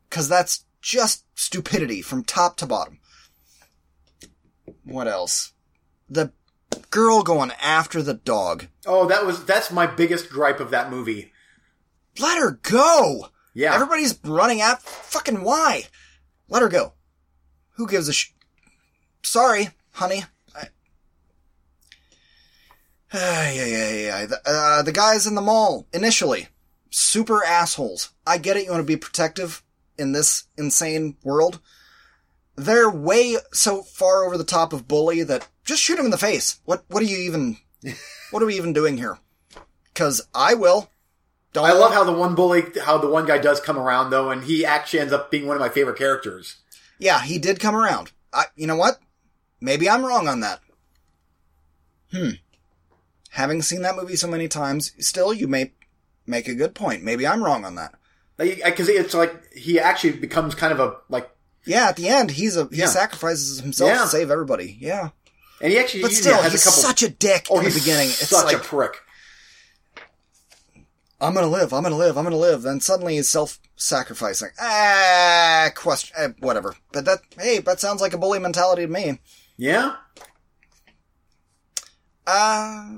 Cause 0.09 0.29
that's 0.29 0.65
just 0.81 1.25
stupidity 1.35 2.01
from 2.01 2.23
top 2.23 2.57
to 2.57 2.65
bottom. 2.65 2.99
What 4.83 5.07
else? 5.07 5.53
The 6.09 6.31
girl 6.93 7.23
going 7.23 7.51
after 7.59 8.03
the 8.03 8.13
dog. 8.13 8.67
Oh, 8.85 9.07
that 9.07 9.25
was 9.25 9.43
that's 9.45 9.71
my 9.71 9.87
biggest 9.87 10.29
gripe 10.29 10.59
of 10.59 10.69
that 10.69 10.91
movie. 10.91 11.31
Let 12.19 12.37
her 12.37 12.59
go! 12.61 13.29
Yeah. 13.55 13.73
Everybody's 13.73 14.19
running 14.23 14.61
out. 14.61 14.83
Fucking 14.83 15.43
why? 15.43 15.87
Let 16.47 16.61
her 16.61 16.69
go. 16.69 16.93
Who 17.77 17.87
gives 17.87 18.07
a 18.07 18.13
sh? 18.13 18.33
Sorry, 19.23 19.69
honey. 19.93 20.23
I... 20.55 20.67
yeah, 23.51 23.65
yeah, 23.65 23.91
yeah. 23.91 24.25
The, 24.27 24.41
uh, 24.45 24.81
the 24.83 24.91
guys 24.91 25.25
in 25.25 25.33
the 25.33 25.41
mall 25.41 25.87
initially 25.93 26.47
super 26.91 27.43
assholes. 27.43 28.11
I 28.27 28.37
get 28.37 28.55
it. 28.55 28.65
You 28.65 28.71
want 28.71 28.81
to 28.81 28.93
be 28.93 28.97
protective 28.97 29.63
in 29.97 30.11
this 30.11 30.43
insane 30.59 31.17
world. 31.23 31.59
They're 32.55 32.89
way 32.89 33.37
so 33.51 33.81
far 33.81 34.25
over 34.25 34.37
the 34.37 34.43
top 34.43 34.73
of 34.73 34.87
bully 34.87 35.23
that 35.23 35.47
just 35.65 35.81
shoot 35.81 35.97
him 35.99 36.05
in 36.05 36.11
the 36.11 36.17
face. 36.17 36.59
What? 36.65 36.83
What 36.87 37.01
are 37.03 37.07
you 37.07 37.17
even? 37.17 37.57
what 38.31 38.41
are 38.41 38.45
we 38.45 38.55
even 38.55 38.73
doing 38.73 38.97
here? 38.97 39.17
Because 39.93 40.21
I 40.33 40.53
will. 40.53 40.89
Don't 41.53 41.65
I 41.65 41.73
love 41.73 41.93
how 41.93 42.03
the 42.03 42.11
one 42.13 42.33
bully, 42.33 42.63
how 42.83 42.97
the 42.97 43.07
one 43.09 43.27
guy 43.27 43.37
does 43.37 43.59
come 43.59 43.77
around 43.77 44.09
though, 44.09 44.31
and 44.31 44.43
he 44.43 44.65
actually 44.65 45.01
ends 45.01 45.13
up 45.13 45.29
being 45.29 45.45
one 45.45 45.55
of 45.55 45.61
my 45.61 45.69
favorite 45.69 45.97
characters. 45.97 46.57
Yeah, 46.97 47.21
he 47.21 47.37
did 47.37 47.59
come 47.59 47.75
around. 47.75 48.11
I, 48.33 48.45
you 48.55 48.65
know 48.65 48.75
what? 48.75 48.99
Maybe 49.61 49.87
I'm 49.89 50.03
wrong 50.03 50.27
on 50.27 50.39
that. 50.39 50.61
Hmm. 52.11 52.29
Having 53.31 53.61
seen 53.63 53.81
that 53.83 53.95
movie 53.95 54.15
so 54.15 54.27
many 54.27 54.47
times, 54.47 54.91
still, 54.99 55.33
you 55.33 55.47
may 55.47 55.71
make 56.25 56.47
a 56.47 56.55
good 56.55 56.73
point. 56.75 57.03
Maybe 57.03 57.25
I'm 57.27 57.43
wrong 57.43 57.65
on 57.65 57.75
that. 57.75 57.93
Because 58.37 58.89
it's 58.89 59.13
like 59.13 59.53
he 59.53 59.79
actually 59.79 60.13
becomes 60.13 60.55
kind 60.55 60.73
of 60.73 60.79
a 60.79 60.95
like, 61.09 61.29
Yeah, 61.65 61.87
at 61.89 61.95
the 61.95 62.07
end, 62.09 62.31
he's 62.31 62.57
a 62.57 62.65
he 62.71 62.77
Yeah. 62.77 62.87
sacrifices 62.87 63.59
himself 63.61 63.89
Yeah. 63.91 64.01
to 64.01 64.07
save 64.07 64.31
everybody. 64.31 64.77
Yeah, 64.79 65.09
and 65.63 65.71
he 65.71 65.79
actually 65.79 66.01
but 66.01 66.11
still, 66.11 66.41
has 66.41 66.51
he's 66.51 66.61
a 66.61 66.69
couple. 66.69 66.83
such 66.83 67.03
a 67.03 67.09
dick 67.09 67.47
oh, 67.49 67.59
in 67.59 67.65
the 67.65 67.71
beginning. 67.71 68.09
It's 68.09 68.27
such 68.27 68.45
like, 68.45 68.57
a 68.57 68.59
prick. 68.59 68.97
I'm 71.21 71.33
gonna 71.33 71.47
live, 71.47 71.73
I'm 71.73 71.83
gonna 71.83 71.95
live, 71.95 72.17
I'm 72.17 72.25
gonna 72.25 72.35
live. 72.35 72.63
Then 72.63 72.81
suddenly 72.81 73.15
he's 73.15 73.29
self-sacrificing. 73.29 74.49
Ah, 74.59 75.69
question, 75.73 76.15
eh, 76.19 76.27
whatever. 76.39 76.75
But 76.91 77.05
that, 77.05 77.19
hey, 77.39 77.59
that 77.59 77.79
sounds 77.79 78.01
like 78.01 78.13
a 78.13 78.17
bully 78.17 78.39
mentality 78.39 78.85
to 78.85 78.91
me. 78.91 79.19
Yeah? 79.55 79.95
Uh, 82.27 82.89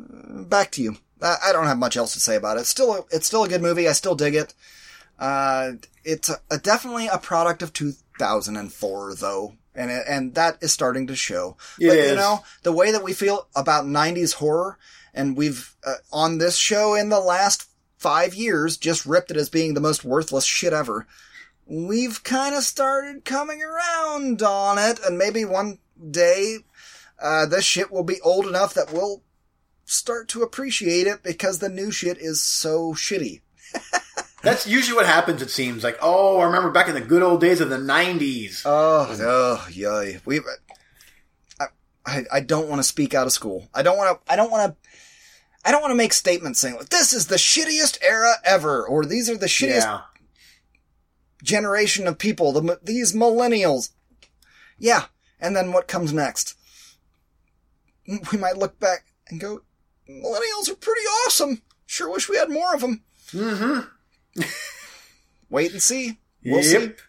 back 0.48 0.72
to 0.72 0.82
you. 0.82 0.98
I, 1.22 1.36
I 1.46 1.54
don't 1.54 1.68
have 1.68 1.78
much 1.78 1.96
else 1.96 2.14
to 2.14 2.20
say 2.20 2.36
about 2.36 2.58
it. 2.58 2.62
It's 2.62 2.70
still, 2.70 2.96
a, 2.96 3.04
it's 3.12 3.28
still 3.28 3.44
a 3.44 3.50
good 3.50 3.62
movie. 3.62 3.88
I 3.88 3.92
still 3.92 4.16
dig 4.16 4.34
it. 4.34 4.56
Uh, 5.20 5.74
it's 6.04 6.30
a, 6.30 6.40
a, 6.50 6.58
definitely 6.58 7.06
a 7.06 7.20
product 7.20 7.62
of 7.62 7.74
2004, 7.74 9.16
though. 9.16 9.54
And, 9.76 9.92
it, 9.92 10.04
and 10.08 10.36
that 10.36 10.58
is 10.62 10.72
starting 10.72 11.08
to 11.08 11.16
show. 11.16 11.58
It 11.80 11.88
but, 11.88 11.98
is. 11.98 12.10
you 12.12 12.16
know, 12.16 12.44
the 12.64 12.72
way 12.72 12.92
that 12.92 13.04
we 13.04 13.14
feel 13.14 13.48
about 13.56 13.86
90s 13.86 14.36
horror, 14.36 14.78
and 15.14 15.36
we've, 15.36 15.76
uh, 15.86 15.96
on 16.12 16.38
this 16.38 16.58
show 16.58 16.96
in 16.96 17.10
the 17.10 17.20
last 17.20 17.70
five 17.98 18.34
years, 18.34 18.78
just 18.78 19.06
ripped 19.06 19.32
it 19.32 19.38
as 19.38 19.50
being 19.50 19.74
the 19.74 19.82
most 19.82 20.06
worthless 20.06 20.46
shit 20.46 20.74
ever. 20.74 21.08
We've 21.66 22.24
kind 22.24 22.56
of 22.56 22.64
started 22.64 23.26
coming 23.26 23.62
around 23.64 24.42
on 24.42 24.78
it, 24.78 25.00
and 25.06 25.18
maybe 25.18 25.46
one 25.46 25.80
day, 26.12 26.60
uh, 27.20 27.46
this 27.48 27.66
shit 27.66 27.92
will 27.92 28.04
be 28.04 28.22
old 28.22 28.46
enough 28.46 28.74
that 28.76 28.94
we'll 28.94 29.24
start 29.86 30.28
to 30.30 30.42
appreciate 30.42 31.08
it 31.08 31.24
because 31.24 31.60
the 31.60 31.70
new 31.70 31.92
shit 31.92 32.18
is 32.18 32.42
so 32.42 32.94
shitty. 32.94 33.42
That's 34.46 34.68
usually 34.68 34.96
what 34.96 35.08
happens, 35.08 35.42
it 35.42 35.50
seems. 35.50 35.84
Like, 35.84 35.98
oh, 36.02 36.40
I 36.40 36.46
remember 36.46 36.70
back 36.70 36.88
in 36.88 36.94
the 36.94 37.02
good 37.02 37.24
old 37.24 37.42
days 37.42 37.62
of 37.62 37.70
the 37.70 37.78
90s. 37.78 38.62
Oh, 38.64 39.16
no, 39.18 39.60
yay. 39.74 40.22
We, 40.24 40.40
I, 41.60 41.66
I, 42.06 42.24
I 42.32 42.40
don't 42.42 42.70
want 42.70 42.80
to 42.80 42.84
speak 42.84 43.16
out 43.16 43.26
of 43.26 43.34
school. 43.34 43.68
I 43.74 43.82
don't 43.82 43.98
want 43.98 44.24
to, 44.24 44.32
I 44.32 44.36
don't 44.36 44.52
want 44.52 44.72
to, 44.72 44.90
I 45.66 45.72
don't 45.72 45.82
want 45.82 45.92
to 45.92 45.98
make 45.98 46.14
statements 46.14 46.60
saying, 46.60 46.76
like, 46.76 46.90
this 46.90 47.12
is 47.12 47.26
the 47.26 47.38
shittiest 47.38 47.98
era 48.04 48.34
ever, 48.44 48.86
or 48.86 49.04
these 49.04 49.32
are 49.32 49.38
the 49.38 49.48
shittiest 49.48 49.82
yeah. 49.82 50.02
generation 51.42 52.06
of 52.08 52.20
people, 52.20 52.52
the, 52.52 52.80
these 52.84 53.14
millennials. 53.14 53.90
Yeah. 54.78 55.06
And 55.40 55.56
then 55.56 55.74
what 55.74 55.88
comes 55.88 56.14
next? 56.14 56.56
We 58.32 58.38
might 58.38 58.58
look 58.58 58.80
back 58.80 59.06
and 59.28 59.40
go, 59.40 59.62
millennials 60.08 60.70
are 60.70 60.76
pretty 60.76 61.02
awesome. 61.26 61.64
Sure 61.88 62.12
wish 62.12 62.30
we 62.30 62.38
had 62.38 62.52
more 62.52 62.76
of 62.76 62.82
them. 62.82 63.02
Mm-hmm. 63.32 63.90
Wait 65.50 65.72
and 65.72 65.82
see. 65.82 66.20
We'll 66.44 66.64
yep. 66.64 66.82
see. 66.82 67.04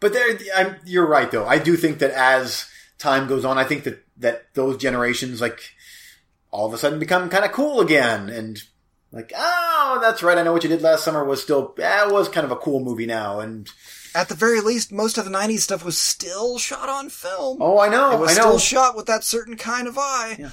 But 0.00 0.12
there, 0.12 0.38
I'm, 0.54 0.76
you're 0.84 1.06
right, 1.06 1.30
though. 1.30 1.46
I 1.46 1.58
do 1.58 1.76
think 1.76 1.98
that 1.98 2.12
as 2.12 2.68
time 2.98 3.26
goes 3.26 3.44
on, 3.44 3.58
I 3.58 3.64
think 3.64 3.84
that, 3.84 4.04
that 4.18 4.54
those 4.54 4.76
generations, 4.76 5.40
like, 5.40 5.60
all 6.50 6.66
of 6.66 6.72
a 6.72 6.78
sudden 6.78 6.98
become 6.98 7.28
kind 7.28 7.44
of 7.44 7.52
cool 7.52 7.80
again. 7.80 8.28
And, 8.28 8.62
like, 9.10 9.32
oh, 9.36 9.98
that's 10.00 10.22
right. 10.22 10.38
I 10.38 10.42
know 10.42 10.52
what 10.52 10.62
you 10.62 10.68
did 10.68 10.82
last 10.82 11.04
summer 11.04 11.24
was 11.24 11.42
still, 11.42 11.74
eh, 11.78 12.04
was 12.06 12.28
kind 12.28 12.44
of 12.44 12.52
a 12.52 12.56
cool 12.56 12.80
movie 12.80 13.06
now. 13.06 13.40
And, 13.40 13.68
At 14.14 14.28
the 14.28 14.34
very 14.34 14.60
least, 14.60 14.92
most 14.92 15.18
of 15.18 15.24
the 15.24 15.30
90s 15.30 15.60
stuff 15.60 15.84
was 15.84 15.98
still 15.98 16.58
shot 16.58 16.88
on 16.88 17.08
film. 17.08 17.58
oh, 17.60 17.78
I 17.80 17.88
know. 17.88 18.12
it 18.12 18.20
was 18.20 18.38
I 18.38 18.42
know. 18.42 18.56
still 18.56 18.58
shot 18.58 18.96
with 18.96 19.06
that 19.06 19.24
certain 19.24 19.56
kind 19.56 19.88
of 19.88 19.98
eye. 19.98 20.36
Yeah. 20.38 20.50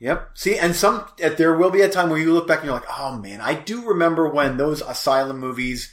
Yep. 0.00 0.30
See, 0.34 0.56
and 0.56 0.76
some 0.76 1.06
there 1.18 1.56
will 1.56 1.70
be 1.70 1.80
a 1.80 1.88
time 1.88 2.08
where 2.08 2.18
you 2.18 2.32
look 2.32 2.46
back 2.46 2.58
and 2.58 2.66
you're 2.66 2.74
like, 2.74 2.88
"Oh 2.98 3.16
man, 3.16 3.40
I 3.40 3.54
do 3.54 3.84
remember 3.84 4.28
when 4.28 4.56
those 4.56 4.80
asylum 4.80 5.38
movies 5.38 5.90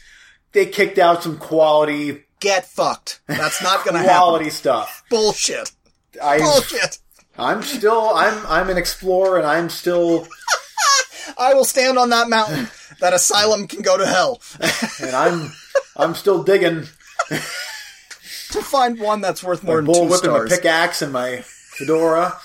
they 0.51 0.65
kicked 0.65 0.99
out 0.99 1.23
some 1.23 1.37
quality 1.37 2.21
Get 2.39 2.65
fucked. 2.65 3.21
That's 3.27 3.63
not 3.63 3.83
gonna 3.83 3.99
happen. 3.99 4.15
quality 4.15 4.49
stuff." 4.51 5.03
Bullshit. 5.09 5.71
I 6.21 6.37
Bullshit. 6.37 6.99
I'm 7.37 7.63
still 7.63 8.11
I'm 8.13 8.45
I'm 8.45 8.69
an 8.69 8.77
explorer 8.77 9.37
and 9.37 9.47
I'm 9.47 9.69
still 9.69 10.27
I 11.37 11.53
will 11.53 11.65
stand 11.65 11.97
on 11.97 12.09
that 12.11 12.29
mountain. 12.29 12.67
That 12.99 13.13
asylum 13.13 13.67
can 13.67 13.81
go 13.81 13.97
to 13.97 14.05
hell. 14.05 14.39
and 15.01 15.15
I'm 15.15 15.51
I'm 15.97 16.13
still 16.13 16.43
digging 16.43 16.87
to 17.29 18.61
find 18.61 18.99
one 18.99 19.21
that's 19.21 19.43
worth 19.43 19.63
more 19.63 19.81
my 19.81 19.85
than 19.85 19.93
two 19.93 19.99
bull 19.99 20.09
whipping 20.09 20.31
my 20.31 20.45
pickaxe 20.47 21.01
and 21.01 21.11
my 21.11 21.41
fedora. 21.41 22.37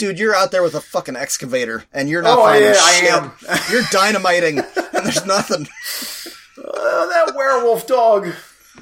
Dude, 0.00 0.18
you're 0.18 0.34
out 0.34 0.50
there 0.50 0.62
with 0.62 0.74
a 0.74 0.80
fucking 0.80 1.14
excavator, 1.16 1.84
and 1.92 2.08
you're 2.08 2.22
not 2.22 2.38
Oh, 2.38 2.42
finding 2.42 2.70
yeah, 2.70 2.74
I 2.78 2.92
am. 3.10 3.32
you're 3.70 3.82
dynamiting, 3.92 4.58
and 4.58 5.04
there's 5.04 5.26
nothing. 5.26 5.66
Uh, 6.56 7.06
that 7.06 7.34
werewolf 7.36 7.86
dog, 7.86 8.28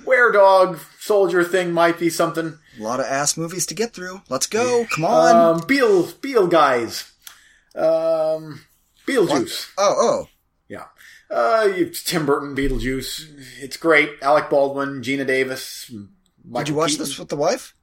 were 0.05 0.31
dog 0.31 0.78
soldier 1.01 1.43
thing 1.43 1.73
might 1.73 1.99
be 1.99 2.09
something. 2.09 2.57
A 2.78 2.82
lot 2.82 3.01
of 3.01 3.07
ass 3.07 3.36
movies 3.36 3.66
to 3.66 3.74
get 3.74 3.93
through. 3.93 4.23
Let's 4.28 4.47
go. 4.47 4.86
Come 4.95 5.05
on. 5.05 5.35
Um, 5.61 5.66
Beal 5.66 6.05
Beal 6.20 6.47
guys, 6.47 7.11
um, 7.74 8.61
Beetlejuice. 9.07 9.70
oh, 9.77 9.95
oh. 9.99 10.28
Yeah. 10.69 10.85
Uh, 11.31 11.69
Tim 12.05 12.27
Burton, 12.27 12.55
Beetlejuice. 12.55 13.27
It's 13.61 13.77
great. 13.77 14.11
Alec 14.23 14.49
Baldwin, 14.51 15.03
Geena 15.03 15.27
Davis. 15.27 15.90
Michael 16.45 16.65
Did 16.65 16.69
you 16.69 16.74
watch 16.77 16.90
Keaton. 16.93 17.05
this 17.07 17.19
with 17.19 17.28
the 17.28 17.36
wife? 17.36 17.74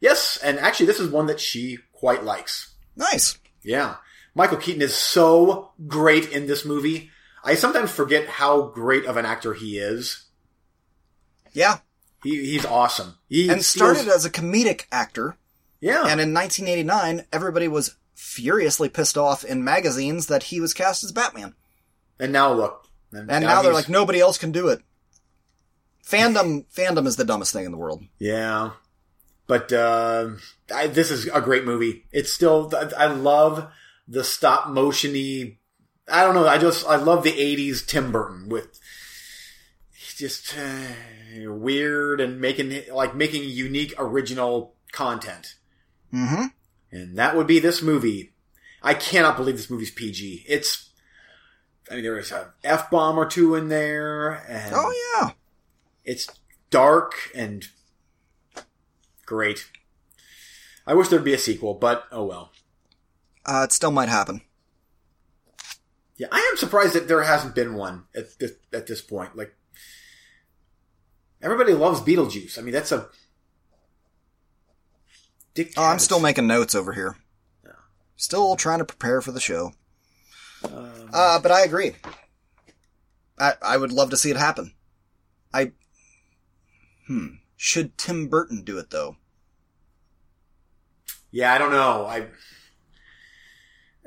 Yes, 0.00 0.38
and 0.42 0.58
actually, 0.60 0.86
this 0.86 1.00
is 1.00 1.10
one 1.10 1.26
that 1.26 1.40
she 1.40 1.78
quite 1.92 2.22
likes. 2.22 2.74
Nice. 2.96 3.38
Yeah. 3.62 3.96
Michael 4.34 4.58
Keaton 4.58 4.82
is 4.82 4.94
so 4.94 5.72
great 5.86 6.30
in 6.30 6.46
this 6.46 6.64
movie. 6.64 7.10
I 7.44 7.54
sometimes 7.54 7.90
forget 7.90 8.26
how 8.26 8.62
great 8.62 9.04
of 9.06 9.16
an 9.16 9.24
actor 9.26 9.54
he 9.54 9.78
is. 9.78 10.24
Yeah. 11.52 11.78
He, 12.22 12.44
he's 12.52 12.66
awesome. 12.66 13.18
He 13.28 13.48
And 13.48 13.64
started 13.64 14.08
as 14.08 14.24
a 14.24 14.30
comedic 14.30 14.86
actor, 14.90 15.36
yeah. 15.80 16.00
and 16.06 16.20
in 16.20 16.34
1989, 16.34 17.24
everybody 17.32 17.68
was 17.68 17.94
furiously 18.14 18.88
pissed 18.88 19.16
off 19.16 19.44
in 19.44 19.62
magazines 19.62 20.26
that 20.26 20.44
he 20.44 20.60
was 20.60 20.74
cast 20.74 21.04
as 21.04 21.12
Batman. 21.12 21.54
and 22.18 22.32
now 22.32 22.52
look. 22.52 22.88
And 23.12 23.28
now 23.28 23.62
they're 23.62 23.72
like, 23.72 23.88
nobody 23.88 24.20
else 24.20 24.36
can 24.38 24.50
do 24.52 24.68
it. 24.68 24.80
Fandom, 26.04 26.64
fandom 26.74 27.06
is 27.06 27.16
the 27.16 27.24
dumbest 27.24 27.52
thing 27.52 27.64
in 27.64 27.72
the 27.72 27.78
world. 27.78 28.02
Yeah. 28.18 28.72
But, 29.46 29.72
uh, 29.72 30.30
I, 30.74 30.88
this 30.88 31.10
is 31.10 31.26
a 31.26 31.40
great 31.40 31.64
movie. 31.64 32.04
It's 32.12 32.32
still, 32.32 32.72
I 32.96 33.06
love 33.06 33.70
the 34.08 34.24
stop 34.24 34.66
motiony. 34.66 35.58
I 36.08 36.24
don't 36.24 36.34
know. 36.34 36.46
I 36.46 36.58
just, 36.58 36.86
I 36.86 36.96
love 36.96 37.22
the 37.22 37.32
80s 37.32 37.86
Tim 37.86 38.10
Burton 38.12 38.48
with 38.48 38.78
just 40.16 40.56
uh, 40.58 41.50
weird 41.52 42.20
and 42.20 42.40
making, 42.40 42.82
like, 42.92 43.14
making 43.14 43.44
unique, 43.44 43.94
original 43.98 44.74
content. 44.92 45.56
Mm-hmm. 46.12 46.46
And 46.90 47.18
that 47.18 47.36
would 47.36 47.46
be 47.46 47.58
this 47.58 47.82
movie. 47.82 48.32
I 48.82 48.94
cannot 48.94 49.36
believe 49.36 49.56
this 49.56 49.70
movie's 49.70 49.90
PG. 49.90 50.44
It's, 50.48 50.90
I 51.90 51.94
mean, 51.94 52.04
there 52.04 52.18
is 52.18 52.32
a 52.32 52.52
F 52.64 52.90
bomb 52.90 53.18
or 53.18 53.26
two 53.26 53.54
in 53.54 53.68
there. 53.68 54.30
And 54.48 54.72
Oh 54.74 54.92
yeah. 55.20 55.30
it's 56.04 56.28
dark 56.70 57.14
and 57.34 57.64
great. 59.26 59.70
I 60.86 60.94
wish 60.94 61.08
there'd 61.08 61.24
be 61.24 61.34
a 61.34 61.38
sequel, 61.38 61.74
but 61.74 62.04
oh 62.10 62.24
well. 62.24 62.52
Uh, 63.44 63.62
it 63.64 63.72
still 63.72 63.90
might 63.90 64.08
happen. 64.08 64.40
Yeah, 66.16 66.28
I 66.32 66.48
am 66.50 66.56
surprised 66.56 66.94
that 66.94 67.08
there 67.08 67.22
hasn't 67.22 67.54
been 67.54 67.74
one 67.74 68.04
at 68.14 68.38
this, 68.38 68.52
at 68.72 68.86
this 68.86 69.02
point. 69.02 69.36
Like, 69.36 69.54
everybody 71.42 71.74
loves 71.74 72.00
Beetlejuice. 72.00 72.58
I 72.58 72.62
mean, 72.62 72.72
that's 72.72 72.92
a. 72.92 73.08
Dick 75.54 75.74
Oh, 75.76 75.84
I'm 75.84 75.98
still 75.98 76.20
making 76.20 76.46
notes 76.46 76.74
over 76.74 76.92
here. 76.92 77.16
Still 78.16 78.56
trying 78.56 78.78
to 78.78 78.84
prepare 78.84 79.20
for 79.20 79.30
the 79.32 79.40
show. 79.40 79.72
Um, 80.64 81.10
Uh, 81.12 81.38
but 81.38 81.52
I 81.52 81.62
agree. 81.62 81.94
I 83.38 83.54
I 83.60 83.76
would 83.76 83.92
love 83.92 84.10
to 84.10 84.16
see 84.16 84.30
it 84.30 84.36
happen. 84.36 84.72
I 85.52 85.72
hmm. 87.06 87.36
Should 87.56 87.96
Tim 87.98 88.28
Burton 88.28 88.62
do 88.62 88.78
it 88.78 88.90
though? 88.90 89.16
yeah, 91.30 91.52
I 91.52 91.58
don't 91.58 91.72
know. 91.72 92.06
I. 92.06 92.26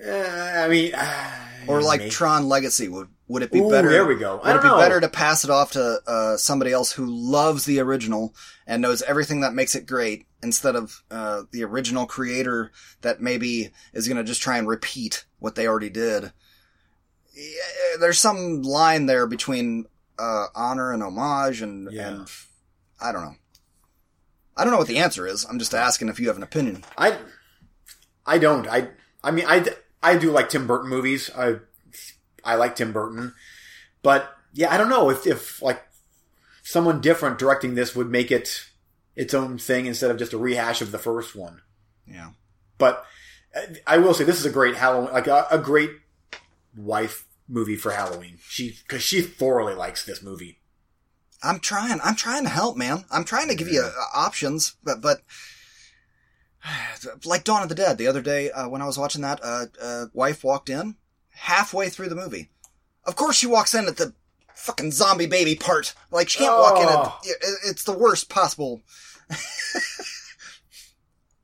Uh, 0.04 0.64
I 0.64 0.68
mean, 0.70 0.94
uh, 0.96 1.32
Or 1.68 1.82
like 1.82 2.00
maybe. 2.00 2.12
Tron 2.12 2.48
Legacy 2.48 2.88
would 2.88 3.10
would 3.28 3.44
it 3.44 3.52
be 3.52 3.60
Ooh, 3.60 3.70
better? 3.70 3.90
there 3.90 4.06
we 4.06 4.16
go. 4.16 4.40
I 4.40 4.48
Would 4.54 4.60
it 4.60 4.62
be 4.64 4.70
know. 4.70 4.78
better 4.78 5.00
to 5.02 5.10
pass 5.10 5.44
it 5.44 5.50
off 5.52 5.72
to 5.74 6.00
uh, 6.08 6.38
somebody 6.38 6.72
else 6.72 6.92
who 6.94 7.06
loves 7.06 7.66
the 7.66 7.80
original 7.80 8.34
and 8.66 8.82
knows 8.82 9.02
everything 9.04 9.42
that 9.42 9.54
makes 9.54 9.76
it 9.76 9.86
great 9.86 10.26
instead 10.42 10.76
of 10.76 11.04
uh, 11.12 11.44
the 11.52 11.64
original 11.64 12.06
creator 12.08 12.72
that 13.02 13.22
maybe 13.22 13.70
is 13.94 14.08
going 14.08 14.18
to 14.18 14.24
just 14.24 14.42
try 14.42 14.58
and 14.58 14.68
repeat 14.68 15.26
what 15.38 15.54
they 15.56 15.68
already 15.68 15.90
did? 15.92 16.32
There's 18.00 18.20
some 18.20 18.64
line 18.64 19.06
there 19.06 19.28
between 19.28 19.86
uh, 20.18 20.48
honor 20.56 20.92
and 20.92 21.04
homage, 21.04 21.62
and, 21.62 21.92
Yeah. 21.92 22.08
and 22.08 22.28
I 23.02 23.12
don't 23.12 23.22
know. 23.24 23.36
I 24.58 24.64
don't 24.64 24.72
know 24.74 24.80
what 24.80 24.88
the 24.88 24.98
answer 24.98 25.26
is. 25.26 25.46
I'm 25.46 25.60
just 25.60 25.74
asking 25.74 26.10
if 26.10 26.20
you 26.20 26.28
have 26.28 26.38
an 26.38 26.44
opinion. 26.44 26.84
I, 26.98 27.18
I 28.26 28.38
don't. 28.38 28.68
I, 28.68 28.90
I 29.24 29.32
mean, 29.32 29.46
I, 29.48 29.66
I 30.04 30.18
do 30.18 30.32
like 30.32 30.50
Tim 30.50 30.68
Burton 30.68 30.90
movies. 30.90 31.30
I, 31.36 31.58
I 32.44 32.56
like 32.56 32.76
Tim 32.76 32.92
Burton, 32.92 33.34
but 34.02 34.36
yeah, 34.54 34.74
I 34.74 34.78
don't 34.78 34.90
know 34.90 35.10
if, 35.10 35.26
if 35.28 35.62
like 35.62 35.82
someone 36.64 37.02
different 37.02 37.40
directing 37.40 37.76
this 37.76 37.96
would 37.96 38.10
make 38.10 38.32
it 38.32 38.66
its 39.16 39.34
own 39.34 39.58
thing 39.58 39.86
instead 39.86 40.12
of 40.12 40.18
just 40.18 40.34
a 40.34 40.38
rehash 40.38 40.82
of 40.82 40.92
the 40.92 41.00
first 41.00 41.36
one. 41.36 41.62
Yeah. 42.08 42.32
But 42.78 43.06
I- 43.86 43.98
will 43.98 44.14
say 44.14 44.24
this 44.24 44.40
is 44.40 44.46
a 44.46 44.52
great 44.52 44.76
Halloween, 44.76 45.12
like 45.12 45.28
a, 45.28 45.48
a 45.52 45.58
great 45.58 45.92
wife 46.76 47.26
movie 47.48 47.76
for 47.76 47.92
Halloween. 47.92 48.38
She 48.48 48.78
because 48.84 49.02
she 49.02 49.22
thoroughly 49.22 49.74
likes 49.74 50.06
this 50.06 50.22
movie. 50.22 50.59
I'm 51.42 51.60
trying. 51.60 52.00
I'm 52.04 52.16
trying 52.16 52.44
to 52.44 52.50
help, 52.50 52.76
man. 52.78 53.06
I'm 53.12 53.24
trying 53.24 53.48
to 53.50 53.56
give 53.56 53.68
you 53.70 53.82
uh, 53.82 53.92
options, 54.18 54.76
but 54.84 55.02
but 55.02 55.22
like 57.26 57.44
Dawn 57.44 57.64
of 57.64 57.70
the 57.70 57.76
Dead. 57.76 57.98
The 57.98 58.08
other 58.08 58.22
day 58.22 58.52
uh, 58.52 58.68
when 58.68 58.82
I 58.82 58.86
was 58.86 58.98
watching 58.98 59.22
that, 59.22 59.40
uh, 59.44 59.66
uh, 59.82 60.06
wife 60.14 60.44
walked 60.44 60.70
in 60.70 60.96
halfway 61.32 61.90
through 61.90 62.10
the 62.10 62.16
movie. 62.16 62.50
Of 63.06 63.16
course, 63.16 63.38
she 63.38 63.48
walks 63.48 63.74
in 63.74 63.88
at 63.88 63.98
the 63.98 64.14
fucking 64.54 64.92
zombie 64.92 65.26
baby 65.28 65.56
part. 65.56 65.94
Like 66.12 66.28
she 66.30 66.40
can't 66.40 66.52
walk 66.58 66.78
in. 66.80 66.88
Oh. 66.90 67.18
At, 67.24 67.28
it- 67.30 67.60
it's 67.70 67.84
the 67.86 67.98
worst 67.98 68.30
possible 68.30 68.82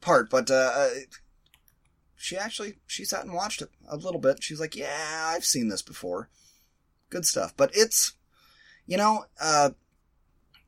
part. 0.01 0.29
But 0.29 0.51
uh, 0.51 0.71
uh, 0.75 0.89
she 2.15 2.37
actually 2.37 2.75
she 2.87 3.05
sat 3.05 3.23
and 3.23 3.33
watched 3.33 3.61
it 3.61 3.69
a 3.87 3.95
little 3.97 4.19
bit. 4.19 4.43
She's 4.43 4.59
like, 4.59 4.75
"Yeah, 4.75 5.23
I've 5.33 5.45
seen 5.45 5.69
this 5.69 5.81
before. 5.81 6.29
Good 7.09 7.25
stuff." 7.25 7.53
But 7.55 7.71
it's 7.73 8.13
you 8.85 8.97
know. 8.97 9.25
Uh, 9.39 9.71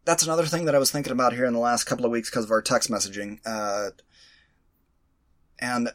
that's 0.08 0.24
another 0.24 0.46
thing 0.46 0.64
that 0.66 0.74
I 0.74 0.80
was 0.80 0.90
thinking 0.90 1.12
about 1.12 1.34
here 1.34 1.44
in 1.44 1.54
the 1.54 1.60
last 1.60 1.84
couple 1.84 2.06
of 2.06 2.12
weeks 2.12 2.30
because 2.30 2.46
of 2.46 2.52
our 2.52 2.62
text 2.62 2.90
messaging. 2.90 3.40
Uh, 3.46 3.90
and 5.60 5.90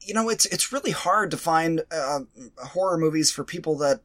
you 0.00 0.14
know, 0.14 0.28
it's 0.28 0.46
it's 0.46 0.72
really 0.72 0.92
hard 0.92 1.32
to 1.32 1.36
find 1.36 1.82
uh, 1.90 2.20
horror 2.58 2.96
movies 2.96 3.32
for 3.32 3.42
people 3.42 3.76
that 3.78 4.00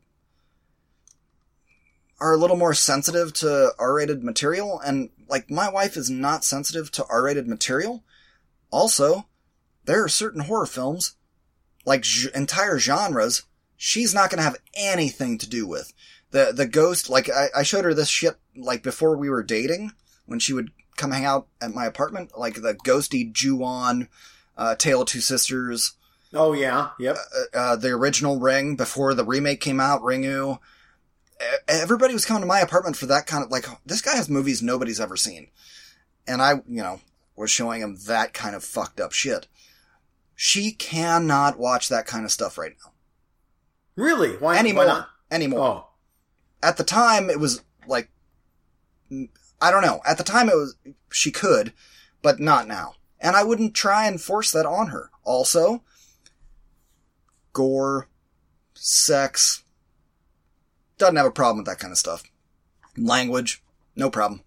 are 2.19 2.34
a 2.34 2.38
little 2.38 2.57
more 2.57 2.73
sensitive 2.73 3.31
to 3.31 3.73
R-rated 3.77 4.23
material. 4.23 4.80
And 4.80 5.11
like, 5.30 5.51
my 5.51 5.69
wife 5.69 5.95
is 5.95 6.09
not 6.09 6.43
sensitive 6.43 6.89
to 6.93 7.05
R-rated 7.07 7.47
material. 7.47 8.03
Also, 8.72 9.27
there 9.85 10.03
are 10.03 10.09
certain 10.09 10.41
horror 10.41 10.65
films, 10.65 11.15
like 11.85 12.01
g- 12.01 12.30
entire 12.34 12.80
genres, 12.80 13.43
she's 13.76 14.15
not 14.15 14.31
going 14.31 14.39
to 14.39 14.43
have 14.43 14.57
anything 14.76 15.38
to 15.38 15.47
do 15.47 15.68
with. 15.68 15.93
The 16.31 16.51
the 16.53 16.67
ghost, 16.67 17.09
like 17.09 17.29
I, 17.29 17.47
I 17.55 17.63
showed 17.63 17.85
her 17.85 17.93
this 17.93 18.09
shit 18.09 18.35
like 18.55 18.83
before 18.83 19.15
we 19.15 19.29
were 19.29 19.43
dating, 19.43 19.91
when 20.25 20.39
she 20.39 20.53
would 20.53 20.71
come 20.97 21.11
hang 21.11 21.25
out 21.25 21.47
at 21.61 21.73
my 21.73 21.85
apartment, 21.85 22.37
like 22.37 22.55
the 22.55 22.73
ghosty 22.73 23.31
Ju-on, 23.31 24.09
uh, 24.57 24.75
Tale 24.75 25.03
of 25.03 25.07
Two 25.07 25.21
Sisters, 25.21 25.93
Oh 26.33 26.53
yeah, 26.53 26.89
yep. 26.99 27.15
uh, 27.53 27.57
uh, 27.57 27.75
the 27.75 27.89
original 27.89 28.39
Ring 28.39 28.75
before 28.75 29.13
the 29.13 29.23
remake 29.23 29.61
came 29.61 29.79
out, 29.79 30.01
Ringu. 30.01 30.59
Everybody 31.67 32.13
was 32.13 32.25
coming 32.25 32.41
to 32.41 32.47
my 32.47 32.59
apartment 32.59 32.97
for 32.97 33.05
that 33.05 33.27
kind 33.27 33.43
of 33.43 33.51
like 33.51 33.65
this 33.85 34.01
guy 34.01 34.15
has 34.15 34.27
movies 34.29 34.61
nobody's 34.61 34.99
ever 34.99 35.15
seen, 35.15 35.47
and 36.27 36.41
I, 36.41 36.55
you 36.67 36.81
know, 36.81 36.99
was 37.35 37.51
showing 37.51 37.81
him 37.81 37.97
that 38.07 38.33
kind 38.33 38.55
of 38.55 38.63
fucked 38.63 38.99
up 38.99 39.13
shit. 39.13 39.47
She 40.35 40.71
cannot 40.71 41.57
watch 41.57 41.89
that 41.89 42.05
kind 42.05 42.25
of 42.25 42.31
stuff 42.31 42.57
right 42.57 42.73
now 42.83 42.91
Really? 43.95 44.37
Why 44.37 44.57
anymore. 44.57 44.85
Why 44.85 44.91
not? 44.93 45.09
Anymore. 45.31 45.59
Oh, 45.59 45.86
At 46.68 46.76
the 46.76 46.84
time, 46.84 47.30
it 47.30 47.39
was 47.39 47.61
like 47.88 48.10
I 49.61 49.72
don't 49.72 49.84
know. 49.84 50.02
At 50.06 50.18
the 50.18 50.23
time, 50.26 50.49
it 50.49 50.56
was 50.57 50.76
she 51.10 51.31
could, 51.31 51.72
but 52.22 52.41
not 52.41 52.68
now. 52.68 52.95
And 53.22 53.38
I 53.38 53.44
wouldn't 53.44 53.73
try 53.73 54.06
and 54.06 54.19
force 54.19 54.52
that 54.52 54.65
on 54.65 54.88
her. 54.88 55.10
Also, 55.23 55.81
gore, 57.53 58.10
sex, 58.73 59.64
doesn't 60.98 61.15
have 61.15 61.26
a 61.26 61.31
problem 61.31 61.60
with 61.60 61.68
that 61.68 61.80
kind 61.80 61.94
of 61.94 61.98
stuff. 61.98 62.23
Language, 62.98 63.64
no 63.95 64.10
problem. 64.10 64.41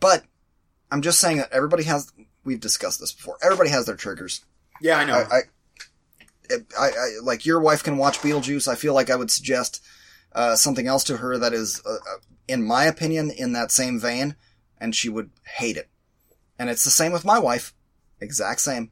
But 0.00 0.24
I'm 0.90 1.00
just 1.00 1.20
saying 1.20 1.36
that 1.36 1.52
everybody 1.52 1.84
has. 1.84 2.12
We've 2.42 2.58
discussed 2.58 2.98
this 2.98 3.12
before. 3.12 3.36
Everybody 3.40 3.70
has 3.70 3.86
their 3.86 3.94
triggers. 3.94 4.44
yeah, 4.80 4.98
I 4.98 5.04
know. 5.04 5.14
I, 5.30 5.42
I, 6.50 6.54
I, 6.76 6.86
I, 6.88 7.08
like 7.22 7.46
your 7.46 7.60
wife 7.60 7.84
can 7.84 7.98
watch 7.98 8.18
Beetlejuice. 8.18 8.66
I 8.66 8.74
feel 8.74 8.94
like 8.94 9.10
I 9.10 9.16
would 9.16 9.30
suggest 9.30 9.80
uh, 10.32 10.56
something 10.56 10.86
else 10.86 11.04
to 11.04 11.18
her 11.18 11.38
that 11.38 11.52
is, 11.52 11.82
uh, 11.84 11.94
uh, 11.94 12.18
in 12.48 12.62
my 12.62 12.84
opinion, 12.84 13.30
in 13.30 13.52
that 13.52 13.70
same 13.70 13.98
vein, 13.98 14.36
and 14.78 14.94
she 14.94 15.08
would 15.08 15.30
hate 15.44 15.76
it. 15.76 15.88
And 16.58 16.68
it's 16.68 16.84
the 16.84 16.90
same 16.90 17.12
with 17.12 17.24
my 17.24 17.38
wife. 17.38 17.74
Exact 18.20 18.60
same 18.60 18.90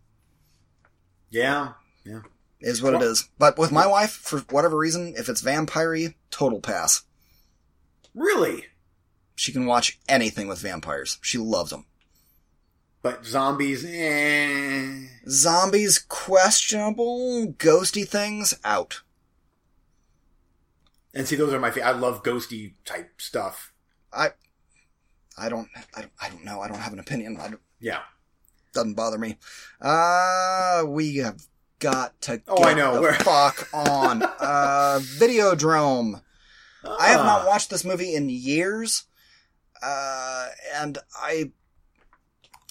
yeah, 1.30 1.72
yeah. 2.04 2.20
is 2.60 2.82
what 2.82 2.94
it 2.94 3.02
is. 3.02 3.28
But 3.38 3.58
with 3.58 3.72
my 3.72 3.86
wife, 3.86 4.12
for 4.12 4.40
whatever 4.50 4.76
reason, 4.76 5.14
if 5.16 5.28
it's 5.28 5.40
vampire 5.40 6.14
total 6.30 6.60
pass. 6.60 7.02
Really? 8.14 8.66
She 9.34 9.52
can 9.52 9.66
watch 9.66 9.98
anything 10.08 10.48
with 10.48 10.60
vampires. 10.60 11.18
She 11.22 11.38
loves 11.38 11.70
them. 11.70 11.86
But 13.02 13.24
zombies, 13.24 13.84
eh. 13.86 15.06
Zombies, 15.28 15.98
questionable. 16.00 17.46
Ghosty 17.56 18.06
things, 18.06 18.54
out. 18.64 19.02
And 21.14 21.26
see, 21.26 21.36
those 21.36 21.52
are 21.52 21.58
my 21.60 21.70
favorite. 21.70 21.88
I 21.88 21.92
love 21.92 22.22
ghosty 22.22 22.74
type 22.84 23.20
stuff. 23.20 23.72
I, 24.12 24.30
I 25.38 25.48
don't, 25.48 25.68
I 25.96 26.02
don't, 26.02 26.12
I 26.20 26.28
don't 26.28 26.44
know. 26.44 26.60
I 26.60 26.68
don't 26.68 26.78
have 26.78 26.92
an 26.92 26.98
opinion. 26.98 27.38
I 27.40 27.48
don't, 27.48 27.60
Yeah. 27.80 28.00
doesn't 28.74 28.94
bother 28.94 29.18
me. 29.18 29.38
Uh, 29.80 30.84
we 30.86 31.16
have 31.16 31.42
got 31.78 32.20
to 32.22 32.42
Oh, 32.48 32.62
I 32.64 32.74
know. 32.74 33.00
We're- 33.00 33.14
fuck 33.20 33.68
on. 33.72 34.22
Uh, 34.22 34.98
Videodrome. 35.18 36.22
I 36.84 37.08
have 37.08 37.24
not 37.24 37.42
Ah. 37.42 37.46
watched 37.46 37.70
this 37.70 37.84
movie 37.84 38.14
in 38.14 38.28
years, 38.28 39.04
uh, 39.82 40.48
and 40.74 40.98
I 41.16 41.52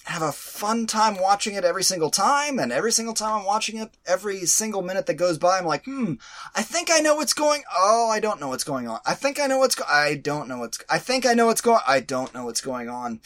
have 0.08 0.22
a 0.22 0.32
fun 0.32 0.86
time 0.86 1.20
watching 1.20 1.54
it 1.54 1.64
every 1.64 1.82
single 1.82 2.10
time, 2.10 2.58
and 2.58 2.72
every 2.72 2.92
single 2.92 3.12
time 3.14 3.40
I'm 3.40 3.44
watching 3.44 3.76
it, 3.76 3.90
every 4.06 4.46
single 4.46 4.80
minute 4.80 5.04
that 5.06 5.14
goes 5.14 5.36
by, 5.36 5.58
I'm 5.58 5.66
like, 5.66 5.84
hmm, 5.84 6.14
I 6.54 6.62
think 6.62 6.90
I 6.90 6.98
know 7.00 7.14
what's 7.14 7.34
going, 7.34 7.62
oh, 7.76 8.08
I 8.10 8.18
don't 8.18 8.40
know 8.40 8.48
what's 8.48 8.64
going 8.64 8.88
on. 8.88 9.00
I 9.06 9.12
think 9.14 9.38
I 9.38 9.46
know 9.46 9.58
what's, 9.58 9.74
go- 9.74 9.84
I 9.86 10.14
don't 10.14 10.48
know 10.48 10.58
what's, 10.58 10.78
I 10.88 10.98
think 10.98 11.26
I 11.26 11.34
know 11.34 11.46
what's 11.46 11.60
going, 11.60 11.80
I 11.86 12.00
don't 12.00 12.32
know 12.32 12.46
what's 12.46 12.62
going 12.62 12.88
on. 12.88 13.20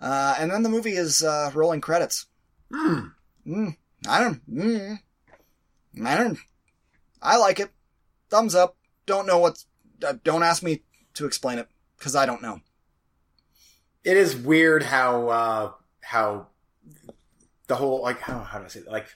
Uh, 0.00 0.34
and 0.38 0.50
then 0.50 0.62
the 0.62 0.70
movie 0.70 0.96
is, 0.96 1.22
uh, 1.22 1.50
rolling 1.54 1.82
credits. 1.82 2.26
Hmm. 2.72 3.08
Mm, 3.46 3.76
I 4.08 4.20
don't, 4.20 4.50
mm, 4.50 4.98
I 6.04 6.16
don't, 6.16 6.38
I 7.20 7.36
like 7.36 7.60
it. 7.60 7.70
Thumbs 8.30 8.54
up. 8.54 8.76
Don't 9.04 9.26
know 9.26 9.38
what's, 9.38 9.66
uh, 10.02 10.14
don't 10.24 10.42
ask 10.42 10.62
me 10.62 10.82
to 11.12 11.26
explain 11.26 11.58
it, 11.58 11.68
cause 12.00 12.16
I 12.16 12.24
don't 12.24 12.42
know. 12.42 12.60
It 14.02 14.16
is 14.16 14.34
weird 14.34 14.82
how 14.84 15.28
uh 15.28 15.72
how 16.04 16.48
the 17.66 17.76
whole 17.76 18.02
like 18.02 18.20
how 18.20 18.40
how 18.40 18.58
do 18.58 18.64
I 18.66 18.68
say 18.68 18.80
that? 18.80 18.90
like 18.92 19.06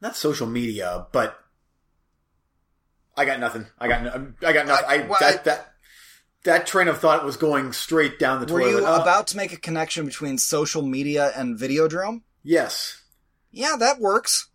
not 0.00 0.16
social 0.16 0.46
media, 0.46 1.06
but 1.12 1.38
I 3.16 3.24
got 3.24 3.40
nothing. 3.40 3.66
I 3.78 3.88
got 3.88 4.02
no, 4.02 4.32
I 4.46 4.52
got 4.52 4.66
nothing. 4.66 4.86
I, 4.88 4.94
I- 4.94 5.06
well, 5.06 5.18
that, 5.20 5.40
I- 5.40 5.42
that 5.44 5.68
that 6.44 6.66
train 6.66 6.88
of 6.88 6.98
thought 6.98 7.24
was 7.24 7.36
going 7.36 7.72
straight 7.72 8.18
down 8.18 8.44
the 8.44 8.52
Were 8.52 8.60
toilet. 8.60 8.80
you 8.80 8.86
Uh, 8.86 8.98
about 9.00 9.28
to 9.28 9.36
make 9.36 9.52
a 9.52 9.56
connection 9.56 10.06
between 10.06 10.38
social 10.38 10.82
media 10.82 11.30
and 11.36 11.56
Videodrome? 11.58 12.22
yes, 12.42 13.00
Yeah, 13.52 13.76
that 13.78 14.00
works. 14.00 14.48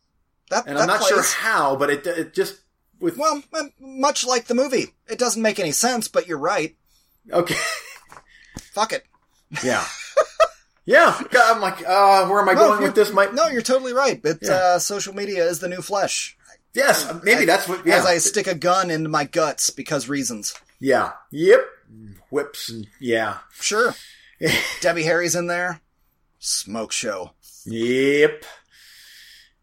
That, 0.49 0.67
and 0.67 0.75
that 0.77 0.81
I'm 0.81 0.87
not 0.87 0.99
plays. 0.99 1.09
sure 1.09 1.23
how, 1.23 1.75
but 1.77 1.89
it 1.89 2.05
it 2.07 2.33
just 2.33 2.59
with 2.99 3.17
Well, 3.17 3.41
much 3.79 4.25
like 4.25 4.47
the 4.47 4.53
movie. 4.55 4.93
It 5.07 5.17
doesn't 5.19 5.41
make 5.41 5.59
any 5.59 5.71
sense, 5.71 6.07
but 6.09 6.27
you're 6.27 6.37
right. 6.37 6.75
okay, 7.31 7.55
Fuck 8.73 8.91
it. 8.93 9.05
yeah, 9.63 9.85
yeah. 10.87 11.21
God, 11.29 11.55
I'm 11.55 11.61
like, 11.61 11.85
uh, 11.87 12.25
where 12.27 12.39
am 12.41 12.49
I 12.49 12.53
No, 12.53 12.69
going 12.69 12.81
with 12.81 12.95
this? 12.95 13.11
Might 13.13 13.35
No, 13.35 13.47
you're 13.47 13.61
totally 13.61 13.93
right. 13.93 14.19
But 14.19 14.39
Yeah. 14.41 14.53
uh, 14.53 14.79
social 14.79 15.13
media 15.13 15.45
is 15.45 15.59
the 15.59 15.67
new 15.69 15.83
flesh. 15.83 16.35
yes, 16.73 17.05
maybe 17.23 17.41
As- 17.41 17.45
that's 17.45 17.67
what. 17.67 17.85
Yeah, 17.85 17.97
As 17.97 18.05
I 18.07 18.17
stick 18.17 18.47
a 18.47 18.55
gun 18.55 18.89
into 18.89 19.09
my 19.09 19.25
guts 19.25 19.69
because 19.69 20.09
reasons. 20.09 20.55
yeah, 20.79 21.11
yep, 21.31 21.61
whips 22.31 22.69
and 22.69 22.87
yeah, 22.99 23.37
Sure. 23.59 23.93
Debbie 24.81 25.03
Harry's 25.03 25.35
in 25.35 25.45
there. 25.47 25.81
Smoke 26.39 26.91
show. 26.91 27.31
yep, 27.65 28.43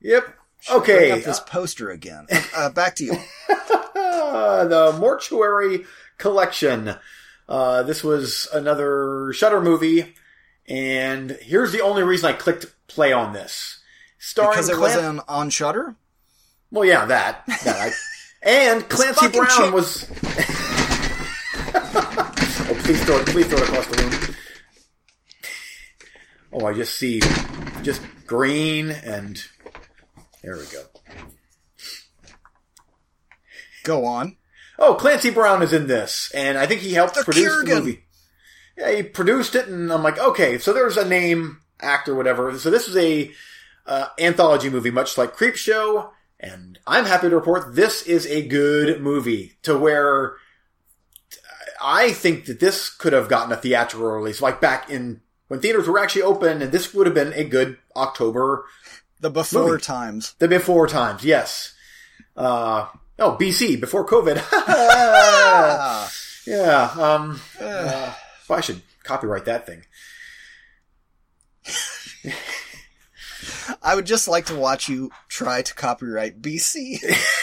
yep. 0.00 0.24
Bring 0.66 0.78
Okay, 0.80 1.10
up 1.12 1.22
this 1.24 1.40
poster 1.40 1.90
again. 1.90 2.26
Uh, 2.56 2.70
back 2.70 2.94
to 2.96 3.04
you. 3.04 3.16
the 3.94 4.96
Mortuary 4.98 5.84
Collection. 6.18 6.96
Uh, 7.48 7.82
this 7.82 8.02
was 8.02 8.48
another 8.52 9.32
Shudder 9.34 9.60
movie, 9.60 10.14
and 10.68 11.30
here's 11.42 11.72
the 11.72 11.80
only 11.82 12.02
reason 12.02 12.28
I 12.30 12.32
clicked 12.32 12.66
play 12.86 13.12
on 13.12 13.32
this. 13.32 13.80
Starring 14.18 14.52
Because 14.52 14.68
it 14.70 14.78
was 14.78 15.20
on 15.28 15.50
Shudder. 15.50 15.96
well, 16.70 16.84
yeah, 16.84 17.04
that 17.06 17.44
that 17.64 17.76
I, 17.76 17.92
and 18.48 18.88
Clancy 18.88 19.28
Brown 19.28 19.72
was. 19.72 20.04
oh, 21.76 22.80
please 22.84 23.04
throw 23.04 23.16
it! 23.18 23.26
Please 23.26 23.46
throw 23.46 23.58
it 23.58 23.68
across 23.68 23.86
the 23.86 24.02
room. 24.02 24.36
Oh, 26.52 26.66
I 26.66 26.72
just 26.74 26.94
see 26.96 27.20
just 27.82 28.00
green 28.26 28.90
and 28.90 29.44
there 30.42 30.56
we 30.56 30.64
go. 30.66 30.84
Go 33.82 34.04
on. 34.06 34.36
Oh, 34.78 34.94
Clancy 34.94 35.30
Brown 35.30 35.62
is 35.62 35.72
in 35.72 35.86
this, 35.86 36.30
and 36.34 36.56
I 36.58 36.66
think 36.66 36.80
he 36.80 36.92
helped 36.94 37.14
The 37.16 37.24
produce 37.24 37.52
Kurgan. 37.52 37.66
the 37.68 37.74
movie. 37.76 38.03
Yeah, 38.76 38.90
he 38.90 39.02
produced 39.02 39.54
it, 39.54 39.68
and 39.68 39.92
I'm 39.92 40.02
like, 40.02 40.18
okay, 40.18 40.58
so 40.58 40.72
there's 40.72 40.96
a 40.96 41.08
name, 41.08 41.60
actor, 41.80 42.14
whatever. 42.14 42.56
So 42.58 42.70
this 42.70 42.88
is 42.88 42.96
a 42.96 43.30
uh, 43.86 44.08
anthology 44.18 44.70
movie, 44.70 44.90
much 44.90 45.18
like 45.18 45.36
Creepshow 45.36 46.10
And 46.40 46.78
I'm 46.86 47.04
happy 47.04 47.28
to 47.28 47.36
report 47.36 47.74
this 47.74 48.02
is 48.02 48.26
a 48.26 48.46
good 48.46 49.00
movie 49.00 49.56
to 49.62 49.78
where 49.78 50.34
I 51.80 52.12
think 52.12 52.46
that 52.46 52.60
this 52.60 52.88
could 52.88 53.12
have 53.12 53.28
gotten 53.28 53.52
a 53.52 53.56
theatrical 53.56 54.10
release, 54.10 54.40
like 54.40 54.60
back 54.60 54.90
in 54.90 55.20
when 55.48 55.60
theaters 55.60 55.86
were 55.86 55.98
actually 55.98 56.22
open, 56.22 56.62
and 56.62 56.72
this 56.72 56.94
would 56.94 57.06
have 57.06 57.14
been 57.14 57.34
a 57.34 57.44
good 57.44 57.76
October. 57.94 58.64
The 59.20 59.30
before 59.30 59.68
Movie. 59.68 59.82
times. 59.82 60.34
The 60.38 60.48
before 60.48 60.86
times, 60.86 61.24
yes. 61.24 61.74
Uh, 62.36 62.86
oh, 63.18 63.36
BC, 63.38 63.80
before 63.80 64.06
COVID. 64.06 64.42
Ah. 65.56 66.10
yeah, 66.46 66.90
um, 66.98 67.40
uh, 67.60 68.14
I 68.50 68.60
should 68.60 68.82
copyright 69.02 69.44
that 69.46 69.66
thing. 69.66 69.84
I 73.82 73.94
would 73.94 74.06
just 74.06 74.28
like 74.28 74.46
to 74.46 74.56
watch 74.56 74.88
you 74.88 75.10
try 75.28 75.62
to 75.62 75.74
copyright 75.74 76.40
BC. 76.42 77.00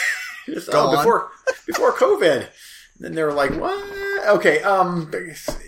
Oh, 0.72 0.96
before 0.96 1.30
before 1.68 1.92
COVID. 1.92 2.48
Then 2.98 3.14
they 3.14 3.22
were 3.22 3.32
like, 3.32 3.52
"What?" 3.52 4.28
Okay, 4.28 4.60
um, 4.62 5.08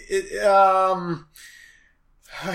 it, 0.08 0.44
um, 0.44 1.28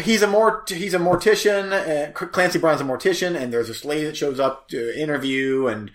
he's 0.01 0.21
a 0.21 0.27
mort 0.27 0.69
he's 0.69 0.93
a 0.93 0.99
mortician. 0.99 1.71
Uh, 1.71 2.11
Clancy 2.11 2.59
Brown's 2.59 2.81
a 2.81 2.83
mortician, 2.83 3.41
and 3.41 3.53
there's 3.53 3.67
this 3.67 3.85
lady 3.85 4.05
that 4.05 4.17
shows 4.17 4.39
up 4.39 4.67
to 4.69 5.01
interview, 5.01 5.67
and 5.67 5.91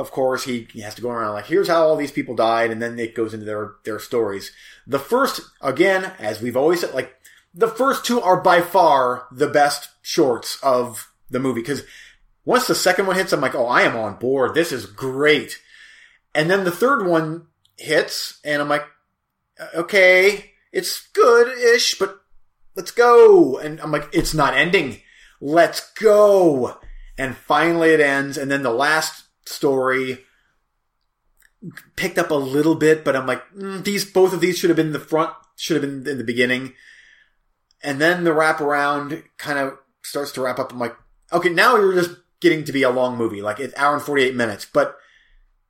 of 0.00 0.10
course 0.10 0.44
he, 0.44 0.66
has 0.80 0.94
to 0.94 1.02
go 1.02 1.10
around 1.10 1.34
like, 1.34 1.46
"Here's 1.46 1.68
how 1.68 1.86
all 1.86 1.96
these 1.96 2.10
people 2.10 2.34
died," 2.34 2.70
and 2.70 2.80
then 2.80 2.98
it 2.98 3.14
goes 3.14 3.34
into 3.34 3.46
their 3.46 3.74
their 3.84 3.98
stories. 3.98 4.52
The 4.86 4.98
first, 4.98 5.42
again, 5.60 6.12
as 6.18 6.40
we've 6.40 6.56
always 6.56 6.80
said, 6.80 6.94
like 6.94 7.14
the 7.52 7.68
first 7.68 8.04
two 8.04 8.20
are 8.20 8.40
by 8.40 8.62
far 8.62 9.26
the 9.30 9.48
best 9.48 9.90
shorts 10.02 10.58
of 10.62 11.12
the 11.28 11.38
movie 11.38 11.60
because 11.60 11.84
once 12.44 12.66
the 12.66 12.74
second 12.74 13.06
one 13.06 13.16
hits, 13.16 13.32
I'm 13.32 13.40
like, 13.40 13.54
oh, 13.54 13.66
I 13.66 13.82
am 13.82 13.96
on 13.96 14.16
board. 14.16 14.54
This 14.54 14.72
is 14.72 14.86
great. 14.86 15.60
And 16.34 16.50
then 16.50 16.64
the 16.64 16.70
third 16.70 17.06
one 17.06 17.46
hits, 17.76 18.40
and 18.44 18.62
I'm 18.62 18.68
like, 18.68 18.84
uh, 19.58 19.66
okay, 19.74 20.52
it's 20.72 21.08
good-ish, 21.08 21.98
but 21.98 22.20
let's 22.74 22.92
go. 22.92 23.58
And 23.58 23.80
I'm 23.80 23.92
like, 23.92 24.08
it's 24.12 24.32
not 24.32 24.54
ending. 24.54 25.00
Let's 25.40 25.92
go. 25.92 26.78
And 27.18 27.36
finally 27.36 27.90
it 27.90 28.00
ends. 28.00 28.38
And 28.38 28.50
then 28.50 28.62
the 28.62 28.72
last 28.72 29.24
story 29.50 30.18
picked 31.96 32.18
up 32.18 32.30
a 32.30 32.34
little 32.34 32.74
bit, 32.74 33.04
but 33.04 33.14
I'm 33.14 33.26
like, 33.26 33.42
mm, 33.52 33.84
these, 33.84 34.04
both 34.04 34.32
of 34.32 34.40
these 34.40 34.58
should 34.58 34.70
have 34.70 34.76
been 34.76 34.88
in 34.88 34.92
the 34.92 35.00
front, 35.00 35.32
should 35.56 35.82
have 35.82 35.82
been 35.82 36.10
in 36.10 36.18
the 36.18 36.24
beginning. 36.24 36.74
And 37.82 38.00
then 38.00 38.24
the 38.24 38.30
wraparound 38.30 39.24
kind 39.36 39.58
of 39.58 39.78
starts 40.02 40.32
to 40.32 40.42
wrap 40.42 40.58
up. 40.58 40.72
I'm 40.72 40.78
like, 40.78 40.96
okay, 41.32 41.50
now 41.50 41.76
you're 41.76 41.94
just 41.94 42.16
getting 42.40 42.64
to 42.64 42.72
be 42.72 42.82
a 42.82 42.90
long 42.90 43.16
movie, 43.16 43.42
like 43.42 43.60
it's 43.60 43.76
hour 43.76 43.94
and 43.94 44.02
48 44.02 44.34
minutes, 44.34 44.64
but 44.64 44.96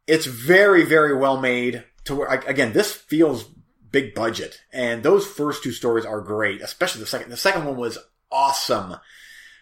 it's 0.06 0.26
very, 0.26 0.84
very 0.84 1.16
well 1.16 1.40
made 1.40 1.84
to 2.04 2.14
where, 2.14 2.28
again, 2.28 2.72
this 2.72 2.92
feels 2.92 3.44
big 3.90 4.14
budget. 4.14 4.62
And 4.72 5.02
those 5.02 5.26
first 5.26 5.62
two 5.62 5.72
stories 5.72 6.04
are 6.04 6.20
great, 6.20 6.60
especially 6.60 7.00
the 7.00 7.06
second. 7.06 7.30
The 7.30 7.36
second 7.36 7.64
one 7.64 7.76
was 7.76 7.98
awesome. 8.30 8.96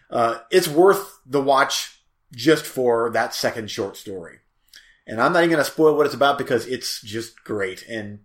Uh, 0.09 0.39
it's 0.51 0.67
worth 0.67 1.19
the 1.25 1.41
watch 1.41 1.98
just 2.31 2.65
for 2.65 3.09
that 3.11 3.33
second 3.33 3.69
short 3.71 3.97
story. 3.97 4.39
And 5.07 5.21
I'm 5.21 5.33
not 5.33 5.39
even 5.39 5.51
going 5.51 5.63
to 5.63 5.69
spoil 5.69 5.95
what 5.95 6.05
it's 6.05 6.15
about 6.15 6.37
because 6.37 6.67
it's 6.67 7.01
just 7.01 7.43
great 7.43 7.83
and 7.89 8.19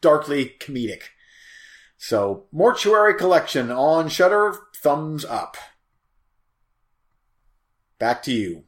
darkly 0.00 0.54
comedic. 0.60 1.02
So, 1.98 2.44
Mortuary 2.52 3.14
Collection 3.14 3.70
on 3.70 4.08
Shudder, 4.08 4.54
thumbs 4.76 5.24
up. 5.24 5.56
Back 7.98 8.22
to 8.24 8.32
you. 8.32 8.64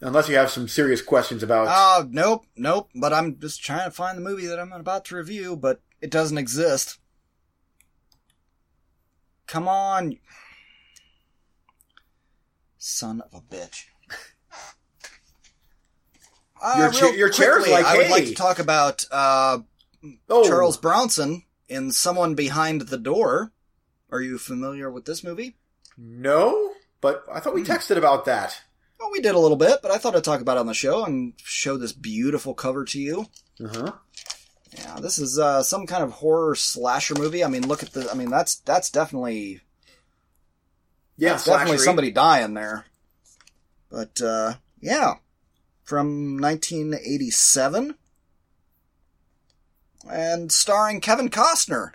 Unless 0.00 0.28
you 0.28 0.36
have 0.36 0.50
some 0.50 0.68
serious 0.68 1.00
questions 1.00 1.42
about. 1.42 1.66
Oh, 1.70 2.06
nope, 2.10 2.46
nope. 2.56 2.90
But 2.94 3.12
I'm 3.12 3.38
just 3.38 3.62
trying 3.62 3.86
to 3.86 3.90
find 3.90 4.18
the 4.18 4.22
movie 4.22 4.46
that 4.46 4.60
I'm 4.60 4.72
about 4.72 5.06
to 5.06 5.16
review, 5.16 5.56
but 5.56 5.80
it 6.00 6.10
doesn't 6.10 6.38
exist. 6.38 6.98
Come 9.54 9.68
on. 9.68 10.18
Son 12.76 13.20
of 13.20 13.32
a 13.32 13.40
bitch. 13.40 13.84
Uh, 16.62 16.76
Your 16.78 16.90
cha- 16.92 17.14
your 17.16 17.28
chair's 17.28 17.56
quickly, 17.64 17.72
like, 17.72 17.84
I 17.84 17.96
would 17.98 18.10
like 18.10 18.24
to 18.24 18.34
talk 18.34 18.58
about 18.58 19.04
uh, 19.10 19.58
oh, 20.30 20.48
Charles 20.48 20.78
Bronson 20.78 21.42
in 21.68 21.92
Someone 21.92 22.34
Behind 22.34 22.80
the 22.80 22.96
Door. 22.96 23.52
Are 24.10 24.22
you 24.22 24.38
familiar 24.38 24.90
with 24.90 25.04
this 25.04 25.22
movie? 25.22 25.58
No, 25.98 26.72
but 27.02 27.22
I 27.30 27.40
thought 27.40 27.52
we 27.54 27.64
texted 27.64 27.98
about 27.98 28.24
that. 28.24 28.62
Well, 28.98 29.10
we 29.12 29.20
did 29.20 29.34
a 29.34 29.38
little 29.38 29.58
bit, 29.58 29.80
but 29.82 29.90
I 29.90 29.98
thought 29.98 30.16
I'd 30.16 30.24
talk 30.24 30.40
about 30.40 30.56
it 30.56 30.60
on 30.60 30.66
the 30.66 30.72
show 30.72 31.04
and 31.04 31.34
show 31.36 31.76
this 31.76 31.92
beautiful 31.92 32.54
cover 32.54 32.86
to 32.86 32.98
you. 32.98 33.26
Uh 33.62 33.68
huh. 33.68 33.92
Yeah, 34.76 34.96
this 35.00 35.18
is 35.18 35.38
uh, 35.38 35.62
some 35.62 35.86
kind 35.86 36.02
of 36.02 36.12
horror 36.12 36.54
slasher 36.54 37.14
movie. 37.14 37.44
I 37.44 37.48
mean, 37.48 37.66
look 37.66 37.82
at 37.82 37.92
the. 37.92 38.10
I 38.10 38.14
mean, 38.14 38.30
that's 38.30 38.56
that's 38.56 38.90
definitely 38.90 39.60
Yeah, 41.16 41.30
that's 41.30 41.44
definitely 41.44 41.78
somebody 41.78 42.10
dying 42.10 42.54
there. 42.54 42.86
But 43.90 44.20
uh, 44.20 44.54
yeah, 44.80 45.14
from 45.84 46.40
1987, 46.40 47.94
and 50.10 50.50
starring 50.50 51.00
Kevin 51.00 51.28
Costner 51.28 51.92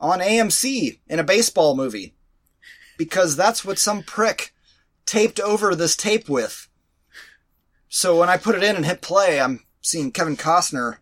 on 0.00 0.18
AMC 0.20 0.98
in 1.06 1.18
a 1.18 1.24
baseball 1.24 1.76
movie, 1.76 2.14
because 2.98 3.36
that's 3.36 3.64
what 3.64 3.78
some 3.78 4.02
prick 4.02 4.52
taped 5.06 5.38
over 5.38 5.74
this 5.74 5.96
tape 5.96 6.28
with. 6.28 6.68
So 7.88 8.18
when 8.18 8.28
I 8.28 8.36
put 8.36 8.56
it 8.56 8.64
in 8.64 8.74
and 8.74 8.84
hit 8.84 9.00
play, 9.00 9.40
I'm 9.40 9.64
seeing 9.80 10.10
Kevin 10.10 10.36
Costner. 10.36 10.96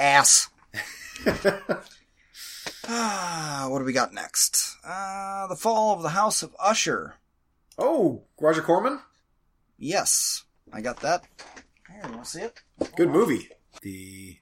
Ass. 0.00 0.48
Ah, 2.92 3.66
what 3.68 3.78
do 3.78 3.84
we 3.84 3.92
got 3.92 4.12
next? 4.12 4.76
Uh, 4.84 5.46
the 5.46 5.54
Fall 5.54 5.94
of 5.94 6.02
the 6.02 6.08
House 6.08 6.42
of 6.42 6.56
Usher. 6.58 7.14
Oh, 7.78 8.22
Roger 8.40 8.62
Corman. 8.62 9.00
Yes, 9.78 10.42
I 10.72 10.80
got 10.80 11.00
that. 11.02 11.22
Here, 11.88 12.00
you 12.04 12.10
want 12.10 12.24
to 12.24 12.30
see 12.30 12.40
it? 12.40 12.62
Good 12.96 13.10
movie. 13.10 13.48
The 13.82 14.38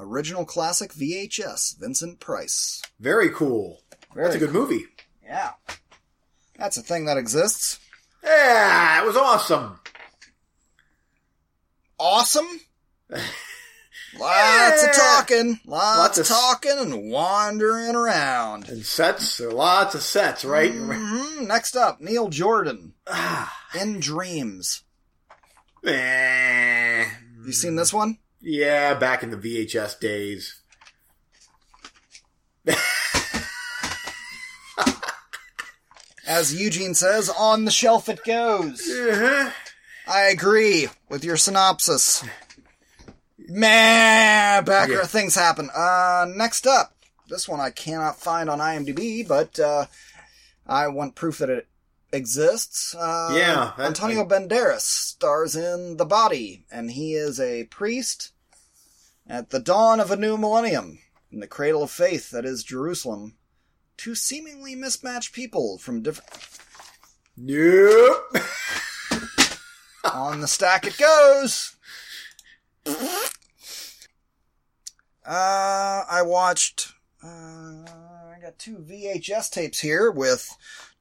Original 0.00 0.44
classic 0.44 0.92
VHS, 0.92 1.78
Vincent 1.78 2.18
Price. 2.18 2.82
very 2.98 3.28
cool. 3.30 3.82
Very 4.14 4.26
That's 4.28 4.36
a 4.36 4.46
good 4.46 4.52
movie. 4.52 4.86
Yeah. 5.22 5.52
That's 6.58 6.76
a 6.78 6.82
thing 6.82 7.04
that 7.04 7.18
exists. 7.18 7.78
Yeah, 8.24 9.00
it 9.02 9.06
was 9.06 9.16
awesome. 9.16 9.78
Awesome. 12.00 12.48
Lots 14.18 14.82
of 14.84 14.92
talking, 14.92 15.60
lots, 15.64 15.98
Lots 15.98 16.18
of 16.18 16.22
of- 16.22 16.28
talking 16.28 16.78
and 16.78 17.10
wandering 17.10 17.94
around. 17.96 18.68
And 18.68 18.84
sets, 18.84 19.38
there 19.38 19.48
are 19.48 19.52
lots 19.52 19.94
of 19.94 20.02
sets, 20.02 20.44
right? 20.44 20.72
Mhm. 20.72 21.46
Next 21.46 21.76
up, 21.76 22.00
Neil 22.00 22.28
Jordan 22.28 22.92
Ah, 23.06 23.56
in 23.74 24.00
Dreams. 24.00 24.82
eh. 25.86 27.06
You 27.44 27.52
seen 27.52 27.76
this 27.76 27.92
one? 27.92 28.18
Yeah, 28.40 28.94
back 28.94 29.22
in 29.22 29.30
the 29.30 29.36
VHS 29.36 29.98
days. 29.98 30.60
As 36.26 36.54
Eugene 36.54 36.94
says, 36.94 37.28
on 37.28 37.64
the 37.64 37.70
shelf 37.70 38.08
it 38.08 38.24
goes. 38.24 38.80
Uh-huh. 38.88 39.50
I 40.06 40.22
agree 40.22 40.88
with 41.08 41.24
your 41.24 41.36
synopsis. 41.36 42.24
Meh, 43.48 44.60
backer 44.62 44.92
Yeah. 44.92 45.06
things 45.06 45.34
happen. 45.34 45.70
Uh, 45.74 46.26
next 46.28 46.66
up, 46.66 46.94
this 47.28 47.48
one 47.48 47.60
I 47.60 47.70
cannot 47.70 48.18
find 48.20 48.48
on 48.50 48.58
IMDb, 48.60 49.26
but 49.26 49.58
uh, 49.58 49.86
I 50.66 50.88
want 50.88 51.14
proof 51.14 51.38
that 51.38 51.50
it 51.50 51.68
exists. 52.12 52.94
Uh, 52.94 53.32
Yeah, 53.36 53.72
Antonio 53.78 54.24
Banderas 54.24 54.80
stars 54.82 55.56
in 55.56 55.96
The 55.96 56.04
Body, 56.04 56.64
and 56.70 56.90
he 56.90 57.14
is 57.14 57.40
a 57.40 57.64
priest 57.64 58.30
at 59.26 59.50
the 59.50 59.60
dawn 59.60 59.98
of 60.00 60.10
a 60.10 60.16
new 60.16 60.36
millennium 60.36 60.98
in 61.30 61.40
the 61.40 61.46
cradle 61.46 61.82
of 61.82 61.90
faith 61.90 62.30
that 62.30 62.44
is 62.44 62.62
Jerusalem. 62.64 63.36
Two 63.96 64.14
seemingly 64.14 64.74
mismatched 64.74 65.32
people 65.32 65.78
from 65.78 66.02
different. 66.02 66.30
Nope. 67.36 68.36
On 70.12 70.40
the 70.40 70.48
stack 70.48 70.84
it 70.86 70.98
goes. 70.98 71.76
Uh, 72.86 72.94
I 75.24 76.22
watched. 76.24 76.92
Uh, 77.22 77.28
I 77.28 78.38
got 78.42 78.58
two 78.58 78.78
VHS 78.78 79.50
tapes 79.50 79.78
here 79.78 80.10
with 80.10 80.56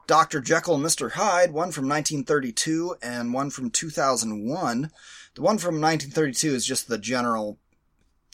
Dr. 0.05 0.41
Jekyll 0.41 0.75
and 0.75 0.85
Mr. 0.85 1.11
Hyde, 1.11 1.51
one 1.51 1.71
from 1.71 1.87
1932 1.87 2.97
and 3.01 3.33
one 3.33 3.49
from 3.49 3.69
2001. 3.71 4.91
The 5.33 5.41
one 5.41 5.57
from 5.57 5.81
1932 5.81 6.53
is 6.53 6.65
just 6.65 6.87
the 6.87 6.97
general 6.97 7.57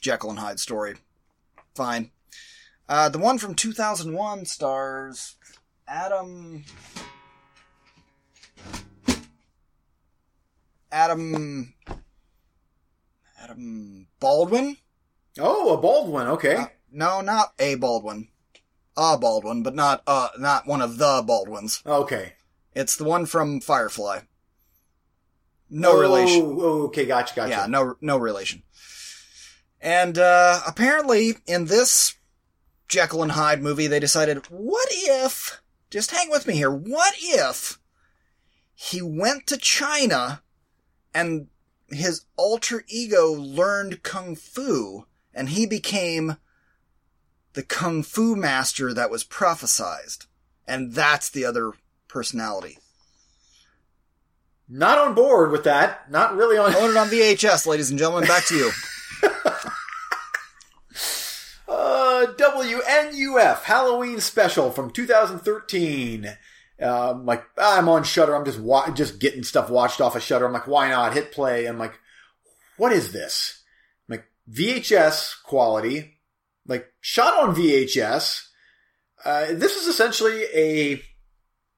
Jekyll 0.01 0.31
and 0.31 0.39
Hyde 0.39 0.59
story. 0.59 0.95
Fine. 1.75 2.11
Uh, 2.89 3.09
the 3.09 3.19
one 3.19 3.37
from 3.37 3.53
2001 3.53 4.45
stars 4.45 5.35
Adam. 5.87 6.65
Adam. 10.91 11.73
Adam 13.41 14.07
Baldwin? 14.19 14.77
Oh, 15.39 15.73
a 15.73 15.77
Baldwin. 15.77 16.27
Okay. 16.27 16.55
Uh, 16.55 16.67
no, 16.91 17.21
not 17.21 17.53
a 17.59 17.75
Baldwin. 17.75 18.29
A 18.95 19.17
Baldwin, 19.17 19.61
but 19.63 19.75
not 19.75 20.01
uh, 20.07 20.29
not 20.39 20.65
one 20.65 20.81
of 20.81 20.97
the 20.97 21.23
Baldwins. 21.25 21.81
okay. 21.85 22.33
It's 22.73 22.95
the 22.95 23.03
one 23.05 23.25
from 23.25 23.59
Firefly. 23.59 24.19
No 25.69 25.93
Oh, 25.93 25.99
relation. 25.99 26.41
Oh, 26.43 26.83
okay. 26.85 27.05
Gotcha. 27.05 27.35
Gotcha. 27.35 27.49
Yeah, 27.49 27.65
no 27.67 27.95
no 28.01 28.17
relation. 28.17 28.63
And 29.81 30.17
uh, 30.17 30.61
apparently, 30.65 31.35
in 31.45 31.65
this 31.65 32.15
Jekyll 32.87 33.21
and 33.23 33.31
Hyde 33.33 33.61
movie, 33.61 33.87
they 33.87 33.99
decided, 33.99 34.45
what 34.49 34.87
if? 34.91 35.61
Just 35.89 36.11
hang 36.11 36.29
with 36.31 36.47
me 36.47 36.55
here. 36.55 36.71
What 36.71 37.13
if 37.19 37.79
he 38.73 39.01
went 39.01 39.45
to 39.47 39.57
China 39.57 40.41
and 41.13 41.47
his 41.89 42.25
alter 42.35 42.83
ego 42.87 43.31
learned 43.31 44.03
kung 44.03 44.35
fu, 44.35 45.05
and 45.33 45.49
he 45.49 45.65
became 45.65 46.37
the 47.53 47.63
kung 47.63 48.03
fu 48.03 48.35
master 48.35 48.93
that 48.93 49.09
was 49.09 49.23
prophesized, 49.23 50.27
and 50.67 50.93
that's 50.93 51.29
the 51.29 51.45
other 51.45 51.73
personality. 52.07 52.77
Not 54.69 54.97
on 54.97 55.13
board 55.13 55.51
with 55.51 55.63
that. 55.63 56.11
Not 56.11 56.35
really 56.35 56.57
on. 56.57 56.75
Own 56.75 56.91
it 56.91 56.97
on 56.97 57.07
VHS, 57.07 57.65
ladies 57.65 57.89
and 57.89 57.97
gentlemen. 57.97 58.27
Back 58.27 58.45
to 58.47 58.55
you. 58.55 58.71
Uh, 61.69 62.25
WNUF 62.37 63.63
Halloween 63.63 64.21
special 64.21 64.71
from 64.71 64.89
2013. 64.89 66.37
Um, 66.81 67.25
like 67.25 67.43
I'm 67.57 67.89
on 67.89 68.03
Shudder. 68.03 68.35
I'm 68.35 68.45
just 68.45 68.59
wa- 68.59 68.89
just 68.91 69.19
getting 69.19 69.43
stuff 69.43 69.69
watched 69.69 70.01
off 70.01 70.15
of 70.15 70.21
Shudder. 70.21 70.45
I'm 70.45 70.53
like, 70.53 70.67
why 70.67 70.89
not 70.89 71.13
hit 71.13 71.31
play? 71.31 71.65
I'm 71.65 71.79
like, 71.79 71.99
what 72.77 72.91
is 72.91 73.11
this? 73.11 73.63
I'm 74.07 74.17
like 74.17 74.25
VHS 74.51 75.43
quality, 75.43 76.19
like 76.67 76.87
shot 77.01 77.33
on 77.33 77.55
VHS. 77.55 78.43
Uh, 79.25 79.47
this 79.51 79.75
is 79.75 79.87
essentially 79.87 80.43
a 80.53 81.01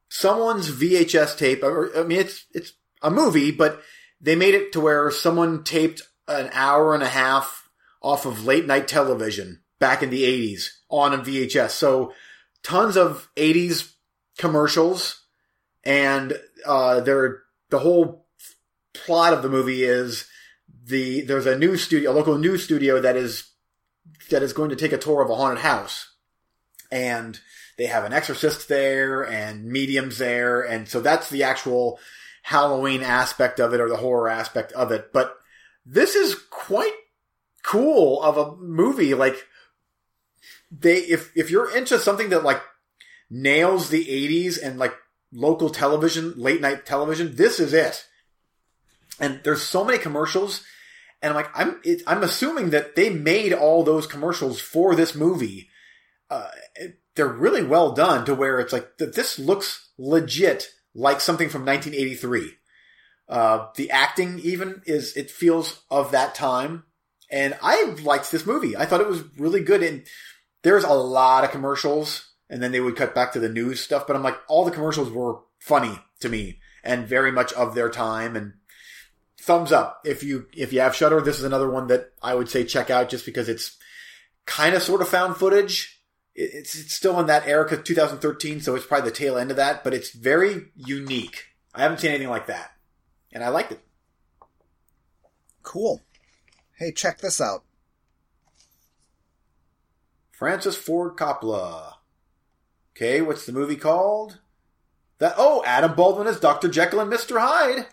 someone's 0.10 0.70
VHS 0.70 1.38
tape. 1.38 1.64
I 1.64 2.04
mean, 2.04 2.20
it's 2.20 2.46
it's 2.52 2.74
a 3.02 3.10
movie, 3.10 3.52
but 3.52 3.82
they 4.20 4.36
made 4.36 4.54
it 4.54 4.74
to 4.74 4.82
where 4.82 5.10
someone 5.12 5.64
taped 5.64 6.02
an 6.28 6.50
hour 6.54 6.94
and 6.94 7.04
a 7.04 7.08
half 7.10 7.70
off 8.02 8.26
of 8.26 8.46
late 8.46 8.66
night 8.66 8.88
television 8.88 9.62
back 9.80 10.04
in 10.04 10.10
the 10.10 10.24
80s 10.24 10.68
on 10.90 11.14
a 11.14 11.18
VHS. 11.18 11.72
So 11.72 12.14
tons 12.64 12.98
of 12.98 13.30
80s 13.36 13.94
commercials 14.40 15.26
and 15.84 16.40
uh 16.66 17.00
they're 17.02 17.44
the 17.70 17.80
whole 17.80 18.26
plot 18.94 19.34
of 19.34 19.44
the 19.44 19.50
movie 19.50 19.84
is 19.84 20.28
the 20.86 21.22
there's 21.22 21.46
a 21.46 21.58
new 21.58 21.78
studio 21.78 22.12
a 22.12 22.14
local 22.14 22.38
news 22.38 22.64
studio 22.64 23.00
that 23.00 23.16
is 23.16 23.50
that 24.30 24.44
is 24.44 24.54
going 24.54 24.70
to 24.70 24.76
take 24.76 24.94
a 24.94 24.98
tour 24.98 25.22
of 25.22 25.30
a 25.30 25.36
haunted 25.36 25.60
house. 25.60 26.14
And 26.92 27.40
they 27.78 27.86
have 27.86 28.04
an 28.04 28.14
exorcist 28.14 28.68
there 28.68 29.24
and 29.24 29.66
mediums 29.66 30.18
there 30.18 30.62
and 30.62 30.88
so 30.88 31.02
that's 31.02 31.30
the 31.30 31.44
actual 31.44 32.00
halloween 32.44 33.04
aspect 33.04 33.60
of 33.60 33.74
it 33.74 33.80
or 33.80 33.90
the 33.90 33.98
horror 33.98 34.30
aspect 34.30 34.72
of 34.74 34.92
it. 34.92 35.14
But 35.14 35.36
this 35.86 36.16
is 36.16 36.36
quite 36.50 36.94
cool 37.64 38.22
of 38.22 38.38
a 38.38 38.56
movie 38.56 39.14
like 39.14 39.46
they 40.72 40.98
if 40.98 41.36
if 41.36 41.52
you're 41.52 41.76
into 41.76 42.00
something 42.00 42.30
that 42.30 42.44
like 42.44 42.62
nails 43.30 43.90
the 43.90 44.06
80s 44.06 44.62
and 44.62 44.80
like 44.80 44.94
local 45.32 45.70
television 45.70 46.34
late 46.38 46.62
night 46.62 46.86
television. 46.86 47.36
This 47.36 47.60
is 47.60 47.74
it. 47.74 48.06
And 49.20 49.42
there's 49.44 49.62
so 49.62 49.84
many 49.84 49.98
commercials 49.98 50.64
and 51.22 51.32
i'm 51.32 51.36
like 51.36 51.50
i'm 51.54 51.82
it, 51.84 52.02
i'm 52.08 52.24
assuming 52.24 52.70
that 52.70 52.96
they 52.96 53.10
made 53.10 53.52
all 53.52 53.84
those 53.84 54.08
commercials 54.08 54.60
for 54.60 54.96
this 54.96 55.16
movie. 55.16 55.70
Uh, 56.30 56.48
they're 57.16 57.28
really 57.28 57.64
well 57.64 57.92
done 57.92 58.24
to 58.26 58.36
where 58.36 58.60
it's 58.60 58.72
like 58.72 58.98
th- 58.98 59.14
this 59.14 59.38
looks 59.38 59.90
legit 59.98 60.70
like 60.96 61.20
something 61.20 61.50
from 61.50 61.66
1983 61.66 62.54
uh, 63.30 63.68
the 63.76 63.92
acting 63.92 64.40
even 64.40 64.82
is 64.86 65.16
it 65.16 65.30
feels 65.30 65.84
of 65.92 66.12
that 66.12 66.34
time. 66.34 66.84
And 67.32 67.56
I 67.62 67.96
liked 68.02 68.32
this 68.32 68.46
movie. 68.46 68.76
I 68.76 68.86
thought 68.86 69.02
it 69.02 69.08
was 69.08 69.24
really 69.38 69.62
good. 69.62 69.84
And 69.84 70.04
there's 70.64 70.84
a 70.84 70.94
lot 70.94 71.44
of 71.44 71.52
commercials, 71.52 72.29
and 72.50 72.62
then 72.62 72.72
they 72.72 72.80
would 72.80 72.96
cut 72.96 73.14
back 73.14 73.32
to 73.34 73.40
the 73.40 73.50
news 73.50 73.80
stuff. 73.80 74.08
But 74.08 74.16
I'm 74.16 74.24
like, 74.24 74.40
all 74.48 74.66
the 74.66 74.72
commercials 74.72 75.12
were 75.12 75.40
funny 75.60 76.00
to 76.20 76.30
me 76.30 76.60
and 76.84 77.08
very 77.08 77.32
much 77.32 77.54
of 77.54 77.76
their 77.76 77.90
time. 77.90 78.36
And 78.36 78.54
thumbs 79.40 79.72
up 79.72 80.02
if 80.06 80.24
you 80.24 80.48
if 80.56 80.74
you 80.74 80.82
have 80.82 80.96
Shudder. 80.96 81.22
This 81.22 81.40
is 81.40 81.44
another 81.44 81.70
one 81.70 81.88
that 81.88 82.12
I 82.22 82.36
would 82.36 82.50
say 82.50 82.64
check 82.64 82.90
out 82.90 83.10
just 83.10 83.26
because 83.26 83.50
it's 83.50 83.78
kind 84.46 84.76
of 84.76 84.82
sort 84.82 85.02
of 85.02 85.10
found 85.10 85.38
footage. 85.38 86.02
It's 86.36 86.76
it's 86.76 86.94
still 86.94 87.20
in 87.20 87.28
that 87.28 87.48
era, 87.48 87.68
'cause 87.68 87.84
2013, 87.84 88.62
so 88.62 88.76
it's 88.76 88.86
probably 88.86 89.10
the 89.10 89.16
tail 89.16 89.38
end 89.38 89.52
of 89.52 89.58
that. 89.58 89.84
But 89.84 89.94
it's 89.94 90.12
very 90.12 90.72
unique. 90.76 91.46
I 91.74 91.82
haven't 91.82 92.00
seen 92.00 92.12
anything 92.12 92.30
like 92.30 92.48
that, 92.48 92.72
and 93.32 93.44
I 93.44 93.50
liked 93.50 93.72
it. 93.72 93.82
Cool. 95.64 96.02
Hey, 96.78 96.92
check 96.92 97.20
this 97.20 97.42
out. 97.42 97.64
Francis 100.32 100.78
Ford 100.78 101.18
Coppola. 101.18 101.96
Okay, 103.00 103.22
what's 103.22 103.46
the 103.46 103.54
movie 103.54 103.78
called? 103.78 104.40
That 105.20 105.36
oh, 105.38 105.64
Adam 105.66 105.96
Baldwin 105.96 106.28
is 106.28 106.38
Dr. 106.38 106.68
Jekyll 106.68 107.00
and 107.00 107.10
Mr. 107.10 107.40
Hyde. 107.40 107.86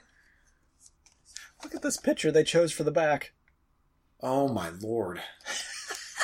Look 1.62 1.76
at 1.76 1.82
this 1.82 1.96
picture 1.96 2.32
they 2.32 2.42
chose 2.42 2.72
for 2.72 2.82
the 2.82 2.90
back. 2.90 3.32
Oh 4.20 4.48
my 4.48 4.70
lord. 4.82 5.20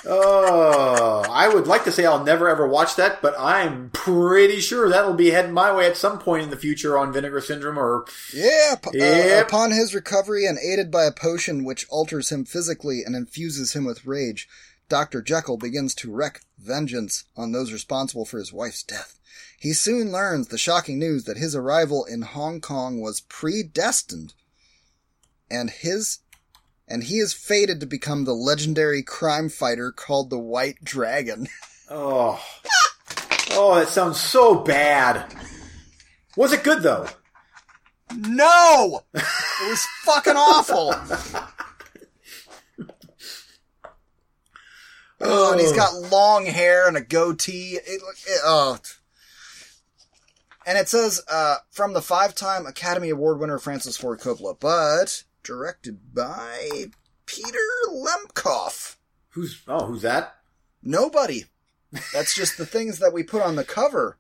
Oh, 0.05 1.25
I 1.31 1.49
would 1.49 1.69
like 1.69 1.85
to 1.85 1.93
say 1.93 2.05
I'll 2.05 2.25
never 2.25 2.49
ever 2.49 2.67
watch 2.67 2.97
that, 2.97 3.23
but 3.23 3.37
I'm 3.39 3.91
pretty 3.91 4.59
sure 4.59 4.89
that'll 4.89 5.15
be 5.15 5.31
heading 5.31 5.53
my 5.53 5.73
way 5.73 5.87
at 5.87 5.97
some 5.97 6.19
point 6.19 6.43
in 6.43 6.51
the 6.51 6.57
future 6.57 6.99
on 6.99 7.13
Vinegar 7.13 7.41
Syndrome 7.41 7.79
or 7.79 8.07
Yeah, 8.35 8.75
p- 8.83 9.01
uh, 9.01 9.43
upon 9.43 9.71
his 9.71 9.95
recovery 9.95 10.45
and 10.45 10.59
aided 10.59 10.91
by 10.91 11.05
a 11.05 11.13
potion 11.13 11.63
which 11.63 11.87
alters 11.89 12.33
him 12.33 12.45
physically 12.45 13.05
and 13.07 13.15
infuses 13.15 13.75
him 13.75 13.85
with 13.85 14.05
rage, 14.05 14.49
Dr. 14.89 15.23
Jekyll 15.23 15.57
begins 15.57 15.95
to 15.97 16.13
wreak 16.13 16.41
vengeance 16.59 17.25
on 17.37 17.53
those 17.53 17.73
responsible 17.73 18.25
for 18.25 18.39
his 18.39 18.53
wife's 18.53 18.83
death. 18.83 19.19
He 19.59 19.73
soon 19.73 20.13
learns 20.13 20.49
the 20.49 20.59
shocking 20.59 20.99
news 20.99 21.25
that 21.25 21.37
his 21.37 21.55
arrival 21.55 22.05
in 22.05 22.23
Hong 22.23 22.61
Kong 22.61 23.01
was 23.01 23.21
predestined, 23.21 24.35
and 25.51 25.71
his 25.71 26.19
and 26.89 27.05
he 27.05 27.19
is 27.19 27.33
fated 27.33 27.81
to 27.81 27.87
become 27.87 28.25
the 28.25 28.35
legendary 28.35 29.03
crime 29.03 29.49
fighter 29.49 29.93
called 29.93 30.31
the 30.31 30.39
White 30.39 30.83
Dragon. 30.83 31.47
oh. 31.91 32.45
Oh, 33.53 33.77
that 33.77 33.89
sounds 33.89 34.21
so 34.21 34.57
bad. 34.57 35.33
Was 36.37 36.53
it 36.53 36.65
good 36.65 36.83
though? 36.83 37.07
No! 38.15 39.05
It 39.15 39.69
was 39.69 39.87
fucking 40.05 40.37
awful! 40.37 40.93
Oh, 45.23 45.53
and 45.53 45.61
he's 45.61 45.73
got 45.73 45.95
long 46.11 46.47
hair 46.47 46.89
and 46.89 46.97
a 46.97 47.01
goatee. 47.01 47.77
It, 47.77 48.03
it, 48.27 48.41
oh. 48.45 48.79
And 50.67 50.79
it 50.79 50.89
says, 50.89 51.23
uh, 51.31 51.57
from 51.71 51.93
the 51.93 52.03
five-time 52.03 52.67
Academy 52.67 53.11
Award 53.11 53.39
winner 53.41 53.59
Francis 53.59 53.97
Ford 53.97 54.21
Coppola, 54.21 54.59
but 54.59 55.25
directed 55.43 56.15
by 56.15 56.87
Peter 57.27 57.59
Lemkoff. 57.91 58.97
Who's 59.31 59.63
oh, 59.67 59.87
who's 59.87 60.03
that? 60.03 60.37
Nobody. 60.83 61.45
That's 62.13 62.35
just 62.35 62.59
the 62.59 62.67
things 62.67 62.99
that 62.99 63.13
we 63.13 63.23
put 63.23 63.43
on 63.43 63.57
the 63.57 63.65
cover 63.65 64.19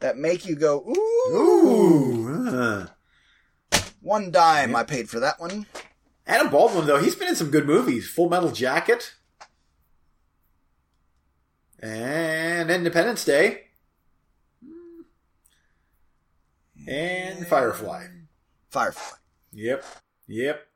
that 0.00 0.16
make 0.16 0.46
you 0.46 0.54
go, 0.54 0.84
ooh. 0.86 1.34
Ooh. 1.34 2.48
uh. 2.48 2.86
One 4.00 4.30
dime 4.30 4.76
I 4.76 4.84
paid 4.84 5.08
for 5.08 5.18
that 5.20 5.40
one. 5.40 5.66
Adam 6.26 6.50
Baldwin 6.50 6.86
though, 6.86 6.98
he's 6.98 7.14
been 7.14 7.28
in 7.28 7.36
some 7.36 7.50
good 7.50 7.66
movies. 7.66 8.08
Full 8.08 8.28
Metal 8.28 8.50
Jacket. 8.50 9.14
And 11.84 12.70
Independence 12.70 13.26
Day. 13.26 13.64
And 16.88 17.46
Firefly. 17.46 18.06
Firefly. 18.70 19.18
Yep. 19.52 19.84
Yep. 20.26 20.66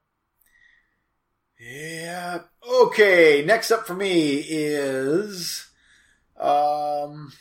Yep. 1.60 2.50
Okay, 2.70 3.42
next 3.46 3.70
up 3.70 3.86
for 3.86 3.94
me 3.94 4.36
is 4.46 5.66
um 6.38 7.32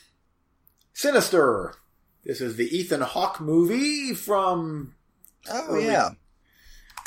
Sinister. 0.94 1.76
This 2.23 2.39
is 2.41 2.56
the 2.56 2.65
Ethan 2.76 3.02
Hawke 3.02 3.41
movie 3.41 4.14
from 4.14 4.95
Oh, 5.49 5.68
Early- 5.76 5.85
yeah. 5.85 6.10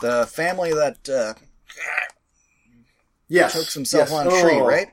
The 0.02 0.26
family 0.26 0.72
that 0.72 1.08
uh, 1.08 1.34
yes, 3.28 3.52
chokes 3.54 3.74
himself 3.74 4.08
yes. 4.10 4.18
on 4.18 4.26
a 4.26 4.30
tree, 4.42 4.60
Oh. 4.60 4.66
right? 4.66 4.88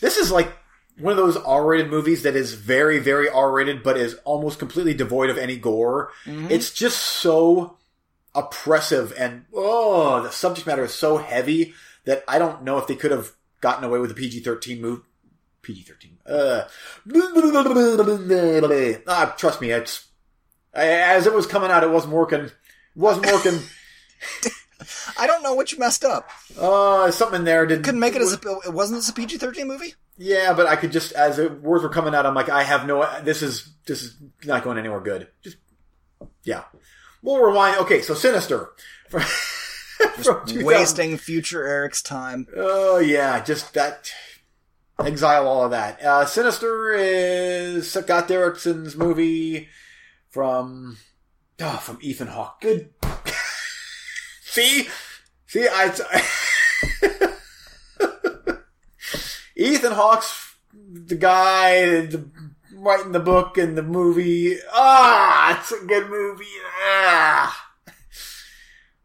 This 0.00 0.16
is 0.18 0.30
like 0.30 0.52
one 1.02 1.12
of 1.12 1.16
those 1.16 1.36
R-rated 1.36 1.90
movies 1.90 2.22
that 2.22 2.36
is 2.36 2.54
very, 2.54 2.98
very 2.98 3.28
R-rated, 3.28 3.82
but 3.82 3.96
is 3.96 4.14
almost 4.24 4.58
completely 4.58 4.94
devoid 4.94 5.30
of 5.30 5.38
any 5.38 5.56
gore. 5.56 6.10
It's 6.50 6.72
just 6.72 6.98
so 6.98 7.76
oppressive 8.34 9.12
and 9.18 9.44
oh, 9.52 10.22
the 10.22 10.30
subject 10.30 10.66
matter 10.66 10.84
is 10.84 10.94
so 10.94 11.18
heavy 11.18 11.74
that 12.04 12.24
I 12.26 12.38
don't 12.38 12.62
know 12.62 12.78
if 12.78 12.86
they 12.86 12.96
could 12.96 13.10
have 13.10 13.32
gotten 13.60 13.84
away 13.84 13.98
with 13.98 14.10
a 14.10 14.14
PG-13 14.14 14.80
movie. 14.80 15.02
PG-13. 15.62 16.10
Uh, 16.26 16.64
ah, 19.06 19.34
trust 19.36 19.60
me, 19.60 19.70
it's 19.70 20.08
as 20.74 21.26
it 21.26 21.34
was 21.34 21.46
coming 21.46 21.70
out, 21.70 21.84
it 21.84 21.90
wasn't 21.90 22.12
working. 22.12 22.40
It 22.40 22.52
wasn't 22.96 23.26
working. 23.26 23.60
I 25.18 25.26
don't 25.26 25.42
know 25.42 25.54
what 25.54 25.72
you 25.72 25.78
messed 25.78 26.04
up. 26.04 26.30
Uh, 26.58 27.10
something 27.10 27.40
in 27.40 27.44
there 27.44 27.66
didn't 27.66 27.84
Couldn't 27.84 28.00
make 28.00 28.14
it 28.14 28.22
as 28.22 28.32
a. 28.32 28.38
It 28.66 28.72
wasn't 28.72 28.98
this 28.98 29.08
a 29.08 29.12
PG 29.12 29.38
thirteen 29.38 29.68
movie? 29.68 29.94
Yeah, 30.18 30.52
but 30.52 30.66
I 30.66 30.76
could 30.76 30.92
just 30.92 31.12
as 31.12 31.36
the 31.36 31.48
words 31.48 31.82
were 31.82 31.88
coming 31.88 32.14
out, 32.14 32.26
I'm 32.26 32.34
like, 32.34 32.48
I 32.48 32.62
have 32.62 32.86
no. 32.86 33.08
This 33.22 33.42
is 33.42 33.72
this 33.86 34.02
is 34.02 34.16
not 34.44 34.64
going 34.64 34.78
anywhere 34.78 35.00
good. 35.00 35.28
Just 35.42 35.56
yeah. 36.44 36.64
We'll 37.22 37.40
rewind. 37.40 37.78
Okay, 37.78 38.02
so 38.02 38.14
Sinister. 38.14 38.70
From, 39.08 39.22
from 40.22 40.64
Wasting 40.64 41.16
future 41.16 41.64
Eric's 41.64 42.02
time. 42.02 42.48
Oh 42.56 42.98
yeah, 42.98 43.42
just 43.42 43.74
that. 43.74 44.10
Exile 44.98 45.46
all 45.46 45.64
of 45.64 45.70
that. 45.70 46.02
Uh, 46.02 46.26
Sinister 46.26 46.92
is 46.92 47.90
Scott 47.90 48.28
Derrickson's 48.28 48.96
movie 48.96 49.68
from 50.28 50.96
oh, 51.60 51.76
from 51.76 51.98
Ethan 52.00 52.28
Hawke. 52.28 52.60
Good. 52.60 52.90
See, 54.52 54.86
see, 55.46 55.66
I. 55.70 55.88
Ethan 59.56 59.92
Hawke's 59.92 60.54
the 60.74 61.14
guy 61.14 62.04
the, 62.06 62.28
writing 62.74 63.12
the 63.12 63.20
book 63.20 63.56
and 63.58 63.76
the 63.78 63.82
movie. 63.82 64.56
Ah, 64.72 65.58
it's 65.58 65.72
a 65.72 65.84
good 65.86 66.10
movie. 66.10 66.44
Ah. 66.84 67.68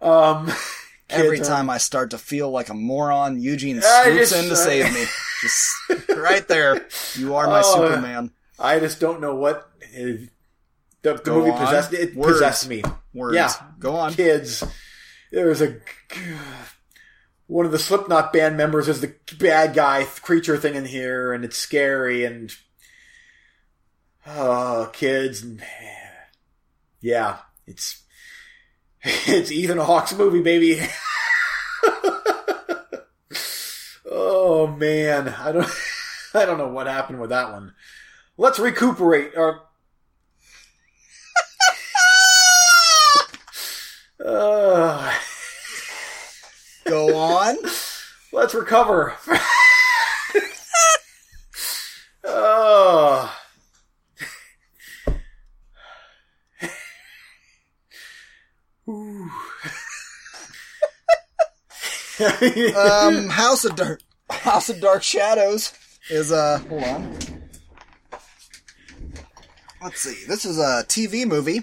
Um. 0.01 0.51
Every 1.09 1.39
time 1.39 1.69
I 1.69 1.77
start 1.77 2.09
to 2.11 2.17
feel 2.17 2.51
like 2.51 2.67
a 2.67 2.73
moron, 2.73 3.39
Eugene 3.39 3.81
swoops 3.81 4.29
just- 4.31 4.35
in 4.43 4.49
to 4.49 4.55
save 4.57 4.93
me. 4.93 5.05
Just 5.41 5.69
right 6.17 6.45
there. 6.47 6.87
You 7.15 7.35
are 7.35 7.45
my 7.45 7.61
Oh, 7.63 7.75
Superman. 7.87 8.31
I 8.57 8.79
just 8.79 8.99
don't 8.99 9.21
know 9.21 9.35
what 9.35 9.69
the, 9.93 10.27
the 11.03 11.21
movie 11.27 11.51
on. 11.51 11.59
possessed. 11.63 11.93
It 11.93 12.15
Words. 12.15 12.33
possessed 12.33 12.67
me. 12.67 12.81
Words. 13.13 13.35
Yeah. 13.35 13.51
Go 13.77 13.95
on. 13.97 14.15
Kids. 14.15 14.63
There 15.37 15.49
was 15.49 15.61
a 15.61 15.75
one 17.45 17.67
of 17.67 17.71
the 17.71 17.77
Slipknot 17.77 18.33
band 18.33 18.57
members 18.57 18.87
is 18.87 19.01
the 19.01 19.13
bad 19.37 19.75
guy 19.75 20.03
creature 20.03 20.57
thing 20.57 20.73
in 20.73 20.85
here, 20.85 21.31
and 21.31 21.45
it's 21.45 21.59
scary 21.59 22.25
and 22.25 22.51
oh, 24.25 24.89
kids 24.93 25.43
and 25.43 25.61
yeah, 27.01 27.37
it's 27.67 28.01
it's 29.03 29.51
Ethan 29.51 29.77
Hawke's 29.77 30.15
movie, 30.15 30.41
baby. 30.41 30.81
oh 34.09 34.65
man, 34.65 35.29
I 35.29 35.51
don't 35.51 35.69
I 36.33 36.45
don't 36.45 36.57
know 36.57 36.69
what 36.69 36.87
happened 36.87 37.21
with 37.21 37.29
that 37.29 37.51
one. 37.51 37.75
Let's 38.37 38.57
recuperate. 38.57 39.33
Or, 39.37 39.61
uh, 44.25 45.13
Go 46.87 47.15
on. 47.17 47.57
let's 48.31 48.53
recover. 48.53 49.15
oh. 52.23 53.37
Ooh. 58.89 59.29
Um, 62.75 63.29
House 63.29 63.63
of 63.65 63.75
Dark, 63.75 64.01
House 64.29 64.69
of 64.69 64.81
Dark 64.81 65.03
Shadows 65.03 65.71
is 66.09 66.31
uh. 66.31 66.57
Hold 66.69 66.83
on. 66.83 67.17
Let's 69.83 69.99
see. 70.01 70.25
This 70.27 70.45
is 70.45 70.57
a 70.57 70.83
TV 70.87 71.27
movie. 71.27 71.61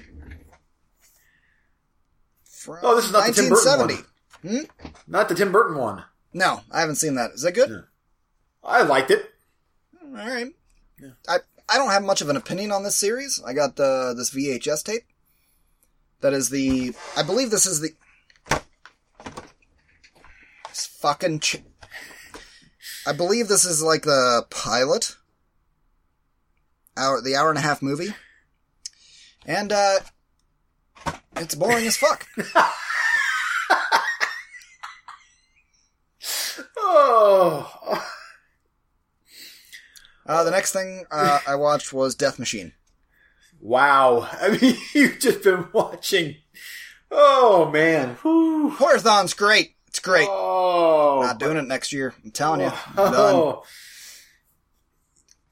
From 2.45 2.79
Oh, 2.83 2.95
this 2.95 3.07
is 3.07 3.13
not 3.13 3.27
the 3.27 3.33
Tim 3.33 3.49
Burton 3.49 4.05
1970. 4.45 5.03
Not 5.07 5.29
the 5.29 5.35
Tim 5.35 5.53
Burton 5.53 5.77
one. 5.79 6.05
No, 6.33 6.61
I 6.71 6.81
haven't 6.81 6.97
seen 6.97 7.15
that. 7.15 7.33
Is 7.33 7.43
that 7.43 7.53
good? 7.53 7.85
I 8.63 8.83
liked 8.83 9.11
it. 9.11 9.33
All 10.03 10.13
right. 10.13 10.53
I 11.29 11.39
I 11.69 11.79
don't 11.79 11.91
have 11.91 12.05
much 12.05 12.21
of 12.21 12.29
an 12.29 12.37
opinion 12.37 12.73
on 12.73 12.83
this 12.83 12.97
series. 12.97 13.43
I 13.45 13.53
got 13.53 13.79
uh, 13.81 14.15
this 14.15 14.31
VHS 14.35 14.85
tape. 14.85 15.05
That 16.21 16.33
is 16.33 16.51
the. 16.51 16.95
I 17.17 17.23
believe 17.23 17.51
this 17.51 17.67
is 17.67 17.81
the. 17.81 17.91
This 20.69 20.87
fucking. 20.87 21.41
Ch- 21.41 21.63
I 23.07 23.13
believe 23.13 23.49
this 23.49 23.65
is 23.65 23.83
like 23.83 24.03
the 24.03 24.47
pilot. 24.51 25.17
Hour 26.97 27.21
the 27.21 27.37
hour 27.37 27.51
and 27.51 27.59
a 27.59 27.63
half 27.63 27.83
movie. 27.83 28.15
And 29.47 29.73
uh, 29.73 30.01
it's 31.37 31.55
boring 31.55 31.87
as 31.87 31.97
fuck. 31.97 32.27
Oh. 36.87 38.03
Uh, 40.27 40.43
the 40.43 40.51
next 40.51 40.73
thing 40.73 41.05
uh, 41.11 41.39
I 41.47 41.55
watched 41.57 41.93
was 41.93 42.15
Death 42.15 42.39
Machine. 42.39 42.73
Wow. 43.61 44.27
I 44.41 44.57
mean, 44.57 44.77
you've 44.95 45.19
just 45.19 45.43
been 45.43 45.67
watching. 45.73 46.37
Oh, 47.11 47.71
man. 47.71 48.17
Whew. 48.23 48.75
Horrorthon's 48.75 49.35
great. 49.35 49.77
It's 49.89 49.99
great. 50.01 50.27
Oh. 50.31 51.21
Not 51.23 51.39
doing 51.39 51.59
it 51.59 51.67
next 51.67 51.93
year. 51.93 52.15
I'm 52.25 52.31
telling 52.31 52.61
you. 52.63 52.73
I'm 52.97 53.13
done. 53.13 53.35
Oh. 53.35 53.65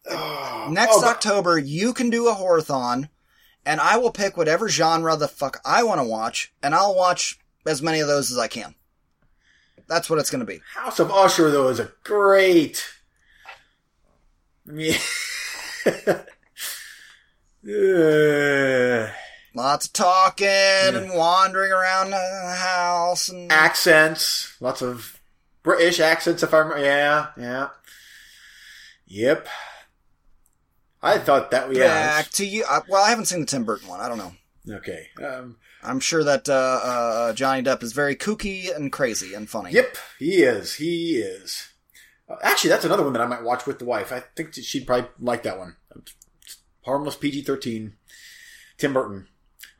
Next 0.71 0.95
Oh, 0.97 1.05
October, 1.05 1.59
you 1.59 1.93
can 1.93 2.09
do 2.09 2.29
a 2.29 2.35
horrorthon, 2.35 3.09
and 3.67 3.79
I 3.79 3.99
will 3.99 4.11
pick 4.11 4.37
whatever 4.37 4.69
genre 4.69 5.17
the 5.17 5.29
fuck 5.29 5.61
I 5.65 5.83
want 5.85 6.01
to 6.01 6.05
watch, 6.07 6.53
and 6.63 6.75
I'll 6.75 6.95
watch 6.95 7.39
as 7.67 7.83
many 7.83 8.01
of 8.01 8.09
those 8.09 8.33
as 8.33 8.39
I 8.39 8.49
can. 8.49 8.75
That's 9.89 10.09
what 10.09 10.19
it's 10.19 10.31
going 10.31 10.41
to 10.41 10.47
be. 10.47 10.61
House 10.75 10.99
of 10.99 11.11
Usher, 11.11 11.51
though, 11.51 11.69
is 11.69 11.81
a 11.81 11.93
great. 12.05 12.85
I 14.69 14.73
mean. 14.73 14.95
Ugh. 17.65 19.11
Lots 19.55 19.87
of 19.87 19.93
talking 19.93 20.47
and 20.49 21.13
wandering 21.15 21.73
around 21.73 22.11
the 22.11 22.57
house, 22.57 23.29
and 23.29 23.53
accents, 23.53 24.57
lots 24.61 24.81
of 24.81 25.21
British 25.63 26.01
accents. 26.01 26.43
If 26.43 26.55
I 26.55 26.59
remember, 26.59 26.83
yeah, 26.83 27.27
yeah, 27.37 27.69
yep. 29.07 29.47
I 31.03 31.19
thought 31.19 31.51
that 31.51 31.75
yeah. 31.75 31.89
back 31.89 32.31
to 32.31 32.47
you. 32.47 32.65
Uh, 32.69 32.81
well, 32.89 33.05
I 33.05 33.11
haven't 33.11 33.27
seen 33.27 33.41
the 33.41 33.47
Tim 33.47 33.65
Burton 33.65 33.89
one. 33.89 34.01
I 34.01 34.09
don't 34.09 34.17
know. 34.17 34.33
Okay. 34.77 35.09
Um, 35.23 35.57
I'm 35.83 36.01
sure 36.01 36.23
that 36.25 36.49
uh, 36.49 36.81
uh, 36.83 37.33
Johnny 37.33 37.63
Depp 37.63 37.83
is 37.83 37.93
very 37.93 38.17
kooky 38.17 38.75
and 38.75 38.93
crazy 38.93 39.35
and 39.35 39.49
funny. 39.49 39.73
yep, 39.73 39.97
he 40.19 40.43
is. 40.43 40.75
He 40.75 41.17
is. 41.17 41.69
Uh, 42.29 42.37
actually, 42.43 42.71
that's 42.71 42.85
another 42.85 43.03
one 43.03 43.13
that 43.15 43.23
I 43.23 43.27
might 43.27 43.43
watch 43.43 43.67
with 43.67 43.79
the 43.79 43.85
wife. 43.85 44.13
I 44.13 44.21
think 44.37 44.55
she'd 44.55 44.87
probably 44.87 45.09
like 45.21 45.43
that 45.43 45.59
one. 45.59 45.77
Harmless 46.85 47.17
PG 47.17 47.43
thirteen. 47.43 47.95
Tim 48.79 48.93
Burton. 48.93 49.29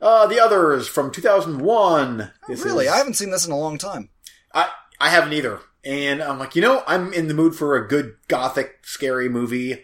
Uh, 0.01 0.27
the 0.27 0.39
others 0.39 0.87
from 0.87 1.11
two 1.11 1.21
thousand 1.21 1.59
one. 1.59 2.31
Oh, 2.49 2.55
really, 2.55 2.87
I 2.87 2.97
haven't 2.97 3.15
seen 3.15 3.31
this 3.31 3.45
in 3.45 3.51
a 3.51 3.57
long 3.57 3.77
time. 3.77 4.09
I 4.53 4.69
I 4.99 5.09
haven't 5.09 5.33
either. 5.33 5.59
And 5.85 6.23
I'm 6.23 6.39
like, 6.39 6.55
you 6.55 6.61
know, 6.61 6.81
I'm 6.87 7.11
in 7.11 7.27
the 7.27 7.33
mood 7.33 7.55
for 7.55 7.75
a 7.75 7.87
good 7.87 8.15
gothic 8.29 8.85
scary 8.85 9.27
movie 9.27 9.83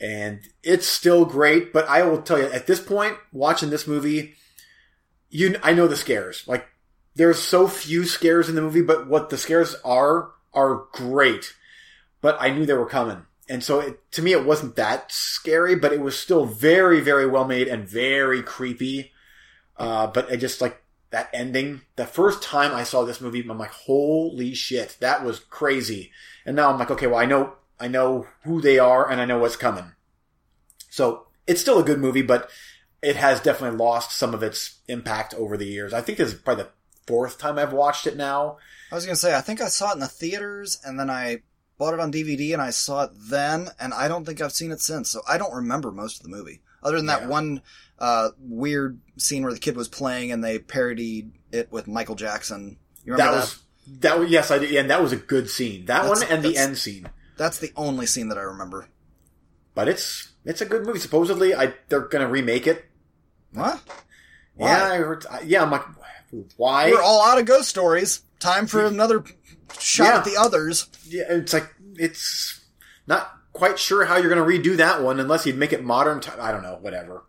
and 0.00 0.40
it's 0.62 0.86
still 0.86 1.24
great, 1.24 1.72
but 1.72 1.88
I 1.88 2.02
will 2.02 2.20
tell 2.22 2.38
you 2.38 2.46
at 2.46 2.66
this 2.66 2.80
point 2.80 3.16
watching 3.32 3.70
this 3.70 3.86
movie, 3.86 4.34
you 5.34 5.56
I 5.62 5.72
know 5.72 5.88
the 5.88 5.96
scares. 5.96 6.46
Like 6.46 6.66
there's 7.16 7.40
so 7.40 7.66
few 7.66 8.04
scares 8.04 8.48
in 8.48 8.54
the 8.54 8.62
movie, 8.62 8.82
but 8.82 9.08
what 9.08 9.30
the 9.30 9.36
scares 9.36 9.74
are 9.84 10.30
are 10.54 10.84
great. 10.92 11.54
But 12.20 12.36
I 12.40 12.50
knew 12.50 12.64
they 12.64 12.74
were 12.74 12.86
coming. 12.86 13.26
And 13.48 13.62
so 13.62 13.80
it, 13.80 14.12
to 14.12 14.22
me 14.22 14.32
it 14.32 14.46
wasn't 14.46 14.76
that 14.76 15.10
scary, 15.12 15.74
but 15.74 15.92
it 15.92 16.00
was 16.00 16.16
still 16.16 16.46
very 16.46 17.00
very 17.00 17.26
well 17.26 17.44
made 17.44 17.66
and 17.66 17.86
very 17.86 18.42
creepy. 18.42 19.12
Uh, 19.76 20.06
but 20.06 20.30
I 20.30 20.36
just 20.36 20.60
like 20.60 20.80
that 21.10 21.30
ending. 21.32 21.80
The 21.96 22.06
first 22.06 22.40
time 22.40 22.72
I 22.72 22.84
saw 22.84 23.04
this 23.04 23.20
movie, 23.20 23.44
I'm 23.48 23.58
like, 23.58 23.72
holy 23.72 24.54
shit, 24.54 24.96
that 25.00 25.24
was 25.24 25.40
crazy. 25.40 26.12
And 26.46 26.54
now 26.54 26.70
I'm 26.70 26.78
like, 26.78 26.92
okay, 26.92 27.08
well, 27.08 27.18
I 27.18 27.26
know, 27.26 27.54
I 27.80 27.88
know 27.88 28.28
who 28.44 28.60
they 28.60 28.78
are 28.78 29.10
and 29.10 29.20
I 29.20 29.24
know 29.24 29.38
what's 29.38 29.56
coming. 29.56 29.92
So 30.90 31.26
it's 31.46 31.60
still 31.60 31.80
a 31.80 31.84
good 31.84 31.98
movie, 31.98 32.22
but 32.22 32.50
it 33.04 33.16
has 33.16 33.40
definitely 33.40 33.76
lost 33.78 34.16
some 34.16 34.34
of 34.34 34.42
its 34.42 34.80
impact 34.88 35.34
over 35.34 35.56
the 35.56 35.66
years. 35.66 35.92
I 35.92 36.00
think 36.00 36.18
this 36.18 36.32
is 36.32 36.40
probably 36.40 36.64
the 36.64 36.70
fourth 37.06 37.38
time 37.38 37.58
I've 37.58 37.72
watched 37.72 38.06
it 38.06 38.16
now. 38.16 38.58
I 38.90 38.94
was 38.94 39.04
gonna 39.06 39.16
say, 39.16 39.34
I 39.34 39.40
think 39.40 39.60
I 39.60 39.68
saw 39.68 39.90
it 39.90 39.94
in 39.94 40.00
the 40.00 40.08
theaters, 40.08 40.80
and 40.84 40.98
then 40.98 41.10
I 41.10 41.42
bought 41.78 41.94
it 41.94 42.00
on 42.00 42.12
DVD 42.12 42.52
and 42.52 42.62
I 42.62 42.70
saw 42.70 43.04
it 43.04 43.10
then, 43.28 43.68
and 43.80 43.92
I 43.92 44.06
don't 44.08 44.24
think 44.24 44.40
I've 44.40 44.52
seen 44.52 44.70
it 44.72 44.80
since. 44.80 45.10
So 45.10 45.20
I 45.28 45.38
don't 45.38 45.52
remember 45.54 45.90
most 45.90 46.18
of 46.18 46.22
the 46.22 46.28
movie, 46.36 46.60
other 46.82 46.96
than 46.96 47.06
that 47.06 47.22
Yeah. 47.22 47.28
one 47.28 47.62
uh, 47.98 48.30
weird 48.38 49.00
scene 49.16 49.42
where 49.44 49.52
the 49.52 49.58
kid 49.60 49.76
was 49.76 49.88
playing 49.88 50.32
and 50.32 50.42
they 50.42 50.58
parodied 50.58 51.30
it 51.52 51.70
with 51.70 51.86
Michael 51.86 52.14
Jackson. 52.16 52.76
You 53.04 53.12
remember 53.12 53.32
That 53.32 53.36
that? 53.36 53.40
was 53.40 53.60
that 54.00 54.18
was 54.18 54.30
yes, 54.30 54.50
I 54.50 54.58
did, 54.58 54.74
and 54.74 54.90
that 54.90 55.02
was 55.02 55.12
a 55.12 55.16
good 55.16 55.48
scene. 55.50 55.84
That 55.86 56.02
That's- 56.02 56.20
one 56.20 56.28
and 56.30 56.42
the 56.44 56.56
end 56.56 56.78
scene. 56.78 57.08
That's 57.36 57.58
the 57.58 57.72
only 57.76 58.06
scene 58.06 58.28
that 58.28 58.38
I 58.38 58.42
remember. 58.42 58.88
But 59.74 59.88
it's 59.88 60.32
it's 60.44 60.60
a 60.60 60.66
good 60.66 60.86
movie. 60.86 60.98
Supposedly, 61.00 61.54
I 61.54 61.74
they're 61.88 62.00
gonna 62.00 62.28
remake 62.28 62.66
it. 62.66 62.84
What? 63.54 63.80
Why? 64.54 64.68
Yeah, 64.68 64.84
I 64.84 64.96
heard, 64.98 65.26
yeah. 65.44 65.62
I'm 65.62 65.70
like, 65.70 65.82
why? 66.56 66.90
We're 66.90 67.02
all 67.02 67.24
out 67.24 67.38
of 67.38 67.46
ghost 67.46 67.68
stories. 67.68 68.22
Time 68.40 68.66
for 68.66 68.84
another 68.84 69.24
shot 69.78 70.04
Yeah. 70.04 70.18
at 70.18 70.24
the 70.24 70.36
others. 70.36 70.88
yeah, 71.06 71.24
it's 71.28 71.52
like 71.52 71.72
it's 71.96 72.60
not 73.06 73.32
quite 73.52 73.78
sure 73.78 74.04
how 74.04 74.16
you're 74.16 74.32
going 74.34 74.44
to 74.62 74.70
redo 74.70 74.76
that 74.76 75.02
one 75.02 75.18
unless 75.20 75.46
you'd 75.46 75.56
make 75.56 75.72
it 75.72 75.82
modern. 75.84 76.20
T- 76.20 76.30
I 76.38 76.52
don't 76.52 76.62
know. 76.62 76.78
Whatever. 76.80 77.22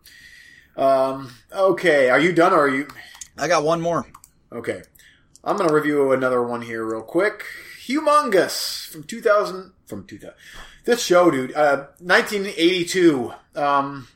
Um. 0.76 1.32
Okay. 1.54 2.10
Are 2.10 2.20
you 2.20 2.34
done? 2.34 2.52
or 2.54 2.62
Are 2.62 2.68
you? 2.68 2.88
I 3.38 3.48
got 3.48 3.64
one 3.64 3.80
more. 3.82 4.06
Okay. 4.52 4.82
I'm 5.44 5.58
going 5.58 5.70
to 5.70 5.76
review 5.76 6.12
another 6.12 6.42
one 6.44 6.62
here 6.64 6.84
real 6.84 7.02
quick. 7.04 7.44
Humongous 7.88 8.88
from 8.90 9.04
2000 9.04 9.72
from 9.86 10.06
2000. 10.08 10.34
This 10.86 11.04
show, 11.04 11.30
dude, 11.32 11.54
uh 11.54 11.86
1982. 12.00 13.32
Um 13.56 14.08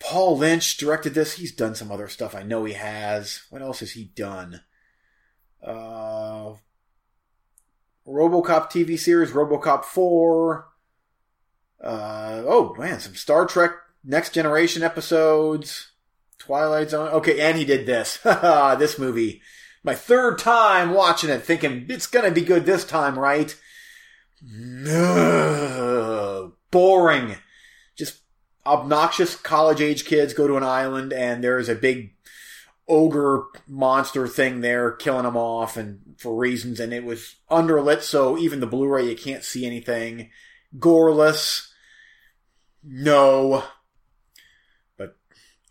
Paul 0.00 0.38
Lynch 0.38 0.76
directed 0.76 1.14
this. 1.14 1.34
He's 1.34 1.54
done 1.54 1.74
some 1.74 1.90
other 1.90 2.08
stuff. 2.08 2.34
I 2.34 2.42
know 2.42 2.64
he 2.64 2.74
has. 2.74 3.42
What 3.50 3.62
else 3.62 3.80
has 3.80 3.92
he 3.92 4.04
done? 4.04 4.62
Uh 5.62 6.54
RoboCop 8.06 8.70
TV 8.70 8.98
series, 8.98 9.32
RoboCop 9.32 9.84
4. 9.84 10.68
Uh 11.82 12.42
oh, 12.46 12.74
man, 12.78 13.00
some 13.00 13.14
Star 13.14 13.46
Trek 13.46 13.72
Next 14.04 14.32
Generation 14.32 14.82
episodes. 14.82 15.92
Twilight 16.38 16.90
Zone. 16.90 17.08
Okay, 17.08 17.40
and 17.40 17.58
he 17.58 17.64
did 17.64 17.84
this. 17.86 18.18
this 18.24 18.98
movie. 18.98 19.42
My 19.82 19.94
third 19.94 20.38
time 20.38 20.94
watching 20.94 21.30
it, 21.30 21.42
thinking 21.42 21.86
it's 21.88 22.06
gonna 22.06 22.30
be 22.30 22.42
good 22.42 22.64
this 22.64 22.84
time, 22.84 23.18
right? 23.18 23.54
No. 24.42 24.92
Boring. 26.70 27.36
Obnoxious 28.66 29.34
college 29.36 29.80
age 29.80 30.04
kids 30.04 30.34
go 30.34 30.46
to 30.46 30.56
an 30.56 30.62
island 30.62 31.12
and 31.12 31.42
there's 31.42 31.68
a 31.68 31.74
big 31.74 32.14
ogre 32.88 33.44
monster 33.66 34.26
thing 34.26 34.60
there 34.60 34.90
killing 34.92 35.24
them 35.24 35.36
off 35.36 35.76
and 35.76 36.00
for 36.16 36.34
reasons 36.34 36.80
and 36.80 36.92
it 36.92 37.04
was 37.04 37.36
underlit 37.50 38.00
so 38.00 38.38
even 38.38 38.60
the 38.60 38.66
Blu-ray 38.66 39.08
you 39.08 39.16
can't 39.16 39.44
see 39.44 39.66
anything. 39.66 40.30
Goreless. 40.78 41.68
No. 42.82 43.64
But 44.96 45.16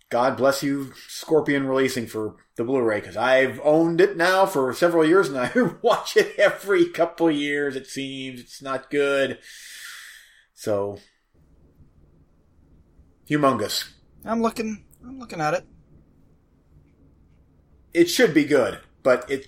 God 0.10 0.38
bless 0.38 0.64
you, 0.64 0.94
Scorpion 1.08 1.68
releasing 1.68 2.08
for 2.08 2.36
the 2.56 2.64
Blu-ray 2.64 3.00
because 3.00 3.18
I've 3.18 3.60
owned 3.64 4.02
it 4.02 4.18
now 4.18 4.46
for 4.46 4.74
several 4.74 5.06
years 5.06 5.30
and 5.30 5.38
I 5.38 5.52
watch 5.82 6.18
it 6.18 6.38
every 6.38 6.86
couple 6.90 7.30
years. 7.32 7.76
It 7.76 7.88
seems 7.88 8.40
it's 8.40 8.62
not 8.62 8.90
good. 8.90 9.40
So, 10.54 10.98
humongous. 13.30 13.90
I'm 14.26 14.42
looking. 14.42 14.84
I'm 15.04 15.20
looking 15.20 15.42
at 15.42 15.54
it. 15.54 15.66
It 17.94 18.10
should 18.10 18.34
be 18.34 18.46
good, 18.46 18.80
but 19.04 19.30
it 19.30 19.48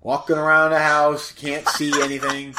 walking 0.00 0.36
around 0.36 0.70
the 0.70 0.78
house 0.78 1.32
can't 1.32 1.68
see 1.68 1.92
anything. 2.02 2.54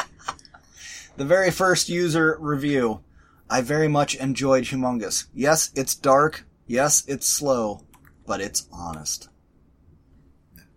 The 1.18 1.26
very 1.26 1.52
first 1.52 1.90
user 1.90 2.38
review. 2.40 3.02
I 3.50 3.62
very 3.62 3.88
much 3.88 4.16
enjoyed 4.16 4.66
Humongous. 4.66 5.26
Yes, 5.34 5.72
it's 5.76 5.96
dark. 5.96 6.46
Yes, 6.68 7.04
it's 7.08 7.28
slow, 7.28 7.82
but 8.28 8.42
it's 8.42 8.68
honest. 8.72 9.28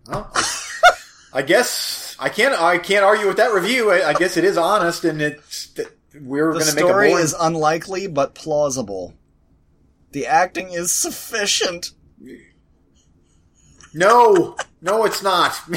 Well, 0.08 0.32
I, 1.34 1.42
guess 1.42 2.16
I 2.18 2.30
can't. 2.30 2.58
I 2.58 2.78
can't 2.78 3.04
argue 3.04 3.26
with 3.26 3.36
that 3.36 3.52
review. 3.52 3.90
I, 3.90 4.08
I 4.08 4.14
guess 4.14 4.38
it 4.38 4.44
is 4.44 4.56
honest, 4.56 5.04
and 5.04 5.20
it's 5.20 5.72
we're 6.20 6.52
The 6.52 6.58
going 6.60 6.70
to 6.70 6.74
make 6.74 6.84
a 6.84 6.88
story 6.88 7.12
is 7.12 7.34
unlikely 7.38 8.06
but 8.06 8.34
plausible. 8.34 9.14
The 10.12 10.26
acting 10.26 10.70
is 10.72 10.92
sufficient. 10.92 11.92
No, 13.94 14.56
no, 14.80 15.04
it's 15.04 15.22
not. 15.22 15.58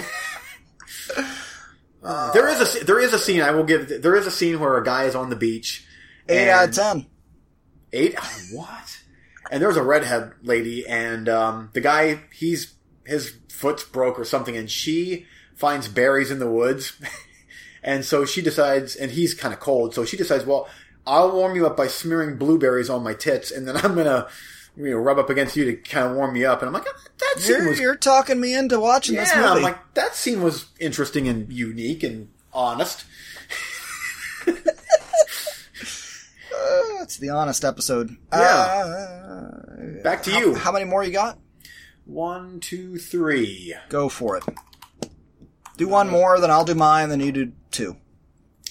Uh, 2.06 2.32
there 2.34 2.48
is 2.48 2.62
a 2.62 2.86
there 2.86 3.00
is 3.00 3.14
a 3.14 3.18
scene 3.20 3.42
I 3.42 3.50
will 3.50 3.64
give. 3.64 4.04
There 4.04 4.16
is 4.16 4.28
a 4.28 4.32
scene 4.32 4.60
where 4.60 4.78
a 4.78 4.84
guy 4.84 5.06
is 5.06 5.16
on 5.16 5.32
the 5.32 5.36
beach. 5.36 5.88
Eight 6.30 6.50
out 6.50 6.70
of 6.70 6.76
ten. 6.76 7.08
Eight? 7.92 8.16
What? 8.54 9.00
And 9.50 9.60
there's 9.62 9.76
a 9.76 9.82
redhead 9.82 10.34
lady, 10.44 10.86
and 10.86 11.28
um, 11.28 11.72
the 11.74 11.82
guy 11.82 12.22
he's 12.32 12.76
his 13.08 13.34
foot's 13.50 13.84
broke 13.84 14.20
or 14.20 14.24
something, 14.26 14.56
and 14.56 14.70
she 14.70 15.26
finds 15.56 15.88
berries 15.88 16.30
in 16.30 16.38
the 16.38 16.50
woods, 16.50 16.94
and 17.86 18.04
so 18.04 18.26
she 18.26 18.42
decides, 18.42 18.98
and 18.98 19.12
he's 19.12 19.34
kind 19.34 19.54
of 19.54 19.62
cold, 19.62 19.94
so 19.96 20.04
she 20.04 20.18
decides, 20.18 20.46
well, 20.46 20.68
I'll 21.08 21.32
warm 21.32 21.56
you 21.56 21.66
up 21.66 21.78
by 21.78 21.88
smearing 21.88 22.36
blueberries 22.38 22.90
on 22.90 23.02
my 23.02 23.14
tits, 23.14 23.50
and 23.50 23.66
then 23.66 23.78
I'm 23.78 23.96
gonna. 23.96 24.28
You 24.78 24.90
know, 24.90 24.98
rub 24.98 25.18
up 25.18 25.30
against 25.30 25.56
you 25.56 25.64
to 25.64 25.78
kind 25.78 26.06
of 26.06 26.18
warm 26.18 26.36
you 26.36 26.48
up, 26.48 26.62
and 26.62 26.68
I'm 26.68 26.74
like, 26.74 26.84
that 26.84 27.36
scene 27.38 27.56
You're, 27.60 27.70
was 27.70 27.80
you're 27.80 27.96
talking 27.96 28.42
me 28.42 28.54
into 28.54 28.78
watching 28.78 29.16
this 29.16 29.34
movie. 29.34 29.48
I'm 29.48 29.62
like 29.62 29.94
that 29.94 30.16
scene 30.16 30.44
was 30.44 30.66
interesting 30.82 31.30
and 31.30 31.50
unique 31.50 32.04
and 32.04 32.28
honest. 32.52 33.06
Uh, 34.48 34.52
it's 37.02 37.18
the 37.18 37.30
honest 37.30 37.64
episode. 37.64 38.18
Yeah. 38.34 38.40
Uh, 38.40 40.04
Back 40.04 40.24
to 40.24 40.32
how, 40.32 40.40
you. 40.40 40.56
How 40.56 40.72
many 40.72 40.84
more 40.86 41.04
you 41.04 41.12
got? 41.12 41.38
One, 42.06 42.60
two, 42.60 42.98
three. 42.98 43.76
Go 43.90 44.10
for 44.10 44.38
it. 44.38 44.44
Do 45.78 45.88
one 45.88 46.10
more, 46.10 46.40
then 46.40 46.50
I'll 46.52 46.64
do 46.66 46.76
mine, 46.76 47.10
then 47.10 47.20
you 47.20 47.32
do 47.32 47.52
two. 47.72 47.98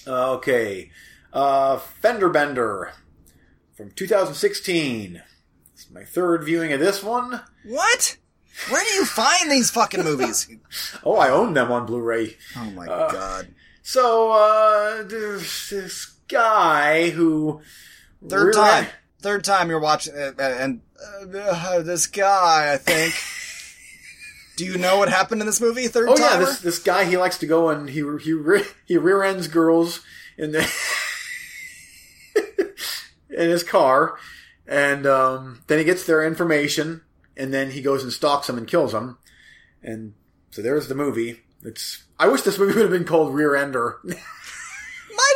Okay. 0.07 0.91
Uh, 1.33 1.77
Fender 1.77 2.29
Bender 2.29 2.93
from 3.75 3.91
2016. 3.91 5.21
It's 5.73 5.91
my 5.91 6.03
third 6.03 6.43
viewing 6.43 6.71
of 6.73 6.79
this 6.79 7.03
one. 7.03 7.41
What? 7.65 8.17
Where 8.69 8.83
do 8.83 8.91
you 8.91 9.05
find 9.05 9.51
these 9.51 9.69
fucking 9.69 10.03
movies? 10.03 10.47
Oh, 11.03 11.17
I 11.17 11.29
own 11.29 11.53
them 11.53 11.71
on 11.71 11.85
Blu-ray. 11.85 12.37
Oh 12.57 12.71
my 12.71 12.87
Uh, 12.87 13.11
god. 13.11 13.47
So, 13.83 14.31
uh, 14.31 15.03
there's 15.03 15.69
this 15.69 16.05
guy 16.27 17.09
who 17.11 17.61
Third 18.27 18.45
rear- 18.45 18.53
time. 18.53 18.85
Third 19.21 19.43
time 19.43 19.69
you're 19.69 19.79
watching, 19.79 20.13
uh, 20.15 20.33
and 20.39 20.81
uh, 21.23 21.81
this 21.81 22.07
guy, 22.07 22.73
I 22.73 22.77
think. 22.77 23.13
do 24.55 24.65
you 24.65 24.77
know 24.77 24.97
what 24.97 25.09
happened 25.09 25.41
in 25.41 25.47
this 25.47 25.61
movie? 25.61 25.87
Third 25.87 26.09
Oh 26.09 26.17
yeah, 26.17 26.37
this 26.37 26.59
this 26.59 26.79
guy 26.79 27.05
he 27.05 27.17
likes 27.17 27.37
to 27.39 27.45
go 27.45 27.69
and 27.69 27.89
he 27.89 28.03
he 28.21 28.33
re- 28.33 28.65
he 28.85 28.97
rear 28.97 29.23
ends 29.23 29.47
girls 29.47 30.01
in 30.37 30.51
the 30.51 30.69
in 33.29 33.49
his 33.49 33.63
car, 33.63 34.17
and 34.67 35.05
um, 35.05 35.61
then 35.67 35.79
he 35.79 35.85
gets 35.85 36.05
their 36.05 36.23
information, 36.25 37.01
and 37.35 37.53
then 37.53 37.71
he 37.71 37.81
goes 37.81 38.03
and 38.03 38.11
stalks 38.11 38.47
them 38.47 38.57
and 38.57 38.67
kills 38.67 38.91
them, 38.91 39.17
and 39.83 40.13
so 40.51 40.61
there's 40.61 40.87
the 40.87 40.95
movie. 40.95 41.41
It's 41.63 42.03
I 42.19 42.27
wish 42.27 42.41
this 42.41 42.57
movie 42.59 42.73
would 42.75 42.83
have 42.83 42.91
been 42.91 43.05
called 43.05 43.33
Rear 43.33 43.55
Ender. 43.55 43.99
Might 44.03 44.15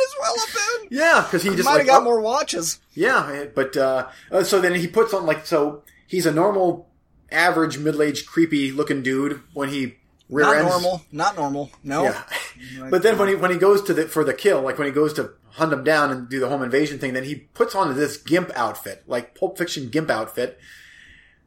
as 0.06 0.14
well 0.20 0.34
have 0.38 0.54
been. 0.54 0.98
yeah, 0.98 1.22
because 1.24 1.42
he 1.42 1.50
just 1.50 1.64
Might 1.64 1.72
like, 1.72 1.78
have 1.80 1.86
got 1.86 2.02
oh, 2.02 2.04
more 2.04 2.20
watches. 2.20 2.80
Yeah, 2.94 3.46
but 3.54 3.76
uh, 3.76 4.08
uh, 4.30 4.42
so 4.44 4.60
then 4.60 4.74
he 4.74 4.86
puts 4.86 5.14
on 5.14 5.26
like 5.26 5.46
so 5.46 5.82
he's 6.06 6.26
a 6.26 6.32
normal, 6.32 6.89
average, 7.32 7.78
middle 7.78 8.02
aged, 8.02 8.26
creepy 8.26 8.72
looking 8.72 9.02
dude 9.02 9.42
when 9.54 9.68
he 9.68 9.96
rear 10.28 10.46
Not 10.46 10.56
ends. 10.56 10.70
normal. 10.70 11.02
Not 11.12 11.36
normal. 11.36 11.70
No. 11.82 12.04
Yeah. 12.04 12.22
But 12.90 13.02
then 13.02 13.16
when 13.16 13.28
he 13.28 13.34
when 13.34 13.50
he 13.50 13.56
goes 13.56 13.82
to 13.84 13.94
the 13.94 14.06
for 14.06 14.22
the 14.22 14.34
kill, 14.34 14.60
like 14.60 14.76
when 14.76 14.86
he 14.86 14.92
goes 14.92 15.14
to 15.14 15.32
hunt 15.52 15.72
him 15.72 15.82
down 15.82 16.10
and 16.10 16.28
do 16.28 16.38
the 16.40 16.48
home 16.48 16.62
invasion 16.62 16.98
thing, 16.98 17.14
then 17.14 17.24
he 17.24 17.34
puts 17.36 17.74
on 17.74 17.96
this 17.96 18.18
gimp 18.18 18.50
outfit, 18.54 19.02
like 19.06 19.34
Pulp 19.34 19.56
Fiction 19.56 19.88
gimp 19.88 20.10
outfit. 20.10 20.58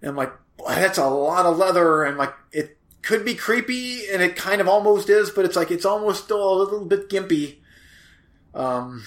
And 0.02 0.10
I'm 0.10 0.16
like, 0.16 0.34
boy, 0.58 0.74
that's 0.76 0.98
a 0.98 1.08
lot 1.08 1.46
of 1.46 1.58
leather, 1.58 2.04
and 2.04 2.18
like 2.18 2.34
it 2.52 2.78
could 3.04 3.24
be 3.24 3.36
creepy, 3.36 4.10
and 4.10 4.24
it 4.24 4.36
kind 4.36 4.60
of 4.60 4.68
almost 4.68 5.08
is, 5.10 5.30
but 5.30 5.46
it's 5.46 5.56
like 5.56 5.70
it's 5.70 5.86
almost 5.86 6.24
still 6.24 6.54
a 6.54 6.58
little 6.64 6.86
bit 6.86 7.10
gimpy. 7.10 7.58
Um, 8.56 9.04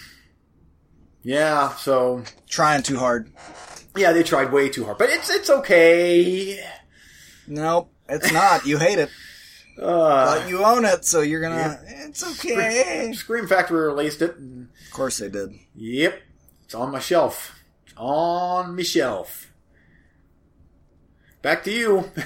yeah. 1.23 1.71
So 1.75 2.23
Trying 2.49 2.83
too 2.85 2.99
hard. 2.99 3.33
Yeah, 3.99 4.13
they 4.13 4.23
tried 4.23 4.53
way 4.53 4.69
too 4.69 4.85
hard, 4.85 4.99
but 4.99 5.09
it's 5.11 5.31
it's 5.31 5.51
okay. 5.51 6.65
Nope. 7.47 7.91
It's 8.09 8.33
not. 8.33 8.67
You 8.67 8.79
hate 8.79 8.99
it. 8.99 9.11
Uh, 9.79 10.39
But 10.39 10.49
you 10.49 10.65
own 10.65 10.87
it, 10.87 11.05
so 11.05 11.21
you're 11.21 11.43
gonna. 11.43 11.79
It's 11.87 12.25
okay. 12.25 13.13
Scream 13.15 13.47
Factory 13.47 13.87
released 13.87 14.23
it. 14.23 14.31
Of 14.31 14.91
course 14.91 15.19
they 15.19 15.29
did. 15.29 15.53
Yep. 15.75 16.19
It's 16.65 16.75
on 16.75 16.91
my 16.93 16.99
shelf. 16.99 17.61
It's 17.85 17.93
on 17.99 18.75
my 18.75 18.83
shelf. 18.83 19.53
Back 21.43 21.63
to 21.65 21.71
you. 21.71 22.11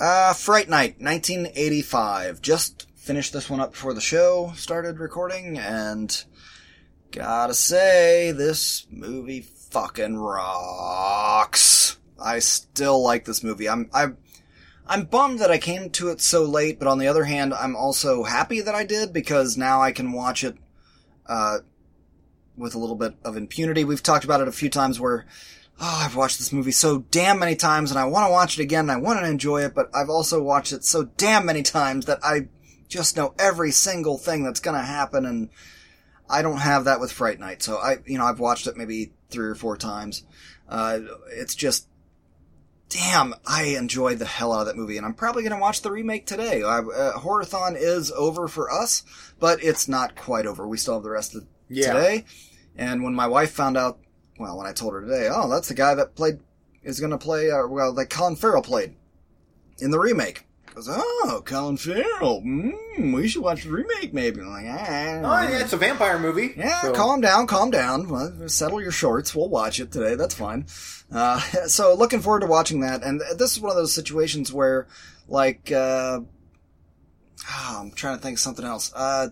Uh, 0.00 0.32
Fright 0.32 0.68
Night, 0.68 0.96
1985. 0.98 2.40
Just 2.40 2.86
finished 2.96 3.32
this 3.34 3.50
one 3.50 3.60
up 3.60 3.72
before 3.72 3.92
the 3.92 4.00
show 4.00 4.50
started 4.56 4.98
recording, 4.98 5.58
and 5.58 6.24
gotta 7.12 7.54
say, 7.54 8.32
this 8.32 8.86
movie 8.90 9.40
fucking 9.40 10.16
rocks. 10.16 11.98
I 12.22 12.38
still 12.38 13.02
like 13.02 13.24
this 13.24 13.42
movie. 13.42 13.68
I'm, 13.68 13.88
I'm, 13.92 14.18
I'm 14.86 15.04
bummed 15.04 15.38
that 15.38 15.50
I 15.50 15.58
came 15.58 15.90
to 15.90 16.08
it 16.08 16.20
so 16.20 16.44
late, 16.44 16.78
but 16.78 16.88
on 16.88 16.98
the 16.98 17.08
other 17.08 17.24
hand, 17.24 17.54
I'm 17.54 17.76
also 17.76 18.24
happy 18.24 18.60
that 18.60 18.74
I 18.74 18.84
did 18.84 19.12
because 19.12 19.56
now 19.56 19.80
I 19.80 19.92
can 19.92 20.12
watch 20.12 20.44
it, 20.44 20.56
uh, 21.26 21.58
with 22.56 22.74
a 22.74 22.78
little 22.78 22.96
bit 22.96 23.14
of 23.24 23.36
impunity. 23.36 23.84
We've 23.84 24.02
talked 24.02 24.24
about 24.24 24.40
it 24.40 24.48
a 24.48 24.52
few 24.52 24.68
times 24.68 25.00
where 25.00 25.26
oh, 25.80 26.02
I've 26.04 26.16
watched 26.16 26.38
this 26.38 26.52
movie 26.52 26.72
so 26.72 27.00
damn 27.10 27.38
many 27.38 27.56
times 27.56 27.90
and 27.90 27.98
I 27.98 28.04
want 28.04 28.28
to 28.28 28.32
watch 28.32 28.58
it 28.58 28.62
again 28.62 28.80
and 28.80 28.92
I 28.92 28.96
want 28.96 29.18
to 29.20 29.26
enjoy 29.26 29.64
it, 29.64 29.74
but 29.74 29.88
I've 29.94 30.10
also 30.10 30.42
watched 30.42 30.72
it 30.72 30.84
so 30.84 31.04
damn 31.04 31.46
many 31.46 31.62
times 31.62 32.06
that 32.06 32.18
I 32.22 32.48
just 32.88 33.16
know 33.16 33.34
every 33.38 33.70
single 33.70 34.18
thing 34.18 34.44
that's 34.44 34.60
going 34.60 34.76
to 34.76 34.84
happen 34.84 35.24
and 35.24 35.48
I 36.30 36.42
don't 36.42 36.58
have 36.58 36.84
that 36.84 37.00
with 37.00 37.12
Fright 37.12 37.40
Night. 37.40 37.62
So 37.62 37.76
I, 37.76 37.96
you 38.06 38.18
know, 38.18 38.24
I've 38.24 38.40
watched 38.40 38.66
it 38.66 38.76
maybe 38.76 39.12
three 39.30 39.48
or 39.48 39.54
four 39.54 39.76
times. 39.76 40.24
Uh, 40.68 41.00
it's 41.32 41.54
just, 41.54 41.88
damn, 42.88 43.34
I 43.46 43.64
enjoyed 43.78 44.18
the 44.18 44.24
hell 44.26 44.52
out 44.52 44.60
of 44.60 44.66
that 44.66 44.76
movie 44.76 44.96
and 44.96 45.04
I'm 45.06 45.14
probably 45.14 45.42
going 45.42 45.54
to 45.54 45.60
watch 45.60 45.82
the 45.82 45.90
remake 45.90 46.26
today. 46.26 46.62
I, 46.62 46.78
uh, 46.78 47.18
Horrorthon 47.18 47.76
is 47.76 48.10
over 48.12 48.48
for 48.48 48.70
us, 48.70 49.02
but 49.38 49.62
it's 49.62 49.88
not 49.88 50.16
quite 50.16 50.46
over. 50.46 50.66
We 50.66 50.76
still 50.76 50.94
have 50.94 51.02
the 51.02 51.10
rest 51.10 51.34
of 51.34 51.44
Yeah. 51.68 51.92
today. 51.92 52.24
And 52.76 53.02
when 53.02 53.14
my 53.14 53.26
wife 53.26 53.50
found 53.50 53.76
out 53.76 53.98
well, 54.38 54.56
when 54.56 54.66
I 54.66 54.72
told 54.72 54.94
her 54.94 55.02
today, 55.02 55.28
oh, 55.30 55.50
that's 55.50 55.68
the 55.68 55.74
guy 55.74 55.94
that 55.94 56.14
played, 56.14 56.40
is 56.82 56.98
going 56.98 57.10
to 57.10 57.18
play, 57.18 57.50
uh, 57.50 57.66
well, 57.66 57.92
that 57.92 58.06
Colin 58.08 58.36
Farrell 58.36 58.62
played 58.62 58.94
in 59.80 59.90
the 59.90 59.98
remake. 59.98 60.46
Goes, 60.86 60.96
oh, 60.98 61.42
Colin 61.44 61.76
Farrell, 61.76 62.40
mm, 62.40 63.12
we 63.12 63.28
should 63.28 63.42
watch 63.42 63.64
the 63.64 63.70
remake 63.70 64.14
maybe. 64.14 64.40
I'm 64.40 64.48
like, 64.48 64.64
ah. 64.66 65.20
Oh, 65.22 65.48
yeah, 65.48 65.60
it's 65.60 65.74
a 65.74 65.76
vampire 65.76 66.18
movie. 66.18 66.54
Yeah, 66.56 66.80
so- 66.80 66.94
calm 66.94 67.20
down, 67.20 67.46
calm 67.46 67.70
down. 67.70 68.08
Well, 68.08 68.48
settle 68.48 68.80
your 68.80 68.90
shorts. 68.90 69.34
We'll 69.34 69.50
watch 69.50 69.78
it 69.78 69.92
today. 69.92 70.14
That's 70.14 70.34
fine. 70.34 70.64
Uh, 71.12 71.38
so 71.66 71.94
looking 71.94 72.20
forward 72.20 72.40
to 72.40 72.46
watching 72.46 72.80
that. 72.80 73.02
And 73.02 73.20
this 73.36 73.52
is 73.52 73.60
one 73.60 73.70
of 73.70 73.76
those 73.76 73.92
situations 73.92 74.54
where, 74.54 74.86
like, 75.28 75.70
uh, 75.70 76.20
oh, 77.50 77.76
I'm 77.78 77.90
trying 77.90 78.16
to 78.16 78.22
think 78.22 78.36
of 78.36 78.40
something 78.40 78.64
else. 78.64 78.90
Uh, 78.94 79.28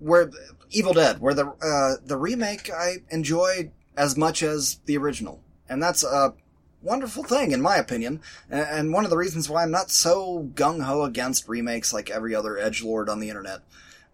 where 0.00 0.30
Evil 0.70 0.92
Dead, 0.92 1.18
where 1.18 1.32
the 1.32 1.46
uh, 1.46 1.96
the 2.04 2.18
remake 2.18 2.70
I 2.70 2.96
enjoyed 3.08 3.72
as 3.96 4.18
much 4.18 4.42
as 4.42 4.80
the 4.84 4.98
original, 4.98 5.42
and 5.66 5.82
that's 5.82 6.04
a 6.04 6.34
wonderful 6.82 7.24
thing 7.24 7.52
in 7.52 7.62
my 7.62 7.76
opinion, 7.76 8.20
and, 8.50 8.66
and 8.68 8.92
one 8.92 9.04
of 9.04 9.10
the 9.10 9.16
reasons 9.16 9.48
why 9.48 9.62
I'm 9.62 9.70
not 9.70 9.90
so 9.90 10.50
gung 10.54 10.82
ho 10.82 11.02
against 11.02 11.48
remakes 11.48 11.92
like 11.92 12.10
every 12.10 12.34
other 12.34 12.58
edge 12.58 12.82
lord 12.82 13.08
on 13.08 13.20
the 13.20 13.28
internet. 13.28 13.60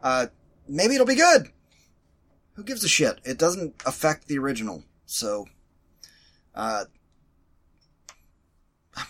Uh, 0.03 0.27
maybe 0.69 0.95
it'll 0.95 1.07
be 1.07 1.15
good. 1.15 1.49
Who 2.55 2.63
gives 2.63 2.85
a 2.85 2.89
shit? 2.89 3.21
It 3.25 3.39
doesn't 3.39 3.83
affect 3.85 4.29
the 4.29 4.39
original, 4.39 4.85
so. 5.07 5.47
Uh, 6.55 6.85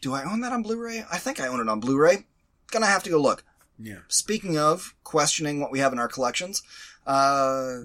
do 0.00 0.14
I 0.14 0.24
own 0.24 0.40
that 0.40 0.52
on 0.52 0.62
Blu-ray? 0.62 1.04
I 1.10 1.18
think 1.18 1.40
I 1.40 1.46
own 1.46 1.60
it 1.60 1.68
on 1.68 1.80
Blu-ray. 1.80 2.26
Gonna 2.70 2.86
have 2.86 3.04
to 3.04 3.10
go 3.10 3.20
look. 3.20 3.44
Yeah. 3.78 4.00
Speaking 4.08 4.58
of 4.58 4.94
questioning 5.04 5.60
what 5.60 5.70
we 5.70 5.78
have 5.78 5.92
in 5.92 5.98
our 5.98 6.08
collections, 6.08 6.62
uh, 7.06 7.82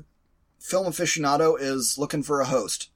Film 0.60 0.88
Aficionado 0.88 1.56
is 1.60 1.98
looking 1.98 2.24
for 2.24 2.42
a 2.42 2.46
host. 2.46 2.90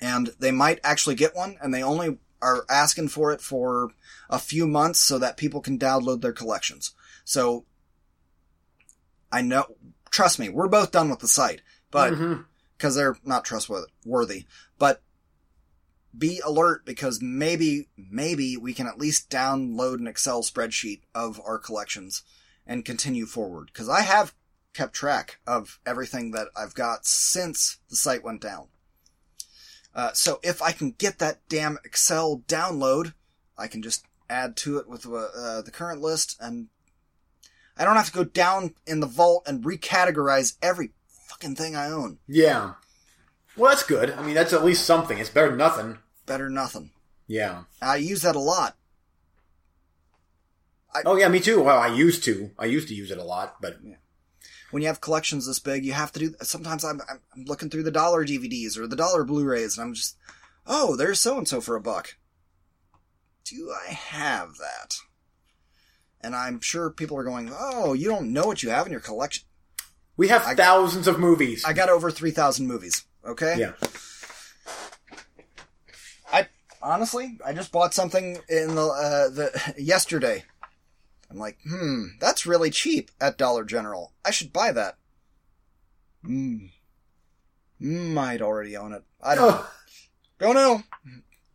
And 0.00 0.32
they 0.38 0.50
might 0.50 0.80
actually 0.82 1.14
get 1.14 1.36
one, 1.36 1.56
and 1.60 1.74
they 1.74 1.82
only 1.82 2.18
are 2.42 2.64
asking 2.70 3.08
for 3.08 3.32
it 3.32 3.40
for 3.40 3.90
a 4.30 4.38
few 4.38 4.66
months 4.66 5.00
so 5.00 5.18
that 5.18 5.36
people 5.36 5.60
can 5.60 5.78
download 5.78 6.22
their 6.22 6.32
collections. 6.32 6.92
So, 7.24 7.66
I 9.30 9.42
know, 9.42 9.66
trust 10.10 10.38
me, 10.38 10.48
we're 10.48 10.68
both 10.68 10.90
done 10.90 11.10
with 11.10 11.18
the 11.18 11.28
site, 11.28 11.60
but, 11.90 12.14
mm-hmm. 12.14 12.42
because 12.76 12.94
they're 12.94 13.16
not 13.24 13.44
trustworthy, 13.44 14.46
but 14.78 15.02
be 16.16 16.40
alert 16.44 16.84
because 16.84 17.20
maybe, 17.22 17.88
maybe 17.96 18.56
we 18.56 18.72
can 18.72 18.86
at 18.86 18.98
least 18.98 19.30
download 19.30 19.98
an 19.98 20.08
Excel 20.08 20.42
spreadsheet 20.42 21.02
of 21.14 21.40
our 21.44 21.58
collections 21.58 22.22
and 22.66 22.84
continue 22.84 23.26
forward. 23.26 23.66
Because 23.66 23.88
I 23.88 24.00
have 24.00 24.34
kept 24.72 24.94
track 24.94 25.40
of 25.46 25.78
everything 25.84 26.30
that 26.32 26.48
I've 26.56 26.74
got 26.74 27.04
since 27.04 27.78
the 27.88 27.96
site 27.96 28.24
went 28.24 28.40
down. 28.40 28.68
Uh, 29.94 30.12
so 30.12 30.38
if 30.42 30.62
I 30.62 30.72
can 30.72 30.92
get 30.92 31.18
that 31.18 31.40
damn 31.48 31.78
Excel 31.84 32.42
download, 32.46 33.14
I 33.58 33.66
can 33.66 33.82
just 33.82 34.04
add 34.28 34.56
to 34.58 34.78
it 34.78 34.88
with 34.88 35.06
uh, 35.06 35.28
uh, 35.36 35.62
the 35.62 35.72
current 35.72 36.00
list, 36.00 36.36
and 36.40 36.68
I 37.76 37.84
don't 37.84 37.96
have 37.96 38.06
to 38.06 38.12
go 38.12 38.24
down 38.24 38.74
in 38.86 39.00
the 39.00 39.06
vault 39.06 39.44
and 39.46 39.64
recategorize 39.64 40.56
every 40.62 40.90
fucking 41.08 41.56
thing 41.56 41.74
I 41.74 41.86
own. 41.90 42.18
Yeah. 42.28 42.74
Well, 43.56 43.70
that's 43.70 43.82
good. 43.82 44.10
I 44.12 44.22
mean, 44.22 44.34
that's 44.34 44.52
at 44.52 44.64
least 44.64 44.84
something. 44.84 45.18
It's 45.18 45.30
better 45.30 45.48
than 45.48 45.58
nothing. 45.58 45.98
Better 46.26 46.44
than 46.44 46.54
nothing. 46.54 46.90
Yeah. 47.26 47.64
I 47.82 47.96
use 47.96 48.22
that 48.22 48.36
a 48.36 48.40
lot. 48.40 48.76
Oh, 51.04 51.16
yeah, 51.16 51.28
me 51.28 51.40
too. 51.40 51.62
Well, 51.62 51.78
I 51.78 51.88
used 51.88 52.24
to. 52.24 52.50
I 52.58 52.66
used 52.66 52.88
to 52.88 52.94
use 52.94 53.10
it 53.10 53.18
a 53.18 53.24
lot, 53.24 53.56
but 53.60 53.78
when 54.70 54.82
you 54.82 54.88
have 54.88 55.00
collections 55.00 55.46
this 55.46 55.58
big, 55.58 55.84
you 55.84 55.92
have 55.92 56.12
to 56.12 56.20
do. 56.20 56.34
Sometimes 56.42 56.84
I'm, 56.84 57.00
I'm 57.10 57.44
looking 57.44 57.70
through 57.70 57.82
the 57.84 57.90
dollar 57.90 58.24
DVDs 58.24 58.78
or 58.78 58.86
the 58.86 58.96
dollar 58.96 59.24
Blu-rays, 59.24 59.76
and 59.76 59.86
I'm 59.86 59.94
just, 59.94 60.16
oh, 60.66 60.96
there's 60.96 61.18
so 61.18 61.38
and 61.38 61.48
so 61.48 61.60
for 61.60 61.76
a 61.76 61.80
buck. 61.80 62.16
Do 63.44 63.72
I 63.88 63.92
have 63.92 64.56
that? 64.58 64.96
And 66.20 66.36
I'm 66.36 66.60
sure 66.60 66.90
people 66.90 67.16
are 67.16 67.24
going, 67.24 67.50
oh, 67.56 67.94
you 67.94 68.08
don't 68.08 68.32
know 68.32 68.44
what 68.46 68.62
you 68.62 68.70
have 68.70 68.86
in 68.86 68.92
your 68.92 69.00
collection. 69.00 69.44
we 70.16 70.28
have 70.28 70.46
I- 70.46 70.54
thousands 70.54 71.08
of 71.08 71.18
movies. 71.18 71.64
I 71.64 71.72
got 71.72 71.88
over 71.88 72.10
three 72.10 72.30
thousand 72.30 72.66
movies. 72.66 73.04
Okay. 73.26 73.56
yeah. 73.58 73.72
I 76.32 76.46
honestly, 76.82 77.38
I 77.44 77.52
just 77.52 77.72
bought 77.72 77.92
something 77.94 78.38
in 78.48 78.74
the 78.74 78.86
uh, 78.86 79.28
the 79.30 79.74
yesterday. 79.78 80.44
I'm 81.30 81.38
like, 81.38 81.58
hmm, 81.68 82.06
that's 82.20 82.44
really 82.46 82.70
cheap 82.70 83.10
at 83.20 83.38
Dollar 83.38 83.64
General. 83.64 84.12
I 84.24 84.30
should 84.32 84.52
buy 84.52 84.72
that. 84.72 84.96
Hmm. 86.24 86.66
Might 87.78 88.42
already 88.42 88.76
own 88.76 88.92
it. 88.92 89.04
I 89.22 89.34
don't. 89.36 89.48
know. 89.50 89.60
Oh, 89.62 89.72
Don't 90.38 90.54
know. 90.54 90.82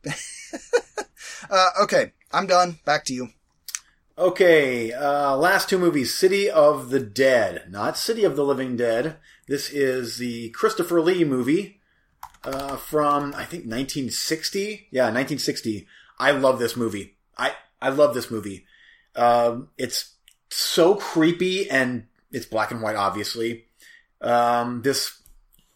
uh, 1.50 1.70
okay, 1.84 2.14
I'm 2.32 2.48
done. 2.48 2.80
Back 2.86 3.06
to 3.06 3.14
you. 3.14 3.30
okay, 4.18 4.92
uh, 4.94 5.36
last 5.36 5.70
two 5.70 5.78
movies. 5.78 6.14
City 6.14 6.50
of 6.50 6.90
the 6.90 7.00
Dead. 7.00 7.66
Not 7.70 7.98
City 7.98 8.24
of 8.24 8.36
the 8.36 8.44
Living 8.46 8.78
Dead. 8.78 9.18
This 9.48 9.70
is 9.70 10.18
the 10.18 10.50
Christopher 10.52 11.02
Lee 11.02 11.24
movie 11.24 11.80
uh, 12.44 12.78
from, 12.78 13.34
I 13.36 13.46
think, 13.46 13.66
1960. 13.66 14.88
Yeah, 14.90 15.04
1960. 15.06 15.86
I 16.18 16.32
love 16.32 16.60
this 16.60 16.76
movie. 16.76 17.18
I, 17.38 17.54
I 17.82 17.90
love 17.90 18.14
this 18.16 18.32
movie. 18.32 18.66
Um, 19.16 19.70
it's 19.78 20.16
so 20.50 20.96
creepy 20.96 21.70
and 21.70 22.08
it's 22.32 22.46
black 22.46 22.72
and 22.72 22.82
white, 22.82 22.96
obviously. 22.96 23.66
Um, 24.22 24.82
this 24.82 25.22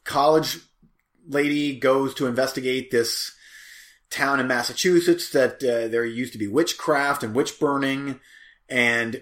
college 0.04 0.58
lady 1.28 1.78
goes 1.80 2.14
to 2.16 2.28
investigate 2.28 2.92
this 2.92 3.36
town 4.10 4.40
in 4.40 4.48
Massachusetts 4.48 5.30
that 5.32 5.64
uh, 5.64 5.88
there 5.88 6.06
used 6.06 6.34
to 6.34 6.40
be 6.40 6.48
witchcraft 6.48 7.24
and 7.24 7.36
witch 7.36 7.60
burning, 7.60 8.20
and 8.68 9.22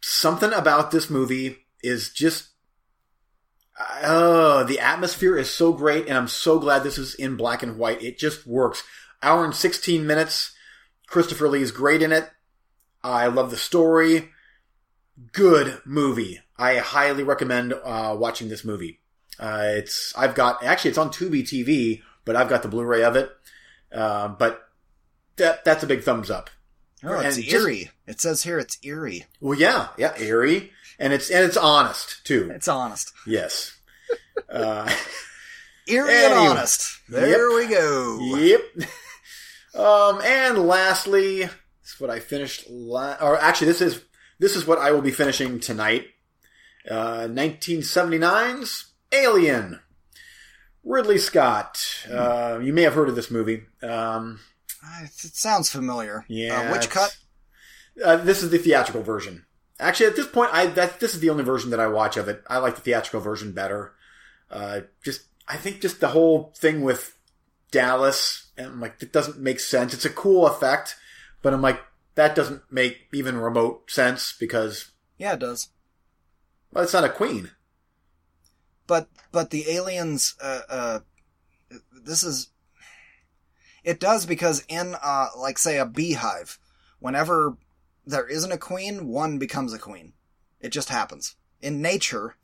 something 0.00 0.52
about 0.52 0.90
this 0.90 1.10
movie 1.10 1.58
is 1.82 2.10
just. 2.10 2.48
Uh, 4.02 4.64
the 4.64 4.80
atmosphere 4.80 5.36
is 5.36 5.50
so 5.50 5.72
great, 5.72 6.08
and 6.08 6.16
I'm 6.16 6.26
so 6.26 6.58
glad 6.58 6.82
this 6.82 6.98
is 6.98 7.14
in 7.14 7.36
black 7.36 7.62
and 7.62 7.78
white. 7.78 8.02
It 8.02 8.18
just 8.18 8.44
works. 8.44 8.82
Hour 9.22 9.44
and 9.44 9.54
16 9.54 10.04
minutes. 10.04 10.52
Christopher 11.06 11.48
Lee 11.48 11.62
is 11.62 11.70
great 11.70 12.02
in 12.02 12.10
it. 12.10 12.28
I 13.02 13.26
love 13.28 13.50
the 13.50 13.56
story. 13.56 14.30
Good 15.32 15.80
movie. 15.84 16.40
I 16.56 16.76
highly 16.76 17.22
recommend 17.22 17.72
uh, 17.72 18.16
watching 18.18 18.48
this 18.48 18.64
movie. 18.64 19.00
Uh, 19.38 19.62
it's 19.64 20.12
I've 20.16 20.34
got 20.34 20.62
actually 20.64 20.90
it's 20.90 20.98
on 20.98 21.10
Tubi 21.10 21.42
TV, 21.42 22.02
but 22.24 22.36
I've 22.36 22.48
got 22.48 22.62
the 22.62 22.68
Blu-ray 22.68 23.02
of 23.04 23.16
it. 23.16 23.30
Uh, 23.92 24.28
but 24.28 24.68
that 25.36 25.64
that's 25.64 25.82
a 25.82 25.86
big 25.86 26.02
thumbs 26.02 26.30
up. 26.30 26.50
Oh, 27.04 27.14
it's 27.20 27.36
And 27.36 27.44
just- 27.44 27.54
eerie. 27.64 27.90
it 28.06 28.20
says 28.20 28.42
here 28.42 28.58
it's 28.58 28.78
eerie. 28.82 29.26
Well, 29.40 29.56
yeah, 29.58 29.88
yeah, 29.96 30.14
eerie, 30.18 30.72
and 30.98 31.12
it's 31.12 31.30
and 31.30 31.44
it's 31.44 31.56
honest 31.56 32.24
too. 32.24 32.50
It's 32.52 32.66
honest. 32.68 33.12
Yes. 33.26 33.76
Uh, 34.48 34.92
Eerie 35.88 36.12
and 36.12 36.34
honest. 36.34 37.00
There 37.08 37.50
we 37.54 37.66
go. 37.68 38.18
yep. 38.36 38.60
Um, 39.74 40.20
and 40.22 40.58
lastly, 40.66 41.48
what 42.00 42.10
I 42.10 42.20
finished. 42.20 42.64
La- 42.70 43.16
or 43.20 43.38
actually, 43.38 43.68
this 43.68 43.80
is 43.80 44.02
this 44.38 44.56
is 44.56 44.66
what 44.66 44.78
I 44.78 44.90
will 44.92 45.02
be 45.02 45.10
finishing 45.10 45.60
tonight. 45.60 46.06
Uh, 46.88 47.26
1979's 47.28 48.86
Alien. 49.12 49.80
Ridley 50.84 51.18
Scott. 51.18 51.84
Uh, 52.10 52.60
you 52.62 52.72
may 52.72 52.82
have 52.82 52.94
heard 52.94 53.08
of 53.08 53.16
this 53.16 53.30
movie. 53.30 53.64
Um, 53.82 54.40
Uh, 54.84 55.04
It 55.04 55.34
sounds 55.36 55.68
familiar. 55.70 56.24
Yeah, 56.28 56.60
Uh, 56.70 56.72
which 56.72 56.88
cut? 56.88 57.16
Uh, 58.02 58.16
this 58.16 58.42
is 58.42 58.50
the 58.50 58.58
theatrical 58.58 59.02
version. 59.02 59.44
Actually, 59.80 60.06
at 60.06 60.16
this 60.16 60.26
point, 60.28 60.50
I 60.54 60.66
that 60.66 61.00
this 61.00 61.14
is 61.14 61.20
the 61.20 61.30
only 61.30 61.44
version 61.44 61.70
that 61.70 61.80
I 61.80 61.88
watch 61.88 62.16
of 62.16 62.28
it. 62.28 62.42
I 62.46 62.58
like 62.58 62.76
the 62.76 62.80
theatrical 62.80 63.20
version 63.20 63.52
better. 63.52 63.92
Uh, 64.50 64.80
just 65.04 65.22
I 65.46 65.56
think 65.56 65.80
just 65.80 66.00
the 66.00 66.08
whole 66.08 66.54
thing 66.56 66.82
with 66.82 67.16
Dallas 67.70 68.46
and 68.56 68.66
I'm 68.68 68.80
like 68.80 68.96
it 69.02 69.12
doesn't 69.12 69.38
make 69.38 69.60
sense. 69.60 69.92
It's 69.94 70.04
a 70.04 70.10
cool 70.10 70.46
effect, 70.46 70.96
but 71.42 71.52
I'm 71.52 71.60
like 71.62 71.80
that 72.18 72.34
doesn't 72.34 72.62
make 72.68 73.06
even 73.14 73.36
remote 73.38 73.88
sense 73.88 74.34
because 74.38 74.90
Yeah, 75.18 75.34
it 75.34 75.38
does. 75.38 75.68
well, 76.72 76.82
it's 76.82 76.92
not 76.92 77.04
a 77.04 77.08
queen. 77.08 77.52
But 78.88 79.08
but 79.30 79.50
the 79.50 79.70
aliens. 79.70 80.34
Uh, 80.42 80.60
uh, 80.68 80.98
this 81.92 82.24
is. 82.24 82.48
It 83.84 84.00
does 84.00 84.26
because 84.26 84.64
in 84.68 84.96
uh, 85.00 85.28
like 85.38 85.58
say 85.58 85.78
a 85.78 85.86
beehive, 85.86 86.58
whenever 86.98 87.56
there 88.04 88.26
isn't 88.26 88.50
a 88.52 88.58
queen, 88.58 89.06
one 89.06 89.38
becomes 89.38 89.72
a 89.72 89.78
queen. 89.78 90.14
It 90.60 90.70
just 90.70 90.88
happens 90.88 91.36
in 91.60 91.80
nature. 91.80 92.34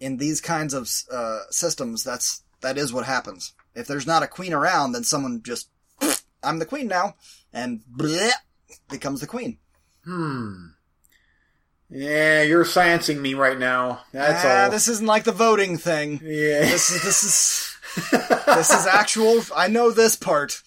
In 0.00 0.18
these 0.18 0.40
kinds 0.42 0.74
of 0.74 0.90
uh, 1.10 1.40
systems, 1.50 2.04
that's 2.04 2.42
that 2.60 2.76
is 2.76 2.92
what 2.92 3.06
happens. 3.06 3.54
If 3.74 3.86
there's 3.86 4.06
not 4.06 4.22
a 4.22 4.28
queen 4.28 4.52
around, 4.52 4.92
then 4.92 5.04
someone 5.04 5.42
just 5.42 5.70
I'm 6.42 6.58
the 6.58 6.66
queen 6.66 6.88
now, 6.88 7.14
and 7.54 7.80
bleh, 7.90 8.32
becomes 8.88 9.20
the 9.20 9.26
queen. 9.26 9.58
Hmm. 10.04 10.68
Yeah, 11.90 12.42
you're 12.42 12.64
sciencing 12.64 13.20
me 13.20 13.34
right 13.34 13.58
now. 13.58 14.02
That's 14.12 14.44
ah, 14.44 14.64
all. 14.64 14.70
this 14.70 14.86
isn't 14.86 15.06
like 15.06 15.24
the 15.24 15.32
voting 15.32 15.76
thing. 15.76 16.20
yeah. 16.22 16.60
This 16.60 16.90
is 16.90 17.02
this 17.02 17.24
is 17.24 17.76
this 18.46 18.70
is 18.70 18.86
actual. 18.86 19.42
I 19.56 19.66
know 19.68 19.90
this 19.90 20.14
part. 20.16 20.62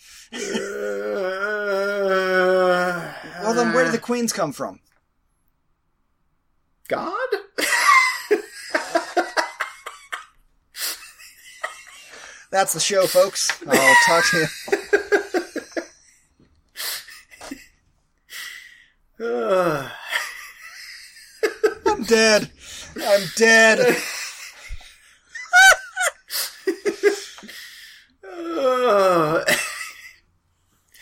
Well, 3.44 3.54
then 3.54 3.74
where 3.74 3.86
did 3.86 3.94
the 3.94 4.00
queens 4.02 4.34
come 4.34 4.52
from? 4.52 4.80
God? 6.88 7.14
That's 12.54 12.74
the 12.74 12.80
show, 12.80 13.08
folks. 13.08 13.50
I'll 13.68 13.96
talk 14.06 14.24
to 14.30 14.38
you. 14.38 15.00
I'm 21.86 22.04
dead. 22.04 22.52
I'm 23.02 23.22
dead. 23.38 23.98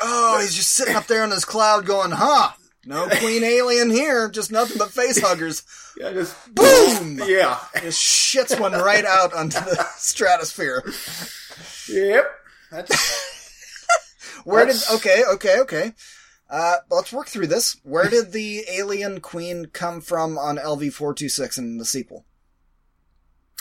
Oh, 0.04 0.40
he's 0.42 0.56
just 0.56 0.72
sitting 0.72 0.96
up 0.96 1.06
there 1.06 1.22
on 1.24 1.30
his 1.32 1.46
cloud 1.46 1.86
going, 1.86 2.10
huh? 2.12 2.50
No 2.86 3.08
queen 3.08 3.44
alien 3.44 3.92
here, 3.92 4.28
just 4.30 4.52
nothing 4.52 4.78
but 4.80 4.90
face 4.92 5.22
huggers. 5.22 5.62
yeah, 6.00 6.12
just 6.12 6.36
Boom! 6.56 7.20
Yeah. 7.28 7.60
Just 7.82 8.02
shits 8.02 8.60
one 8.60 8.72
right 8.72 9.06
out 9.06 9.32
onto 9.34 9.60
the 9.60 9.86
stratosphere. 9.98 10.84
Yep. 11.88 12.26
That's 12.72 14.42
Where 14.44 14.66
did, 14.66 14.72
Let's- 14.74 14.92
okay, 14.96 15.24
okay, 15.34 15.60
okay. 15.60 15.94
Uh, 16.52 16.76
let's 16.90 17.14
work 17.14 17.28
through 17.30 17.48
this. 17.48 17.78
Where 17.84 18.10
did 18.10 18.34
the 18.34 18.66
alien 18.70 19.22
queen 19.22 19.68
come 19.68 20.02
from 20.02 20.38
on 20.38 20.58
LV426 20.58 21.58
in 21.58 21.78
the 21.78 21.86
sequel? 21.86 22.26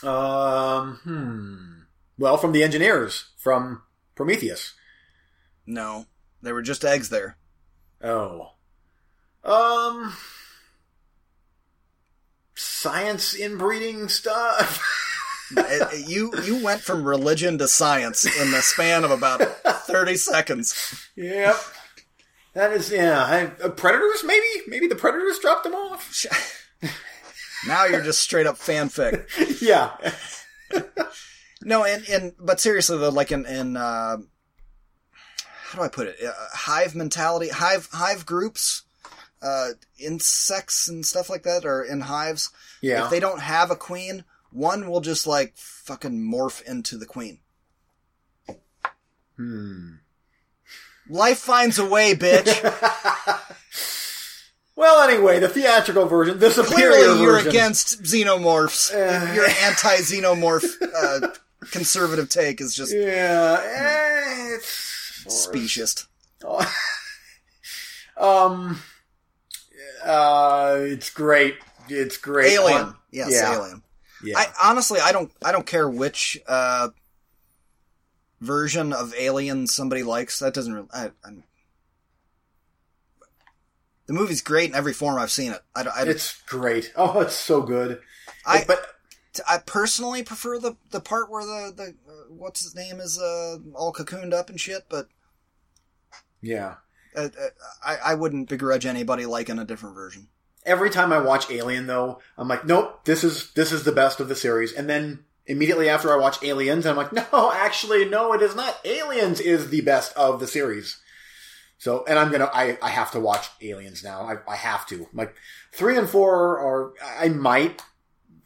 um 0.02 0.98
hmm. 1.04 1.82
Well, 2.18 2.36
from 2.38 2.52
the 2.52 2.62
engineers 2.62 3.26
from 3.36 3.82
Prometheus. 4.14 4.74
No. 5.66 6.06
They 6.42 6.52
were 6.52 6.62
just 6.62 6.84
eggs 6.84 7.10
there. 7.10 7.36
Oh. 8.02 8.52
Um 9.44 10.14
science 12.54 13.34
inbreeding 13.34 14.08
stuff. 14.08 14.82
You 16.06 16.32
you 16.44 16.62
went 16.62 16.80
from 16.80 17.02
religion 17.02 17.58
to 17.58 17.66
science 17.66 18.24
in 18.24 18.52
the 18.52 18.62
span 18.62 19.02
of 19.02 19.10
about 19.10 19.40
30 19.66 20.16
seconds. 20.16 21.08
yep. 21.16 21.56
That 22.52 22.72
is 22.72 22.90
yeah, 22.90 23.24
I, 23.24 23.64
uh, 23.64 23.68
predators 23.70 24.24
maybe? 24.24 24.46
Maybe 24.66 24.88
the 24.88 24.96
predators 24.96 25.38
dropped 25.38 25.64
them 25.64 25.74
off. 25.74 26.26
Now 27.66 27.84
you're 27.84 28.02
just 28.02 28.20
straight 28.20 28.46
up 28.46 28.56
fanfic. 28.56 29.60
yeah. 29.60 29.92
No, 31.62 31.84
and, 31.84 32.08
and 32.08 32.32
but 32.38 32.60
seriously 32.60 32.96
though, 32.98 33.10
like 33.10 33.32
in 33.32 33.44
in 33.44 33.76
uh, 33.76 34.16
how 35.70 35.78
do 35.78 35.84
I 35.84 35.88
put 35.88 36.06
it? 36.06 36.16
Uh, 36.24 36.32
hive 36.52 36.94
mentality, 36.94 37.50
hive 37.50 37.88
hive 37.92 38.24
groups, 38.24 38.84
uh, 39.42 39.70
insects 39.98 40.88
and 40.88 41.04
stuff 41.04 41.28
like 41.28 41.42
that 41.42 41.66
are 41.66 41.84
in 41.84 42.00
hives. 42.00 42.50
Yeah. 42.80 43.04
If 43.04 43.10
they 43.10 43.20
don't 43.20 43.40
have 43.40 43.70
a 43.70 43.76
queen, 43.76 44.24
one 44.50 44.88
will 44.88 45.02
just 45.02 45.26
like 45.26 45.56
fucking 45.56 46.18
morph 46.18 46.62
into 46.62 46.96
the 46.96 47.06
queen. 47.06 47.40
hmm. 49.36 49.96
Life 51.10 51.38
finds 51.38 51.78
a 51.78 51.84
way, 51.84 52.14
bitch. 52.14 52.46
Well, 54.76 55.06
anyway, 55.06 55.40
the 55.40 55.48
theatrical 55.50 56.06
version, 56.06 56.38
the 56.38 56.50
superior 56.50 56.90
Clearly, 56.92 57.20
you're 57.20 57.32
version. 57.34 57.48
against 57.50 58.02
xenomorphs. 58.02 58.90
Uh. 58.94 59.34
Your 59.34 59.44
anti-xenomorph 59.44 60.64
uh, 60.96 61.28
conservative 61.70 62.30
take 62.30 62.62
is 62.62 62.74
just 62.74 62.90
Yeah, 62.94 63.60
eh, 63.62 64.54
it's 64.54 64.66
sort 65.24 65.54
of- 65.54 65.60
specious. 65.68 66.06
Um, 68.16 68.80
uh, 70.04 70.76
it's 70.80 71.10
great. 71.10 71.56
It's 71.88 72.16
great. 72.18 72.52
Alien, 72.52 72.80
On- 72.82 72.96
yes, 73.10 73.30
yeah, 73.32 73.54
Alien. 73.54 73.82
Yeah. 74.22 74.38
I 74.38 74.46
honestly, 74.62 75.00
I 75.00 75.12
don't, 75.12 75.30
I 75.44 75.52
don't 75.52 75.66
care 75.66 75.88
which 75.88 76.38
uh, 76.46 76.88
version 78.40 78.92
of 78.92 79.14
Alien 79.18 79.66
somebody 79.66 80.02
likes. 80.02 80.38
That 80.38 80.54
doesn't 80.54 80.72
really. 80.72 80.88
I, 80.92 81.10
I'm, 81.24 81.44
the 84.06 84.14
movie's 84.14 84.42
great 84.42 84.70
in 84.70 84.76
every 84.76 84.92
form 84.92 85.18
I've 85.18 85.30
seen 85.30 85.52
it. 85.52 85.60
I, 85.74 85.82
I, 85.82 86.02
it's 86.02 86.42
great. 86.42 86.92
Oh, 86.96 87.20
it's 87.20 87.34
so 87.34 87.62
good. 87.62 88.00
I, 88.44 88.64
but 88.66 88.84
I 89.48 89.58
personally 89.58 90.22
prefer 90.24 90.58
the 90.58 90.76
the 90.90 91.00
part 91.00 91.30
where 91.30 91.44
the 91.44 91.72
the 91.74 91.94
uh, 92.10 92.24
what's 92.28 92.62
his 92.62 92.74
name 92.74 92.98
is 92.98 93.20
uh, 93.20 93.58
all 93.74 93.92
cocooned 93.92 94.32
up 94.32 94.50
and 94.50 94.58
shit. 94.58 94.86
But 94.88 95.06
yeah, 96.40 96.76
uh, 97.14 97.28
uh, 97.40 97.48
I, 97.84 97.96
I 98.06 98.14
wouldn't 98.14 98.48
begrudge 98.48 98.86
anybody 98.86 99.26
liking 99.26 99.58
a 99.58 99.64
different 99.64 99.94
version. 99.94 100.28
every 100.64 100.90
time 100.90 101.12
I 101.12 101.20
watch 101.20 101.50
Alien, 101.50 101.86
though, 101.86 102.18
I'm 102.36 102.48
like, 102.48 102.64
nope, 102.64 103.04
this 103.04 103.24
is 103.24 103.52
this 103.52 103.72
is 103.72 103.84
the 103.84 103.92
best 103.92 104.20
of 104.20 104.28
the 104.28 104.36
series. 104.36 104.72
And 104.72 104.88
then 104.88 105.24
immediately 105.46 105.88
after 105.88 106.12
I 106.12 106.16
watch 106.16 106.42
Aliens, 106.42 106.86
I'm 106.86 106.96
like, 106.96 107.12
no, 107.32 107.52
actually, 107.54 108.04
no, 108.06 108.32
it 108.32 108.42
is 108.42 108.54
not. 108.54 108.78
Aliens 108.84 109.40
is 109.40 109.70
the 109.70 109.80
best 109.82 110.16
of 110.16 110.40
the 110.40 110.46
series. 110.46 111.00
So, 111.78 112.04
and 112.06 112.18
I'm 112.18 112.30
gonna, 112.30 112.50
I, 112.52 112.76
I 112.82 112.90
have 112.90 113.10
to 113.12 113.20
watch 113.20 113.48
Aliens 113.62 114.04
now. 114.04 114.22
I, 114.22 114.36
I 114.50 114.56
have 114.56 114.86
to. 114.88 115.06
Like 115.14 115.34
three 115.72 115.96
and 115.96 116.08
four 116.08 116.58
are, 116.58 116.92
I 117.18 117.28
might, 117.30 117.80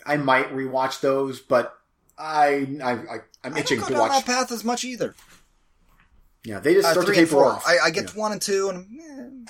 I 0.06 0.16
might 0.18 0.52
rewatch 0.54 1.00
those, 1.00 1.40
but 1.40 1.74
I, 2.16 2.78
I, 2.82 2.92
I 2.92 3.18
I'm 3.42 3.54
I 3.54 3.58
itching 3.58 3.78
don't 3.80 3.88
to 3.88 3.92
down 3.94 4.02
watch. 4.08 4.24
that 4.24 4.26
path 4.26 4.52
as 4.52 4.62
much 4.64 4.84
either. 4.84 5.16
Yeah, 6.44 6.60
they 6.60 6.74
just 6.74 6.86
Uh, 6.86 6.92
start 6.92 7.06
to 7.06 7.12
three 7.12 7.22
and 7.22 7.28
taper 7.28 7.40
four. 7.40 7.52
off. 7.52 7.64
I, 7.66 7.78
I 7.86 7.90
get 7.90 8.04
Yeah. 8.04 8.10
to 8.10 8.18
one 8.18 8.32
and 8.32 8.40
two, 8.42 8.68
and 8.68 9.48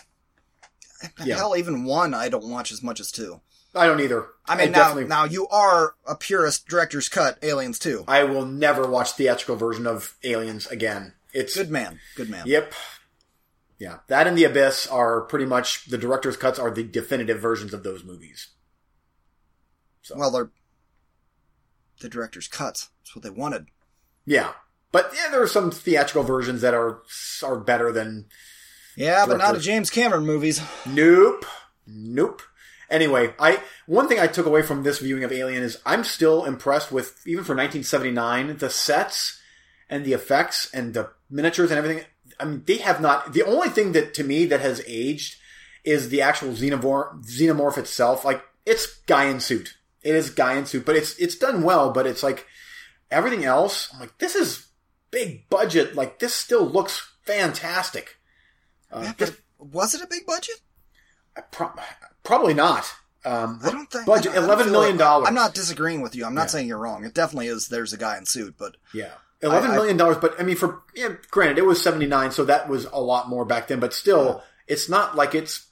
eh, 1.03 1.35
hell, 1.35 1.55
even 1.57 1.85
one 1.85 2.15
I 2.15 2.29
don't 2.31 2.49
watch 2.49 2.73
as 2.73 2.83
much 2.83 3.01
as 3.01 3.11
two. 3.13 3.41
I 3.75 3.87
don't 3.87 4.01
either. 4.01 4.27
I 4.47 4.57
mean, 4.57 4.73
now, 4.73 4.79
definitely, 4.79 5.09
now 5.09 5.25
you 5.25 5.49
are 5.49 5.95
a 6.07 6.15
purist 6.15 6.69
director's 6.69 7.09
cut 7.09 7.39
Aliens 7.43 7.79
too. 7.79 8.05
I 8.07 8.25
will 8.25 8.45
never 8.45 8.87
watch 8.89 9.13
theatrical 9.13 9.57
version 9.57 9.87
of 9.87 10.17
Aliens 10.23 10.67
again. 10.67 11.15
It's 11.33 11.57
Good 11.57 11.71
man, 11.71 11.99
good 12.15 12.31
man. 12.31 12.47
Yep. 12.47 12.73
Yeah, 13.79 13.99
that 14.07 14.27
and 14.29 14.39
the 14.39 14.45
Abyss 14.45 14.87
are 14.87 15.23
pretty 15.23 15.47
much 15.47 15.87
the 15.87 15.99
director's 15.99 16.37
cuts 16.37 16.59
are 16.59 16.71
the 16.71 16.85
definitive 16.85 17.41
versions 17.41 17.75
of 17.75 17.83
those 17.83 18.05
movies. 18.05 18.49
So 20.03 20.17
Well, 20.17 20.31
they're 20.31 20.51
the 22.01 22.09
director's 22.09 22.47
cuts. 22.47 22.91
That's 23.03 23.17
what 23.17 23.23
they 23.25 23.31
wanted. 23.31 23.67
yeah, 24.25 24.53
but 24.93 25.13
yeah, 25.17 25.29
there 25.31 25.43
are 25.43 25.49
some 25.49 25.71
theatrical 25.73 26.23
versions 26.23 26.61
that 26.61 26.75
are 26.75 27.03
are 27.43 27.59
better 27.59 27.91
than 27.91 28.27
Yeah, 28.95 29.27
but 29.27 29.39
not 29.39 29.57
a 29.57 29.61
James 29.61 29.91
Cameron 29.91 30.25
movies. 30.25 30.63
Nope. 30.87 31.45
Nope. 31.87 32.43
Anyway, 32.91 33.35
I 33.39 33.61
one 33.87 34.09
thing 34.09 34.19
I 34.21 34.27
took 34.27 34.47
away 34.47 34.63
from 34.63 34.83
this 34.83 34.99
viewing 34.99 35.25
of 35.25 35.33
Alien 35.33 35.63
is 35.63 35.79
I'm 35.87 36.05
still 36.05 36.45
impressed 36.45 36.93
with 36.93 37.27
even 37.27 37.45
for 37.45 37.55
1979 37.55 38.59
the 38.59 38.71
sets 38.71 39.41
and 39.89 40.05
the 40.05 40.13
effects 40.13 40.73
and 40.73 40.95
the 40.95 41.11
miniatures 41.31 41.71
and 41.71 41.79
everything. 41.79 42.05
I 42.41 42.45
mean, 42.45 42.63
they 42.67 42.79
have 42.79 43.01
not. 43.01 43.33
The 43.33 43.43
only 43.43 43.69
thing 43.69 43.93
that 43.93 44.15
to 44.15 44.25
me 44.25 44.45
that 44.47 44.61
has 44.61 44.83
aged 44.87 45.37
is 45.85 46.09
the 46.09 46.23
actual 46.23 46.51
xenomorph, 46.53 47.25
xenomorph 47.27 47.79
itself. 47.79 48.25
Like 48.25 48.43
it's 48.67 48.87
guy 49.07 49.25
in 49.27 49.41
suit. 49.41 49.77
It 50.03 50.15
is 50.15 50.31
guy 50.31 50.55
in 50.55 50.67
suit, 50.67 50.85
but 50.85 50.97
it's 50.97 51.17
it's 51.19 51.37
done 51.37 51.63
well. 51.63 51.91
But 51.91 52.07
it's 52.07 52.23
like 52.23 52.47
everything 53.11 53.45
else. 53.45 53.91
I'm 53.93 54.01
like 54.01 54.19
this 54.19 54.35
is 54.35 54.67
big 55.11 55.49
budget. 55.49 55.95
Like 55.95 56.19
this 56.19 56.35
still 56.35 56.67
looks 56.67 57.13
fantastic. 57.23 58.17
Uh, 58.93 59.03
Yeah, 59.05 59.13
but 59.17 59.37
was 59.59 59.95
it 59.95 60.03
a 60.03 60.07
big 60.07 60.27
budget? 60.27 60.57
Pro- 61.51 61.73
probably 62.23 62.55
not. 62.55 62.93
Um, 63.25 63.59
I 63.65 63.71
don't 63.71 63.91
think 63.91 64.05
budget 64.07 64.33
I 64.33 64.35
don't- 64.35 64.45
I 64.45 64.47
don't 64.49 64.51
eleven 64.61 64.73
million 64.73 64.97
dollars. 64.99 65.29
I'm 65.29 65.35
not 65.35 65.55
disagreeing 65.55 66.03
with 66.03 66.15
you. 66.15 66.27
I'm 66.27 66.35
not 66.35 66.43
Yeah. 66.43 66.47
saying 66.49 66.69
you're 66.69 66.79
wrong. 66.79 67.05
It 67.05 67.15
definitely 67.15 67.47
is. 67.49 67.69
There's 67.69 67.93
a 67.93 67.97
guy 67.97 68.19
in 68.19 68.27
suit, 68.27 68.57
but 68.59 68.77
Yeah, 68.93 69.13
eleven 69.43 69.71
I- 69.71 69.75
million 69.75 69.97
dollars. 69.97 70.19
But 70.19 70.39
I 70.39 70.43
mean, 70.45 70.57
for 70.57 70.83
yeah, 70.95 71.15
granted, 71.31 71.59
it 71.59 71.65
was 71.67 71.81
seventy 71.83 72.07
nine, 72.07 72.33
so 72.33 72.45
that 72.45 72.69
was 72.69 72.85
a 72.93 73.01
lot 73.01 73.29
more 73.29 73.45
back 73.47 73.69
then. 73.69 73.81
But 73.81 73.95
still, 73.95 74.43
it's 74.67 74.89
not 74.91 75.17
like 75.17 75.35
it's 75.35 75.67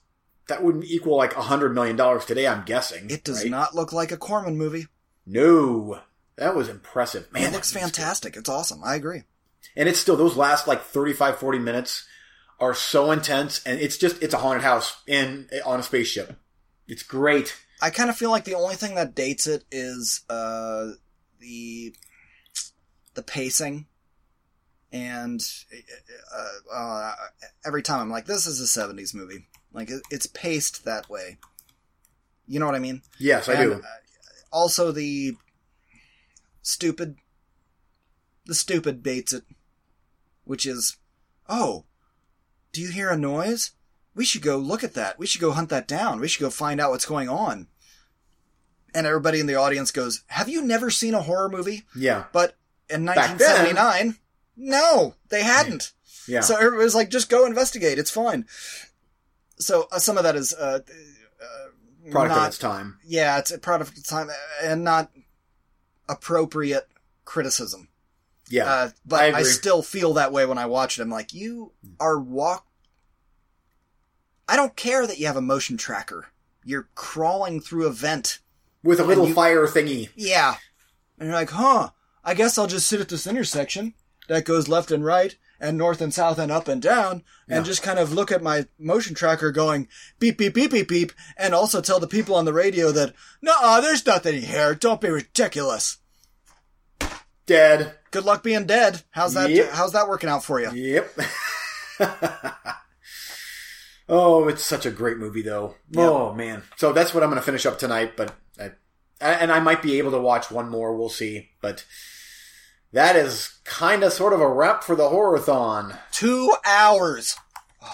that 0.48 0.62
wouldn't 0.62 0.84
equal 0.84 1.16
like 1.16 1.36
a 1.36 1.42
hundred 1.42 1.74
million 1.74 1.94
dollars 1.96 2.24
today. 2.24 2.46
I'm 2.46 2.64
guessing 2.64 3.10
it 3.10 3.22
does 3.24 3.42
right? 3.42 3.50
not 3.50 3.74
look 3.74 3.92
like 3.92 4.12
a 4.12 4.16
Corman 4.16 4.56
movie. 4.56 4.86
No, 5.26 6.00
that 6.36 6.54
was 6.54 6.68
impressive. 6.68 7.30
Man, 7.32 7.44
it 7.44 7.52
looks 7.52 7.70
fantastic. 7.72 8.36
It's 8.36 8.48
awesome. 8.48 8.82
I 8.82 8.94
agree. 8.94 9.24
And 9.76 9.88
it's 9.88 9.98
still 9.98 10.16
those 10.16 10.36
last 10.36 10.66
like 10.66 10.82
35, 10.82 11.38
40 11.38 11.58
minutes 11.58 12.04
are 12.62 12.74
so 12.74 13.10
intense, 13.10 13.60
and 13.66 13.80
it's 13.80 13.98
just 13.98 14.22
it's 14.22 14.32
a 14.32 14.38
haunted 14.38 14.62
house 14.62 15.02
in 15.06 15.48
on 15.66 15.80
a 15.80 15.82
spaceship. 15.82 16.38
It's 16.86 17.02
great. 17.02 17.56
I 17.82 17.90
kind 17.90 18.08
of 18.08 18.16
feel 18.16 18.30
like 18.30 18.44
the 18.44 18.54
only 18.54 18.76
thing 18.76 18.94
that 18.94 19.14
dates 19.14 19.46
it 19.48 19.64
is 19.72 20.20
uh, 20.30 20.90
the 21.40 21.94
the 23.14 23.22
pacing, 23.22 23.86
and 24.92 25.40
uh, 26.34 26.72
uh, 26.74 27.12
every 27.66 27.82
time 27.82 28.00
I'm 28.00 28.10
like, 28.10 28.26
"This 28.26 28.46
is 28.46 28.60
a 28.60 28.80
'70s 28.80 29.12
movie." 29.12 29.48
Like 29.72 29.90
it's 30.10 30.26
paced 30.26 30.84
that 30.84 31.10
way. 31.10 31.38
You 32.46 32.60
know 32.60 32.66
what 32.66 32.74
I 32.74 32.78
mean? 32.80 33.02
Yes, 33.18 33.48
I 33.48 33.54
And, 33.54 33.62
do. 33.62 33.72
uh, 33.78 33.82
also, 34.52 34.92
the 34.92 35.36
stupid, 36.60 37.16
the 38.46 38.54
stupid 38.54 39.02
dates 39.02 39.32
it, 39.32 39.44
which 40.44 40.66
is, 40.66 40.96
oh, 41.48 41.86
do 42.72 42.80
you 42.80 42.90
hear 42.90 43.10
a 43.10 43.16
noise? 43.16 43.72
We 44.14 44.24
should 44.24 44.42
go 44.42 44.56
look 44.56 44.82
at 44.84 44.94
that. 44.94 45.18
We 45.18 45.26
should 45.26 45.40
go 45.40 45.52
hunt 45.52 45.68
that 45.70 45.88
down. 45.88 46.20
We 46.20 46.28
should 46.28 46.40
go 46.42 46.50
find 46.50 46.80
out 46.80 46.90
what's 46.90 47.06
going 47.06 47.28
on. 47.28 47.66
And 48.94 49.06
everybody 49.06 49.40
in 49.40 49.46
the 49.46 49.54
audience 49.54 49.90
goes, 49.90 50.22
"Have 50.26 50.48
you 50.50 50.62
never 50.62 50.90
seen 50.90 51.14
a 51.14 51.22
horror 51.22 51.48
movie?" 51.48 51.84
Yeah, 51.96 52.24
But 52.32 52.56
in 52.90 53.06
Back 53.06 53.38
then- 53.38 53.64
1979, 53.64 54.18
no, 54.56 55.14
they 55.30 55.42
hadn't. 55.42 55.92
yeah. 56.26 56.40
So 56.40 56.56
everybody 56.56 56.84
was 56.84 56.94
like, 56.94 57.08
"Just 57.08 57.30
go 57.30 57.46
investigate. 57.46 57.98
It's 57.98 58.10
fine." 58.10 58.46
So 59.58 59.88
uh, 59.90 59.98
some 59.98 60.18
of 60.18 60.24
that 60.24 60.36
is 60.36 60.52
uh, 60.52 60.80
uh, 61.42 62.10
Product 62.10 62.36
of 62.38 62.46
its 62.48 62.58
time. 62.58 62.98
yeah, 63.04 63.38
it's 63.38 63.50
a 63.50 63.58
product 63.58 63.92
of 63.92 63.96
its 63.96 64.08
time 64.08 64.28
and 64.62 64.84
not 64.84 65.10
appropriate 66.08 66.88
criticism. 67.24 67.88
Yeah, 68.52 68.64
Uh, 68.70 68.90
but 69.06 69.34
I 69.34 69.38
I, 69.38 69.42
still 69.44 69.82
feel 69.82 70.12
that 70.14 70.30
way 70.32 70.44
when 70.44 70.58
I 70.58 70.66
watch 70.66 70.98
it. 70.98 71.02
I'm 71.02 71.08
like, 71.10 71.32
you 71.32 71.72
are 71.98 72.18
walk. 72.20 72.66
I 74.48 74.56
don't 74.56 74.76
care 74.76 75.06
that 75.06 75.18
you 75.18 75.26
have 75.26 75.36
a 75.36 75.40
motion 75.40 75.76
tracker. 75.78 76.26
You're 76.64 76.88
crawling 76.94 77.60
through 77.60 77.86
a 77.86 77.92
vent. 77.92 78.40
with 78.82 79.00
a 79.00 79.04
little 79.04 79.28
you- 79.28 79.34
fire 79.34 79.66
thingy. 79.66 80.10
Yeah. 80.16 80.56
And 81.18 81.28
you're 81.28 81.38
like, 81.38 81.50
huh, 81.50 81.90
I 82.24 82.34
guess 82.34 82.58
I'll 82.58 82.66
just 82.66 82.86
sit 82.88 83.00
at 83.00 83.08
this 83.08 83.26
intersection 83.26 83.94
that 84.28 84.44
goes 84.44 84.68
left 84.68 84.90
and 84.90 85.04
right 85.04 85.36
and 85.60 85.78
north 85.78 86.00
and 86.00 86.12
south 86.12 86.38
and 86.38 86.50
up 86.52 86.66
and 86.68 86.82
down 86.82 87.22
and 87.48 87.64
Yeah. 87.64 87.70
just 87.70 87.82
kind 87.82 87.98
of 88.00 88.12
look 88.12 88.30
at 88.32 88.42
my 88.42 88.66
motion 88.78 89.14
tracker 89.14 89.50
going 89.52 89.88
beep, 90.18 90.36
beep, 90.36 90.52
beep, 90.54 90.72
beep, 90.72 90.88
beep, 90.88 91.12
and 91.38 91.54
also 91.54 91.80
tell 91.80 92.00
the 92.00 92.08
people 92.08 92.34
on 92.34 92.44
the 92.44 92.52
radio 92.52 92.90
that, 92.92 93.14
no, 93.40 93.80
there's 93.80 94.04
nothing 94.04 94.42
here. 94.42 94.74
Don't 94.74 95.00
be 95.00 95.08
ridiculous. 95.08 95.98
Dead. 97.46 97.94
Good 98.12 98.24
luck 98.24 98.42
being 98.44 98.66
dead. 98.66 99.02
How's 99.10 99.34
that, 99.34 99.50
Yep. 99.50 99.70
how's 99.72 99.92
that 99.92 100.06
working 100.06 100.28
out 100.28 100.44
for 100.44 100.60
you? 100.60 100.70
Yep. 100.70 101.18
oh, 104.08 104.46
it's 104.48 104.62
such 104.62 104.86
a 104.86 104.90
great 104.90 105.16
movie, 105.18 105.42
though. 105.42 105.76
Oh 105.96 106.32
man. 106.34 106.62
So 106.76 106.92
that's 106.92 107.12
what 107.14 107.22
I'm 107.22 107.30
going 107.30 107.40
to 107.40 107.44
finish 107.44 107.66
up 107.66 107.78
tonight. 107.78 108.16
But 108.16 108.34
I, 108.60 108.72
and 109.20 109.50
I 109.50 109.60
might 109.60 109.82
be 109.82 109.98
able 109.98 110.10
to 110.12 110.20
watch 110.20 110.50
one 110.50 110.68
more. 110.68 110.94
We'll 110.96 111.08
see. 111.08 111.50
But 111.60 111.84
that 112.92 113.16
is 113.16 113.58
kind 113.64 114.04
of 114.04 114.12
sort 114.12 114.32
of 114.34 114.40
a 114.40 114.48
wrap 114.48 114.84
for 114.84 114.94
the 114.94 115.08
horror-thon. 115.08 115.96
Two 116.10 116.54
hours. 116.66 117.36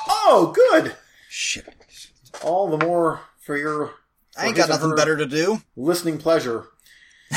Oh, 0.09 0.53
good. 0.55 0.97
Shit. 1.29 1.75
All 2.43 2.69
the 2.77 2.85
more 2.85 3.21
for 3.41 3.57
your. 3.57 3.93
I 4.37 4.47
ain't 4.47 4.57
got 4.57 4.69
nothing 4.69 4.95
better 4.97 5.17
to 5.17 5.27
do. 5.27 5.63
Listening 5.77 6.19
pleasure. 6.19 6.67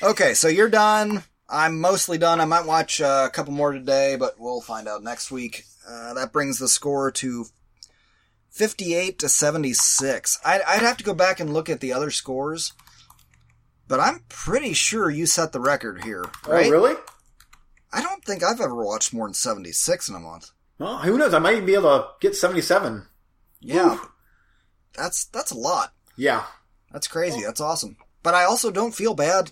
Okay, 0.00 0.32
so 0.34 0.46
you're 0.46 0.68
done. 0.68 1.24
I'm 1.48 1.80
mostly 1.80 2.18
done. 2.18 2.40
I 2.40 2.44
might 2.44 2.66
watch 2.66 3.00
uh, 3.00 3.24
a 3.26 3.30
couple 3.30 3.52
more 3.52 3.72
today, 3.72 4.16
but 4.16 4.38
we'll 4.38 4.60
find 4.60 4.86
out 4.86 5.02
next 5.02 5.30
week. 5.30 5.64
Uh, 5.88 6.12
that 6.14 6.32
brings 6.32 6.58
the 6.58 6.68
score 6.68 7.10
to 7.12 7.46
58 8.50 9.18
to 9.20 9.28
76. 9.28 10.38
I'd, 10.44 10.60
I'd 10.62 10.82
have 10.82 10.98
to 10.98 11.04
go 11.04 11.14
back 11.14 11.40
and 11.40 11.52
look 11.52 11.70
at 11.70 11.80
the 11.80 11.92
other 11.92 12.10
scores, 12.10 12.72
but 13.86 14.00
I'm 14.00 14.24
pretty 14.28 14.74
sure 14.74 15.08
you 15.08 15.24
set 15.24 15.52
the 15.52 15.60
record 15.60 16.04
here, 16.04 16.24
right? 16.46 16.66
Oh, 16.66 16.70
really? 16.70 16.96
I 17.92 18.02
don't 18.02 18.22
think 18.22 18.42
I've 18.42 18.60
ever 18.60 18.74
watched 18.74 19.14
more 19.14 19.26
than 19.26 19.34
76 19.34 20.08
in 20.10 20.14
a 20.14 20.20
month. 20.20 20.50
Well, 20.78 20.98
who 20.98 21.16
knows? 21.16 21.32
I 21.32 21.38
might 21.38 21.54
even 21.54 21.66
be 21.66 21.74
able 21.74 21.98
to 21.98 22.06
get 22.20 22.36
77. 22.36 23.06
Yeah. 23.60 23.94
Oof. 23.94 24.08
That's 24.94 25.24
that's 25.24 25.50
a 25.50 25.58
lot. 25.58 25.92
Yeah. 26.16 26.44
That's 26.92 27.08
crazy. 27.08 27.42
That's 27.42 27.60
awesome. 27.60 27.96
But 28.22 28.34
I 28.34 28.44
also 28.44 28.70
don't 28.70 28.94
feel 28.94 29.14
bad 29.14 29.50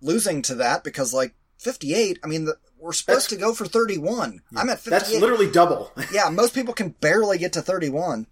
losing 0.00 0.42
to 0.42 0.54
that 0.56 0.84
because, 0.84 1.12
like, 1.14 1.34
58, 1.58 2.18
I 2.22 2.26
mean, 2.26 2.44
the, 2.44 2.56
we're 2.78 2.92
supposed 2.92 3.30
That's- 3.30 3.40
to 3.40 3.44
go 3.44 3.54
for 3.54 3.66
31. 3.66 4.40
I'm 4.56 4.68
at 4.70 4.78
58. 4.78 4.90
That's 4.90 5.12
literally 5.20 5.50
double. 5.50 5.92
yeah, 6.12 6.28
most 6.30 6.54
people 6.54 6.74
can 6.74 6.90
barely 6.90 7.38
get 7.38 7.54
to 7.54 7.62
31. 7.62 8.26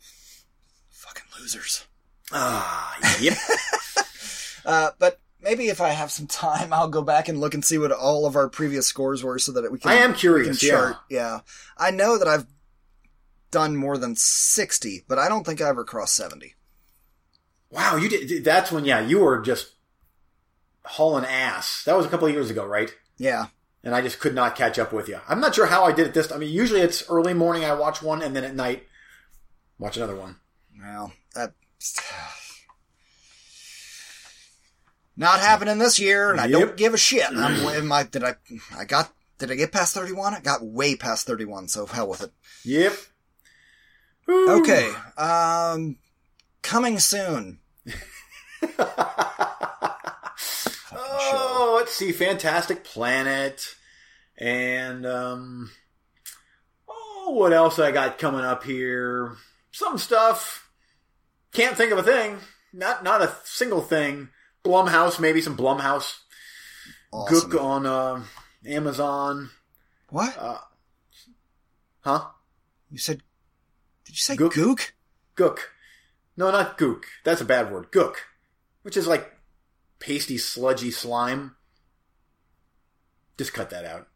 Fucking 0.91 1.25
losers. 1.41 1.85
ah, 2.33 2.97
yep. 3.21 3.37
Uh, 4.65 4.91
but 4.99 5.21
maybe 5.41 5.69
if 5.69 5.81
I 5.81 5.91
have 5.91 6.11
some 6.11 6.27
time, 6.27 6.73
I'll 6.73 6.89
go 6.89 7.01
back 7.01 7.29
and 7.29 7.39
look 7.39 7.55
and 7.55 7.65
see 7.65 7.79
what 7.79 7.93
all 7.93 8.27
of 8.27 8.35
our 8.35 8.49
previous 8.49 8.85
scores 8.85 9.23
were 9.23 9.39
so 9.39 9.53
that 9.53 9.71
we 9.71 9.79
can. 9.79 9.93
I 9.93 9.95
am 9.99 10.13
curious, 10.13 10.59
can 10.59 10.69
yeah. 10.69 10.93
Yeah. 11.09 11.41
I 11.79 11.93
know 11.93 12.19
that 12.19 12.27
I've 12.27 12.47
done 13.53 13.77
more 13.77 13.97
than 13.97 14.17
60, 14.17 15.05
but 15.07 15.21
I 15.21 15.29
don't 15.29 15.47
think 15.47 15.61
I 15.61 15.69
ever 15.69 15.85
crossed 15.85 16.17
70. 16.17 16.57
Wow, 17.71 17.95
you 17.95 18.09
did. 18.09 18.45
That's 18.45 18.73
when, 18.73 18.85
yeah, 18.85 19.07
you 19.07 19.21
were 19.21 19.41
just 19.41 19.76
hauling 20.87 21.25
ass. 21.25 21.85
That 21.85 21.97
was 21.97 22.07
a 22.07 22.09
couple 22.09 22.27
of 22.27 22.35
years 22.35 22.51
ago, 22.51 22.65
right? 22.65 22.95
Yeah. 23.19 23.47
And 23.85 23.95
I 23.95 24.01
just 24.03 24.19
could 24.19 24.35
not 24.35 24.57
catch 24.57 24.79
up 24.79 24.93
with 24.93 25.09
you. 25.09 25.21
I'm 25.29 25.41
not 25.41 25.55
sure 25.55 25.67
how 25.67 25.85
I 25.85 25.93
did 25.93 26.09
it 26.09 26.15
this. 26.15 26.33
I 26.33 26.39
mean, 26.39 26.53
usually 26.53 26.81
it's 26.81 27.09
early 27.09 27.35
morning. 27.35 27.65
I 27.65 27.73
watch 27.75 28.03
one, 28.03 28.23
and 28.23 28.35
then 28.35 28.45
at 28.45 28.55
night, 28.55 28.85
watch 29.79 29.97
another 29.97 30.17
one. 30.17 30.37
Well, 30.81 31.13
that. 31.35 31.53
Not 35.17 35.41
happening 35.41 35.79
this 35.79 35.99
year, 35.99 36.31
and 36.31 36.41
I 36.41 36.49
don't 36.49 36.77
give 36.77 36.95
a 36.95 36.99
shit. 36.99 37.25
I'm, 37.33 37.91
I, 37.93 38.03
did 38.03 38.23
I, 38.23 38.35
I 38.77 38.85
got, 38.85 39.13
did 39.39 39.51
I 39.51 39.55
get 39.55 39.73
past 39.73 39.95
31? 39.95 40.35
I 40.35 40.41
got 40.41 40.65
way 40.65 40.95
past 40.95 41.27
31, 41.27 41.69
so 41.69 41.87
hell 41.87 42.09
with 42.09 42.23
it. 42.23 42.33
Yep. 42.65 42.93
Whew. 44.27 44.61
Okay, 44.61 44.93
um, 45.17 45.97
coming 46.63 46.99
soon. 46.99 47.61
oh, 50.97 51.75
let's 51.77 51.93
see. 51.93 52.13
Fantastic 52.13 52.85
Planet, 52.85 53.75
and 54.39 55.07
um, 55.07 55.71
oh, 56.89 57.31
what 57.31 57.53
else 57.53 57.79
I 57.79 57.93
got 57.93 58.19
coming 58.19 58.43
up 58.45 58.65
here? 58.65 59.37
Some 59.73 59.99
stuff. 59.99 60.71
Can't 61.53 61.77
think 61.77 61.93
of 61.93 61.99
a 61.99 62.03
thing. 62.03 62.39
Not 62.73 63.05
not 63.05 63.23
a 63.23 63.35
single 63.45 63.81
thing. 63.81 64.29
Blumhouse, 64.65 65.21
maybe 65.21 65.41
some 65.41 65.57
Blumhouse. 65.57 66.19
Awesome. 67.13 67.51
Gook 67.51 67.63
on 67.63 67.87
uh, 67.87 68.23
Amazon. 68.67 69.51
What? 70.11 70.37
Uh, 70.39 70.59
huh? 72.01 72.25
You 72.91 72.99
said, 72.99 73.23
did 74.05 74.13
you 74.13 74.21
say 74.21 74.37
Gook. 74.37 74.53
gook? 74.53 74.91
Gook. 75.37 75.59
No, 76.37 76.51
not 76.51 76.77
gook. 76.79 77.05
That's 77.25 77.41
a 77.41 77.45
bad 77.45 77.73
word. 77.73 77.91
Gook. 77.91 78.17
Which 78.83 78.97
is 78.97 79.07
like 79.07 79.36
pasty, 79.99 80.39
sludgy 80.39 80.91
slime. 80.91 81.57
Just 83.39 83.53
cut 83.53 83.71
that 83.71 83.85
out. 83.85 84.09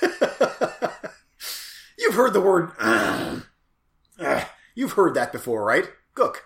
You've 1.98 2.14
heard 2.14 2.32
the 2.32 2.40
word. 2.40 2.70
Ugh. 2.78 3.42
You've 4.74 4.92
heard 4.92 5.14
that 5.14 5.32
before, 5.32 5.64
right? 5.64 5.84
Gook. 6.14 6.36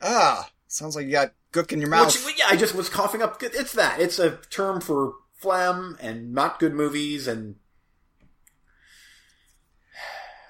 Ah, 0.00 0.50
sounds 0.68 0.94
like 0.94 1.06
you 1.06 1.12
got 1.12 1.32
gook 1.52 1.72
in 1.72 1.80
your 1.80 1.88
mouth. 1.88 2.14
Which, 2.24 2.38
yeah, 2.38 2.46
I 2.48 2.56
just 2.56 2.74
was 2.74 2.88
coughing 2.88 3.22
up. 3.22 3.42
It's 3.42 3.72
that. 3.72 4.00
It's 4.00 4.18
a 4.18 4.38
term 4.50 4.80
for 4.80 5.14
phlegm 5.34 5.96
and 6.00 6.32
not 6.32 6.58
good 6.58 6.74
movies 6.74 7.26
and. 7.26 7.56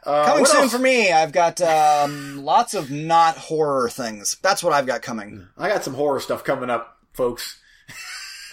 Uh, 0.04 0.26
coming 0.26 0.44
soon 0.46 0.62
else? 0.62 0.72
for 0.72 0.78
me, 0.78 1.12
I've 1.12 1.32
got 1.32 1.60
um, 1.60 2.44
lots 2.44 2.74
of 2.74 2.90
not 2.90 3.36
horror 3.36 3.88
things. 3.88 4.36
That's 4.42 4.62
what 4.62 4.72
I've 4.72 4.86
got 4.86 5.02
coming. 5.02 5.46
I 5.56 5.68
got 5.68 5.84
some 5.84 5.94
horror 5.94 6.20
stuff 6.20 6.42
coming 6.42 6.70
up, 6.70 6.98
folks. 7.12 7.60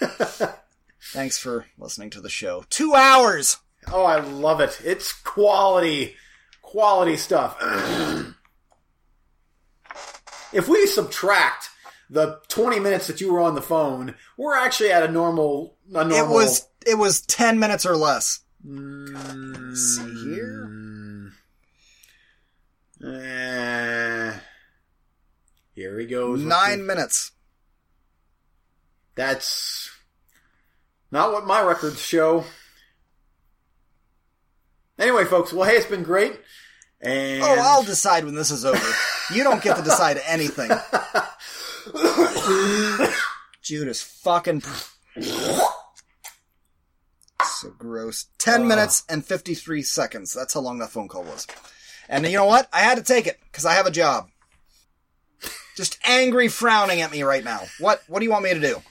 Thanks 1.12 1.38
for 1.38 1.66
listening 1.76 2.10
to 2.10 2.20
the 2.20 2.30
show. 2.30 2.64
Two 2.70 2.94
hours. 2.94 3.56
Oh, 3.90 4.04
I 4.04 4.20
love 4.20 4.60
it. 4.60 4.80
It's 4.84 5.12
quality, 5.12 6.14
quality 6.62 7.16
stuff. 7.16 7.56
if 10.52 10.68
we 10.68 10.86
subtract 10.86 11.70
the 12.08 12.40
20 12.48 12.78
minutes 12.78 13.08
that 13.08 13.20
you 13.20 13.32
were 13.32 13.40
on 13.40 13.54
the 13.54 13.62
phone, 13.62 14.14
we're 14.36 14.56
actually 14.56 14.92
at 14.92 15.02
a 15.02 15.08
normal, 15.10 15.76
a 15.90 16.04
normal. 16.04 16.16
It 16.16 16.28
was 16.28 16.68
it 16.86 16.96
was 16.96 17.20
ten 17.20 17.58
minutes 17.58 17.84
or 17.84 17.96
less. 17.96 18.40
Mm, 18.66 19.76
See 19.76 20.34
here? 20.34 20.89
Eh. 23.04 24.38
here 25.74 25.98
he 25.98 26.06
goes. 26.06 26.42
Nine 26.42 26.80
the- 26.80 26.84
minutes. 26.84 27.32
That's 29.14 29.90
not 31.10 31.32
what 31.32 31.46
my 31.46 31.62
records 31.62 32.00
show. 32.00 32.44
Anyway, 34.98 35.24
folks, 35.24 35.52
well, 35.52 35.68
hey, 35.68 35.76
it's 35.76 35.86
been 35.86 36.02
great. 36.02 36.38
And 37.00 37.42
Oh, 37.42 37.56
I'll 37.60 37.82
decide 37.82 38.24
when 38.24 38.34
this 38.34 38.50
is 38.50 38.64
over. 38.64 38.78
You 39.34 39.42
don't 39.44 39.62
get 39.62 39.76
to 39.76 39.82
decide 39.82 40.20
anything. 40.26 40.70
Judas 43.62 44.02
fucking. 44.02 44.62
So 47.42 47.70
gross. 47.78 48.26
10 48.38 48.66
minutes 48.68 49.04
and 49.08 49.24
53 49.24 49.82
seconds. 49.82 50.32
That's 50.34 50.54
how 50.54 50.60
long 50.60 50.78
that 50.78 50.90
phone 50.90 51.08
call 51.08 51.24
was. 51.24 51.46
And 52.10 52.26
you 52.26 52.36
know 52.36 52.44
what? 52.44 52.68
I 52.72 52.80
had 52.80 52.98
to 52.98 53.04
take 53.04 53.28
it 53.28 53.38
because 53.50 53.64
I 53.64 53.74
have 53.74 53.86
a 53.86 53.90
job. 53.90 54.28
Just 55.76 55.96
angry 56.04 56.48
frowning 56.48 57.00
at 57.00 57.12
me 57.12 57.22
right 57.22 57.44
now. 57.44 57.60
What 57.78 58.02
what 58.08 58.18
do 58.18 58.24
you 58.24 58.32
want 58.32 58.44
me 58.44 58.52
to 58.52 58.60
do? 58.60 58.82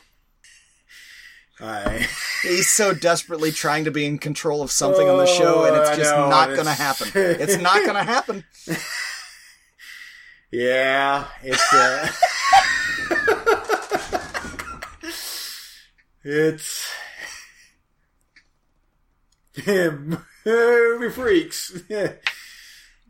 I, 1.59 2.07
He's 2.41 2.69
so 2.69 2.93
desperately 2.93 3.51
trying 3.51 3.83
to 3.83 3.91
be 3.91 4.05
in 4.05 4.17
control 4.17 4.61
of 4.61 4.71
something 4.71 5.09
on 5.09 5.17
the 5.17 5.25
show 5.25 5.65
and 5.65 5.75
it's 5.75 5.89
Oh, 5.89 5.95
just 5.97 6.15
know, 6.15 6.29
not 6.29 6.47
going 6.47 6.63
to 6.63 6.71
happen. 6.71 7.09
It's 7.13 7.57
not 7.57 7.83
going 7.83 7.95
to 7.95 8.03
happen. 8.03 8.45
yeah, 10.51 11.27
it's 11.43 11.73
uh, 11.73 12.11
it's 16.23 16.89
movie 20.45 21.09
freaks. 21.13 21.77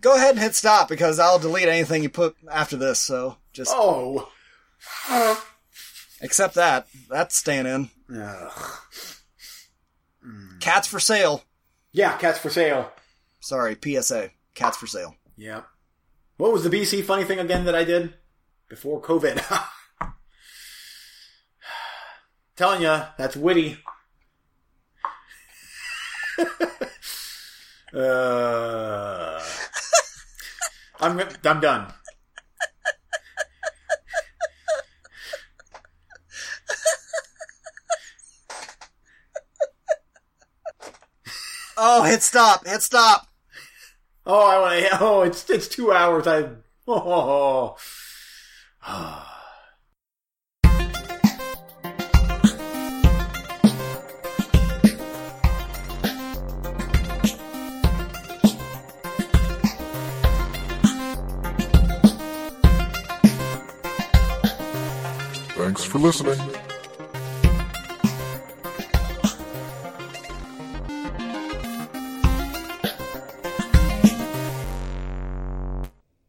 Go 0.02 0.16
ahead 0.16 0.32
and 0.32 0.40
hit 0.40 0.56
stop 0.56 0.88
because 0.88 1.20
I'll 1.20 1.40
delete 1.40 1.68
anything 1.68 2.04
you 2.04 2.10
put 2.10 2.36
after 2.52 2.78
this. 2.78 3.00
So 3.00 3.38
just 3.52 3.74
oh, 3.76 4.32
accept 6.22 6.56
that. 6.56 6.88
That's 7.10 7.36
staying 7.36 7.66
in. 7.66 7.90
Ugh. 8.16 8.80
Cats 10.60 10.88
for 10.88 11.00
sale. 11.00 11.44
yeah, 11.92 12.18
cats 12.18 12.38
for 12.40 12.50
sale. 12.50 12.92
Sorry, 13.40 13.78
PSA. 13.82 14.32
Cats 14.54 14.78
for 14.78 14.88
sale. 14.88 15.16
Yeah. 15.38 15.62
What 16.38 16.52
was 16.52 16.64
the 16.64 16.70
BC 16.70 17.04
funny 17.04 17.24
thing 17.24 17.40
again 17.40 17.66
that 17.66 17.76
I 17.76 17.84
did 17.84 18.14
before 18.68 19.02
COVID? 19.02 19.42
Telling 22.56 22.82
you, 22.82 23.02
that's 23.18 23.36
witty. 23.38 23.78
uh, 27.94 29.42
I'm 31.00 31.20
I'm 31.46 31.60
done. 31.62 31.94
Oh, 41.82 42.04
hit 42.04 42.22
stop. 42.22 42.68
Hit 42.68 42.82
stop. 42.82 43.28
Oh, 44.26 44.46
I 44.46 44.60
want 44.60 44.86
to. 44.86 44.98
Oh, 45.02 45.22
it's 45.22 45.50
it's 45.50 45.68
two 45.70 45.94
hours. 45.94 46.28
I. 46.28 46.50
Oh. 46.88 47.70
Thanks 47.70 47.86
ah. 48.84 49.29
For 65.90 66.00
listening. 66.00 66.40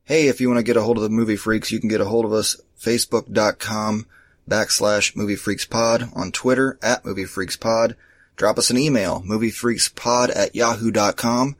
Hey, 0.04 0.26
if 0.26 0.40
you 0.40 0.48
want 0.48 0.58
to 0.58 0.64
get 0.64 0.76
a 0.76 0.82
hold 0.82 0.96
of 0.96 1.04
the 1.04 1.08
Movie 1.08 1.36
Freaks, 1.36 1.70
you 1.70 1.78
can 1.78 1.88
get 1.88 2.00
a 2.00 2.06
hold 2.06 2.24
of 2.24 2.32
us 2.32 2.60
facebook.com 2.80 4.06
backslash 4.48 5.14
Movie 5.14 5.36
Freaks 5.36 5.64
Pod, 5.64 6.10
on 6.14 6.32
Twitter 6.32 6.76
at 6.82 7.04
Movie 7.04 7.24
Freaks 7.24 7.56
Pod. 7.56 7.94
Drop 8.36 8.58
us 8.58 8.70
an 8.70 8.78
email, 8.78 9.22
moviefreakspod 9.22 10.34
at 10.34 10.56
yahoo.com. 10.56 11.54